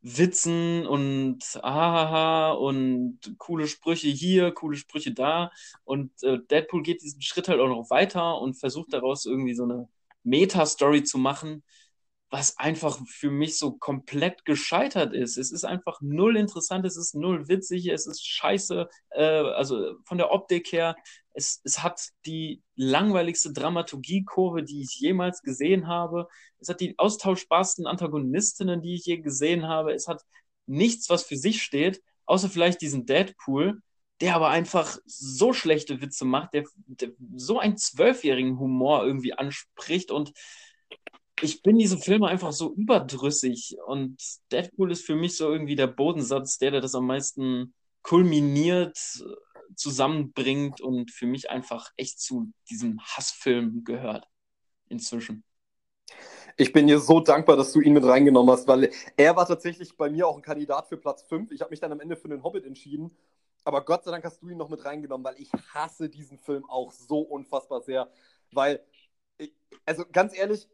Witzen 0.01 0.87
und 0.87 1.39
Ahaha 1.63 2.53
und 2.53 3.21
coole 3.37 3.69
Sprüche 3.69 4.09
hier, 4.09 4.53
coole 4.53 4.79
Sprüche 4.79 5.13
da. 5.13 5.51
Und 5.85 6.13
äh, 6.23 6.39
Deadpool 6.51 6.83
geht 6.83 7.03
diesen 7.03 7.21
Schritt 7.21 7.49
halt 7.49 7.61
auch 7.61 7.69
noch 7.69 7.91
weiter 7.91 8.41
und 8.41 8.55
versucht 8.55 8.95
daraus 8.95 9.27
irgendwie 9.27 9.55
so 9.55 9.65
eine 9.65 9.87
Meta-Story 10.23 11.05
zu 11.05 11.19
machen, 11.19 11.63
was 12.31 12.59
einfach 12.59 12.99
für 13.07 13.31
mich 13.31 13.57
so 13.59 13.73
komplett 13.73 14.45
gescheitert 14.45 15.15
ist. 15.15 15.37
Es 15.37 15.53
ist 15.53 15.65
einfach 15.65 16.01
null 16.01 16.37
interessant, 16.37 16.85
es 16.85 16.97
ist 16.97 17.15
null 17.15 17.49
witzig, 17.49 17.87
es 17.87 18.07
ist 18.07 18.27
scheiße, 18.27 18.89
äh, 19.11 19.23
also 19.23 19.97
von 20.05 20.19
der 20.19 20.33
Optik 20.33 20.73
her, 20.73 20.97
es, 21.35 21.61
es 21.65 21.83
hat 21.83 22.09
die 22.25 22.63
langweiligste 22.75 23.53
Dramaturgiekurve, 23.53 24.65
die 24.65 24.83
ich 24.83 24.99
jemals 24.99 25.43
gesehen 25.43 25.87
habe. 25.87 26.29
Es 26.59 26.69
hat 26.69 26.81
die 26.81 26.99
austauschbarsten 26.99 27.87
Antagonistinnen, 27.87 28.83
die 28.83 28.95
ich 28.95 29.05
je 29.05 29.19
gesehen 29.19 29.69
habe. 29.69 29.93
Es 29.93 30.09
hat 30.09 30.23
nichts, 30.67 31.09
was 31.11 31.23
für 31.23 31.37
sich 31.37 31.63
steht, 31.63 32.03
außer 32.25 32.49
vielleicht 32.49 32.81
diesen 32.81 33.07
Deadpool, 33.07 33.83
der 34.21 34.35
aber 34.35 34.49
einfach 34.49 34.99
so 35.05 35.53
schlechte 35.53 36.01
Witze 36.01 36.25
macht, 36.25 36.55
der, 36.55 36.65
der 36.87 37.11
so 37.37 37.59
einen 37.59 37.77
zwölfjährigen 37.77 38.59
Humor 38.59 39.05
irgendwie 39.05 39.35
anspricht 39.35 40.11
und 40.11 40.33
ich 41.41 41.63
bin 41.63 41.79
diese 41.79 41.99
Filme 41.99 42.29
einfach 42.29 42.53
so 42.53 42.73
überdrüssig 42.75 43.77
und 43.87 44.17
Deadpool 44.51 44.91
ist 44.93 45.05
für 45.05 45.17
mich 45.17 45.37
so 45.37 45.53
irgendwie 45.53 45.77
der 45.77 45.87
Bodensatz, 45.87 46.59
der, 46.59 46.71
der 46.71 46.81
das 46.81 46.95
am 46.95 47.07
meisten 47.07 47.75
kulminiert, 48.03 48.99
zusammenbringt 49.75 50.81
und 50.81 51.11
für 51.11 51.27
mich 51.27 51.51
einfach 51.51 51.91
echt 51.97 52.21
zu 52.21 52.53
diesem 52.71 53.01
Hassfilm 53.01 53.85
gehört 53.85 54.27
inzwischen. 54.89 55.45
Ich 56.57 56.73
bin 56.73 56.87
dir 56.87 57.01
so 57.01 57.21
dankbar, 57.21 57.57
dass 57.57 57.73
du 57.73 57.81
ihn 57.81 57.93
mit 57.93 58.05
reingenommen 58.05 58.51
hast, 58.51 58.67
weil 58.67 58.91
er 59.17 59.37
war 59.37 59.47
tatsächlich 59.47 59.97
bei 59.97 60.09
mir 60.09 60.27
auch 60.27 60.37
ein 60.37 60.43
Kandidat 60.43 60.89
für 60.89 60.97
Platz 60.97 61.23
5. 61.25 61.51
Ich 61.51 61.61
habe 61.61 61.71
mich 61.71 61.81
dann 61.81 61.93
am 61.93 62.01
Ende 62.01 62.17
für 62.17 62.29
den 62.29 62.43
Hobbit 62.43 62.65
entschieden, 62.65 63.11
aber 63.65 63.85
Gott 63.85 64.05
sei 64.05 64.13
Dank 64.13 64.25
hast 64.25 64.41
du 64.41 64.49
ihn 64.49 64.57
noch 64.57 64.71
mit 64.71 64.85
reingenommen, 64.85 65.25
weil 65.25 65.39
ich 65.39 65.51
hasse 65.75 66.09
diesen 66.09 66.39
Film 66.39 66.65
auch 66.71 66.93
so 66.93 67.19
unfassbar 67.19 67.83
sehr, 67.83 68.11
weil 68.53 68.81
also 69.85 70.05
ganz 70.11 70.37
ehrlich, 70.37 70.69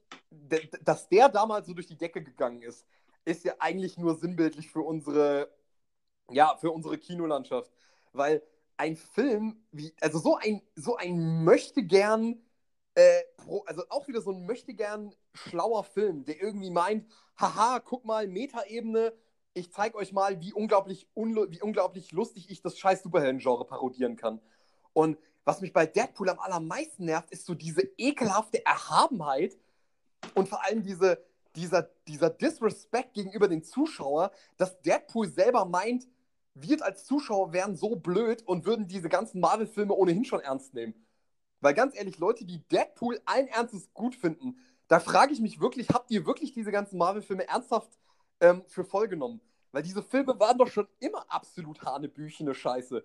dass 0.82 1.09
der 1.09 1.28
damals 1.28 1.66
so 1.66 1.74
durch 1.74 1.86
die 1.86 1.97
Decke 1.97 2.22
gegangen 2.22 2.62
ist, 2.62 2.86
ist 3.24 3.44
ja 3.44 3.55
eigentlich 3.59 3.98
nur 3.98 4.16
sinnbildlich 4.16 4.70
für 4.70 4.80
unsere, 4.80 5.52
ja, 6.30 6.56
für 6.56 6.70
unsere 6.70 6.98
Kinolandschaft. 6.98 7.70
Weil 8.12 8.43
ein 8.76 8.97
Film, 8.97 9.64
wie, 9.70 9.94
also 10.01 10.18
so 10.18 10.36
ein, 10.36 10.62
so 10.74 10.97
ein 10.97 11.44
möchte 11.44 11.82
gern, 11.82 12.43
äh, 12.94 13.22
also 13.66 13.84
auch 13.90 14.09
wieder 14.09 14.20
so 14.20 14.32
ein 14.32 14.47
möchte 14.47 14.74
gern 14.74 15.14
schlauer 15.34 15.84
Film, 15.84 16.24
der 16.24 16.40
irgendwie 16.40 16.70
meint, 16.70 17.06
haha, 17.36 17.80
guck 17.80 18.05
mal, 18.05 18.26
Metaebene, 18.26 19.12
ich 19.55 19.70
zeig 19.72 19.94
euch 19.94 20.12
mal, 20.12 20.40
wie 20.40 20.52
unglaublich, 20.52 21.09
wie 21.14 21.62
unglaublich 21.62 22.12
lustig 22.12 22.51
ich 22.51 22.62
das 22.62 22.78
scheiß 22.78 23.02
Superhelden-Genre 23.02 23.66
parodieren 23.66 24.16
kann. 24.16 24.40
Und 24.94 25.18
was 25.44 25.60
mich 25.60 25.73
bei 25.73 25.86
Deadpool 25.86 26.28
am 26.28 26.39
allermeisten 26.39 27.05
nervt, 27.05 27.31
ist 27.31 27.47
so 27.47 27.55
diese 27.55 27.82
ekelhafte 27.98 28.64
Erhabenheit 28.64 29.56
und 30.35 30.48
vor 30.48 30.64
allem 30.64 30.82
diese, 30.82 31.24
dieser, 31.56 31.90
dieser 32.06 32.31
Disrespect 32.31 33.14
gegenüber 33.14 33.48
den 33.48 33.64
Zuschauer, 33.64 34.31
dass 34.56 34.81
Deadpool 34.82 35.28
selber 35.28 35.64
meint, 35.64 36.06
wir 36.55 36.85
als 36.85 37.05
Zuschauer 37.05 37.52
wären 37.52 37.77
so 37.77 37.97
blöd 37.97 38.43
und 38.43 38.66
würden 38.66 38.86
diese 38.86 39.09
ganzen 39.09 39.40
Marvel-Filme 39.40 39.94
ohnehin 39.94 40.24
schon 40.24 40.40
ernst 40.40 40.74
nehmen. 40.74 40.94
Weil 41.60 41.74
ganz 41.74 41.97
ehrlich, 41.97 42.19
Leute, 42.19 42.44
die 42.44 42.62
Deadpool 42.69 43.20
allen 43.24 43.48
Ernstes 43.48 43.93
gut 43.94 44.14
finden, 44.14 44.59
da 44.89 45.01
frage 45.01 45.32
ich 45.32 45.40
mich 45.40 45.60
wirklich, 45.60 45.89
habt 45.89 46.10
ihr 46.10 46.27
wirklich 46.27 46.52
diese 46.52 46.70
ganzen 46.70 46.98
Marvel-Filme 46.98 47.48
ernsthaft 47.48 47.90
ähm, 48.40 48.64
für 48.66 48.85
voll 48.85 49.09
genommen? 49.09 49.40
Weil 49.70 49.82
diese 49.82 50.02
Filme 50.02 50.39
waren 50.39 50.59
doch 50.59 50.69
schon 50.69 50.86
immer 50.98 51.24
absolut 51.28 51.82
hanebüchene 51.82 52.55
Scheiße. 52.55 53.02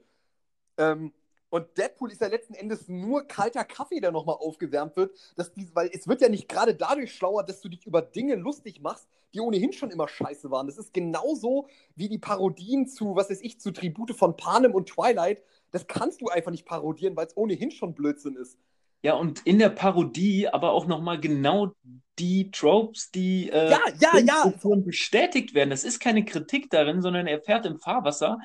Ähm, 0.77 1.13
und 1.49 1.77
Deadpool 1.77 2.11
ist 2.11 2.21
ja 2.21 2.27
letzten 2.27 2.53
Endes 2.53 2.87
nur 2.87 3.23
kalter 3.23 3.63
Kaffee, 3.63 4.01
der 4.01 4.11
nochmal 4.11 4.35
aufgewärmt 4.35 4.97
wird. 4.97 5.17
Dass 5.35 5.53
die, 5.53 5.73
weil 5.73 5.89
es 5.93 6.07
wird 6.07 6.21
ja 6.21 6.29
nicht 6.29 6.49
gerade 6.49 6.75
dadurch 6.75 7.13
schlauer, 7.13 7.43
dass 7.43 7.61
du 7.61 7.69
dich 7.69 7.85
über 7.85 8.01
Dinge 8.01 8.35
lustig 8.35 8.81
machst, 8.81 9.07
die 9.33 9.39
ohnehin 9.39 9.71
schon 9.71 9.91
immer 9.91 10.07
scheiße 10.07 10.51
waren. 10.51 10.67
Das 10.67 10.77
ist 10.77 10.93
genauso 10.93 11.67
wie 11.95 12.09
die 12.09 12.17
Parodien 12.17 12.87
zu, 12.87 13.15
was 13.15 13.29
weiß 13.29 13.41
ich, 13.41 13.59
zu 13.59 13.71
Tribute 13.71 14.11
von 14.11 14.35
Panem 14.35 14.73
und 14.73 14.89
Twilight. 14.89 15.41
Das 15.71 15.87
kannst 15.87 16.21
du 16.21 16.27
einfach 16.27 16.51
nicht 16.51 16.65
parodieren, 16.65 17.15
weil 17.15 17.27
es 17.27 17.37
ohnehin 17.37 17.71
schon 17.71 17.93
Blödsinn 17.93 18.35
ist. 18.35 18.57
Ja, 19.03 19.13
und 19.13 19.45
in 19.45 19.59
der 19.59 19.69
Parodie 19.69 20.47
aber 20.47 20.71
auch 20.71 20.87
nochmal 20.87 21.19
genau 21.19 21.71
die 22.19 22.51
Tropes, 22.51 23.11
die 23.11 23.49
äh, 23.49 23.69
ja, 23.69 23.79
ja, 23.99 24.19
ja. 24.19 24.53
bestätigt 24.77 25.53
werden. 25.53 25.69
Das 25.69 25.83
ist 25.83 25.99
keine 25.99 26.25
Kritik 26.25 26.69
darin, 26.71 27.01
sondern 27.01 27.27
er 27.27 27.39
fährt 27.41 27.65
im 27.67 27.77
Fahrwasser, 27.77 28.39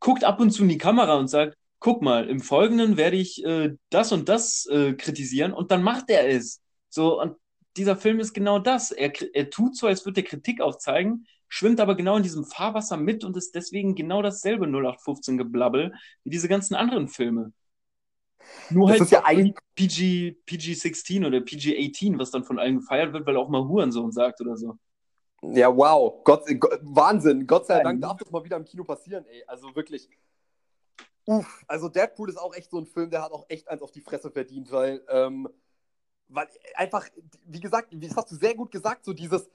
guckt 0.00 0.24
ab 0.24 0.40
und 0.40 0.50
zu 0.50 0.62
in 0.62 0.70
die 0.70 0.78
Kamera 0.78 1.16
und 1.16 1.28
sagt, 1.28 1.56
guck 1.80 2.02
mal, 2.02 2.28
im 2.28 2.40
Folgenden 2.40 2.96
werde 2.96 3.16
ich 3.16 3.44
äh, 3.44 3.74
das 3.88 4.12
und 4.12 4.28
das 4.28 4.66
äh, 4.66 4.92
kritisieren 4.92 5.52
und 5.52 5.70
dann 5.70 5.82
macht 5.82 6.10
er 6.10 6.28
es. 6.28 6.62
So, 6.88 7.20
und 7.20 7.36
dieser 7.76 7.96
Film 7.96 8.20
ist 8.20 8.34
genau 8.34 8.58
das. 8.58 8.90
Er, 8.92 9.12
er 9.34 9.50
tut 9.50 9.76
so, 9.76 9.86
als 9.86 10.04
würde 10.04 10.20
er 10.20 10.26
Kritik 10.26 10.60
aufzeigen, 10.60 11.26
schwimmt 11.48 11.80
aber 11.80 11.96
genau 11.96 12.16
in 12.16 12.22
diesem 12.22 12.44
Fahrwasser 12.44 12.96
mit 12.96 13.24
und 13.24 13.36
ist 13.36 13.54
deswegen 13.54 13.94
genau 13.94 14.22
dasselbe 14.22 14.66
0815 14.66 15.38
Geblabbel 15.38 15.94
wie 16.22 16.30
diese 16.30 16.48
ganzen 16.48 16.74
anderen 16.74 17.08
Filme. 17.08 17.52
Nur 18.70 18.88
das 18.88 18.92
halt 18.92 19.02
ist 19.02 19.12
ja 19.12 19.24
eigentlich 19.24 19.54
PG, 19.74 20.36
PG-16 20.46 21.26
oder 21.26 21.38
PG-18, 21.38 22.18
was 22.18 22.30
dann 22.30 22.44
von 22.44 22.58
allen 22.58 22.80
gefeiert 22.80 23.12
wird, 23.12 23.26
weil 23.26 23.36
auch 23.36 23.48
mal 23.48 23.66
Hurensohn 23.66 24.12
sagt 24.12 24.40
oder 24.40 24.56
so. 24.56 24.76
Ja, 25.42 25.74
wow. 25.74 26.22
Gott, 26.24 26.44
Gott, 26.58 26.80
Wahnsinn. 26.82 27.46
Gott 27.46 27.66
sei 27.66 27.82
Dank 27.82 28.00
darf 28.00 28.18
das 28.18 28.30
mal 28.30 28.44
wieder 28.44 28.56
im 28.56 28.64
Kino 28.64 28.84
passieren, 28.84 29.24
ey. 29.26 29.42
Also 29.46 29.74
wirklich. 29.74 30.08
Uff. 31.30 31.64
Also 31.68 31.88
Deadpool 31.88 32.28
ist 32.28 32.38
auch 32.38 32.52
echt 32.56 32.72
so 32.72 32.78
ein 32.78 32.86
Film, 32.86 33.08
der 33.08 33.22
hat 33.22 33.30
auch 33.30 33.44
echt 33.48 33.68
eins 33.68 33.82
auf 33.82 33.92
die 33.92 34.00
Fresse 34.00 34.32
verdient, 34.32 34.72
weil, 34.72 35.00
ähm, 35.08 35.48
weil 36.26 36.48
einfach, 36.74 37.08
wie 37.44 37.60
gesagt, 37.60 37.94
das 37.94 38.16
hast 38.16 38.32
du 38.32 38.34
sehr 38.34 38.56
gut 38.56 38.72
gesagt, 38.72 39.04
so 39.04 39.12
dieses, 39.12 39.48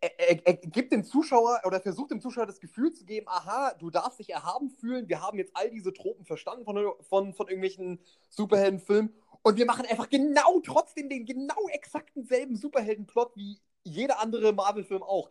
er, 0.00 0.18
er, 0.18 0.46
er, 0.48 0.54
gibt 0.54 0.92
dem 0.92 1.04
Zuschauer 1.04 1.60
oder 1.64 1.80
versucht 1.80 2.10
dem 2.10 2.20
Zuschauer 2.20 2.46
das 2.46 2.58
Gefühl 2.58 2.92
zu 2.92 3.04
geben, 3.04 3.28
aha, 3.28 3.74
du 3.78 3.88
darfst 3.90 4.18
dich 4.18 4.30
erhaben 4.30 4.68
fühlen, 4.68 5.08
wir 5.08 5.22
haben 5.22 5.38
jetzt 5.38 5.52
all 5.54 5.70
diese 5.70 5.92
Tropen 5.92 6.24
verstanden 6.24 6.64
von, 6.64 6.76
von, 7.02 7.34
von 7.34 7.46
irgendwelchen 7.46 8.00
Superheldenfilmen 8.28 9.14
und 9.42 9.58
wir 9.58 9.66
machen 9.66 9.86
einfach 9.86 10.10
genau 10.10 10.58
trotzdem 10.58 11.08
den 11.08 11.24
genau 11.24 11.68
exakten 11.68 12.24
selben 12.24 12.56
Superheldenplot 12.56 13.36
wie 13.36 13.60
jeder 13.84 14.18
andere 14.18 14.52
Marvel-Film 14.52 15.04
auch. 15.04 15.30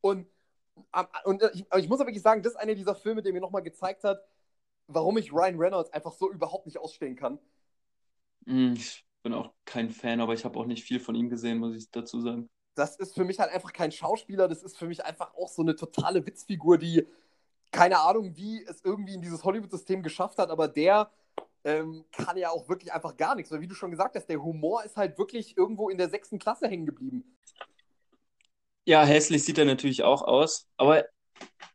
Und, 0.00 0.26
und 1.22 1.44
ich, 1.54 1.64
ich 1.76 1.88
muss 1.88 2.00
aber 2.00 2.08
wirklich 2.08 2.24
sagen, 2.24 2.42
das 2.42 2.54
ist 2.54 2.58
einer 2.58 2.74
dieser 2.74 2.96
Filme, 2.96 3.22
der 3.22 3.32
mir 3.32 3.40
nochmal 3.40 3.62
gezeigt 3.62 4.02
hat, 4.02 4.20
warum 4.86 5.18
ich 5.18 5.32
Ryan 5.32 5.58
Reynolds 5.58 5.92
einfach 5.92 6.12
so 6.12 6.30
überhaupt 6.30 6.66
nicht 6.66 6.78
ausstehen 6.78 7.16
kann. 7.16 7.38
Hm, 8.46 8.74
ich 8.74 9.04
bin 9.22 9.34
auch 9.34 9.52
kein 9.64 9.90
Fan, 9.90 10.20
aber 10.20 10.34
ich 10.34 10.44
habe 10.44 10.58
auch 10.58 10.66
nicht 10.66 10.84
viel 10.84 11.00
von 11.00 11.14
ihm 11.14 11.28
gesehen, 11.28 11.58
muss 11.58 11.74
ich 11.74 11.90
dazu 11.90 12.20
sagen 12.20 12.48
das 12.76 12.96
ist 12.96 13.14
für 13.14 13.24
mich 13.24 13.40
halt 13.40 13.50
einfach 13.52 13.72
kein 13.72 13.90
Schauspieler, 13.90 14.48
das 14.48 14.62
ist 14.62 14.78
für 14.78 14.86
mich 14.86 15.04
einfach 15.04 15.34
auch 15.34 15.48
so 15.48 15.62
eine 15.62 15.74
totale 15.74 16.24
Witzfigur, 16.24 16.78
die 16.78 17.06
keine 17.72 17.98
Ahnung, 17.98 18.36
wie 18.36 18.62
es 18.64 18.82
irgendwie 18.84 19.14
in 19.14 19.22
dieses 19.22 19.42
Hollywood-System 19.42 20.02
geschafft 20.02 20.38
hat, 20.38 20.50
aber 20.50 20.68
der 20.68 21.10
ähm, 21.64 22.04
kann 22.12 22.36
ja 22.36 22.50
auch 22.50 22.68
wirklich 22.68 22.92
einfach 22.92 23.16
gar 23.16 23.34
nichts. 23.34 23.50
Weil 23.50 23.60
wie 23.60 23.66
du 23.66 23.74
schon 23.74 23.90
gesagt 23.90 24.14
hast, 24.14 24.26
der 24.26 24.42
Humor 24.42 24.84
ist 24.84 24.96
halt 24.96 25.18
wirklich 25.18 25.56
irgendwo 25.56 25.88
in 25.88 25.98
der 25.98 26.08
sechsten 26.08 26.38
Klasse 26.38 26.68
hängen 26.68 26.86
geblieben. 26.86 27.36
Ja, 28.84 29.04
hässlich 29.04 29.44
sieht 29.44 29.58
er 29.58 29.64
natürlich 29.64 30.04
auch 30.04 30.22
aus, 30.22 30.68
aber 30.76 31.06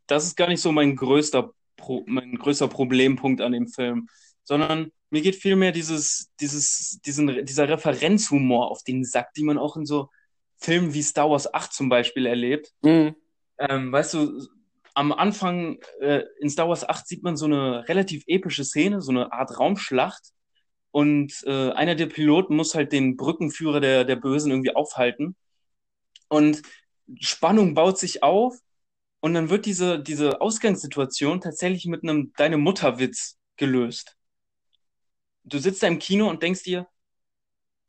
das 0.08 0.26
ist 0.26 0.38
gar 0.38 0.48
nicht 0.48 0.62
so 0.62 0.72
mein 0.72 0.96
größter, 0.96 1.52
Pro 1.82 2.04
mein 2.08 2.36
größter 2.36 2.68
Problempunkt 2.68 3.42
an 3.42 3.52
dem 3.52 3.68
Film, 3.68 4.08
sondern 4.44 4.92
mir 5.10 5.22
geht 5.22 5.36
vielmehr 5.36 5.72
dieses, 5.72 6.32
dieses, 6.40 7.02
diesen, 7.06 7.46
dieser 7.46 7.68
Referenzhumor 7.68 8.72
auf 8.72 8.84
den 8.84 9.04
Sack, 9.04 9.34
die 9.34 9.44
man 9.44 9.58
auch 9.58 9.76
in 9.76 9.86
so 9.86 10.10
Filmen 10.58 10.94
wie 10.94 11.04
Star 11.04 11.30
Wars 11.30 11.54
8 11.54 11.74
zum 11.74 11.90
Beispiel 11.90 12.26
erlebt. 12.26 12.72
Mhm. 12.82 13.16
Ähm, 13.58 13.92
weißt 13.92 14.14
du, 14.14 14.48
am 14.94 15.12
Anfang 15.12 15.80
äh, 16.00 16.24
in 16.40 16.50
Star 16.50 16.70
Wars 16.70 16.88
8 16.88 17.08
sieht 17.08 17.24
man 17.24 17.36
so 17.36 17.46
eine 17.46 17.88
relativ 17.90 18.24
epische 18.28 18.64
Szene, 18.64 19.02
so 19.02 19.12
eine 19.12 19.34
Art 19.34 19.60
Raumschlacht. 19.60 20.32
Und 20.92 21.44
äh, 21.46 21.72
einer 21.72 21.96
der 21.96 22.08
Piloten 22.08 22.56
muss 22.56 22.76
halt 22.76 22.92
den 22.92 23.16
Brückenführer 23.16 23.80
der, 23.80 24.04
der 24.04 24.18
Bösen 24.18 24.52
irgendwie 24.52 24.76
aufhalten. 24.76 25.36
Und 26.28 26.62
Spannung 27.20 27.74
baut 27.74 27.98
sich 27.98 28.24
auf. 28.24 28.58
Und 29.22 29.36
dann 29.36 29.50
wird 29.50 29.66
diese, 29.66 30.02
diese 30.02 30.42
Ausgangssituation 30.42 31.42
tatsächlich 31.42 31.86
mit 31.86 32.04
einem 32.04 32.34
Deine 32.36 32.58
Mutterwitz 32.58 33.38
gelöst. 33.56 34.18
Du 35.44 35.60
sitzt 35.60 35.84
da 35.84 35.88
im 35.88 36.00
Kino 36.00 36.28
und 36.28 36.44
denkst 36.44 36.64
dir, 36.64 36.88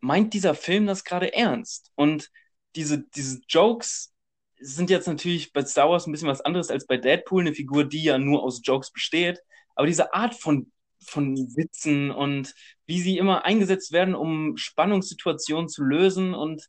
meint 0.00 0.34
dieser 0.34 0.54
Film 0.54 0.86
das 0.86 1.04
gerade 1.04 1.32
ernst? 1.34 1.90
Und 1.94 2.30
diese, 2.76 3.02
diese 3.14 3.40
Jokes 3.48 4.12
sind 4.60 4.90
jetzt 4.90 5.08
natürlich 5.08 5.52
bei 5.52 5.64
Star 5.64 5.88
Wars 5.88 6.06
ein 6.06 6.12
bisschen 6.12 6.28
was 6.28 6.42
anderes 6.42 6.70
als 6.70 6.86
bei 6.86 6.98
Deadpool, 6.98 7.42
eine 7.42 7.54
Figur, 7.54 7.84
die 7.84 8.04
ja 8.04 8.18
nur 8.18 8.42
aus 8.42 8.60
Jokes 8.62 8.92
besteht. 8.92 9.40
Aber 9.74 9.86
diese 9.86 10.12
Art 10.12 10.34
von, 10.34 10.70
von 11.00 11.34
Witzen 11.56 12.10
und 12.10 12.54
wie 12.86 13.00
sie 13.00 13.16
immer 13.16 13.44
eingesetzt 13.46 13.92
werden, 13.92 14.14
um 14.14 14.58
Spannungssituationen 14.58 15.68
zu 15.68 15.82
lösen 15.82 16.34
und 16.34 16.68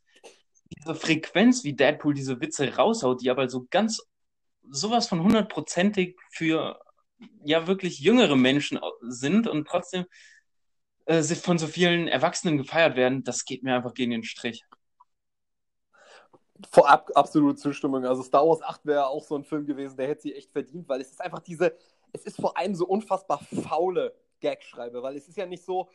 diese 0.70 0.94
Frequenz, 0.94 1.64
wie 1.64 1.74
Deadpool 1.74 2.14
diese 2.14 2.40
Witze 2.40 2.74
raushaut, 2.74 3.20
die 3.20 3.30
aber 3.30 3.48
so 3.48 3.66
ganz 3.70 4.00
sowas 4.70 5.08
von 5.08 5.22
hundertprozentig 5.22 6.16
für 6.30 6.80
ja 7.44 7.66
wirklich 7.66 8.00
jüngere 8.00 8.36
Menschen 8.36 8.80
sind 9.02 9.46
und 9.46 9.66
trotzdem 9.66 10.06
äh, 11.06 11.22
von 11.22 11.58
so 11.58 11.66
vielen 11.66 12.08
Erwachsenen 12.08 12.58
gefeiert 12.58 12.96
werden, 12.96 13.24
das 13.24 13.44
geht 13.44 13.62
mir 13.62 13.76
einfach 13.76 13.94
gegen 13.94 14.10
den 14.10 14.24
Strich. 14.24 14.62
Vorab 16.70 17.10
absolute 17.14 17.56
Zustimmung. 17.56 18.04
Also 18.06 18.22
Star 18.22 18.46
Wars 18.46 18.62
8 18.62 18.86
wäre 18.86 19.06
auch 19.06 19.22
so 19.22 19.36
ein 19.36 19.44
Film 19.44 19.66
gewesen, 19.66 19.96
der 19.96 20.08
hätte 20.08 20.22
sie 20.22 20.34
echt 20.34 20.50
verdient, 20.52 20.88
weil 20.88 21.00
es 21.00 21.10
ist 21.10 21.20
einfach 21.20 21.40
diese, 21.40 21.76
es 22.12 22.22
ist 22.24 22.40
vor 22.40 22.56
allem 22.56 22.74
so 22.74 22.86
unfassbar 22.86 23.38
faule 23.38 24.14
Gagschreibe, 24.40 25.02
weil 25.02 25.16
es 25.16 25.28
ist 25.28 25.36
ja 25.36 25.46
nicht 25.46 25.64
so, 25.64 25.90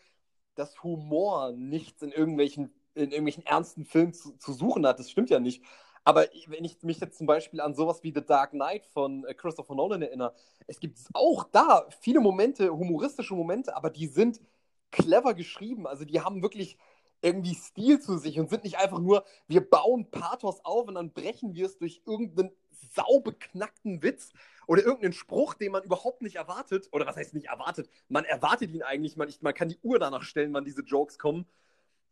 dass 0.55 0.83
Humor 0.83 1.53
nichts 1.53 2.01
in 2.01 2.11
irgendwelchen, 2.11 2.73
in 2.93 3.11
irgendwelchen 3.11 3.45
ernsten 3.45 3.85
Filmen 3.85 4.13
zu, 4.13 4.37
zu 4.37 4.53
suchen 4.53 4.85
hat. 4.85 4.99
Das 4.99 5.09
stimmt 5.09 5.29
ja 5.29 5.39
nicht. 5.39 5.63
Aber 6.10 6.26
wenn 6.48 6.65
ich 6.65 6.81
mich 6.81 6.99
jetzt 6.99 7.19
zum 7.19 7.27
Beispiel 7.27 7.61
an 7.61 7.76
sowas 7.76 8.02
wie 8.02 8.11
The 8.11 8.26
Dark 8.26 8.49
Knight 8.49 8.88
von 8.88 9.26
äh, 9.26 9.36
Christopher 9.36 9.76
Nolan 9.76 10.02
erinnere, 10.02 10.34
es 10.65 10.80
gibt 10.80 10.98
auch 11.14 11.44
da 11.52 11.86
viele 12.02 12.19
Momente, 12.19 12.72
humoristische 12.72 13.36
Momente, 13.36 13.76
aber 13.76 13.91
die 13.91 14.07
sind 14.07 14.41
clever 14.90 15.36
geschrieben. 15.36 15.86
Also 15.86 16.06
die 16.06 16.19
haben 16.19 16.41
wirklich 16.41 16.80
irgendwie 17.22 17.53
Stil 17.53 17.99
zu 17.99 18.18
sich 18.18 18.40
und 18.40 18.49
sind 18.49 18.64
nicht 18.64 18.80
einfach 18.80 18.98
nur, 18.98 19.23
wir 19.48 19.61
bauen 19.61 20.10
Pathos 20.10 20.65
auf 20.65 20.88
und 20.88 20.95
dann 20.95 21.14
brechen 21.14 21.53
wir 21.53 21.68
es 21.68 21.77
durch 21.77 22.02
irgendeinen 22.07 22.49
saubeknackten 22.95 24.02
Witz 24.02 24.34
oder 24.65 24.81
irgendeinen 24.81 25.14
Spruch, 25.14 25.53
den 25.53 25.73
man 25.73 25.84
überhaupt 25.84 26.23
nicht 26.23 26.38
erwartet. 26.38 26.90
Oder 26.91 27.06
was 27.06 27.18
heißt 27.18 27.36
nicht 27.36 27.49
erwartet? 27.49 27.88
Man 28.07 28.26
erwartet 28.26 28.72
ihn 28.72 28.81
eigentlich, 28.81 29.15
man, 29.15 29.31
man 29.41 29.53
kann 29.53 29.69
die 29.69 29.77
Uhr 29.84 29.99
danach 29.99 30.23
stellen, 30.23 30.56
wann 30.56 30.65
diese 30.65 30.81
Jokes 30.81 31.19
kommen. 31.19 31.45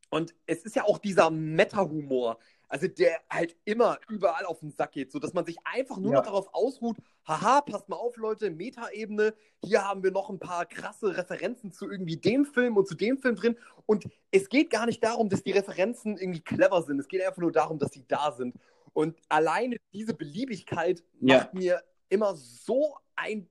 Und 0.09 0.35
es 0.45 0.63
ist 0.63 0.75
ja 0.75 0.85
auch 0.85 0.99
dieser 0.99 1.31
Meta-Humor, 1.31 2.37
also 2.69 2.87
der 2.87 3.21
halt 3.29 3.55
immer 3.65 3.99
überall 4.09 4.45
auf 4.45 4.59
den 4.59 4.71
Sack 4.71 4.91
geht, 4.91 5.11
sodass 5.11 5.33
man 5.33 5.45
sich 5.45 5.57
einfach 5.63 5.97
nur 5.97 6.11
ja. 6.11 6.17
noch 6.17 6.25
darauf 6.25 6.53
ausruht, 6.53 6.97
haha, 7.25 7.61
passt 7.61 7.89
mal 7.89 7.95
auf, 7.95 8.17
Leute, 8.17 8.49
Meta-Ebene, 8.49 9.33
hier 9.63 9.83
haben 9.83 10.03
wir 10.03 10.11
noch 10.11 10.29
ein 10.29 10.39
paar 10.39 10.65
krasse 10.65 11.15
Referenzen 11.15 11.71
zu 11.71 11.89
irgendwie 11.89 12.17
dem 12.17 12.45
Film 12.45 12.77
und 12.77 12.87
zu 12.87 12.95
dem 12.95 13.17
Film 13.17 13.35
drin. 13.35 13.57
Und 13.85 14.05
es 14.31 14.49
geht 14.49 14.69
gar 14.69 14.85
nicht 14.85 15.03
darum, 15.03 15.29
dass 15.29 15.43
die 15.43 15.51
Referenzen 15.51 16.17
irgendwie 16.17 16.41
clever 16.41 16.81
sind, 16.83 16.99
es 16.99 17.07
geht 17.07 17.21
einfach 17.21 17.41
nur 17.41 17.51
darum, 17.51 17.79
dass 17.79 17.91
sie 17.91 18.05
da 18.07 18.31
sind. 18.31 18.55
Und 18.93 19.17
alleine 19.29 19.77
diese 19.93 20.13
Beliebigkeit 20.13 21.03
ja. 21.21 21.37
macht 21.37 21.53
mir 21.53 21.83
immer 22.09 22.35
so 22.35 22.97
ein 23.15 23.49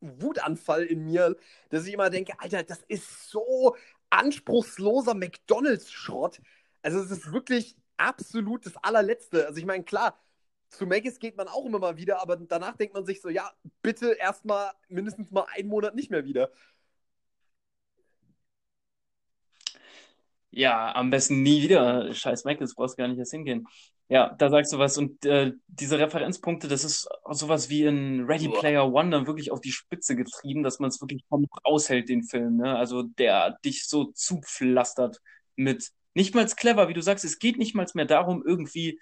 Wutanfall 0.00 0.84
in 0.84 1.04
mir, 1.04 1.36
dass 1.70 1.86
ich 1.86 1.94
immer 1.94 2.10
denke, 2.10 2.34
Alter, 2.38 2.62
das 2.62 2.82
ist 2.88 3.30
so 3.30 3.76
anspruchsloser 4.10 5.14
McDonalds-Schrott. 5.14 6.40
Also 6.82 7.00
es 7.00 7.10
ist 7.10 7.32
wirklich 7.32 7.76
absolut 7.98 8.66
das 8.66 8.76
allerletzte. 8.78 9.46
Also 9.46 9.58
ich 9.58 9.66
meine, 9.66 9.84
klar, 9.84 10.18
zu 10.70 10.86
Maggis 10.86 11.18
geht 11.18 11.36
man 11.36 11.48
auch 11.48 11.64
immer 11.66 11.78
mal 11.78 11.96
wieder, 11.96 12.22
aber 12.22 12.36
danach 12.36 12.76
denkt 12.76 12.94
man 12.94 13.04
sich 13.06 13.20
so, 13.20 13.28
ja, 13.28 13.50
bitte 13.82 14.12
erstmal 14.12 14.72
mindestens 14.88 15.30
mal 15.30 15.46
einen 15.54 15.68
Monat 15.68 15.94
nicht 15.94 16.10
mehr 16.10 16.24
wieder. 16.24 16.50
Ja, 20.50 20.94
am 20.94 21.10
besten 21.10 21.42
nie 21.42 21.62
wieder. 21.62 22.12
Scheiß 22.12 22.44
Maggis, 22.44 22.74
brauchst 22.74 22.96
gar 22.96 23.08
nicht 23.08 23.18
erst 23.18 23.32
hingehen. 23.32 23.66
Ja, 24.08 24.34
da 24.38 24.48
sagst 24.48 24.72
du 24.72 24.78
was. 24.78 24.96
Und 24.96 25.24
äh, 25.26 25.52
diese 25.66 25.98
Referenzpunkte, 25.98 26.66
das 26.68 26.84
ist 26.84 27.08
sowas 27.30 27.68
wie 27.68 27.84
in 27.84 28.24
Ready 28.24 28.48
Player 28.48 28.90
One 28.90 29.10
dann 29.10 29.26
wirklich 29.26 29.50
auf 29.52 29.60
die 29.60 29.72
Spitze 29.72 30.16
getrieben, 30.16 30.62
dass 30.62 30.78
man 30.78 30.88
es 30.88 31.00
wirklich 31.00 31.22
kaum 31.28 31.46
aushält, 31.62 32.08
den 32.08 32.22
Film. 32.22 32.56
Ne? 32.56 32.76
Also 32.76 33.02
der 33.02 33.58
dich 33.64 33.86
so 33.86 34.06
zupflastert 34.12 35.20
mit 35.56 35.90
nicht 36.18 36.34
mal 36.34 36.46
clever, 36.46 36.88
wie 36.88 36.94
du 36.94 37.00
sagst, 37.00 37.24
es 37.24 37.38
geht 37.38 37.58
nicht 37.58 37.76
mal 37.76 37.86
mehr 37.94 38.04
darum, 38.04 38.42
irgendwie, 38.44 39.00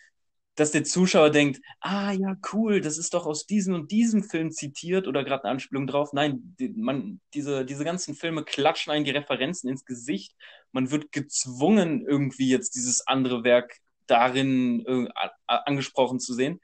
dass 0.55 0.71
der 0.71 0.85
Zuschauer 0.85 1.31
denkt, 1.31 1.61
ah 1.81 2.13
ja, 2.13 2.37
cool, 2.53 2.83
das 2.83 2.99
ist 2.99 3.15
doch 3.15 3.25
aus 3.25 3.47
diesem 3.47 3.75
und 3.75 3.91
diesem 3.91 4.23
Film 4.23 4.51
zitiert 4.51 5.09
oder 5.09 5.25
gerade 5.25 5.45
eine 5.45 5.53
Anspielung 5.53 5.87
drauf. 5.87 6.13
Nein, 6.13 6.55
die, 6.61 6.69
man, 6.69 7.21
diese, 7.33 7.65
diese 7.65 7.85
ganzen 7.85 8.15
Filme 8.15 8.45
klatschen 8.45 8.93
einen 8.93 9.07
die 9.07 9.13
Referenzen 9.13 9.71
ins 9.71 9.87
Gesicht. 9.87 10.37
Man 10.73 10.91
wird 10.91 11.11
gezwungen, 11.11 12.05
irgendwie 12.07 12.51
jetzt 12.51 12.75
dieses 12.75 13.07
andere 13.07 13.45
Werk 13.45 13.79
darin 14.07 14.85
äh, 14.87 15.09
angesprochen 15.47 16.21
zu 16.21 16.35
sehen. 16.35 16.61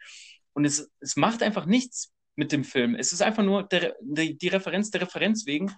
Und 0.52 0.66
es, 0.66 0.90
es 1.00 1.16
macht 1.16 1.42
einfach 1.42 1.64
nichts 1.64 2.12
mit 2.36 2.52
dem 2.52 2.64
Film. 2.64 2.94
Es 2.94 3.14
ist 3.14 3.22
einfach 3.22 3.42
nur 3.42 3.62
der, 3.62 3.96
die, 4.02 4.36
die 4.36 4.48
Referenz 4.48 4.90
der 4.90 5.00
Referenz 5.00 5.46
wegen 5.46 5.74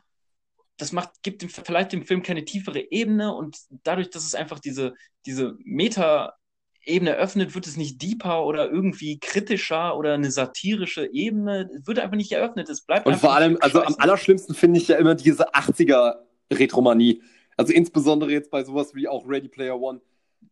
das 0.76 0.92
macht, 0.92 1.10
gibt 1.22 1.42
dem, 1.42 1.48
vielleicht 1.48 1.92
dem 1.92 2.04
Film 2.04 2.22
keine 2.22 2.44
tiefere 2.44 2.90
Ebene 2.90 3.34
und 3.34 3.58
dadurch, 3.84 4.10
dass 4.10 4.24
es 4.24 4.34
einfach 4.34 4.58
diese, 4.58 4.94
diese 5.24 5.56
Meta-Ebene 5.64 7.14
öffnet, 7.14 7.54
wird 7.54 7.66
es 7.66 7.76
nicht 7.76 8.02
deeper 8.02 8.44
oder 8.44 8.70
irgendwie 8.70 9.18
kritischer 9.18 9.96
oder 9.96 10.14
eine 10.14 10.30
satirische 10.30 11.12
Ebene. 11.12 11.70
Es 11.78 11.86
wird 11.86 12.00
einfach 12.00 12.16
nicht 12.16 12.32
eröffnet. 12.32 12.68
Es 12.68 12.82
bleibt 12.82 13.06
Und 13.06 13.16
vor 13.16 13.34
allem, 13.34 13.56
also 13.60 13.82
am 13.82 13.94
allerschlimmsten 13.98 14.54
finde 14.54 14.80
ich 14.80 14.88
ja 14.88 14.96
immer 14.96 15.14
diese 15.14 15.54
80er-Retromanie. 15.54 17.22
Also 17.56 17.72
insbesondere 17.72 18.32
jetzt 18.32 18.50
bei 18.50 18.64
sowas 18.64 18.94
wie 18.94 19.06
auch 19.06 19.28
Ready 19.28 19.48
Player 19.48 19.80
One. 19.80 20.00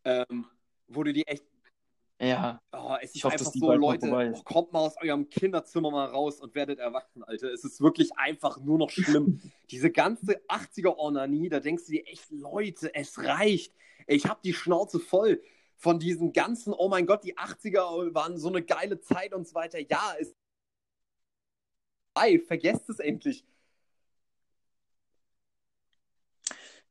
Ähm, 0.04 0.46
wo 0.88 1.02
du 1.02 1.12
die 1.12 1.26
echt. 1.26 1.44
Ja. 2.22 2.62
Oh, 2.72 2.94
es 3.00 3.16
ist 3.16 3.24
hoffe, 3.24 3.32
einfach 3.34 3.52
so, 3.52 3.72
Leute, 3.72 4.06
oh, 4.08 4.42
kommt 4.44 4.72
mal 4.72 4.78
aus 4.78 4.94
eurem 5.02 5.28
Kinderzimmer 5.28 5.90
mal 5.90 6.06
raus 6.06 6.40
und 6.40 6.54
werdet 6.54 6.78
erwachsen, 6.78 7.24
Alter. 7.24 7.52
Es 7.52 7.64
ist 7.64 7.80
wirklich 7.80 8.16
einfach 8.16 8.60
nur 8.60 8.78
noch 8.78 8.90
schlimm. 8.90 9.40
Diese 9.72 9.90
ganze 9.90 10.40
80er-Ornanie, 10.46 11.48
da 11.48 11.58
denkst 11.58 11.86
du 11.86 11.92
dir 11.92 12.06
echt, 12.06 12.30
Leute, 12.30 12.94
es 12.94 13.18
reicht. 13.18 13.74
Ich 14.06 14.26
hab 14.26 14.40
die 14.42 14.54
Schnauze 14.54 15.00
voll 15.00 15.42
von 15.76 15.98
diesen 15.98 16.32
ganzen, 16.32 16.72
oh 16.72 16.88
mein 16.88 17.06
Gott, 17.06 17.24
die 17.24 17.36
80er 17.36 18.14
waren 18.14 18.38
so 18.38 18.48
eine 18.48 18.62
geile 18.62 19.00
Zeit 19.00 19.34
und 19.34 19.48
so 19.48 19.56
weiter. 19.56 19.80
Ja, 19.80 20.14
es. 20.20 20.32
Ei, 22.14 22.38
vergesst 22.38 22.88
es 22.88 23.00
endlich. 23.00 23.44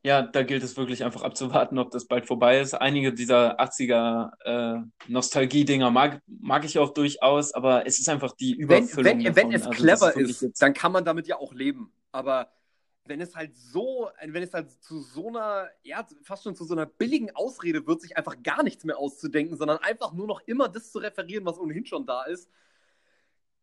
Ja, 0.03 0.23
da 0.23 0.41
gilt 0.41 0.63
es 0.63 0.75
wirklich 0.77 1.03
einfach 1.03 1.21
abzuwarten, 1.21 1.77
ob 1.77 1.91
das 1.91 2.05
bald 2.07 2.25
vorbei 2.25 2.59
ist. 2.59 2.73
Einige 2.73 3.13
dieser 3.13 3.59
80er 3.59 4.31
äh, 4.43 4.81
Nostalgie-Dinger 5.07 5.91
mag, 5.91 6.21
mag 6.25 6.65
ich 6.65 6.79
auch 6.79 6.89
durchaus, 6.91 7.53
aber 7.53 7.85
es 7.85 7.99
ist 7.99 8.09
einfach 8.09 8.31
die 8.35 8.53
Wenn, 8.57 8.85
Überfüllung 8.85 9.05
wenn, 9.05 9.35
wenn 9.35 9.51
davon. 9.51 9.53
es 9.53 9.67
Also 9.67 9.69
clever 9.83 10.15
ist, 10.15 10.41
jetzt- 10.41 10.61
dann 10.61 10.73
kann 10.73 10.91
man 10.91 11.05
damit 11.05 11.27
ja 11.27 11.37
auch 11.37 11.53
leben. 11.53 11.93
Aber 12.11 12.49
wenn 13.05 13.21
es 13.21 13.35
halt 13.35 13.55
so, 13.55 14.09
wenn 14.25 14.41
es 14.41 14.53
halt 14.53 14.71
zu 14.71 15.01
so 15.01 15.27
einer, 15.27 15.67
ja, 15.83 16.05
fast 16.23 16.43
schon 16.43 16.55
zu 16.55 16.63
so 16.65 16.73
einer 16.73 16.87
billigen 16.87 17.35
Ausrede 17.35 17.85
wird, 17.85 18.01
sich 18.01 18.17
einfach 18.17 18.41
gar 18.41 18.63
nichts 18.63 18.83
mehr 18.83 18.97
auszudenken, 18.97 19.55
sondern 19.55 19.77
einfach 19.79 20.13
nur 20.13 20.25
noch 20.25 20.41
immer 20.47 20.67
das 20.67 20.91
zu 20.91 20.97
referieren, 20.97 21.45
was 21.45 21.59
ohnehin 21.59 21.85
schon 21.85 22.07
da 22.07 22.23
ist, 22.23 22.49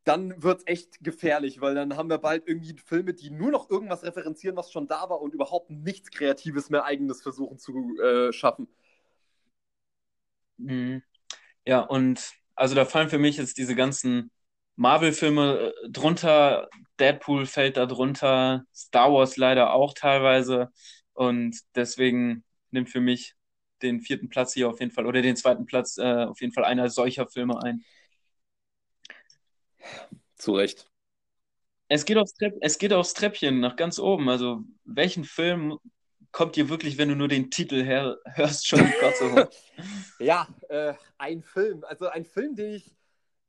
dann 0.05 0.43
wird 0.43 0.61
es 0.61 0.66
echt 0.66 1.01
gefährlich, 1.05 1.61
weil 1.61 1.75
dann 1.75 1.97
haben 1.97 2.09
wir 2.11 2.19
bald 2.19 2.49
irgendwie 2.49 2.77
Filme, 2.85 3.15
die 3.15 3.31
nur 3.31 3.51
noch 3.51 3.70
irgendwas 3.70 4.05
referenzieren, 4.05 4.57
was 4.57 4.73
schon 4.73 4.89
da 4.89 5.09
war 5.11 5.20
und 5.20 5.35
überhaupt 5.35 5.70
nichts 5.70 6.11
Kreatives 6.11 6.70
mehr 6.70 6.85
eigenes 6.85 7.23
versuchen 7.23 7.59
zu 7.59 7.99
äh, 8.01 8.33
schaffen. 8.33 8.69
Mhm. 10.59 11.03
Ja, 11.66 11.81
und 11.81 12.33
also 12.55 12.75
da 12.75 12.85
fallen 12.85 13.11
für 13.11 13.19
mich 13.19 13.37
jetzt 13.39 13.59
diese 13.59 13.75
ganzen 13.77 14.31
Marvel-Filme 14.77 15.73
äh, 15.87 15.91
drunter, 15.91 16.69
Deadpool 17.01 17.47
fällt 17.47 17.77
da 17.77 17.87
drunter, 17.87 18.65
Star 18.75 19.12
Wars 19.12 19.37
leider 19.37 19.73
auch 19.73 19.95
teilweise. 19.95 20.70
Und 21.15 21.59
deswegen 21.75 22.45
nimmt 22.70 22.91
für 22.91 23.01
mich 23.01 23.35
den 23.83 24.01
vierten 24.01 24.29
Platz 24.29 24.55
hier 24.55 24.69
auf 24.69 24.81
jeden 24.81 24.93
Fall 24.93 25.07
oder 25.07 25.23
den 25.23 25.37
zweiten 25.37 25.66
Platz 25.66 25.99
äh, 25.99 26.25
auf 26.25 26.41
jeden 26.41 26.53
Fall 26.53 26.65
einer 26.65 26.91
solcher 26.91 27.29
Filme 27.29 27.62
ein. 27.62 27.85
Zu 30.37 30.55
Recht. 30.55 30.91
Es 31.89 32.05
geht 32.05 32.19
aufs 32.19 32.35
Trepp, 32.35 32.57
es 32.61 32.79
geht 32.79 32.93
aufs 32.93 33.15
Treppchen 33.15 33.61
nach 33.61 33.77
ganz 33.77 33.99
oben. 33.99 34.29
Also, 34.29 34.63
welchen 34.85 35.25
Film 35.25 35.79
kommt 36.33 36.57
dir 36.57 36.69
wirklich, 36.69 36.99
wenn 36.99 37.09
du 37.09 37.17
nur 37.17 37.29
den 37.29 37.51
Titel 37.51 37.83
her 37.83 38.19
hörst, 38.25 38.67
schon 38.67 38.81
die 38.81 38.93
Kotze 39.01 39.33
hoch? 39.33 39.51
Ja, 40.19 40.47
äh, 40.69 40.95
ein 41.17 41.43
Film. 41.43 41.85
Also 41.85 42.09
ein 42.09 42.25
Film, 42.25 42.55
den 42.55 42.75
ich 42.75 42.95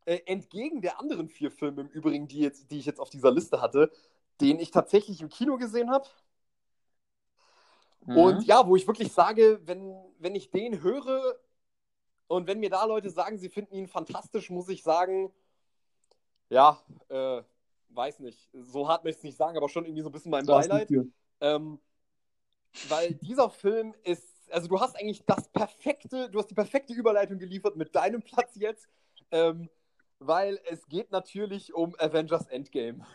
äh, 0.06 0.20
entgegen 0.26 0.82
der 0.82 1.00
anderen 1.00 1.28
vier 1.28 1.52
Filme 1.52 1.82
im 1.82 1.88
Übrigen, 1.88 2.28
die, 2.28 2.40
jetzt, 2.40 2.72
die 2.72 2.80
ich 2.80 2.86
jetzt 2.86 3.00
auf 3.00 3.10
dieser 3.10 3.32
Liste 3.32 3.62
hatte, 3.62 3.92
den 4.40 4.60
ich 4.60 4.72
tatsächlich 4.72 5.22
im 5.22 5.30
Kino 5.30 5.58
gesehen 5.58 5.92
habe. 5.92 6.08
Mhm. 8.06 8.18
Und 8.18 8.46
ja, 8.46 8.66
wo 8.66 8.76
ich 8.76 8.88
wirklich 8.88 9.12
sage, 9.12 9.60
wenn, 9.66 9.94
wenn 10.18 10.36
ich 10.36 10.52
den 10.52 10.82
höre 10.82 11.36
und 12.28 12.48
wenn 12.48 12.60
mir 12.60 12.70
da 12.70 12.86
Leute 12.86 13.10
sagen, 13.10 13.38
sie 13.38 13.50
finden 13.50 13.76
ihn 13.76 13.88
fantastisch, 13.88 14.50
muss 14.50 14.70
ich 14.70 14.84
sagen, 14.84 15.34
ja, 16.50 16.82
äh, 17.10 17.42
weiß 17.90 18.20
nicht. 18.20 18.50
So 18.54 18.88
hart 18.88 19.04
möchte 19.04 19.18
ich 19.18 19.22
es 19.22 19.24
nicht 19.24 19.38
sagen, 19.38 19.58
aber 19.58 19.70
schon 19.70 19.86
irgendwie 19.86 20.02
so 20.04 20.10
ein 20.10 20.12
bisschen 20.12 20.32
mein 20.32 20.46
du 20.46 20.52
Beileid. 20.54 20.90
Ähm, 21.42 21.80
weil 22.88 23.14
dieser 23.16 23.50
Film 23.50 23.94
ist, 24.04 24.52
also 24.52 24.68
du 24.68 24.80
hast 24.80 24.96
eigentlich 24.96 25.24
das 25.26 25.48
perfekte, 25.50 26.30
du 26.30 26.40
hast 26.40 26.50
die 26.50 26.56
perfekte 26.56 26.94
Überleitung 26.94 27.40
geliefert 27.40 27.76
mit 27.76 27.96
deinem 27.96 28.22
Platz 28.22 28.56
jetzt, 28.56 28.88
ähm, 29.32 29.70
weil 30.20 30.60
es 30.66 30.86
geht 30.88 31.12
natürlich 31.12 31.74
um 31.74 31.96
Avengers 31.98 32.48
Endgame. 32.48 33.06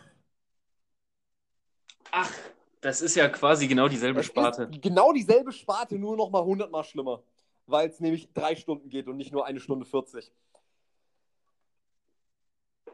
Ach, 2.10 2.32
das 2.80 3.00
ist 3.00 3.14
ja 3.14 3.28
quasi 3.28 3.66
genau 3.66 3.88
dieselbe 3.88 4.20
Es 4.20 4.26
Sparte. 4.26 4.64
ist 4.64 4.82
genau 4.82 5.12
dieselbe 5.12 5.52
Sparte, 5.52 5.98
nur 5.98 6.16
noch 6.16 6.30
mal 6.30 6.44
hundertmal 6.44 6.84
schlimmer, 6.84 7.22
weil 7.66 7.88
es 7.88 8.00
nämlich 8.00 8.32
drei 8.32 8.56
Stunden 8.56 8.88
geht 8.88 9.08
und 9.08 9.16
nicht 9.16 9.32
nur 9.32 9.46
eine 9.46 9.60
Stunde 9.60 9.86
40. 9.86 10.30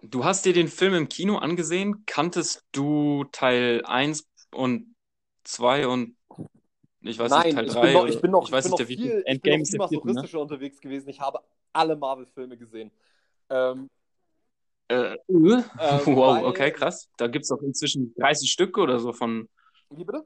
Du 0.02 0.24
hast 0.24 0.44
dir 0.44 0.52
den 0.52 0.68
Film 0.68 0.94
im 0.94 1.09
Kino 1.09 1.36
angesehen. 1.39 2.05
Kanntest 2.06 2.64
du 2.72 3.24
Teil 3.32 3.82
1 3.85 4.28
und 4.52 4.94
2 5.44 5.86
und 5.86 6.16
ich 7.02 7.18
weiß 7.18 7.31
Nein, 7.31 7.47
nicht, 7.47 7.56
Teil 7.56 7.66
ich 7.66 7.74
3 7.74 7.82
bin 7.82 7.93
noch, 7.93 8.06
ich 8.09 8.20
bin 8.20 8.31
noch, 8.31 8.47
ich 8.47 8.52
weiß 8.52 8.64
ich 8.66 8.77
bin 8.77 8.86
nicht, 8.86 8.98
noch 8.98 9.02
viel, 9.02 9.09
ich 9.09 9.24
bin 9.24 9.27
Endgame 9.32 9.59
noch 9.60 9.66
viel 9.66 9.78
ne? 9.78 9.78
masochistischer 9.78 10.40
unterwegs 10.40 10.81
gewesen. 10.81 11.09
Ich 11.09 11.20
habe 11.20 11.40
alle 11.72 11.97
Marvel-Filme 11.97 12.56
gesehen. 12.56 12.90
Ähm, 13.48 13.89
Äh, 14.89 15.14
äh, 15.14 15.16
Ähm, 15.78 16.01
wow, 16.16 16.44
okay, 16.47 16.72
krass. 16.72 17.09
Da 17.16 17.27
gibt 17.28 17.44
es 17.44 17.48
doch 17.48 17.62
inzwischen 17.62 18.12
30 18.14 18.51
Stück 18.51 18.77
oder 18.78 18.98
so 18.98 19.12
von. 19.12 19.48
wie 19.90 20.05
bitte? 20.05 20.24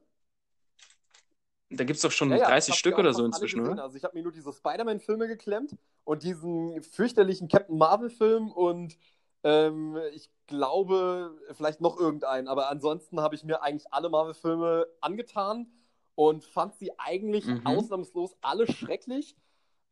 Da 1.71 1.85
gibt 1.85 1.97
es 1.97 2.03
doch 2.03 2.13
schon 2.13 2.31
Ja, 2.31 2.37
ja, 2.37 2.49
30 2.49 2.69
ich 2.69 2.71
hab 2.71 2.79
Stück 2.79 2.93
die 2.93 2.97
auch 2.97 3.01
oder 3.01 3.15
so 3.15 3.25
inzwischen, 3.25 3.61
oder? 3.61 3.83
Also 3.83 3.97
ich 3.97 4.05
habe 4.05 4.17
mir 4.17 4.23
nur 4.23 4.33
diese 4.33 4.53
Spider-Man-Filme 4.53 5.27
geklemmt 5.29 5.75
und 6.05 6.23
diesen 6.23 6.83
fürchterlichen 6.83 7.49
Captain 7.49 7.77
Marvel-Film 7.77 8.53
und 8.53 8.97
ähm, 9.45 9.99
ich 10.15 10.31
glaube 10.47 11.39
vielleicht 11.53 11.81
noch 11.81 11.99
irgendeinen. 11.99 12.49
Aber 12.49 12.71
ansonsten 12.71 13.21
habe 13.21 13.35
ich 13.35 13.45
mir 13.45 13.63
eigentlich 13.63 13.93
alle 13.93 14.11
Marvel-Filme 14.11 14.87
angetan 15.01 15.69
und 16.17 16.45
fand 16.45 16.77
sie 16.77 16.99
eigentlich 16.99 17.47
Mhm. 17.49 17.65
ausnahmslos 17.65 18.37
alle 18.43 18.67
schrecklich, 18.67 19.37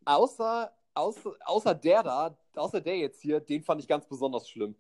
außer, 0.05 0.73
außer, 0.95 1.35
außer 1.45 1.74
der 1.74 2.03
da, 2.03 2.39
außer 2.57 2.81
der 2.81 2.99
jetzt 2.99 3.23
hier, 3.23 3.41
den 3.41 3.62
fand 3.62 3.81
ich 3.81 3.89
ganz 3.89 4.07
besonders 4.07 4.49
schlimm. 4.49 4.77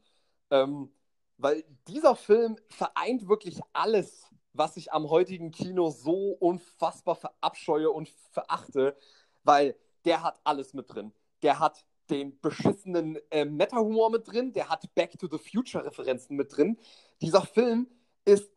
Ähm, 0.50 0.92
weil 1.38 1.64
dieser 1.88 2.14
Film 2.16 2.56
vereint 2.68 3.28
wirklich 3.28 3.60
alles, 3.72 4.26
was 4.52 4.76
ich 4.76 4.92
am 4.92 5.08
heutigen 5.10 5.50
Kino 5.50 5.90
so 5.90 6.32
unfassbar 6.40 7.16
verabscheue 7.16 7.90
und 7.90 8.08
verachte, 8.32 8.96
weil 9.44 9.76
der 10.04 10.22
hat 10.22 10.40
alles 10.44 10.74
mit 10.74 10.92
drin. 10.92 11.12
Der 11.42 11.58
hat 11.58 11.84
den 12.12 12.38
beschissenen 12.40 13.18
äh, 13.30 13.44
Meta-Humor 13.44 14.10
mit 14.10 14.30
drin, 14.30 14.52
der 14.52 14.68
hat 14.68 14.94
Back 14.94 15.18
to 15.18 15.26
the 15.26 15.38
Future-Referenzen 15.38 16.36
mit 16.36 16.56
drin. 16.56 16.78
Dieser 17.20 17.42
Film 17.42 17.88
ist 18.24 18.50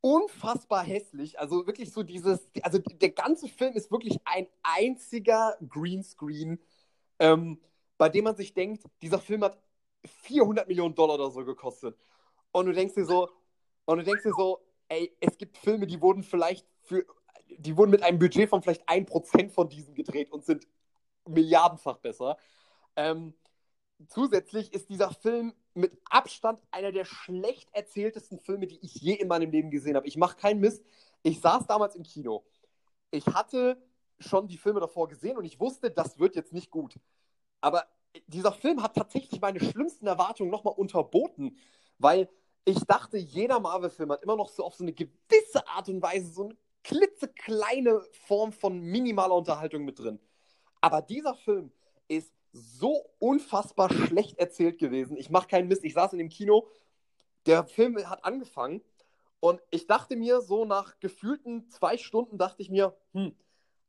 unfassbar 0.00 0.84
hässlich. 0.84 1.38
Also 1.38 1.66
wirklich 1.66 1.92
so 1.92 2.02
dieses, 2.02 2.48
also 2.62 2.78
der 2.78 3.10
ganze 3.10 3.48
Film 3.48 3.74
ist 3.74 3.90
wirklich 3.90 4.18
ein 4.24 4.46
einziger 4.62 5.56
Greenscreen, 5.68 6.60
ähm, 7.18 7.60
bei 7.96 8.08
dem 8.08 8.24
man 8.24 8.36
sich 8.36 8.54
denkt, 8.54 8.84
dieser 9.02 9.18
Film 9.18 9.42
hat 9.42 9.58
400 10.04 10.68
Millionen 10.68 10.94
Dollar 10.94 11.16
oder 11.16 11.30
so 11.30 11.44
gekostet. 11.44 11.98
Und 12.52 12.66
du 12.66 12.72
denkst 12.72 12.94
dir 12.94 13.04
so, 13.04 13.28
und 13.86 13.98
du 13.98 14.04
denkst 14.04 14.22
dir 14.22 14.34
so, 14.36 14.60
ey, 14.88 15.16
es 15.20 15.36
gibt 15.36 15.58
Filme, 15.58 15.86
die 15.86 16.00
wurden 16.00 16.22
vielleicht 16.22 16.66
für, 16.82 17.04
die 17.48 17.76
wurden 17.76 17.90
mit 17.90 18.02
einem 18.02 18.18
Budget 18.18 18.48
von 18.48 18.62
vielleicht 18.62 18.88
1% 18.88 19.50
von 19.50 19.68
diesem 19.68 19.94
gedreht 19.94 20.30
und 20.30 20.44
sind 20.44 20.66
milliardenfach 21.26 21.98
besser. 21.98 22.36
Ähm, 22.98 23.32
zusätzlich 24.08 24.72
ist 24.74 24.90
dieser 24.90 25.12
Film 25.12 25.54
mit 25.72 25.96
Abstand 26.10 26.60
einer 26.72 26.90
der 26.90 27.04
schlecht 27.04 27.68
erzähltesten 27.72 28.40
Filme, 28.40 28.66
die 28.66 28.80
ich 28.84 28.96
je 28.96 29.14
in 29.14 29.28
meinem 29.28 29.52
Leben 29.52 29.70
gesehen 29.70 29.94
habe. 29.94 30.08
Ich 30.08 30.16
mache 30.16 30.36
keinen 30.36 30.58
Mist. 30.58 30.84
Ich 31.22 31.40
saß 31.40 31.68
damals 31.68 31.94
im 31.94 32.02
Kino. 32.02 32.44
Ich 33.12 33.24
hatte 33.28 33.80
schon 34.18 34.48
die 34.48 34.58
Filme 34.58 34.80
davor 34.80 35.06
gesehen 35.06 35.38
und 35.38 35.44
ich 35.44 35.60
wusste, 35.60 35.92
das 35.92 36.18
wird 36.18 36.34
jetzt 36.34 36.52
nicht 36.52 36.72
gut. 36.72 36.98
Aber 37.60 37.84
dieser 38.26 38.50
Film 38.50 38.82
hat 38.82 38.96
tatsächlich 38.96 39.40
meine 39.40 39.60
schlimmsten 39.60 40.08
Erwartungen 40.08 40.50
nochmal 40.50 40.74
unterboten, 40.76 41.56
weil 41.98 42.28
ich 42.64 42.80
dachte, 42.80 43.16
jeder 43.16 43.60
Marvel-Film 43.60 44.10
hat 44.10 44.24
immer 44.24 44.36
noch 44.36 44.48
so 44.48 44.64
auf 44.64 44.74
so 44.74 44.82
eine 44.82 44.92
gewisse 44.92 45.68
Art 45.68 45.88
und 45.88 46.02
Weise 46.02 46.32
so 46.32 46.46
eine 46.46 46.56
klitzekleine 46.82 48.02
Form 48.26 48.50
von 48.50 48.80
minimaler 48.80 49.36
Unterhaltung 49.36 49.84
mit 49.84 50.00
drin. 50.00 50.18
Aber 50.80 51.00
dieser 51.00 51.36
Film 51.36 51.70
ist 52.08 52.32
so 52.58 53.10
unfassbar 53.18 53.92
schlecht 53.92 54.38
erzählt 54.38 54.78
gewesen. 54.78 55.16
Ich 55.16 55.30
mache 55.30 55.48
keinen 55.48 55.68
Mist. 55.68 55.84
Ich 55.84 55.94
saß 55.94 56.12
in 56.12 56.18
dem 56.18 56.28
Kino. 56.28 56.68
Der 57.46 57.64
Film 57.64 57.96
hat 58.08 58.24
angefangen 58.24 58.82
und 59.40 59.62
ich 59.70 59.86
dachte 59.86 60.16
mir 60.16 60.40
so 60.40 60.64
nach 60.64 60.98
gefühlten 61.00 61.68
zwei 61.70 61.96
Stunden 61.96 62.38
dachte 62.38 62.60
ich 62.62 62.70
mir, 62.70 62.96
hm, 63.12 63.34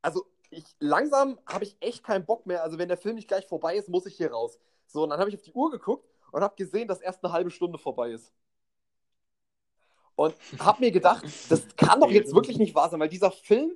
also 0.02 0.26
ich 0.52 0.64
langsam 0.80 1.40
habe 1.46 1.64
ich 1.64 1.78
echt 1.80 2.04
keinen 2.04 2.26
Bock 2.26 2.46
mehr. 2.46 2.64
Also 2.64 2.78
wenn 2.78 2.88
der 2.88 2.98
Film 2.98 3.16
nicht 3.16 3.28
gleich 3.28 3.48
vorbei 3.48 3.76
ist, 3.76 3.90
muss 3.90 4.06
ich 4.06 4.16
hier 4.16 4.32
raus. 4.32 4.60
So 4.88 5.04
und 5.04 5.10
dann 5.10 5.20
habe 5.20 5.30
ich 5.30 5.36
auf 5.36 5.41
die 5.41 5.54
Uhr 5.54 5.72
geguckt 5.72 6.08
und 6.32 6.41
habe 6.41 6.56
gesehen, 6.56 6.88
dass 6.88 7.02
erst 7.02 7.24
eine 7.24 7.34
halbe 7.34 7.52
Stunde 7.52 7.78
vorbei 7.78 8.12
ist. 8.12 8.32
Und 10.16 10.36
habe 10.60 10.82
mir 10.82 10.91
gedacht, 10.91 11.24
das 11.50 11.66
kann 11.78 12.02
doch 12.02 12.12
jetzt 12.12 12.34
wirklich 12.36 12.58
nicht 12.58 12.76
wahr 12.76 12.90
sein, 12.90 13.00
weil 13.00 13.10
dieser 13.10 13.32
Film 13.32 13.72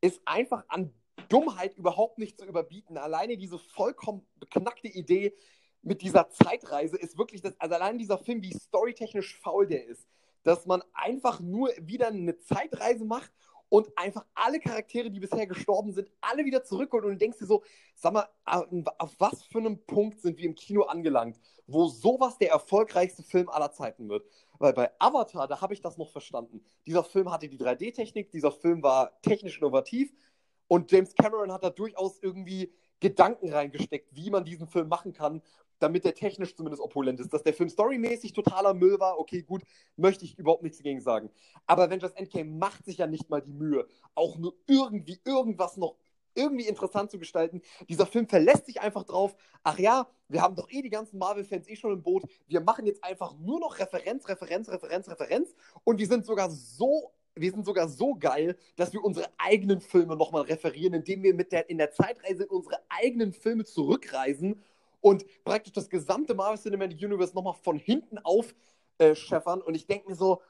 ist 0.00 0.20
einfach 0.24 0.64
an 0.68 0.92
Dummheit 1.28 1.76
überhaupt 1.76 2.18
nicht 2.18 2.38
zu 2.38 2.46
überbieten. 2.46 2.96
Alleine 2.96 3.36
diese 3.36 3.58
vollkommen 3.58 4.26
beknackte 4.38 4.88
Idee 4.88 5.34
mit 5.82 6.02
dieser 6.02 6.28
Zeitreise 6.28 6.96
ist 6.96 7.18
wirklich 7.18 7.40
das, 7.42 7.58
also 7.60 7.74
allein 7.74 7.98
dieser 7.98 8.18
Film, 8.18 8.42
wie 8.42 8.52
storytechnisch 8.52 9.36
faul 9.38 9.66
der 9.66 9.86
ist, 9.86 10.06
dass 10.42 10.66
man 10.66 10.82
einfach 10.92 11.40
nur 11.40 11.70
wieder 11.80 12.08
eine 12.08 12.38
Zeitreise 12.38 13.04
macht, 13.04 13.32
und 13.68 13.96
einfach 13.96 14.24
alle 14.34 14.60
Charaktere, 14.60 15.10
die 15.10 15.20
bisher 15.20 15.46
gestorben 15.46 15.92
sind, 15.92 16.10
alle 16.20 16.44
wieder 16.44 16.62
zurückholt 16.62 17.04
und 17.04 17.12
du 17.12 17.16
denkst 17.16 17.38
dir 17.38 17.46
so, 17.46 17.62
sag 17.94 18.12
mal, 18.12 18.28
auf 18.98 19.14
was 19.18 19.42
für 19.44 19.58
einem 19.58 19.84
Punkt 19.86 20.20
sind 20.20 20.38
wir 20.38 20.44
im 20.44 20.54
Kino 20.54 20.82
angelangt, 20.82 21.38
wo 21.66 21.86
sowas 21.88 22.38
der 22.38 22.50
erfolgreichste 22.50 23.22
Film 23.22 23.48
aller 23.48 23.72
Zeiten 23.72 24.08
wird? 24.08 24.24
Weil 24.58 24.72
bei 24.72 24.90
Avatar, 24.98 25.48
da 25.48 25.60
habe 25.60 25.74
ich 25.74 25.80
das 25.80 25.98
noch 25.98 26.10
verstanden. 26.10 26.64
Dieser 26.86 27.04
Film 27.04 27.30
hatte 27.30 27.48
die 27.48 27.58
3D-Technik, 27.58 28.30
dieser 28.30 28.52
Film 28.52 28.82
war 28.82 29.20
technisch 29.22 29.58
innovativ 29.58 30.12
und 30.68 30.90
James 30.90 31.14
Cameron 31.14 31.52
hat 31.52 31.64
da 31.64 31.70
durchaus 31.70 32.18
irgendwie 32.22 32.72
Gedanken 33.00 33.52
reingesteckt, 33.52 34.14
wie 34.14 34.30
man 34.30 34.44
diesen 34.44 34.66
Film 34.66 34.88
machen 34.88 35.12
kann, 35.12 35.42
damit 35.78 36.04
der 36.04 36.14
technisch 36.14 36.56
zumindest 36.56 36.82
opulent 36.82 37.20
ist. 37.20 37.32
Dass 37.32 37.42
der 37.42 37.54
Film 37.54 37.68
storymäßig 37.68 38.32
totaler 38.32 38.74
Müll 38.74 38.98
war, 38.98 39.18
okay, 39.18 39.42
gut, 39.42 39.62
möchte 39.96 40.24
ich 40.24 40.38
überhaupt 40.38 40.62
nichts 40.62 40.78
dagegen 40.78 41.00
sagen. 41.00 41.30
Aber 41.66 41.84
Avengers 41.84 42.12
Endgame 42.12 42.50
macht 42.50 42.84
sich 42.84 42.98
ja 42.98 43.06
nicht 43.06 43.28
mal 43.28 43.42
die 43.42 43.52
Mühe, 43.52 43.86
auch 44.14 44.38
nur 44.38 44.54
irgendwie 44.66 45.20
irgendwas 45.24 45.76
noch 45.76 45.96
irgendwie 46.36 46.66
interessant 46.66 47.10
zu 47.10 47.18
gestalten. 47.18 47.62
Dieser 47.88 48.06
Film 48.06 48.28
verlässt 48.28 48.66
sich 48.66 48.80
einfach 48.80 49.04
drauf, 49.04 49.34
ach 49.62 49.78
ja, 49.78 50.06
wir 50.28 50.42
haben 50.42 50.54
doch 50.54 50.70
eh 50.70 50.82
die 50.82 50.90
ganzen 50.90 51.18
Marvel-Fans 51.18 51.66
eh 51.68 51.76
schon 51.76 51.94
im 51.94 52.02
Boot, 52.02 52.24
wir 52.46 52.60
machen 52.60 52.86
jetzt 52.86 53.02
einfach 53.02 53.34
nur 53.38 53.58
noch 53.58 53.78
Referenz, 53.78 54.28
Referenz, 54.28 54.68
Referenz, 54.68 55.08
Referenz 55.08 55.54
und 55.84 55.98
wir 55.98 56.06
sind 56.06 56.26
sogar 56.26 56.50
so 56.50 57.12
wir 57.36 57.50
sind 57.50 57.66
sogar 57.66 57.88
so 57.88 58.14
geil, 58.14 58.56
dass 58.76 58.92
wir 58.92 59.04
unsere 59.04 59.28
eigenen 59.38 59.80
Filme 59.80 60.16
nochmal 60.16 60.42
referieren, 60.42 60.94
indem 60.94 61.22
wir 61.22 61.34
mit 61.34 61.52
der, 61.52 61.68
in 61.68 61.78
der 61.78 61.90
Zeitreise 61.90 62.44
in 62.44 62.48
unsere 62.48 62.80
eigenen 62.88 63.32
Filme 63.32 63.64
zurückreisen 63.64 64.62
und 65.00 65.24
praktisch 65.44 65.72
das 65.72 65.88
gesamte 65.88 66.34
Marvel 66.34 66.58
Cinematic 66.58 67.00
Universe 67.02 67.34
nochmal 67.34 67.54
von 67.62 67.78
hinten 67.78 68.18
aufscheffern. 68.18 69.60
Äh, 69.60 69.64
und 69.64 69.74
ich 69.74 69.86
denke 69.86 70.08
mir 70.08 70.16
so, 70.16 70.40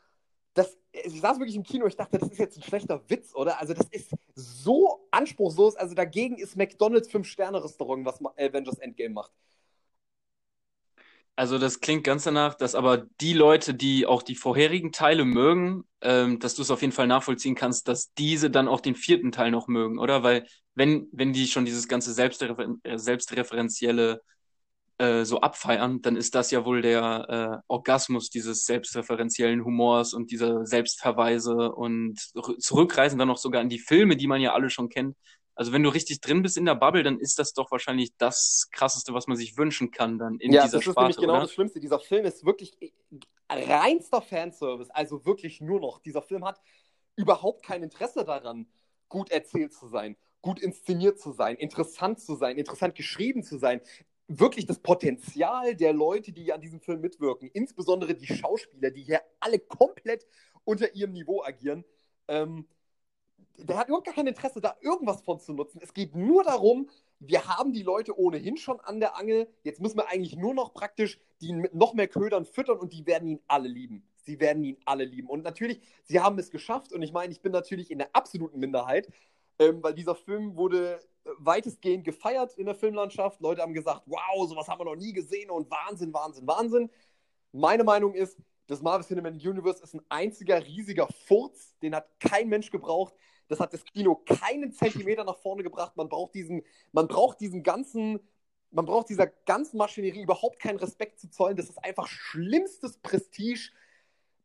das, 0.54 0.78
ich 0.92 1.20
saß 1.20 1.38
wirklich 1.38 1.56
im 1.56 1.64
Kino, 1.64 1.86
ich 1.86 1.96
dachte, 1.96 2.18
das 2.18 2.30
ist 2.30 2.38
jetzt 2.38 2.56
ein 2.56 2.62
schlechter 2.62 3.02
Witz, 3.10 3.34
oder? 3.34 3.60
Also, 3.60 3.74
das 3.74 3.86
ist 3.90 4.12
so 4.34 5.06
anspruchslos. 5.10 5.76
Also, 5.76 5.94
dagegen 5.94 6.38
ist 6.38 6.56
McDonalds 6.56 7.10
5-Sterne-Restaurant, 7.10 8.06
was 8.06 8.24
Avengers 8.38 8.78
Endgame 8.78 9.12
macht. 9.12 9.32
Also 11.38 11.58
das 11.58 11.80
klingt 11.80 12.02
ganz 12.02 12.24
danach, 12.24 12.54
dass 12.54 12.74
aber 12.74 13.04
die 13.20 13.34
Leute, 13.34 13.74
die 13.74 14.06
auch 14.06 14.22
die 14.22 14.36
vorherigen 14.36 14.90
Teile 14.90 15.26
mögen, 15.26 15.84
ähm, 16.00 16.38
dass 16.38 16.54
du 16.54 16.62
es 16.62 16.70
auf 16.70 16.80
jeden 16.80 16.94
Fall 16.94 17.06
nachvollziehen 17.06 17.54
kannst, 17.54 17.88
dass 17.88 18.14
diese 18.14 18.50
dann 18.50 18.68
auch 18.68 18.80
den 18.80 18.94
vierten 18.94 19.32
Teil 19.32 19.50
noch 19.50 19.68
mögen, 19.68 19.98
oder? 19.98 20.22
Weil 20.22 20.46
wenn, 20.74 21.08
wenn 21.12 21.34
die 21.34 21.46
schon 21.46 21.66
dieses 21.66 21.88
ganze 21.88 22.14
Selbstrefer 22.14 22.66
selbstreferenzielle 22.94 24.22
äh, 24.98 25.24
so 25.26 25.40
abfeiern, 25.42 26.00
dann 26.00 26.16
ist 26.16 26.34
das 26.34 26.50
ja 26.50 26.64
wohl 26.64 26.80
der 26.80 27.60
äh, 27.60 27.62
Orgasmus 27.68 28.30
dieses 28.30 28.64
selbstreferenziellen 28.64 29.62
Humors 29.62 30.14
und 30.14 30.30
dieser 30.30 30.64
Selbstverweise 30.64 31.70
und 31.72 32.18
zurückreisen 32.60 33.18
dann 33.18 33.30
auch 33.30 33.36
sogar 33.36 33.60
in 33.60 33.68
die 33.68 33.78
Filme, 33.78 34.16
die 34.16 34.26
man 34.26 34.40
ja 34.40 34.54
alle 34.54 34.70
schon 34.70 34.88
kennt. 34.88 35.16
Also 35.56 35.72
wenn 35.72 35.82
du 35.82 35.88
richtig 35.88 36.20
drin 36.20 36.42
bist 36.42 36.58
in 36.58 36.66
der 36.66 36.74
Bubble, 36.74 37.02
dann 37.02 37.18
ist 37.18 37.38
das 37.38 37.54
doch 37.54 37.70
wahrscheinlich 37.70 38.14
das 38.18 38.68
Krasseste, 38.72 39.14
was 39.14 39.26
man 39.26 39.38
sich 39.38 39.56
wünschen 39.56 39.90
kann 39.90 40.18
dann 40.18 40.38
in 40.38 40.52
ja, 40.52 40.64
dieser 40.64 40.82
Sparte. 40.82 41.00
Ja, 41.00 41.06
das 41.06 41.10
ist 41.10 41.16
nämlich 41.16 41.16
genau 41.16 41.40
das 41.40 41.52
Schlimmste. 41.52 41.80
Dieser 41.80 41.98
Film 41.98 42.26
ist 42.26 42.44
wirklich 42.44 42.76
reinster 43.48 44.20
Fanservice, 44.20 44.90
also 44.90 45.24
wirklich 45.24 45.62
nur 45.62 45.80
noch. 45.80 45.98
Dieser 46.00 46.20
Film 46.20 46.44
hat 46.44 46.60
überhaupt 47.16 47.64
kein 47.64 47.82
Interesse 47.82 48.26
daran, 48.26 48.66
gut 49.08 49.30
erzählt 49.30 49.72
zu 49.72 49.88
sein, 49.88 50.16
gut 50.42 50.60
inszeniert 50.60 51.18
zu 51.18 51.32
sein, 51.32 51.56
interessant 51.56 52.20
zu 52.20 52.34
sein, 52.34 52.58
interessant 52.58 52.94
geschrieben 52.94 53.42
zu 53.42 53.56
sein. 53.56 53.80
Wirklich 54.28 54.66
das 54.66 54.80
Potenzial 54.80 55.74
der 55.74 55.94
Leute, 55.94 56.32
die 56.32 56.52
an 56.52 56.60
diesem 56.60 56.80
Film 56.80 57.00
mitwirken, 57.00 57.48
insbesondere 57.54 58.14
die 58.14 58.26
Schauspieler, 58.26 58.90
die 58.90 59.04
hier 59.04 59.22
alle 59.40 59.58
komplett 59.58 60.26
unter 60.64 60.94
ihrem 60.94 61.12
Niveau 61.12 61.42
agieren, 61.42 61.84
ähm, 62.28 62.66
der 63.58 63.78
hat 63.78 63.88
überhaupt 63.88 64.06
gar 64.06 64.14
kein 64.14 64.26
Interesse, 64.26 64.60
da 64.60 64.76
irgendwas 64.80 65.22
von 65.22 65.40
zu 65.40 65.52
nutzen. 65.52 65.80
Es 65.82 65.94
geht 65.94 66.14
nur 66.14 66.44
darum, 66.44 66.88
wir 67.18 67.46
haben 67.46 67.72
die 67.72 67.82
Leute 67.82 68.18
ohnehin 68.18 68.56
schon 68.56 68.80
an 68.80 69.00
der 69.00 69.16
Angel. 69.16 69.48
Jetzt 69.62 69.80
müssen 69.80 69.96
wir 69.96 70.08
eigentlich 70.08 70.36
nur 70.36 70.54
noch 70.54 70.74
praktisch 70.74 71.18
die 71.40 71.52
mit 71.52 71.74
noch 71.74 71.94
mehr 71.94 72.08
Ködern 72.08 72.44
füttern 72.44 72.78
und 72.78 72.92
die 72.92 73.06
werden 73.06 73.28
ihn 73.28 73.40
alle 73.46 73.68
lieben. 73.68 74.06
Sie 74.16 74.40
werden 74.40 74.64
ihn 74.64 74.76
alle 74.84 75.04
lieben. 75.04 75.28
Und 75.28 75.44
natürlich, 75.44 75.80
sie 76.04 76.20
haben 76.20 76.38
es 76.38 76.50
geschafft. 76.50 76.92
Und 76.92 77.02
ich 77.02 77.12
meine, 77.12 77.32
ich 77.32 77.40
bin 77.40 77.52
natürlich 77.52 77.90
in 77.90 77.98
der 77.98 78.08
absoluten 78.14 78.58
Minderheit, 78.58 79.08
ähm, 79.58 79.82
weil 79.82 79.94
dieser 79.94 80.14
Film 80.14 80.56
wurde 80.56 81.00
weitestgehend 81.38 82.04
gefeiert 82.04 82.54
in 82.56 82.66
der 82.66 82.74
Filmlandschaft. 82.74 83.40
Leute 83.40 83.62
haben 83.62 83.74
gesagt, 83.74 84.02
wow, 84.06 84.48
sowas 84.48 84.68
haben 84.68 84.80
wir 84.80 84.84
noch 84.84 84.96
nie 84.96 85.12
gesehen 85.12 85.50
und 85.50 85.70
Wahnsinn, 85.70 86.12
Wahnsinn, 86.12 86.46
Wahnsinn. 86.46 86.90
Meine 87.52 87.84
Meinung 87.84 88.14
ist, 88.14 88.38
das 88.66 88.82
Marvel 88.82 89.06
Cinematic 89.06 89.44
Universe 89.44 89.82
ist 89.82 89.94
ein 89.94 90.02
einziger 90.08 90.64
riesiger 90.64 91.06
Furz, 91.26 91.76
den 91.78 91.94
hat 91.94 92.08
kein 92.18 92.48
Mensch 92.48 92.70
gebraucht. 92.70 93.14
Das 93.48 93.60
hat 93.60 93.72
das 93.72 93.84
Kino 93.84 94.16
keinen 94.16 94.72
Zentimeter 94.72 95.22
nach 95.24 95.38
vorne 95.38 95.62
gebracht. 95.62 95.96
Man 95.96 96.08
braucht 96.08 96.34
diesen, 96.34 96.62
man 96.92 97.06
braucht 97.06 97.40
diesen 97.40 97.62
ganzen, 97.62 98.18
man 98.72 98.86
braucht 98.86 99.08
dieser 99.08 99.28
ganzen 99.28 99.78
Maschinerie 99.78 100.22
überhaupt 100.22 100.58
keinen 100.58 100.78
Respekt 100.78 101.20
zu 101.20 101.30
zollen. 101.30 101.56
Das 101.56 101.70
ist 101.70 101.82
einfach 101.84 102.08
schlimmstes 102.08 102.98
Prestige 102.98 103.70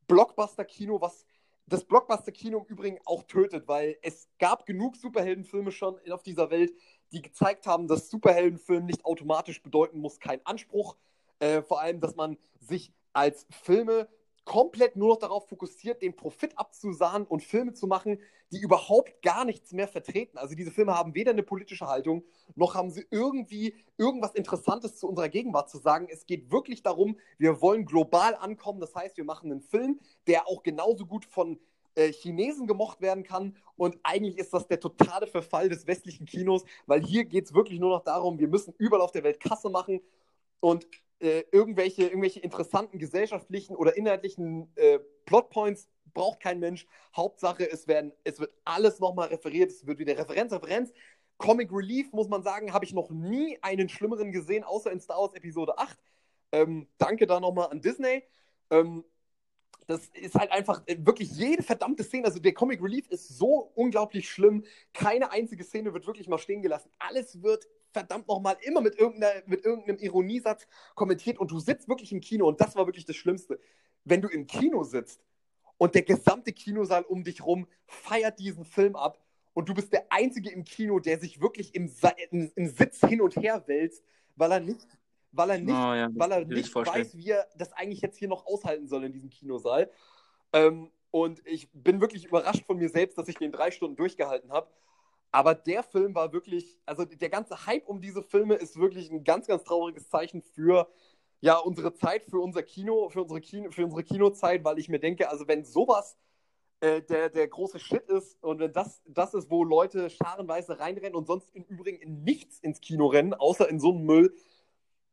Blockbuster-Kino, 0.07 1.01
was 1.01 1.25
das 1.65 1.83
Blockbuster-Kino 1.85 2.59
im 2.59 2.65
Übrigen 2.65 2.99
auch 3.05 3.23
tötet, 3.23 3.67
weil 3.67 3.97
es 4.03 4.29
gab 4.37 4.65
genug 4.65 4.97
Superheldenfilme 4.97 5.71
schon 5.71 5.97
auf 6.11 6.21
dieser 6.21 6.51
Welt, 6.51 6.73
die 7.11 7.21
gezeigt 7.21 7.65
haben, 7.65 7.87
dass 7.87 8.09
Superheldenfilm 8.09 8.85
nicht 8.85 9.03
automatisch 9.03 9.63
bedeuten 9.63 9.99
muss, 9.99 10.19
kein 10.19 10.45
Anspruch. 10.45 10.95
Äh, 11.39 11.63
vor 11.63 11.81
allem, 11.81 11.99
dass 11.99 12.15
man 12.15 12.37
sich 12.59 12.93
als 13.13 13.45
Filme 13.49 14.07
komplett 14.43 14.95
nur 14.95 15.09
noch 15.09 15.19
darauf 15.19 15.47
fokussiert, 15.47 16.01
den 16.01 16.15
Profit 16.15 16.57
abzusahen 16.57 17.25
und 17.25 17.43
Filme 17.43 17.73
zu 17.73 17.87
machen, 17.87 18.19
die 18.51 18.59
überhaupt 18.59 19.21
gar 19.21 19.45
nichts 19.45 19.71
mehr 19.71 19.87
vertreten. 19.87 20.37
Also 20.37 20.55
diese 20.55 20.71
Filme 20.71 20.93
haben 20.95 21.15
weder 21.15 21.31
eine 21.31 21.43
politische 21.43 21.87
Haltung, 21.87 22.23
noch 22.55 22.75
haben 22.75 22.89
sie 22.89 23.05
irgendwie 23.11 23.75
irgendwas 23.97 24.33
Interessantes 24.33 24.97
zu 24.97 25.07
unserer 25.07 25.29
Gegenwart 25.29 25.69
zu 25.69 25.77
sagen. 25.77 26.07
Es 26.09 26.25
geht 26.25 26.51
wirklich 26.51 26.83
darum, 26.83 27.17
wir 27.37 27.61
wollen 27.61 27.85
global 27.85 28.35
ankommen. 28.35 28.81
Das 28.81 28.95
heißt, 28.95 29.15
wir 29.17 29.23
machen 29.23 29.51
einen 29.51 29.61
Film, 29.61 29.99
der 30.27 30.47
auch 30.47 30.63
genauso 30.63 31.05
gut 31.05 31.25
von 31.25 31.59
äh, 31.95 32.11
Chinesen 32.11 32.67
gemocht 32.67 32.99
werden 32.99 33.23
kann. 33.23 33.55
Und 33.77 33.99
eigentlich 34.03 34.37
ist 34.37 34.53
das 34.53 34.67
der 34.67 34.79
totale 34.79 35.27
Verfall 35.27 35.69
des 35.69 35.87
westlichen 35.87 36.25
Kinos, 36.25 36.63
weil 36.87 37.01
hier 37.01 37.25
geht 37.25 37.45
es 37.45 37.53
wirklich 37.53 37.79
nur 37.79 37.89
noch 37.89 38.03
darum, 38.03 38.39
wir 38.39 38.47
müssen 38.47 38.73
überall 38.77 39.01
auf 39.01 39.11
der 39.11 39.23
Welt 39.23 39.39
Kasse 39.39 39.69
machen. 39.69 40.01
Und 40.59 40.87
äh, 41.21 41.43
irgendwelche, 41.51 42.03
irgendwelche 42.03 42.39
interessanten 42.39 42.97
gesellschaftlichen 42.99 43.75
oder 43.75 43.95
inhaltlichen 43.95 44.71
äh, 44.75 44.99
Plotpoints 45.25 45.87
braucht 46.13 46.39
kein 46.39 46.59
Mensch. 46.59 46.87
Hauptsache, 47.15 47.69
es, 47.69 47.87
werden, 47.87 48.11
es 48.23 48.39
wird 48.39 48.53
alles 48.65 48.99
nochmal 48.99 49.29
referiert, 49.29 49.71
es 49.71 49.85
wird 49.85 49.99
wieder 49.99 50.17
Referenz, 50.17 50.51
Referenz. 50.51 50.91
Comic 51.37 51.71
Relief, 51.71 52.11
muss 52.11 52.27
man 52.27 52.43
sagen, 52.43 52.73
habe 52.73 52.85
ich 52.85 52.93
noch 52.93 53.09
nie 53.09 53.57
einen 53.61 53.89
schlimmeren 53.89 54.31
gesehen, 54.31 54.63
außer 54.63 54.91
in 54.91 54.99
Star 54.99 55.17
Wars 55.19 55.33
Episode 55.33 55.77
8. 55.77 55.97
Ähm, 56.51 56.87
danke 56.97 57.25
da 57.25 57.39
nochmal 57.39 57.69
an 57.69 57.81
Disney. 57.81 58.23
Ähm, 58.69 59.03
das 59.87 60.07
ist 60.09 60.35
halt 60.35 60.51
einfach 60.51 60.83
äh, 60.85 60.97
wirklich 60.99 61.31
jede 61.31 61.63
verdammte 61.63 62.03
Szene. 62.03 62.25
Also 62.25 62.39
der 62.39 62.53
Comic 62.53 62.81
Relief 62.81 63.07
ist 63.09 63.27
so 63.37 63.71
unglaublich 63.75 64.29
schlimm. 64.29 64.63
Keine 64.93 65.31
einzige 65.31 65.63
Szene 65.63 65.93
wird 65.93 66.07
wirklich 66.07 66.27
mal 66.27 66.37
stehen 66.37 66.61
gelassen. 66.61 66.91
Alles 66.99 67.41
wird 67.41 67.67
verdammt 67.91 68.27
nochmal 68.27 68.57
immer 68.61 68.81
mit, 68.81 68.97
mit 69.45 69.65
irgendeinem 69.65 69.97
Ironiesatz 69.97 70.67
kommentiert 70.95 71.39
und 71.39 71.51
du 71.51 71.59
sitzt 71.59 71.87
wirklich 71.87 72.11
im 72.11 72.21
Kino 72.21 72.47
und 72.47 72.61
das 72.61 72.75
war 72.75 72.85
wirklich 72.85 73.05
das 73.05 73.15
Schlimmste. 73.15 73.59
Wenn 74.03 74.21
du 74.21 74.27
im 74.27 74.47
Kino 74.47 74.83
sitzt 74.83 75.23
und 75.77 75.95
der 75.95 76.03
gesamte 76.03 76.53
Kinosaal 76.53 77.03
um 77.03 77.23
dich 77.23 77.45
rum 77.45 77.67
feiert 77.85 78.39
diesen 78.39 78.65
Film 78.65 78.95
ab 78.95 79.19
und 79.53 79.69
du 79.69 79.73
bist 79.73 79.91
der 79.93 80.05
Einzige 80.09 80.49
im 80.49 80.63
Kino, 80.63 80.99
der 80.99 81.19
sich 81.19 81.41
wirklich 81.41 81.75
im, 81.75 81.91
im, 82.29 82.51
im 82.55 82.67
Sitz 82.67 82.99
hin 83.01 83.21
und 83.21 83.35
her 83.35 83.63
wälzt, 83.67 84.03
weil 84.35 84.51
er 84.51 84.59
nicht, 84.59 84.87
weil 85.31 85.49
er 85.49 85.59
nicht, 85.59 85.69
oh, 85.71 85.93
ja, 85.93 86.09
weil 86.13 86.31
er 86.31 86.45
nicht 86.45 86.73
weiß, 86.73 87.15
wie 87.17 87.31
er 87.31 87.47
das 87.57 87.73
eigentlich 87.73 88.01
jetzt 88.01 88.17
hier 88.17 88.27
noch 88.27 88.45
aushalten 88.45 88.87
soll 88.87 89.03
in 89.03 89.13
diesem 89.13 89.29
Kinosaal. 89.29 89.91
Ähm, 90.53 90.91
und 91.11 91.45
ich 91.45 91.69
bin 91.73 91.99
wirklich 91.99 92.25
überrascht 92.25 92.65
von 92.65 92.77
mir 92.77 92.89
selbst, 92.89 93.17
dass 93.17 93.27
ich 93.27 93.35
den 93.35 93.51
drei 93.51 93.71
Stunden 93.71 93.97
durchgehalten 93.97 94.51
habe. 94.51 94.69
Aber 95.31 95.55
der 95.55 95.83
Film 95.83 96.13
war 96.13 96.33
wirklich, 96.33 96.77
also 96.85 97.05
der 97.05 97.29
ganze 97.29 97.65
Hype 97.65 97.87
um 97.87 98.01
diese 98.01 98.21
Filme 98.21 98.55
ist 98.55 98.77
wirklich 98.77 99.09
ein 99.09 99.23
ganz, 99.23 99.47
ganz 99.47 99.63
trauriges 99.63 100.09
Zeichen 100.09 100.41
für 100.41 100.89
ja, 101.39 101.57
unsere 101.57 101.93
Zeit, 101.93 102.25
für 102.25 102.39
unser 102.39 102.63
Kino, 102.63 103.09
für 103.09 103.21
unsere, 103.23 103.41
Kino, 103.41 103.71
für 103.71 103.85
unsere 103.85 104.03
Kinozeit, 104.03 104.63
weil 104.63 104.77
ich 104.77 104.89
mir 104.89 104.99
denke, 104.99 105.29
also 105.29 105.47
wenn 105.47 105.63
sowas 105.65 106.17
äh, 106.81 107.01
der, 107.01 107.29
der 107.29 107.47
große 107.47 107.79
Shit 107.79 108.09
ist 108.09 108.43
und 108.43 108.59
wenn 108.59 108.73
das 108.73 109.01
das 109.07 109.33
ist, 109.33 109.49
wo 109.49 109.63
Leute 109.63 110.09
scharenweise 110.09 110.79
reinrennen 110.79 111.15
und 111.15 111.27
sonst 111.27 111.55
im 111.55 111.63
Übrigen 111.63 111.99
in 111.99 112.23
nichts 112.23 112.59
ins 112.59 112.81
Kino 112.81 113.07
rennen, 113.07 113.33
außer 113.33 113.69
in 113.69 113.79
so 113.79 113.91
einem 113.91 114.05
Müll, 114.05 114.35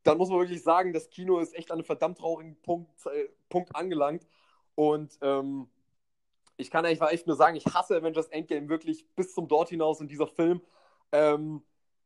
dann 0.03 0.19
muss 0.19 0.31
man 0.31 0.41
wirklich 0.41 0.63
sagen, 0.63 0.93
das 0.93 1.11
Kino 1.11 1.39
ist 1.39 1.55
echt 1.55 1.71
an 1.71 1.79
einem 1.79 1.85
verdammt 1.85 2.19
traurigen 2.19 2.57
Punkt, 2.63 2.91
äh, 3.07 3.29
Punkt 3.49 3.75
angelangt. 3.77 4.27
Und 4.75 5.19
ähm, 5.23 5.69
ich 6.59 6.71
kann 6.71 6.85
eigentlich 6.85 7.01
echt 7.01 7.27
nur 7.27 7.37
sagen, 7.37 7.57
ich 7.57 7.65
hasse 7.67 7.97
Avengers 7.97 8.29
Endgame 8.29 8.69
wirklich 8.69 9.07
bis 9.15 9.33
zum 9.33 9.49
Dort 9.49 9.71
hinaus 9.71 10.01
und 10.01 10.11
dieser 10.11 10.27
Film 10.27 10.61
ähm, 11.13 11.63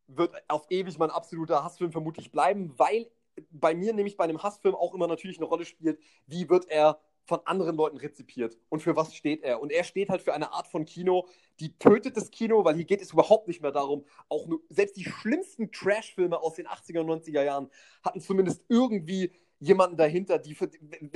wird 0.07 0.35
auf 0.49 0.67
ewig 0.71 0.99
mein 0.99 1.11
absoluter 1.11 1.65
Hassfilm 1.65 1.91
vermutlich 1.91 2.31
bleiben, 2.31 2.73
weil 2.77 3.11
bei 3.51 3.75
mir 3.75 3.95
nämlich 3.95 4.17
bei 4.17 4.25
einem 4.25 4.43
Hassfilm 4.43 4.75
auch 4.75 4.95
immer 4.95 5.07
natürlich 5.09 5.39
eine 5.39 5.47
Rolle 5.47 5.65
spielt, 5.65 5.99
wie 6.27 6.49
wird 6.51 6.69
er 6.69 7.01
von 7.25 7.41
anderen 7.45 7.77
Leuten 7.77 7.97
rezipiert 7.97 8.59
und 8.69 8.81
für 8.81 8.97
was 8.97 9.15
steht 9.15 9.43
er. 9.43 9.61
Und 9.61 9.73
er 9.73 9.85
steht 9.85 10.11
halt 10.11 10.21
für 10.21 10.35
eine 10.35 10.53
Art 10.53 10.67
von 10.67 10.85
Kino, 10.85 11.29
die 11.61 11.79
tötet 11.79 12.17
das 12.17 12.31
Kino, 12.31 12.65
weil 12.65 12.75
hier 12.75 12.85
geht 12.85 13.01
es 13.01 13.13
überhaupt 13.13 13.49
nicht 13.49 13.63
mehr 13.63 13.73
darum, 13.73 14.05
auch 14.29 14.47
nur, 14.47 14.61
selbst 14.69 14.97
die 14.97 15.05
schlimmsten 15.05 15.71
Trash-Filme 15.71 16.41
aus 16.41 16.55
den 16.55 16.67
80er 16.67 17.01
und 17.01 17.25
90er 17.25 17.43
Jahren 17.43 17.71
hatten 18.05 18.21
zumindest 18.21 18.65
irgendwie 18.69 19.33
jemanden 19.63 19.97
dahinter, 19.97 20.39
die 20.39 20.55
für, 20.55 20.69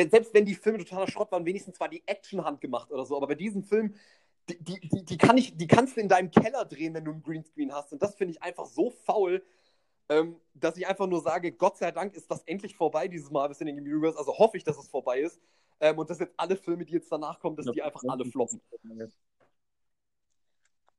selbst 0.08 0.32
wenn 0.32 0.44
die 0.44 0.54
Filme 0.54 0.78
totaler 0.78 1.08
Schrott 1.08 1.32
waren, 1.32 1.44
wenigstens 1.44 1.80
war 1.80 1.88
die 1.88 2.02
Action 2.06 2.44
handgemacht 2.44 2.92
oder 2.92 3.04
so. 3.04 3.16
Aber 3.16 3.26
bei 3.26 3.34
diesem 3.34 3.64
Film, 3.64 3.94
die, 4.48 4.62
die, 4.62 4.80
die, 4.80 5.04
die, 5.04 5.18
kann 5.18 5.36
ich, 5.36 5.56
die 5.56 5.66
kannst 5.66 5.96
du 5.96 6.00
in 6.00 6.08
deinem 6.08 6.30
Keller 6.30 6.64
drehen, 6.64 6.94
wenn 6.94 7.04
du 7.04 7.10
einen 7.10 7.22
Greenscreen 7.22 7.72
hast. 7.72 7.92
Und 7.92 8.00
das 8.02 8.14
finde 8.14 8.32
ich 8.32 8.42
einfach 8.42 8.66
so 8.66 8.90
faul, 8.90 9.44
ähm, 10.08 10.36
dass 10.54 10.76
ich 10.76 10.86
einfach 10.86 11.08
nur 11.08 11.22
sage, 11.22 11.50
Gott 11.50 11.76
sei 11.76 11.90
Dank 11.90 12.14
ist 12.14 12.30
das 12.30 12.44
endlich 12.44 12.76
vorbei, 12.76 13.08
dieses 13.08 13.32
Marvel 13.32 13.56
Cinematic 13.56 13.92
Universe. 13.92 14.16
Also 14.16 14.38
hoffe 14.38 14.56
ich, 14.56 14.62
dass 14.62 14.78
es 14.78 14.88
vorbei 14.88 15.20
ist. 15.20 15.40
Ähm, 15.80 15.98
und 15.98 16.08
dass 16.08 16.20
jetzt 16.20 16.34
alle 16.36 16.56
Filme, 16.56 16.84
die 16.84 16.92
jetzt 16.92 17.10
danach 17.10 17.40
kommen, 17.40 17.56
dass 17.56 17.66
die 17.66 17.82
einfach 17.82 18.02
alle 18.06 18.24
floppen. 18.24 18.62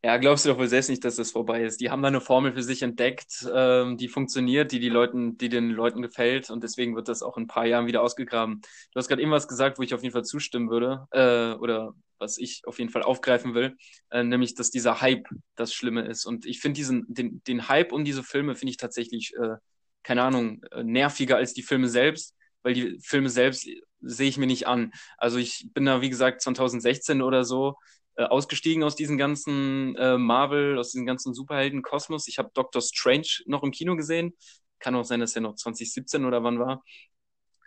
Ja, 0.04 0.18
glaubst 0.18 0.46
du 0.46 0.50
doch 0.50 0.58
wohl 0.60 0.68
selbst 0.68 0.90
nicht, 0.90 1.04
dass 1.04 1.16
das 1.16 1.32
vorbei 1.32 1.64
ist. 1.64 1.82
Die 1.82 1.90
haben 1.90 2.02
da 2.04 2.08
eine 2.08 2.22
Formel 2.22 2.54
für 2.54 2.62
sich 2.62 2.84
entdeckt, 2.84 3.46
ähm, 3.54 3.98
die 3.98 4.08
funktioniert, 4.08 4.72
die, 4.72 4.80
die, 4.80 4.90
Leuten, 4.90 5.38
die 5.38 5.50
den 5.50 5.72
Leuten 5.72 6.02
gefällt 6.02 6.50
und 6.52 6.64
deswegen 6.64 6.96
wird 6.96 7.08
das 7.10 7.24
auch 7.24 7.36
in 7.36 7.44
ein 7.44 7.48
paar 7.48 7.66
Jahren 7.66 7.88
wieder 7.88 8.04
ausgegraben. 8.04 8.62
Du 8.62 8.98
hast 9.00 9.08
gerade 9.08 9.22
eben 9.22 9.32
was 9.32 9.48
gesagt, 9.48 9.80
wo 9.80 9.84
ich 9.84 9.94
auf 9.96 10.04
jeden 10.04 10.14
Fall 10.14 10.24
zustimmen 10.24 10.70
würde 10.70 11.08
äh, 11.12 11.58
oder 11.60 11.94
was 12.20 12.38
ich 12.38 12.62
auf 12.66 12.78
jeden 12.80 12.92
Fall 12.92 13.02
aufgreifen 13.02 13.56
will, 13.56 13.76
äh, 14.12 14.24
nämlich, 14.24 14.54
dass 14.54 14.70
dieser 14.70 15.02
Hype 15.02 15.28
das 15.56 15.74
Schlimme 15.74 16.04
ist. 16.06 16.26
Und 16.26 16.46
ich 16.46 16.60
finde 16.60 16.78
diesen, 16.78 17.06
den, 17.08 17.42
den 17.48 17.68
Hype 17.68 17.92
um 17.92 18.06
diese 18.06 18.24
Filme 18.24 18.56
finde 18.56 18.72
ich 18.72 18.78
tatsächlich, 18.78 19.34
äh, 19.36 19.56
keine 20.04 20.24
Ahnung, 20.24 20.62
äh, 20.72 20.84
nerviger 20.84 21.38
als 21.38 21.54
die 21.54 21.64
Filme 21.64 21.90
selbst, 21.90 22.36
weil 22.62 22.76
die 22.76 23.00
Filme 23.02 23.30
selbst 23.30 23.68
sehe 24.02 24.30
ich 24.30 24.38
mir 24.38 24.48
nicht 24.48 24.68
an. 24.68 24.92
Also 25.18 25.38
ich 25.38 25.68
bin 25.74 25.86
da, 25.86 26.02
wie 26.02 26.10
gesagt, 26.10 26.42
2016 26.42 27.22
oder 27.24 27.44
so 27.44 27.76
äh, 28.18 28.24
ausgestiegen 28.24 28.84
aus 28.84 28.96
diesem 28.96 29.18
ganzen 29.18 29.96
äh, 29.96 30.18
Marvel, 30.18 30.78
aus 30.78 30.92
diesem 30.92 31.06
ganzen 31.06 31.34
Superhelden-Kosmos. 31.34 32.28
Ich 32.28 32.40
habe 32.40 32.52
Doctor 32.54 32.82
Strange 32.82 33.28
noch 33.46 33.64
im 33.64 33.72
Kino 33.72 33.96
gesehen. 33.96 34.36
Kann 34.80 34.96
auch 34.96 35.06
sein, 35.06 35.20
dass 35.20 35.36
er 35.36 35.42
noch 35.42 35.56
2017 35.56 36.26
oder 36.26 36.44
wann 36.44 36.60
war. 36.60 36.84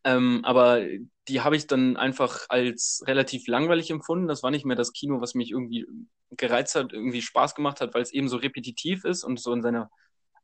Ähm, 0.05 0.41
aber 0.45 0.83
die 1.29 1.41
habe 1.43 1.57
ich 1.57 1.67
dann 1.67 1.97
einfach 1.97 2.47
als 2.49 3.03
relativ 3.07 3.47
langweilig 3.47 3.91
empfunden. 3.91 4.29
Das 4.29 4.43
war 4.43 4.51
nicht 4.51 4.65
mehr 4.65 4.77
das 4.77 4.93
Kino, 4.93 5.21
was 5.21 5.35
mich 5.35 5.51
irgendwie 5.51 5.87
gereizt 6.31 6.75
hat, 6.75 6.93
irgendwie 6.93 7.23
Spaß 7.23 7.55
gemacht 7.55 7.81
hat, 7.81 7.95
weil 7.95 8.03
es 8.03 8.13
eben 8.13 8.29
so 8.29 8.37
repetitiv 8.37 9.05
ist 9.05 9.25
und 9.25 9.39
so 9.39 9.53
in 9.53 9.63
seiner 9.63 9.91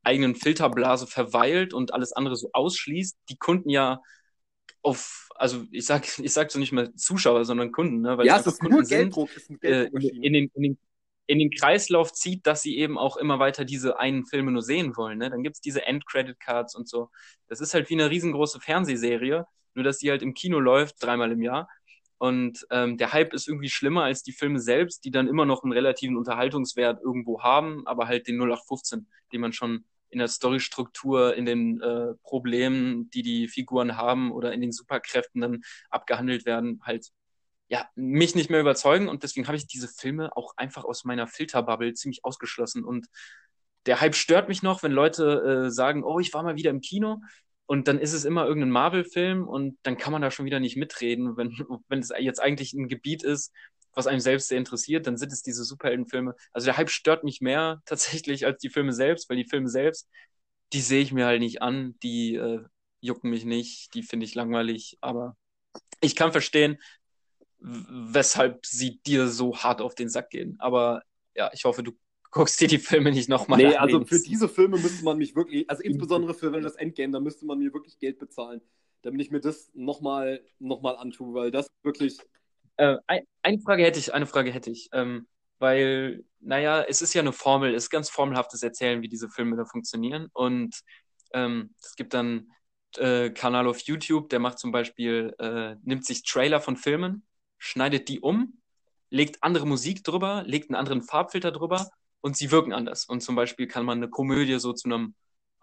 eigenen 0.03 0.37
Filterblase 0.37 1.07
verweilt 1.07 1.75
und 1.75 1.93
alles 1.93 2.13
andere 2.13 2.37
so 2.37 2.51
ausschließt. 2.53 3.19
Die 3.29 3.39
Kunden 3.39 3.71
ja 3.71 4.01
auf, 4.83 5.26
also 5.39 5.65
ich 5.71 5.87
sag, 5.87 6.07
ich 6.19 6.33
sag 6.33 6.51
so 6.51 6.59
nicht 6.59 6.73
mehr 6.73 6.95
Zuschauer, 6.95 7.45
sondern 7.45 7.73
Kunden, 7.73 8.01
ne? 8.01 8.19
Weil 8.19 8.27
ja, 8.27 8.39
es, 8.39 8.47
ist 8.47 8.61
Kunden 8.61 8.77
nur 8.77 8.85
Gelddruck, 8.85 9.31
sind, 9.31 9.63
äh, 9.63 9.85
in, 9.87 10.33
den, 10.33 10.51
in, 10.55 10.63
den, 10.63 10.79
in 11.27 11.39
den 11.39 11.51
Kreislauf 11.51 12.13
zieht, 12.13 12.47
dass 12.47 12.63
sie 12.63 12.77
eben 12.79 12.99
auch 12.99 13.17
immer 13.17 13.39
weiter 13.39 13.65
diese 13.65 13.99
einen 13.99 14.27
Filme 14.27 14.53
nur 14.53 14.63
sehen 14.63 14.97
wollen. 14.97 15.19
Ne? 15.19 15.31
Dann 15.31 15.43
gibt's 15.43 15.61
diese 15.61 15.85
End-Credit-Cards 15.85 16.75
und 16.75 16.89
so. 16.89 17.11
Das 17.49 17.61
ist 17.61 17.75
halt 17.75 17.91
wie 17.91 17.95
eine 17.95 18.11
riesengroße 18.11 18.61
Fernsehserie, 18.61 19.47
nur 19.75 19.85
dass 19.85 19.99
die 19.99 20.11
halt 20.11 20.23
im 20.23 20.35
Kino 20.35 20.59
läuft, 20.59 21.03
dreimal 21.03 21.33
im 21.33 21.43
Jahr. 21.43 21.69
Und 22.19 22.67
ähm, 22.71 22.97
der 22.97 23.13
Hype 23.13 23.35
ist 23.35 23.47
irgendwie 23.47 23.69
schlimmer 23.69 24.05
als 24.05 24.23
die 24.23 24.33
Filme 24.33 24.59
selbst, 24.59 25.05
die 25.05 25.11
dann 25.11 25.29
immer 25.29 25.45
noch 25.45 25.63
einen 25.63 25.73
relativen 25.73 26.17
Unterhaltungswert 26.17 27.03
irgendwo 27.03 27.43
haben, 27.43 27.87
aber 27.87 28.09
halt 28.09 28.27
den 28.27 28.37
0815, 28.41 29.07
den 29.33 29.41
man 29.41 29.53
schon 29.53 29.85
in 30.11 30.19
der 30.19 30.29
Storystruktur, 30.29 31.35
in 31.35 31.47
den 31.47 31.81
äh, 31.81 32.15
Problemen, 32.23 33.11
die 33.11 33.23
die 33.23 33.49
Figuren 33.49 33.97
haben 33.97 34.33
oder 34.33 34.53
in 34.53 34.61
den 34.61 34.73
Superkräften 34.73 35.41
dann 35.41 35.63
abgehandelt 35.91 36.47
werden, 36.47 36.81
halt 36.85 37.11
ja, 37.69 37.89
mich 37.97 38.35
nicht 38.35 38.51
mehr 38.51 38.61
überzeugen. 38.61 39.09
Und 39.09 39.23
deswegen 39.23 39.47
habe 39.49 39.57
ich 39.57 39.67
diese 39.67 39.89
Filme 39.89 40.37
auch 40.37 40.55
einfach 40.57 40.85
aus 40.85 41.05
meiner 41.05 41.27
Filterbubble 41.27 41.95
ziemlich 41.95 42.25
ausgeschlossen. 42.25 42.85
Und 42.85 43.07
der 43.87 44.01
Hype 44.01 44.15
stört 44.15 44.49
mich 44.49 44.63
noch, 44.63 44.83
wenn 44.83 44.93
Leute 44.93 45.67
äh, 45.67 45.71
sagen, 45.71 46.05
oh, 46.05 46.21
ich 46.21 46.33
war 46.35 46.43
mal 46.43 46.57
wieder 46.57 46.71
im 46.71 46.81
Kino 46.81 47.21
und 47.67 47.89
dann 47.89 47.99
ist 47.99 48.13
es 48.13 48.25
immer 48.25 48.47
irgendein 48.47 48.71
Marvel-Film 48.71 49.47
und 49.47 49.77
dann 49.83 49.97
kann 49.97 50.13
man 50.13 50.23
da 50.23 50.31
schon 50.31 50.47
wieder 50.47 50.61
nicht 50.61 50.77
mitreden, 50.77 51.37
wenn, 51.37 51.51
wenn 51.89 51.99
es 51.99 52.13
jetzt 52.19 52.41
eigentlich 52.41 52.73
ein 52.73 52.89
Gebiet 52.89 53.23
ist, 53.23 53.53
was 53.97 54.07
einem 54.07 54.21
selbst 54.21 54.49
sehr 54.49 54.59
interessiert, 54.59 55.07
dann 55.07 55.17
sind 55.17 55.33
es 55.33 55.43
diese 55.43 55.65
Superheldenfilme. 55.65 56.35
Also 56.53 56.67
der 56.67 56.77
Hype 56.77 56.91
stört 56.91 57.25
mich 57.25 57.41
mehr 57.41 57.83
tatsächlich 57.87 58.47
als 58.47 58.59
die 58.61 58.71
Filme 58.71 58.93
selbst, 58.93 59.29
weil 59.29 59.37
die 59.37 59.49
Filme 59.49 59.69
selbst, 59.69 60.09
die 60.73 60.81
sehe 60.81 61.03
ich 61.03 61.13
mir 61.13 61.27
halt 61.27 61.41
nicht 61.41 61.63
an, 61.63 61.97
die 62.03 62.37
äh, 62.37 62.63
jucken 63.01 63.31
mich 63.31 63.45
nicht, 63.45 63.95
die 63.95 64.03
finde 64.03 64.27
ich 64.27 64.35
langweilig, 64.35 64.99
aber 65.01 65.37
ich 66.01 66.17
kann 66.17 66.33
verstehen, 66.33 66.79
weshalb 67.59 68.67
sie 68.67 69.01
dir 69.07 69.29
so 69.29 69.57
hart 69.57 69.81
auf 69.81 69.95
den 69.95 70.09
Sack 70.09 70.31
gehen. 70.31 70.57
Aber 70.59 71.03
ja, 71.35 71.51
ich 71.53 71.65
hoffe, 71.65 71.83
du 71.83 71.93
guckst 72.31 72.61
dir 72.61 72.69
die 72.69 72.79
Filme 72.79 73.13
nicht 73.13 73.29
nochmal 73.29 73.59
nee, 73.59 73.65
an. 73.67 73.71
Nee, 73.71 73.77
also 73.77 74.05
für 74.05 74.21
diese 74.21 74.49
Filme 74.49 74.79
müsste 74.79 75.05
man 75.05 75.17
mich 75.17 75.35
wirklich, 75.35 75.69
also 75.71 75.83
insbesondere 75.83 76.35
für 76.35 76.51
das 76.61 76.77
Endgame, 76.77 77.13
da 77.13 77.21
müsste 77.21 77.47
man 77.47 77.59
mir 77.59 77.73
wirklich 77.73 77.99
Geld 77.99 78.19
bezahlen, 78.19 78.61
damit 79.03 79.21
ich 79.23 79.31
mir 79.31 79.41
das 79.41 79.71
nochmal 79.75 80.43
noch 80.59 80.83
mal 80.83 80.97
antue, 80.97 81.35
weil 81.35 81.51
das 81.51 81.69
wirklich. 81.83 82.19
Äh, 82.77 82.97
ein, 83.07 83.23
eine 83.43 83.59
Frage 83.61 83.85
hätte 83.85 83.99
ich, 83.99 84.13
eine 84.15 84.27
Frage 84.27 84.53
hätte 84.53 84.71
ich. 84.71 84.89
Ähm, 84.93 85.27
weil, 85.59 86.25
naja, 86.41 86.83
es 86.83 87.03
ist 87.03 87.15
ja 87.15 87.23
eine 87.23 87.33
Formel, 87.33 87.75
es 87.75 87.85
ist 87.85 87.91
ganz 87.91 88.11
formelhaftes 88.11 88.63
Erzählen, 88.63 89.03
wie 89.03 89.09
diese 89.09 89.29
Filme 89.29 89.57
da 89.57 89.65
funktionieren. 89.65 90.29
Und 90.33 90.81
ähm, 91.33 91.75
es 91.81 91.97
gibt 91.97 92.15
dann 92.15 92.51
äh, 92.99 93.31
Kanal 93.31 93.67
auf 93.67 93.81
YouTube, 93.81 94.29
der 94.29 94.39
macht 94.39 94.59
zum 94.59 94.73
Beispiel, 94.73 95.35
äh, 95.39 95.77
nimmt 95.83 96.05
sich 96.05 96.25
Trailer 96.25 96.61
von 96.61 96.77
Filmen, 96.77 97.27
schneidet 97.59 98.09
die 98.09 98.21
um, 98.21 98.61
legt 99.11 99.43
andere 99.43 99.67
Musik 99.67 100.05
drüber, 100.05 100.43
legt 100.47 100.71
einen 100.71 100.77
anderen 100.77 101.03
Farbfilter 101.03 101.53
drüber 101.53 101.89
und 102.21 102.37
sie 102.37 102.51
wirken 102.51 102.73
anders. 102.73 103.07
Und 103.07 103.21
zum 103.23 103.37
Beispiel 103.37 103.67
kann 103.67 103.85
man 103.85 103.99
eine 103.99 104.11
Komödie 104.11 104.59
so 104.59 104.73
zu 104.73 104.89
einem 104.89 105.15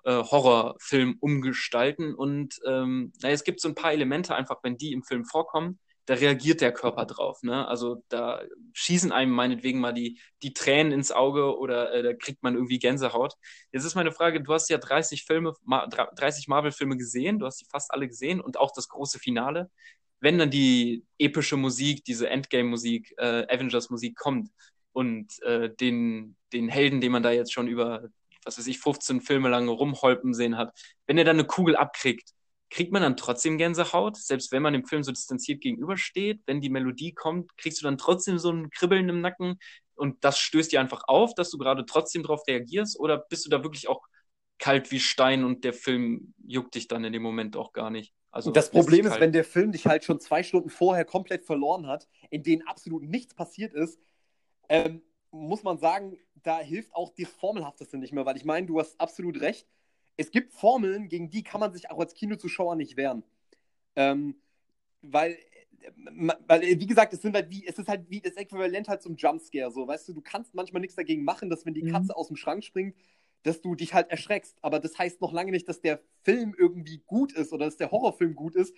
äh, 0.06 0.12
Horrorfilm 0.12 1.18
umgestalten. 1.20 2.16
Und 2.16 2.60
ähm, 2.66 3.14
naja, 3.22 3.34
es 3.34 3.44
gibt 3.44 3.60
so 3.62 3.68
ein 3.70 3.76
paar 3.76 3.94
Elemente 3.94 4.36
einfach, 4.36 4.58
wenn 4.64 4.78
die 4.78 4.92
im 4.94 5.04
Film 5.04 5.26
vorkommen, 5.26 5.80
da 6.06 6.16
reagiert 6.16 6.62
der 6.62 6.74
Körper 6.74 7.06
drauf. 7.06 7.44
Ne? 7.44 7.68
Also 7.68 8.04
da 8.10 8.42
schießen 8.74 9.12
einem 9.12 9.32
meinetwegen 9.32 9.80
mal 9.80 9.94
die, 9.94 10.20
die 10.42 10.54
Tränen 10.54 10.92
ins 10.92 11.12
Auge 11.12 11.58
oder 11.58 11.94
äh, 11.94 12.04
da 12.04 12.14
kriegt 12.14 12.44
man 12.44 12.56
irgendwie 12.56 12.80
Gänsehaut. 12.80 13.36
Jetzt 13.72 13.86
ist 13.86 13.96
meine 13.96 14.12
Frage, 14.12 14.42
du 14.42 14.54
hast 14.54 14.70
ja 14.70 14.78
30 14.78 15.24
Filme, 15.24 15.54
30 15.66 16.48
Marvel-Filme 16.48 16.98
gesehen, 16.98 17.40
du 17.40 17.46
hast 17.46 17.62
die 17.62 17.68
fast 17.72 17.92
alle 17.92 18.08
gesehen 18.08 18.42
und 18.42 18.58
auch 18.58 18.72
das 18.72 18.90
große 18.90 19.20
Finale. 19.20 19.70
Wenn 20.20 20.38
dann 20.38 20.50
die 20.52 21.06
epische 21.18 21.58
Musik, 21.58 22.04
diese 22.06 22.30
Endgame-Musik, 22.30 23.14
äh, 23.18 23.46
Avengers-Musik 23.50 24.16
kommt, 24.16 24.50
und 24.94 25.42
äh, 25.42 25.70
den, 25.76 26.38
den 26.54 26.70
Helden, 26.70 27.02
den 27.02 27.12
man 27.12 27.24
da 27.24 27.32
jetzt 27.32 27.52
schon 27.52 27.68
über, 27.68 28.10
was 28.46 28.58
weiß 28.58 28.68
ich, 28.68 28.80
15 28.80 29.22
Filme 29.22 29.50
lang 29.50 29.68
rumholpen 29.68 30.34
sehen 30.34 30.56
hat, 30.56 30.78
wenn 31.08 31.18
er 31.18 31.26
dann 31.26 31.38
eine 31.38 31.48
Kugel 31.48 31.76
abkriegt, 31.76 32.32
kriegt 32.74 32.92
man 32.92 33.04
dann 33.04 33.16
trotzdem 33.16 33.60
Gänsehaut, 33.60 34.18
selbst 34.18 34.52
wenn 34.52 34.64
man 34.64 34.74
dem 34.74 34.84
Film 34.86 35.04
so 35.04 35.12
distanziert 35.12 35.62
gegenübersteht, 35.62 36.42
wenn 36.48 36.60
die 36.60 36.72
Melodie 36.72 37.14
kommt, 37.14 37.56
kriegst 37.58 37.80
du 37.80 37.86
dann 37.86 38.00
trotzdem 38.00 38.40
so 38.40 38.52
ein 38.52 38.72
Kribbeln 38.72 39.08
im 39.10 39.22
Nacken 39.22 39.60
und 39.94 40.24
das 40.24 40.40
stößt 40.40 40.72
dir 40.72 40.80
einfach 40.80 41.04
auf, 41.08 41.36
dass 41.36 41.52
du 41.52 41.60
gerade 41.60 41.86
trotzdem 41.86 42.24
darauf 42.24 42.42
reagierst 42.48 43.00
oder 43.00 43.20
bist 43.20 43.46
du 43.46 43.52
da 43.52 43.64
wirklich 43.64 43.88
auch 43.88 44.02
kalt 44.58 44.90
wie 44.90 45.00
Stein 45.00 45.44
und 45.44 45.64
der 45.64 45.74
Film 45.74 46.34
juckt 46.48 46.74
dich 46.74 46.88
dann 46.88 47.04
in 47.04 47.14
dem 47.14 47.22
Moment 47.22 47.56
auch 47.56 47.74
gar 47.74 47.92
nicht? 47.92 48.12
Also 48.32 48.50
das 48.50 48.72
Problem 48.72 49.06
ist, 49.06 49.20
wenn 49.20 49.32
der 49.32 49.44
Film 49.44 49.72
dich 49.72 49.86
halt 49.86 50.04
schon 50.04 50.20
zwei 50.20 50.42
Stunden 50.42 50.72
vorher 50.72 51.06
komplett 51.06 51.46
verloren 51.46 51.86
hat, 51.86 52.08
in 52.32 52.42
denen 52.42 52.64
absolut 52.64 53.04
nichts 53.04 53.36
passiert 53.36 53.74
ist, 53.74 54.00
ähm, 54.68 55.04
muss 55.30 55.62
man 55.62 55.78
sagen, 55.78 56.18
da 56.42 56.60
hilft 56.60 56.96
auch 56.96 57.14
das 57.16 57.30
Formelhafteste 57.30 58.00
nicht 58.00 58.14
mehr, 58.14 58.26
weil 58.26 58.38
ich 58.38 58.46
meine, 58.46 58.66
du 58.66 58.80
hast 58.80 59.00
absolut 59.00 59.40
recht. 59.42 59.68
Es 60.18 60.32
gibt 60.32 60.54
Formeln, 60.54 61.10
gegen 61.10 61.30
die 61.30 61.44
kann 61.44 61.60
man 61.60 61.74
sich 61.74 61.90
auch 61.90 62.00
als 62.00 62.14
Kinozuschauer 62.14 62.76
nicht 62.76 62.98
wehren. 62.98 63.24
Ähm, 63.96 64.36
weil, 65.02 65.38
weil, 66.48 66.62
wie 66.62 66.88
gesagt, 66.88 67.14
es, 67.14 67.22
sind 67.22 67.36
halt 67.36 67.50
wie, 67.50 67.66
es 67.66 67.78
ist 67.78 67.88
halt 67.88 68.10
wie 68.10 68.22
das 68.22 68.34
Äquivalent 68.34 68.88
halt 68.88 69.02
zum 69.02 69.16
Jumpscare. 69.16 69.72
So, 69.72 69.88
weißt 69.88 70.08
du, 70.08 70.14
du 70.14 70.22
kannst 70.22 70.54
manchmal 70.54 70.82
nichts 70.82 70.96
dagegen 70.96 71.24
machen, 71.24 71.50
dass 71.50 71.66
wenn 71.66 71.74
die 71.74 71.84
mhm. 71.84 71.92
Katze 71.92 72.14
mhm. 72.14 72.18
aus 72.18 72.28
dem 72.28 72.38
Schrank 72.38 72.64
springt, 72.64 72.96
dass 73.44 73.62
du 73.62 73.76
dich 73.76 73.94
halt 73.94 74.10
erschreckst. 74.10 74.58
Aber 74.62 74.80
das 74.80 74.98
heißt 74.98 75.22
noch 75.22 75.34
lange 75.34 75.52
nicht, 75.52 75.68
dass 75.68 75.82
der 75.82 76.02
Film 76.22 76.56
irgendwie 76.58 77.02
gut 77.06 77.34
ist 77.34 77.52
oder 77.54 77.66
dass 77.66 77.78
der 77.78 77.92
Horrorfilm 77.92 78.36
gut 78.36 78.56
ist 78.56 78.74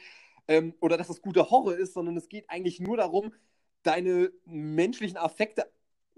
ähm, 0.48 0.74
oder 0.80 0.98
dass 0.98 1.10
es 1.10 1.22
guter 1.22 1.50
Horror 1.50 1.76
ist, 1.76 1.94
sondern 1.94 2.18
es 2.18 2.30
geht 2.30 2.50
eigentlich 2.50 2.80
nur 2.80 2.98
darum, 2.98 3.34
deine 3.84 4.32
menschlichen 4.46 5.18
Affekte 5.18 5.72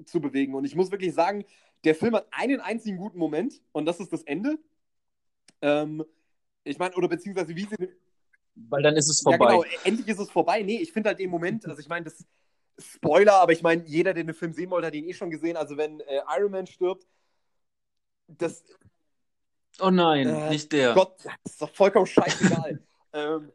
zu 0.06 0.22
bewegen. 0.22 0.56
Und 0.56 0.66
ich 0.66 0.76
muss 0.76 0.92
wirklich 0.92 1.14
sagen, 1.14 1.44
der 1.84 1.96
Film 1.96 2.16
hat 2.16 2.28
einen 2.32 2.60
einzigen 2.62 2.98
guten 2.98 3.18
Moment 3.18 3.62
und 3.72 3.86
das 3.86 4.00
ist 4.00 4.14
das 4.14 4.24
Ende. 4.24 4.58
Ähm, 5.62 6.04
ich 6.64 6.78
meine, 6.78 6.96
oder 6.96 7.08
beziehungsweise 7.08 7.56
wie 7.56 7.66
sie. 7.66 7.90
Weil 8.56 8.84
dann 8.84 8.96
ist 8.96 9.10
es 9.10 9.22
vorbei. 9.22 9.46
Ja, 9.46 9.62
genau, 9.62 9.66
endlich 9.84 10.08
ist 10.08 10.20
es 10.20 10.32
vorbei. 10.32 10.64
Nee, 10.64 10.78
ich 10.78 10.92
finde 10.92 11.10
halt 11.10 11.20
den 11.20 11.30
Moment, 11.30 11.66
also 11.68 11.80
ich 11.80 11.88
meine, 11.88 12.06
das 12.06 12.26
Spoiler, 12.80 13.36
aber 13.36 13.54
ich 13.54 13.64
meine, 13.64 13.84
jeder, 13.86 14.14
der 14.14 14.24
den 14.24 14.36
Film 14.36 14.54
sehen 14.54 14.70
wollte, 14.70 14.88
hat 14.88 14.94
ihn 14.94 15.08
eh 15.08 15.14
schon 15.14 15.32
gesehen. 15.32 15.58
Also 15.58 15.78
wenn 15.78 16.00
äh, 16.02 16.22
Iron 16.38 16.52
Man 16.52 16.68
stirbt, 16.68 17.08
das. 18.28 18.64
Oh 19.80 19.90
nein, 19.90 20.28
äh, 20.28 20.50
nicht 20.50 20.72
der. 20.72 20.94
Gott, 20.94 21.18
das 21.24 21.54
ist 21.54 21.62
doch 21.62 21.74
vollkommen 21.74 22.06
scheißegal. 22.06 22.80
ähm, 23.14 23.52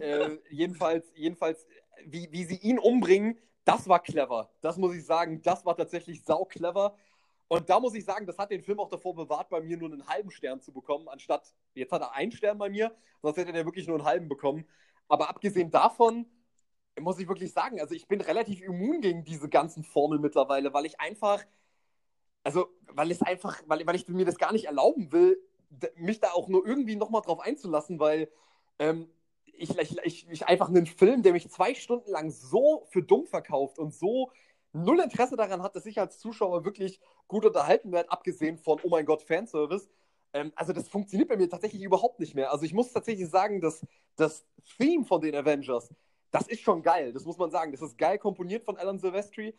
äh, 0.00 0.36
jedenfalls, 0.50 1.10
jedenfalls 1.14 1.66
wie, 2.06 2.28
wie 2.30 2.44
sie 2.44 2.56
ihn 2.56 2.78
umbringen, 2.78 3.38
das 3.64 3.88
war 3.88 4.02
clever. 4.02 4.50
Das 4.60 4.76
muss 4.76 4.94
ich 4.94 5.04
sagen, 5.04 5.42
das 5.42 5.64
war 5.64 5.76
tatsächlich 5.76 6.24
sau 6.24 6.44
clever. 6.44 6.96
Und 7.48 7.70
da 7.70 7.80
muss 7.80 7.94
ich 7.94 8.04
sagen, 8.04 8.26
das 8.26 8.36
hat 8.38 8.50
den 8.50 8.62
Film 8.62 8.78
auch 8.78 8.90
davor 8.90 9.14
bewahrt, 9.14 9.48
bei 9.48 9.60
mir 9.60 9.78
nur 9.78 9.90
einen 9.90 10.06
halben 10.06 10.30
Stern 10.30 10.60
zu 10.60 10.72
bekommen, 10.72 11.08
anstatt, 11.08 11.54
jetzt 11.74 11.92
hat 11.92 12.02
er 12.02 12.12
einen 12.12 12.30
Stern 12.30 12.58
bei 12.58 12.68
mir, 12.68 12.94
sonst 13.22 13.38
hätte 13.38 13.52
er 13.52 13.64
wirklich 13.64 13.86
nur 13.86 13.96
einen 13.96 14.06
halben 14.06 14.28
bekommen. 14.28 14.66
Aber 15.08 15.30
abgesehen 15.30 15.70
davon, 15.70 16.26
muss 17.00 17.18
ich 17.18 17.28
wirklich 17.28 17.52
sagen, 17.52 17.80
also 17.80 17.94
ich 17.94 18.06
bin 18.06 18.20
relativ 18.20 18.60
immun 18.60 19.00
gegen 19.00 19.24
diese 19.24 19.48
ganzen 19.48 19.82
Formeln 19.82 20.20
mittlerweile, 20.20 20.74
weil 20.74 20.84
ich 20.84 21.00
einfach, 21.00 21.42
also, 22.44 22.68
weil 22.92 23.10
es 23.10 23.22
einfach, 23.22 23.62
weil, 23.66 23.86
weil 23.86 23.96
ich 23.96 24.06
mir 24.08 24.26
das 24.26 24.36
gar 24.36 24.52
nicht 24.52 24.66
erlauben 24.66 25.10
will, 25.12 25.38
mich 25.96 26.20
da 26.20 26.32
auch 26.32 26.48
nur 26.48 26.66
irgendwie 26.66 26.96
nochmal 26.96 27.22
drauf 27.22 27.40
einzulassen, 27.40 27.98
weil 27.98 28.30
ähm, 28.78 29.10
ich, 29.44 29.76
ich, 29.78 30.28
ich 30.28 30.46
einfach 30.46 30.68
einen 30.68 30.86
Film, 30.86 31.22
der 31.22 31.32
mich 31.32 31.50
zwei 31.50 31.74
Stunden 31.74 32.10
lang 32.10 32.30
so 32.30 32.86
für 32.90 33.02
dumm 33.02 33.26
verkauft 33.26 33.78
und 33.78 33.94
so 33.94 34.30
null 34.72 35.00
Interesse 35.00 35.36
daran 35.36 35.62
hat, 35.62 35.76
dass 35.76 35.86
ich 35.86 35.98
als 35.98 36.18
Zuschauer 36.18 36.64
wirklich 36.64 37.00
gut 37.28 37.44
unterhalten 37.44 37.92
werde, 37.92 38.10
abgesehen 38.10 38.58
von, 38.58 38.80
oh 38.82 38.88
mein 38.88 39.06
Gott, 39.06 39.22
Fanservice. 39.22 39.88
Ähm, 40.32 40.52
also 40.56 40.72
das 40.72 40.88
funktioniert 40.88 41.28
bei 41.28 41.36
mir 41.36 41.48
tatsächlich 41.48 41.82
überhaupt 41.82 42.20
nicht 42.20 42.34
mehr. 42.34 42.50
Also 42.50 42.64
ich 42.64 42.74
muss 42.74 42.92
tatsächlich 42.92 43.28
sagen, 43.28 43.60
dass 43.60 43.86
das 44.16 44.44
Theme 44.78 45.04
von 45.04 45.20
den 45.20 45.34
Avengers, 45.34 45.94
das 46.30 46.48
ist 46.48 46.60
schon 46.62 46.82
geil, 46.82 47.12
das 47.12 47.24
muss 47.24 47.38
man 47.38 47.50
sagen. 47.50 47.72
Das 47.72 47.82
ist 47.82 47.96
geil 47.96 48.18
komponiert 48.18 48.64
von 48.64 48.76
Alan 48.76 48.98
Silvestri, 48.98 49.54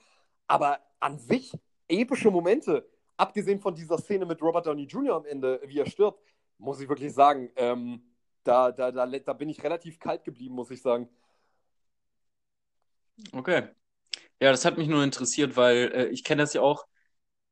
aber 0.47 0.79
an 0.99 1.17
sich 1.17 1.53
epische 1.87 2.29
Momente, 2.29 2.87
abgesehen 3.17 3.59
von 3.59 3.75
dieser 3.75 3.97
Szene 3.97 4.25
mit 4.25 4.41
Robert 4.41 4.65
Downey 4.65 4.83
Jr. 4.83 5.15
am 5.15 5.25
Ende, 5.25 5.61
wie 5.65 5.79
er 5.79 5.89
stirbt, 5.89 6.21
muss 6.57 6.79
ich 6.79 6.89
wirklich 6.89 7.13
sagen, 7.13 7.49
ähm, 7.55 8.03
da, 8.43 8.71
da, 8.71 8.91
da, 8.91 9.05
da 9.05 9.33
bin 9.33 9.49
ich 9.49 9.63
relativ 9.63 9.99
kalt 9.99 10.23
geblieben, 10.23 10.55
muss 10.55 10.71
ich 10.71 10.81
sagen. 10.81 11.09
Okay. 13.33 13.67
Ja, 14.41 14.51
das 14.51 14.63
hat 14.63 14.77
mich 14.77 14.87
nur 14.87 15.03
interessiert, 15.03 15.57
weil 15.57 15.91
äh, 15.93 16.05
ich 16.07 16.23
kenne 16.23 16.43
das 16.43 16.53
ja 16.53 16.61
auch 16.61 16.85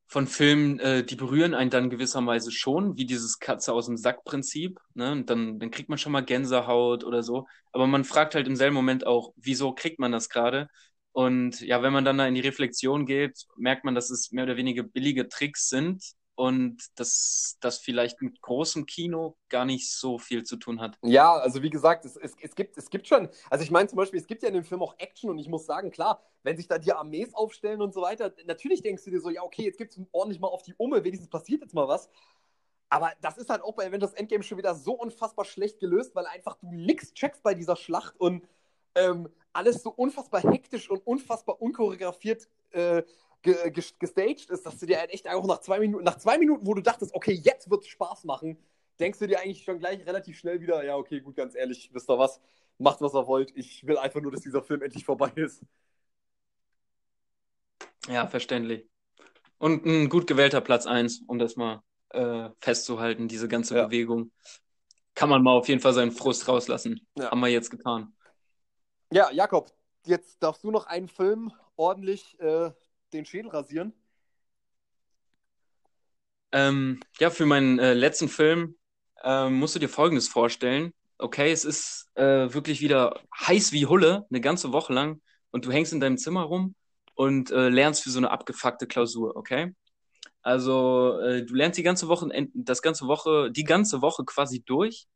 von 0.07 0.25
Filmen, 0.25 0.79
äh, 0.79 1.03
die 1.03 1.15
berühren 1.15 1.53
einen 1.53 1.69
dann 1.69 1.89
gewisserweise 1.89 2.51
schon, 2.51 2.97
wie 2.97 3.05
dieses 3.05 3.39
Katze 3.39 3.73
aus 3.73 3.87
dem 3.87 3.97
Sack-Prinzip. 3.97 4.79
Ne? 4.93 5.11
Und 5.11 5.29
dann, 5.29 5.59
dann 5.59 5.69
kriegt 5.69 5.89
man 5.89 5.97
schon 5.97 6.13
mal 6.13 6.23
Gänsehaut 6.23 7.03
oder 7.03 7.23
so. 7.23 7.45
Aber 7.73 7.87
man 7.87 8.05
fragt 8.05 8.33
halt 8.33 8.47
im 8.47 8.55
selben 8.55 8.75
Moment 8.75 9.05
auch, 9.05 9.33
wieso 9.35 9.73
kriegt 9.73 9.99
man 9.99 10.13
das 10.13 10.29
gerade? 10.29 10.69
Und 11.11 11.61
ja, 11.61 11.81
wenn 11.81 11.93
man 11.93 12.05
dann 12.05 12.17
da 12.17 12.27
in 12.27 12.35
die 12.35 12.41
Reflexion 12.41 13.05
geht, 13.05 13.45
merkt 13.57 13.83
man, 13.83 13.95
dass 13.95 14.09
es 14.09 14.31
mehr 14.31 14.43
oder 14.45 14.55
weniger 14.55 14.83
billige 14.83 15.27
Tricks 15.27 15.67
sind, 15.67 16.03
und 16.37 16.77
dass 16.99 17.57
das 17.61 17.79
vielleicht 17.79 18.21
mit 18.21 18.41
großem 18.43 18.85
Kino 18.85 19.35
gar 19.49 19.65
nicht 19.65 19.91
so 19.91 20.19
viel 20.19 20.43
zu 20.43 20.57
tun 20.57 20.79
hat. 20.79 20.95
Ja, 21.01 21.33
also 21.33 21.63
wie 21.63 21.71
gesagt, 21.71 22.05
es, 22.05 22.15
es, 22.15 22.33
es, 22.39 22.53
gibt, 22.53 22.77
es 22.77 22.91
gibt 22.91 23.07
schon, 23.07 23.27
also 23.49 23.63
ich 23.63 23.71
meine 23.71 23.89
zum 23.89 23.97
Beispiel, 23.97 24.19
es 24.19 24.27
gibt 24.27 24.43
ja 24.43 24.49
in 24.49 24.53
dem 24.53 24.63
Film 24.63 24.83
auch 24.83 24.93
Action 24.99 25.31
und 25.31 25.39
ich 25.39 25.49
muss 25.49 25.65
sagen, 25.65 25.89
klar, 25.89 26.21
wenn 26.43 26.55
sich 26.55 26.67
da 26.67 26.77
die 26.77 26.93
Armees 26.93 27.33
aufstellen 27.33 27.81
und 27.81 27.91
so 27.91 28.03
weiter, 28.03 28.31
natürlich 28.45 28.83
denkst 28.83 29.03
du 29.03 29.09
dir 29.09 29.19
so, 29.19 29.31
ja, 29.31 29.41
okay, 29.41 29.63
jetzt 29.63 29.79
gibt 29.79 29.97
es 29.97 29.99
ordentlich 30.11 30.39
mal 30.39 30.49
auf 30.49 30.61
die 30.61 30.75
Umme, 30.77 31.03
wenigstens 31.03 31.27
passiert 31.27 31.61
jetzt 31.61 31.73
mal 31.73 31.87
was. 31.87 32.07
Aber 32.89 33.11
das 33.19 33.39
ist 33.39 33.49
halt 33.49 33.63
auch 33.63 33.73
bei 33.73 33.87
Avengers 33.87 34.13
Endgame 34.13 34.43
schon 34.43 34.59
wieder 34.59 34.75
so 34.75 34.93
unfassbar 34.93 35.43
schlecht 35.43 35.79
gelöst, 35.79 36.13
weil 36.13 36.27
einfach 36.27 36.57
du 36.57 36.71
nichts 36.71 37.15
checkst 37.15 37.41
bei 37.41 37.55
dieser 37.55 37.75
Schlacht 37.75 38.15
und 38.19 38.47
ähm, 38.93 39.27
alles 39.53 39.81
so 39.81 39.89
unfassbar 39.89 40.41
hektisch 40.41 40.87
und 40.87 40.99
unfassbar 41.07 41.59
unchoreografiert 41.59 42.47
äh, 42.69 43.01
ge 43.41 43.71
gestaged 43.71 44.49
ist, 44.49 44.65
dass 44.65 44.77
du 44.77 44.85
dir 44.85 44.99
halt 44.99 45.11
echt 45.11 45.27
auch 45.27 45.45
nach 45.45 45.59
zwei 45.59 45.79
Minuten, 45.79 46.03
nach 46.03 46.17
zwei 46.17 46.37
Minuten, 46.37 46.65
wo 46.65 46.73
du 46.73 46.81
dachtest, 46.81 47.13
okay, 47.13 47.33
jetzt 47.33 47.69
wird 47.69 47.83
es 47.83 47.87
Spaß 47.89 48.23
machen, 48.23 48.57
denkst 48.99 49.19
du 49.19 49.27
dir 49.27 49.39
eigentlich 49.39 49.63
schon 49.63 49.79
gleich 49.79 50.05
relativ 50.05 50.37
schnell 50.37 50.59
wieder, 50.61 50.83
ja, 50.83 50.95
okay, 50.95 51.21
gut, 51.21 51.35
ganz 51.35 51.55
ehrlich, 51.55 51.89
wisst 51.93 52.09
ihr 52.09 52.17
was, 52.17 52.41
macht 52.77 53.01
was 53.01 53.13
ihr 53.13 53.27
wollt, 53.27 53.55
ich 53.55 53.85
will 53.85 53.97
einfach 53.97 54.21
nur, 54.21 54.31
dass 54.31 54.41
dieser 54.41 54.63
Film 54.63 54.81
endlich 54.81 55.05
vorbei 55.05 55.31
ist. 55.35 55.63
Ja, 58.07 58.27
verständlich. 58.27 58.87
Und 59.57 59.85
ein 59.85 60.09
gut 60.09 60.27
gewählter 60.27 60.61
Platz 60.61 60.85
1, 60.85 61.23
um 61.27 61.39
das 61.39 61.55
mal 61.55 61.81
äh, 62.09 62.49
festzuhalten, 62.59 63.27
diese 63.27 63.47
ganze 63.47 63.75
ja. 63.75 63.85
Bewegung. 63.85 64.31
Kann 65.13 65.29
man 65.29 65.41
mal 65.41 65.53
auf 65.53 65.67
jeden 65.67 65.81
Fall 65.81 65.93
seinen 65.93 66.11
Frust 66.11 66.47
rauslassen. 66.47 67.07
Ja. 67.15 67.31
Haben 67.31 67.39
wir 67.39 67.47
jetzt 67.47 67.71
getan. 67.71 68.15
Ja, 69.11 69.31
Jakob, 69.31 69.71
jetzt 70.05 70.41
darfst 70.43 70.63
du 70.63 70.71
noch 70.71 70.85
einen 70.85 71.07
Film 71.07 71.51
ordentlich 71.75 72.39
äh, 72.39 72.71
den 73.13 73.25
Schädel 73.25 73.51
rasieren? 73.51 73.93
Ähm, 76.51 76.99
ja, 77.19 77.29
für 77.29 77.45
meinen 77.45 77.79
äh, 77.79 77.93
letzten 77.93 78.29
Film 78.29 78.75
äh, 79.23 79.49
musst 79.49 79.75
du 79.75 79.79
dir 79.79 79.89
Folgendes 79.89 80.27
vorstellen. 80.27 80.93
Okay, 81.17 81.51
es 81.51 81.65
ist 81.65 82.09
äh, 82.15 82.53
wirklich 82.53 82.79
wieder 82.81 83.19
heiß 83.39 83.71
wie 83.71 83.85
Hulle, 83.85 84.25
eine 84.29 84.41
ganze 84.41 84.71
Woche 84.71 84.93
lang, 84.93 85.21
und 85.51 85.65
du 85.65 85.71
hängst 85.71 85.93
in 85.93 85.99
deinem 85.99 86.17
Zimmer 86.17 86.43
rum 86.43 86.75
und 87.15 87.51
äh, 87.51 87.69
lernst 87.69 88.03
für 88.03 88.11
so 88.11 88.19
eine 88.19 88.31
abgefuckte 88.31 88.87
Klausur, 88.87 89.35
okay? 89.35 89.73
Also 90.41 91.19
äh, 91.19 91.45
du 91.45 91.55
lernst 91.55 91.77
die 91.77 91.83
ganze 91.83 92.07
Woche, 92.07 92.29
das 92.53 92.81
ganze 92.81 93.07
Woche, 93.07 93.51
die 93.51 93.63
ganze 93.63 94.01
Woche 94.01 94.23
quasi 94.23 94.61
durch, 94.61 95.07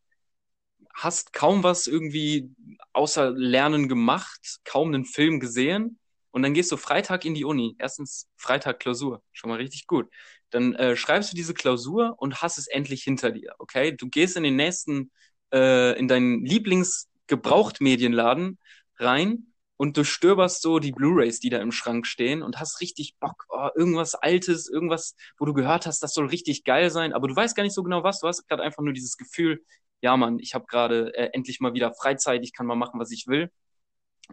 hast 0.94 1.32
kaum 1.32 1.64
was 1.64 1.88
irgendwie 1.88 2.50
außer 2.92 3.32
Lernen 3.32 3.88
gemacht, 3.88 4.60
kaum 4.66 4.90
einen 4.90 5.06
Film 5.06 5.40
gesehen 5.40 6.00
und 6.32 6.44
dann 6.44 6.54
gehst 6.54 6.72
du 6.72 6.78
Freitag 6.78 7.26
in 7.26 7.34
die 7.34 7.46
Uni. 7.46 7.76
Erstens 7.80 8.30
Freitag 8.38 8.80
Klausur, 8.80 9.24
schon 9.32 9.50
mal 9.50 9.58
richtig 9.58 9.88
gut. 9.88 10.10
Dann 10.50 10.74
äh, 10.76 10.96
schreibst 10.96 11.32
du 11.32 11.36
diese 11.36 11.54
Klausur 11.54 12.16
und 12.18 12.42
hast 12.42 12.58
es 12.58 12.68
endlich 12.68 13.04
hinter 13.04 13.32
dir, 13.32 13.54
okay? 13.60 13.96
Du 13.96 14.10
gehst 14.10 14.36
in 14.38 14.44
den 14.44 14.56
nächsten, 14.56 15.12
äh, 15.54 15.98
in 15.98 16.08
deinen 16.08 16.46
Lieblingsgebrauchtmedienladen 16.46 18.58
rein 18.98 19.48
und 19.78 19.98
du 19.98 20.04
stöberst 20.04 20.62
so 20.62 20.80
die 20.80 20.92
Blu-rays, 20.92 21.40
die 21.40 21.50
da 21.50 21.60
im 21.60 21.72
Schrank 21.72 22.06
stehen 22.06 22.44
und 22.44 22.60
hast 22.60 22.82
richtig 22.82 23.16
Bock, 23.20 23.46
oh, 23.50 23.70
irgendwas 23.76 24.14
Altes, 24.16 24.70
irgendwas, 24.70 25.16
wo 25.40 25.46
du 25.46 25.54
gehört 25.54 25.86
hast, 25.88 26.04
das 26.04 26.14
soll 26.14 26.28
richtig 26.28 26.64
geil 26.66 26.90
sein, 26.92 27.14
aber 27.14 27.28
du 27.28 27.36
weißt 27.36 27.56
gar 27.56 27.64
nicht 27.64 27.74
so 27.74 27.82
genau 27.84 28.04
was. 28.04 28.20
Du 28.20 28.28
hast 28.28 28.48
gerade 28.48 28.62
einfach 28.64 28.84
nur 28.84 28.94
dieses 28.94 29.18
Gefühl, 29.18 29.64
ja 30.02 30.16
Mann, 30.18 30.40
ich 30.40 30.54
habe 30.54 30.66
gerade 30.68 31.14
äh, 31.16 31.30
endlich 31.34 31.60
mal 31.62 31.74
wieder 31.74 31.94
Freizeit, 31.94 32.44
ich 32.44 32.54
kann 32.54 32.66
mal 32.68 32.76
machen, 32.76 33.00
was 33.00 33.12
ich 33.12 33.28
will. 33.28 33.50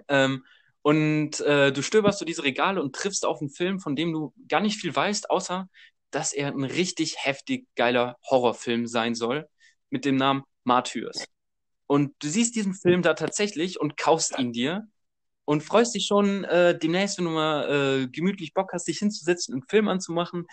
Ähm, 0.09 0.45
und 0.89 1.40
äh, 1.40 1.70
du 1.70 1.82
stöberst 1.82 2.19
so 2.19 2.24
diese 2.24 2.44
Regale 2.44 2.81
und 2.81 2.94
triffst 2.94 3.27
auf 3.27 3.43
einen 3.43 3.51
Film, 3.51 3.78
von 3.78 3.94
dem 3.94 4.10
du 4.10 4.32
gar 4.48 4.62
nicht 4.62 4.81
viel 4.81 4.97
weißt, 4.97 5.28
außer 5.28 5.69
dass 6.10 6.32
er 6.32 6.48
ein 6.48 6.65
richtig 6.65 7.27
heftig 7.27 7.66
geiler 7.77 8.16
Horrorfilm 8.31 8.86
sein 8.86 9.15
soll, 9.15 9.47
mit 9.90 10.06
dem 10.06 10.16
Namen 10.16 10.44
Martyrs. 10.65 11.27
Und 11.86 12.15
du 12.20 12.28
siehst 12.28 12.56
diesen 12.56 12.73
Film 12.73 13.02
da 13.02 13.12
tatsächlich 13.12 13.78
und 13.78 13.98
kaufst 13.98 14.39
ihn 14.39 14.55
dir 14.55 14.89
und 15.44 15.62
freust 15.62 15.94
dich 15.94 16.06
schon 16.06 16.44
äh, 16.44 16.78
demnächst, 16.78 17.19
wenn 17.19 17.27
du 17.27 17.32
mal 17.32 18.05
äh, 18.05 18.09
gemütlich 18.09 18.55
Bock 18.55 18.73
hast, 18.73 18.89
dich 18.89 18.98
hinzusetzen 18.98 19.52
und 19.52 19.65
einen 19.65 19.69
Film 19.69 19.89
anzumachen, 19.89 20.47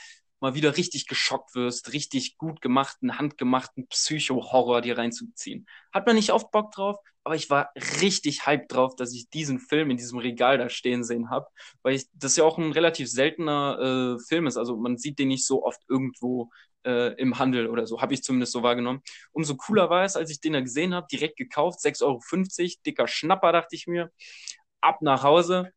mal 0.46 0.54
wieder 0.54 0.78
richtig 0.78 1.08
geschockt 1.08 1.56
wirst, 1.56 1.92
richtig 1.92 2.38
gut 2.38 2.62
gemachten, 2.62 3.18
handgemachten 3.18 3.88
Psycho-Horror 3.88 4.82
dir 4.82 4.96
reinzuziehen. 4.96 5.66
Hat 5.92 6.06
man 6.06 6.16
nicht 6.16 6.32
oft 6.32 6.52
Bock 6.52 6.72
drauf, 6.72 6.98
aber 7.24 7.36
ich 7.36 7.50
war 7.50 7.72
richtig 8.02 8.46
hyped 8.46 8.72
drauf, 8.72 8.96
dass 8.96 9.12
ich 9.16 9.28
diesen 9.32 9.58
Film 9.58 9.90
in 9.90 9.98
diesem 9.98 10.20
Regal 10.20 10.60
da 10.60 10.70
stehen 10.70 11.04
sehen 11.04 11.32
habe, 11.32 11.48
weil 11.82 11.96
ich, 11.96 12.08
das 12.14 12.36
ja 12.36 12.44
auch 12.44 12.60
ein 12.60 12.72
relativ 12.72 13.10
seltener 13.10 14.18
äh, 14.20 14.24
Film 14.28 14.46
ist. 14.46 14.58
Also 14.58 14.78
man 14.78 14.98
sieht 14.98 15.18
den 15.18 15.30
nicht 15.30 15.48
so 15.48 15.66
oft 15.66 15.82
irgendwo 15.90 16.52
äh, 16.86 17.14
im 17.20 17.40
Handel 17.40 17.68
oder 17.68 17.88
so, 17.88 18.00
habe 18.00 18.14
ich 18.14 18.22
zumindest 18.22 18.52
so 18.52 18.62
wahrgenommen. 18.62 19.02
Umso 19.32 19.56
cooler 19.56 19.90
war 19.90 20.04
es, 20.04 20.16
als 20.16 20.30
ich 20.30 20.42
den 20.42 20.54
da 20.54 20.62
gesehen 20.62 20.94
habe, 20.94 21.08
direkt 21.12 21.38
gekauft, 21.38 21.80
6,50 21.80 22.04
Euro, 22.04 22.74
dicker 22.86 23.08
Schnapper, 23.08 23.52
dachte 23.52 23.76
ich 23.76 23.88
mir. 23.88 24.12
Ab 24.82 25.02
nach 25.02 25.24
Hause, 25.24 25.72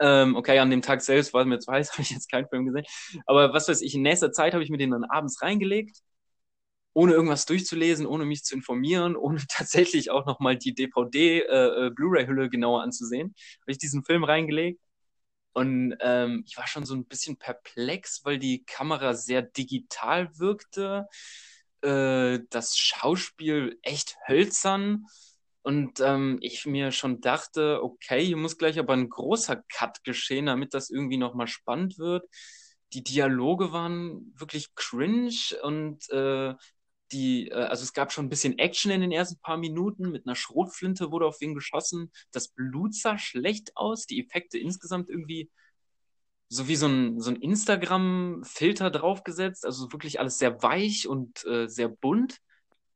ähm, 0.00 0.36
okay, 0.36 0.58
an 0.58 0.70
dem 0.70 0.82
Tag 0.82 1.02
selbst, 1.02 1.32
war 1.34 1.44
mir 1.44 1.58
zu 1.58 1.72
heiß, 1.72 1.92
habe 1.92 2.02
ich 2.02 2.10
jetzt 2.10 2.30
keinen 2.30 2.48
Film 2.48 2.66
gesehen. 2.66 2.84
Aber 3.26 3.52
was 3.52 3.68
weiß 3.68 3.82
ich, 3.82 3.94
in 3.94 4.02
nächster 4.02 4.32
Zeit 4.32 4.54
habe 4.54 4.64
ich 4.64 4.70
mir 4.70 4.78
den 4.78 4.90
dann 4.90 5.04
abends 5.04 5.40
reingelegt, 5.42 5.98
ohne 6.92 7.12
irgendwas 7.12 7.46
durchzulesen, 7.46 8.06
ohne 8.06 8.24
mich 8.24 8.44
zu 8.44 8.54
informieren, 8.54 9.16
ohne 9.16 9.40
tatsächlich 9.48 10.10
auch 10.10 10.26
nochmal 10.26 10.56
die 10.56 10.74
DVD, 10.74 11.40
äh, 11.40 11.86
äh, 11.88 12.48
genauer 12.48 12.82
anzusehen, 12.82 13.34
habe 13.62 13.72
ich 13.72 13.78
diesen 13.78 14.04
Film 14.04 14.24
reingelegt. 14.24 14.80
Und 15.52 15.96
ähm, 16.00 16.42
ich 16.46 16.56
war 16.56 16.66
schon 16.66 16.84
so 16.84 16.94
ein 16.94 17.06
bisschen 17.06 17.36
perplex, 17.36 18.24
weil 18.24 18.38
die 18.40 18.64
Kamera 18.64 19.14
sehr 19.14 19.40
digital 19.42 20.36
wirkte, 20.38 21.06
äh, 21.82 22.40
das 22.50 22.76
Schauspiel 22.76 23.78
echt 23.82 24.16
hölzern 24.26 25.06
und 25.64 25.98
ähm, 26.00 26.36
ich 26.42 26.66
mir 26.66 26.92
schon 26.92 27.22
dachte, 27.22 27.82
okay, 27.82 28.22
hier 28.22 28.36
muss 28.36 28.58
gleich 28.58 28.78
aber 28.78 28.92
ein 28.92 29.08
großer 29.08 29.62
Cut 29.72 30.04
geschehen, 30.04 30.44
damit 30.46 30.74
das 30.74 30.90
irgendwie 30.90 31.16
nochmal 31.16 31.46
spannend 31.46 31.98
wird. 31.98 32.28
Die 32.92 33.02
Dialoge 33.02 33.72
waren 33.72 34.34
wirklich 34.36 34.74
cringe 34.74 35.32
und 35.62 36.06
äh, 36.10 36.54
die, 37.12 37.48
äh, 37.48 37.54
also 37.54 37.82
es 37.82 37.94
gab 37.94 38.12
schon 38.12 38.26
ein 38.26 38.28
bisschen 38.28 38.58
Action 38.58 38.90
in 38.90 39.00
den 39.00 39.10
ersten 39.10 39.40
paar 39.40 39.56
Minuten. 39.56 40.10
Mit 40.10 40.26
einer 40.26 40.36
Schrotflinte 40.36 41.10
wurde 41.10 41.24
auf 41.24 41.40
wen 41.40 41.54
geschossen. 41.54 42.12
Das 42.30 42.48
Blut 42.48 42.94
sah 42.94 43.16
schlecht 43.16 43.74
aus. 43.74 44.04
Die 44.04 44.20
Effekte 44.20 44.58
insgesamt 44.58 45.08
irgendwie 45.08 45.50
so 46.50 46.68
wie 46.68 46.76
so 46.76 46.88
ein, 46.88 47.20
so 47.20 47.30
ein 47.30 47.36
Instagram-Filter 47.36 48.90
draufgesetzt. 48.90 49.64
Also 49.64 49.90
wirklich 49.92 50.20
alles 50.20 50.36
sehr 50.36 50.62
weich 50.62 51.08
und 51.08 51.42
äh, 51.46 51.68
sehr 51.68 51.88
bunt. 51.88 52.36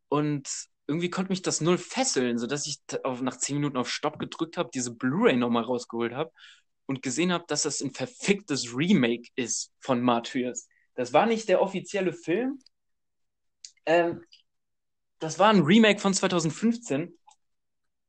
Und 0.09 0.69
irgendwie 0.89 1.11
konnte 1.11 1.31
mich 1.31 1.43
das 1.43 1.61
null 1.61 1.79
fesseln, 1.79 2.39
sodass 2.39 2.67
ich 2.67 2.81
auf, 3.05 3.21
nach 3.21 3.37
zehn 3.37 3.57
Minuten 3.57 3.77
auf 3.77 3.91
Stopp 3.91 4.19
gedrückt 4.19 4.57
habe, 4.57 4.71
diese 4.73 4.95
Blu-ray 4.95 5.37
nochmal 5.37 5.63
rausgeholt 5.63 6.15
habe 6.15 6.33
und 6.87 7.03
gesehen 7.03 7.31
habe, 7.31 7.45
dass 7.47 7.63
das 7.63 7.83
ein 7.83 7.93
verficktes 7.93 8.75
Remake 8.75 9.29
ist 9.37 9.71
von 9.81 10.01
Martyrs. 10.01 10.67
Das 10.95 11.13
war 11.13 11.27
nicht 11.27 11.49
der 11.49 11.61
offizielle 11.61 12.15
Film. 12.15 12.59
Ähm, 13.85 14.25
das 15.19 15.39
war 15.39 15.51
ein 15.51 15.63
Remake 15.63 16.01
von 16.01 16.15
2015 16.15 17.17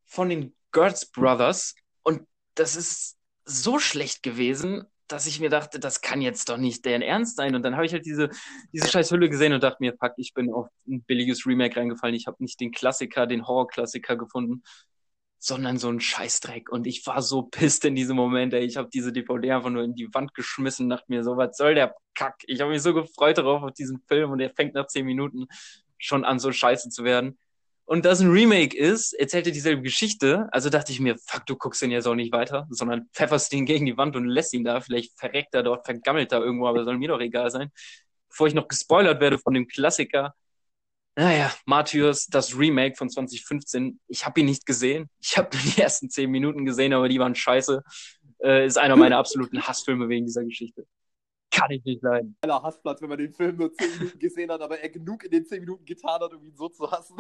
von 0.06 0.30
den 0.30 0.56
Gertz 0.72 1.06
Brothers 1.06 1.76
und 2.04 2.26
das 2.56 2.78
ist 2.78 3.18
so 3.44 3.80
schlecht 3.80 4.24
gewesen, 4.24 4.86
dass 5.12 5.28
ich 5.28 5.40
mir 5.40 5.50
dachte, 5.50 5.80
das 5.80 6.02
kann 6.02 6.22
jetzt 6.22 6.50
doch 6.50 6.58
nicht 6.58 6.86
deren 6.86 7.02
Ernst 7.02 7.36
sein. 7.36 7.56
Und 7.56 7.64
dann 7.64 7.76
habe 7.76 7.86
ich 7.86 7.94
halt 7.94 8.06
diese, 8.06 8.30
diese 8.72 8.88
scheiß 8.88 9.12
Hülle 9.12 9.30
gesehen 9.30 9.54
und 9.54 9.64
dachte 9.64 9.78
mir, 9.80 9.94
fuck, 10.00 10.14
ich 10.18 10.34
bin 10.34 10.54
auf 10.54 10.68
ein 10.88 11.04
billiges 11.04 11.46
Remake 11.46 11.76
reingefallen. 11.76 12.16
Ich 12.16 12.28
habe 12.28 12.38
nicht 12.40 12.60
den 12.60 12.72
Klassiker, 12.72 13.28
den 13.28 13.48
Horror-Klassiker 13.48 14.16
gefunden, 14.16 14.64
sondern 15.40 15.78
so 15.78 15.90
einen 15.90 16.00
Scheißdreck. 16.00 16.72
Und 16.72 16.88
ich 16.88 17.06
war 17.08 17.22
so 17.22 17.44
pisst 17.44 17.86
in 17.86 17.96
diesem 17.96 18.16
Moment, 18.16 18.54
ey. 18.54 18.66
Ich 18.66 18.78
habe 18.78 18.90
diese 18.94 19.12
DVD 19.12 19.52
einfach 19.54 19.70
nur 19.70 19.84
in 19.84 19.96
die 19.96 20.14
Wand 20.14 20.34
geschmissen, 20.34 20.90
dachte 20.90 21.06
mir, 21.08 21.24
so, 21.24 21.38
was 21.38 21.58
soll 21.58 21.76
der 21.76 21.96
Kack? 22.14 22.36
Ich 22.46 22.62
habe 22.62 22.72
mich 22.72 22.82
so 22.82 22.94
gefreut 22.94 23.38
darauf, 23.38 23.64
auf 23.64 23.74
diesen 23.74 24.02
Film 24.08 24.32
und 24.32 24.38
der 24.40 24.52
fängt 24.52 24.76
nach 24.76 24.88
zehn 24.88 25.06
Minuten 25.06 25.48
schon 25.98 26.24
an, 26.24 26.40
so 26.40 26.52
scheiße 26.52 26.90
zu 26.90 27.04
werden 27.04 27.38
und 27.90 28.06
das 28.06 28.20
ein 28.20 28.30
Remake 28.30 28.78
ist, 28.78 29.14
erzählt 29.14 29.48
er 29.48 29.52
dieselbe 29.52 29.82
Geschichte. 29.82 30.48
Also 30.52 30.70
dachte 30.70 30.92
ich 30.92 31.00
mir, 31.00 31.18
fuck, 31.26 31.48
du 31.48 31.56
guckst 31.56 31.82
den 31.82 31.90
jetzt 31.90 32.06
auch 32.06 32.14
nicht 32.14 32.32
weiter, 32.32 32.68
sondern 32.70 33.10
pfefferst 33.16 33.52
ihn 33.52 33.66
gegen 33.66 33.88
die 33.88 33.98
Wand 33.98 34.16
und 34.16 34.26
lässt 34.26 34.54
ihn 34.54 34.64
da. 34.64 34.80
Vielleicht 34.80 35.18
verreckt 35.18 35.56
er 35.56 35.64
dort, 35.64 35.86
vergammelt 35.86 36.32
er 36.32 36.40
irgendwo, 36.40 36.68
aber 36.68 36.84
soll 36.84 37.00
mir 37.00 37.08
doch 37.08 37.20
egal 37.20 37.50
sein. 37.50 37.72
Bevor 38.30 38.46
ich 38.46 38.54
noch 38.54 38.68
gespoilert 38.68 39.20
werde 39.20 39.40
von 39.40 39.56
dem 39.56 39.68
Klassiker. 39.68 40.36
Naja, 41.16 41.52
Martyrs, 41.66 42.28
das 42.28 42.56
Remake 42.56 42.96
von 42.96 43.10
2015. 43.10 44.00
Ich 44.08 44.24
habe 44.24 44.40
ihn 44.40 44.46
nicht 44.46 44.68
gesehen. 44.68 45.10
Ich 45.20 45.36
habe 45.36 45.50
nur 45.58 45.74
die 45.74 45.82
ersten 45.82 46.12
zehn 46.12 46.30
Minuten 46.30 46.66
gesehen, 46.66 46.94
aber 46.94 47.10
die 47.10 47.18
waren 47.18 47.34
scheiße. 47.34 47.82
Äh, 48.44 48.68
ist 48.68 48.78
einer 48.78 48.98
meiner 48.98 49.18
absoluten 49.18 49.64
Hassfilme 49.64 50.08
wegen 50.10 50.28
dieser 50.28 50.44
Geschichte. 50.44 50.86
Kann 51.50 51.72
ich 51.72 51.84
nicht 51.86 52.04
leiden. 52.04 52.38
Einer 52.42 52.62
Hassplatz, 52.62 53.02
wenn 53.02 53.10
man 53.10 53.18
den 53.18 53.34
Film 53.34 53.58
nur 53.58 53.74
zehn 53.74 53.90
Minuten 53.98 54.20
gesehen 54.20 54.52
hat, 54.52 54.62
aber 54.62 54.80
er 54.80 54.90
genug 54.90 55.24
in 55.24 55.32
den 55.32 55.44
zehn 55.44 55.62
Minuten 55.62 55.86
getan 55.86 56.22
hat, 56.22 56.36
um 56.36 56.46
ihn 56.46 56.56
so 56.56 56.70
zu 56.70 56.92
hassen. 56.92 57.16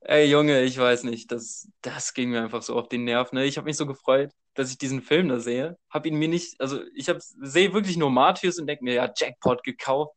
Ey, 0.00 0.30
Junge, 0.30 0.62
ich 0.62 0.78
weiß 0.78 1.04
nicht, 1.04 1.30
das, 1.30 1.68
das 1.82 2.14
ging 2.14 2.30
mir 2.30 2.42
einfach 2.42 2.62
so 2.62 2.76
auf 2.76 2.88
den 2.88 3.04
Nerv. 3.04 3.32
Ne? 3.32 3.44
Ich 3.44 3.56
habe 3.58 3.66
mich 3.66 3.76
so 3.76 3.86
gefreut, 3.86 4.32
dass 4.54 4.70
ich 4.70 4.78
diesen 4.78 5.02
Film 5.02 5.28
da 5.28 5.38
sehe. 5.40 5.78
Hab 5.90 6.06
ihn 6.06 6.16
mir 6.16 6.28
nicht, 6.28 6.60
also 6.60 6.80
ich 6.94 7.06
sehe 7.40 7.72
wirklich 7.72 7.96
nur 7.96 8.10
Martyrs 8.10 8.58
und 8.58 8.66
denke 8.66 8.84
mir, 8.84 8.94
ja, 8.94 9.12
Jackpot 9.14 9.62
gekauft. 9.62 10.14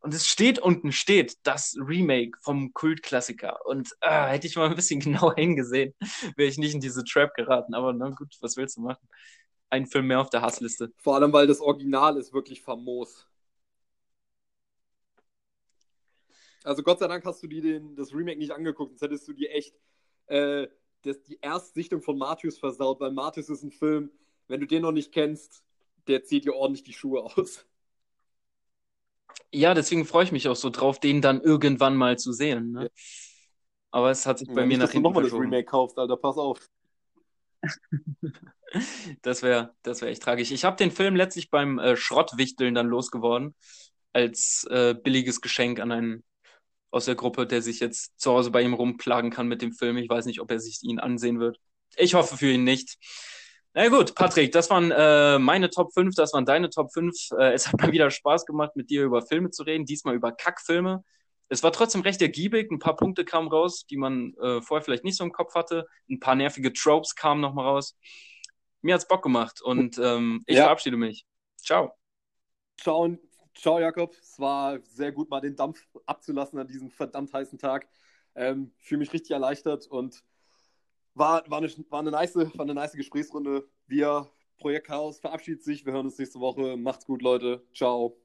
Und 0.00 0.12
es 0.14 0.26
steht 0.26 0.58
unten, 0.58 0.92
steht 0.92 1.36
das 1.44 1.76
Remake 1.78 2.38
vom 2.42 2.72
Kultklassiker. 2.74 3.64
Und 3.66 3.90
äh, 4.00 4.26
hätte 4.28 4.46
ich 4.46 4.56
mal 4.56 4.68
ein 4.68 4.76
bisschen 4.76 5.00
genauer 5.00 5.34
hingesehen, 5.36 5.94
wäre 6.36 6.48
ich 6.48 6.58
nicht 6.58 6.74
in 6.74 6.80
diese 6.80 7.04
Trap 7.04 7.34
geraten. 7.34 7.74
Aber 7.74 7.92
na 7.92 8.10
gut, 8.10 8.36
was 8.40 8.56
willst 8.56 8.76
du 8.76 8.82
machen? 8.82 9.08
Ein 9.70 9.86
Film 9.86 10.06
mehr 10.08 10.20
auf 10.20 10.30
der 10.30 10.42
Hassliste. 10.42 10.92
Vor 10.98 11.16
allem, 11.16 11.32
weil 11.32 11.46
das 11.46 11.60
Original 11.60 12.16
ist 12.18 12.32
wirklich 12.32 12.62
famos. 12.62 13.26
Also 16.64 16.82
Gott 16.82 16.98
sei 16.98 17.06
Dank 17.06 17.24
hast 17.24 17.42
du 17.42 17.46
dir 17.46 17.62
den, 17.62 17.94
das 17.94 18.12
Remake 18.12 18.38
nicht 18.38 18.50
angeguckt, 18.50 18.92
sonst 18.92 19.02
hättest 19.02 19.28
du 19.28 19.34
dir 19.34 19.50
echt 19.50 19.74
äh, 20.26 20.66
das, 21.02 21.22
die 21.22 21.38
Erstsichtung 21.42 22.00
von 22.02 22.16
Martius 22.18 22.58
versaut, 22.58 23.00
weil 23.00 23.12
Martius 23.12 23.50
ist 23.50 23.62
ein 23.62 23.70
Film, 23.70 24.10
wenn 24.48 24.60
du 24.60 24.66
den 24.66 24.82
noch 24.82 24.92
nicht 24.92 25.12
kennst, 25.12 25.62
der 26.06 26.24
zieht 26.24 26.46
dir 26.46 26.54
ordentlich 26.54 26.82
die 26.82 26.94
Schuhe 26.94 27.22
aus. 27.22 27.66
Ja, 29.52 29.74
deswegen 29.74 30.06
freue 30.06 30.24
ich 30.24 30.32
mich 30.32 30.48
auch 30.48 30.56
so 30.56 30.70
drauf, 30.70 30.98
den 30.98 31.20
dann 31.20 31.40
irgendwann 31.40 31.96
mal 31.96 32.18
zu 32.18 32.32
sehen. 32.32 32.72
Ne? 32.72 32.84
Ja. 32.84 32.88
Aber 33.90 34.10
es 34.10 34.26
hat 34.26 34.38
sich 34.38 34.48
bei 34.48 34.62
ja, 34.62 34.62
mir 34.62 34.68
nicht, 34.68 34.78
nach 34.78 34.90
hinten 34.90 35.04
nochmal 35.04 35.22
das 35.22 35.32
Remake 35.32 35.66
kaufst, 35.66 35.98
Alter, 35.98 36.16
pass 36.16 36.36
auf. 36.36 36.68
das 39.22 39.42
wäre 39.42 39.74
das 39.82 40.00
wär 40.00 40.08
echt 40.08 40.22
tragisch. 40.22 40.50
Ich 40.50 40.64
habe 40.64 40.76
den 40.76 40.90
Film 40.90 41.14
letztlich 41.14 41.50
beim 41.50 41.78
äh, 41.78 41.96
Schrottwichteln 41.96 42.74
dann 42.74 42.88
losgeworden, 42.88 43.54
als 44.12 44.66
äh, 44.70 44.94
billiges 44.94 45.40
Geschenk 45.40 45.78
an 45.78 45.92
einen 45.92 46.24
aus 46.94 47.06
der 47.06 47.16
Gruppe, 47.16 47.46
der 47.46 47.60
sich 47.60 47.80
jetzt 47.80 48.18
zu 48.20 48.30
Hause 48.30 48.52
bei 48.52 48.62
ihm 48.62 48.72
rumplagen 48.72 49.30
kann 49.30 49.48
mit 49.48 49.62
dem 49.62 49.72
Film. 49.72 49.96
Ich 49.96 50.08
weiß 50.08 50.26
nicht, 50.26 50.40
ob 50.40 50.50
er 50.50 50.60
sich 50.60 50.78
ihn 50.82 51.00
ansehen 51.00 51.40
wird. 51.40 51.58
Ich 51.96 52.14
hoffe 52.14 52.36
für 52.36 52.52
ihn 52.52 52.62
nicht. 52.64 52.96
Na 53.74 53.88
gut, 53.88 54.14
Patrick, 54.14 54.52
das 54.52 54.70
waren 54.70 54.92
äh, 54.92 55.40
meine 55.40 55.70
Top 55.70 55.92
5, 55.92 56.14
das 56.14 56.32
waren 56.32 56.46
deine 56.46 56.70
Top 56.70 56.92
5. 56.92 57.32
Äh, 57.36 57.52
es 57.52 57.66
hat 57.66 57.80
mal 57.80 57.90
wieder 57.90 58.10
Spaß 58.10 58.46
gemacht, 58.46 58.76
mit 58.76 58.90
dir 58.90 59.02
über 59.02 59.22
Filme 59.22 59.50
zu 59.50 59.64
reden, 59.64 59.84
diesmal 59.84 60.14
über 60.14 60.30
Kackfilme. 60.30 61.02
Es 61.48 61.64
war 61.64 61.72
trotzdem 61.72 62.02
recht 62.02 62.22
ergiebig, 62.22 62.70
ein 62.70 62.78
paar 62.78 62.94
Punkte 62.94 63.24
kamen 63.24 63.48
raus, 63.48 63.84
die 63.90 63.96
man 63.96 64.34
äh, 64.40 64.62
vorher 64.62 64.84
vielleicht 64.84 65.04
nicht 65.04 65.16
so 65.16 65.24
im 65.24 65.32
Kopf 65.32 65.54
hatte. 65.56 65.86
Ein 66.08 66.20
paar 66.20 66.36
nervige 66.36 66.72
Tropes 66.72 67.16
kamen 67.16 67.40
nochmal 67.40 67.66
raus. 67.66 67.96
Mir 68.82 68.94
hat's 68.94 69.08
Bock 69.08 69.22
gemacht 69.22 69.60
und 69.60 69.98
ähm, 69.98 70.42
ich 70.46 70.56
ja. 70.56 70.64
verabschiede 70.64 70.96
mich. 70.96 71.26
Ciao. 71.58 71.92
Ciao 72.80 73.16
Ciao, 73.54 73.78
Jakob. 73.80 74.14
Es 74.20 74.38
war 74.38 74.80
sehr 74.84 75.12
gut, 75.12 75.30
mal 75.30 75.40
den 75.40 75.56
Dampf 75.56 75.86
abzulassen 76.06 76.58
an 76.58 76.66
diesem 76.68 76.90
verdammt 76.90 77.32
heißen 77.32 77.58
Tag. 77.58 77.88
Ähm, 78.34 78.72
Fühle 78.78 78.98
mich 79.00 79.12
richtig 79.12 79.30
erleichtert 79.30 79.86
und 79.86 80.24
war, 81.14 81.48
war, 81.48 81.58
eine, 81.58 81.68
war, 81.90 82.00
eine 82.00 82.10
nice, 82.10 82.34
war 82.36 82.60
eine 82.60 82.74
nice 82.74 82.92
Gesprächsrunde. 82.92 83.68
Wir, 83.86 84.30
Projekt 84.58 84.88
Chaos, 84.88 85.20
verabschiedet 85.20 85.62
sich. 85.62 85.86
Wir 85.86 85.92
hören 85.92 86.06
uns 86.06 86.18
nächste 86.18 86.40
Woche. 86.40 86.76
Macht's 86.76 87.06
gut, 87.06 87.22
Leute. 87.22 87.64
Ciao. 87.72 88.23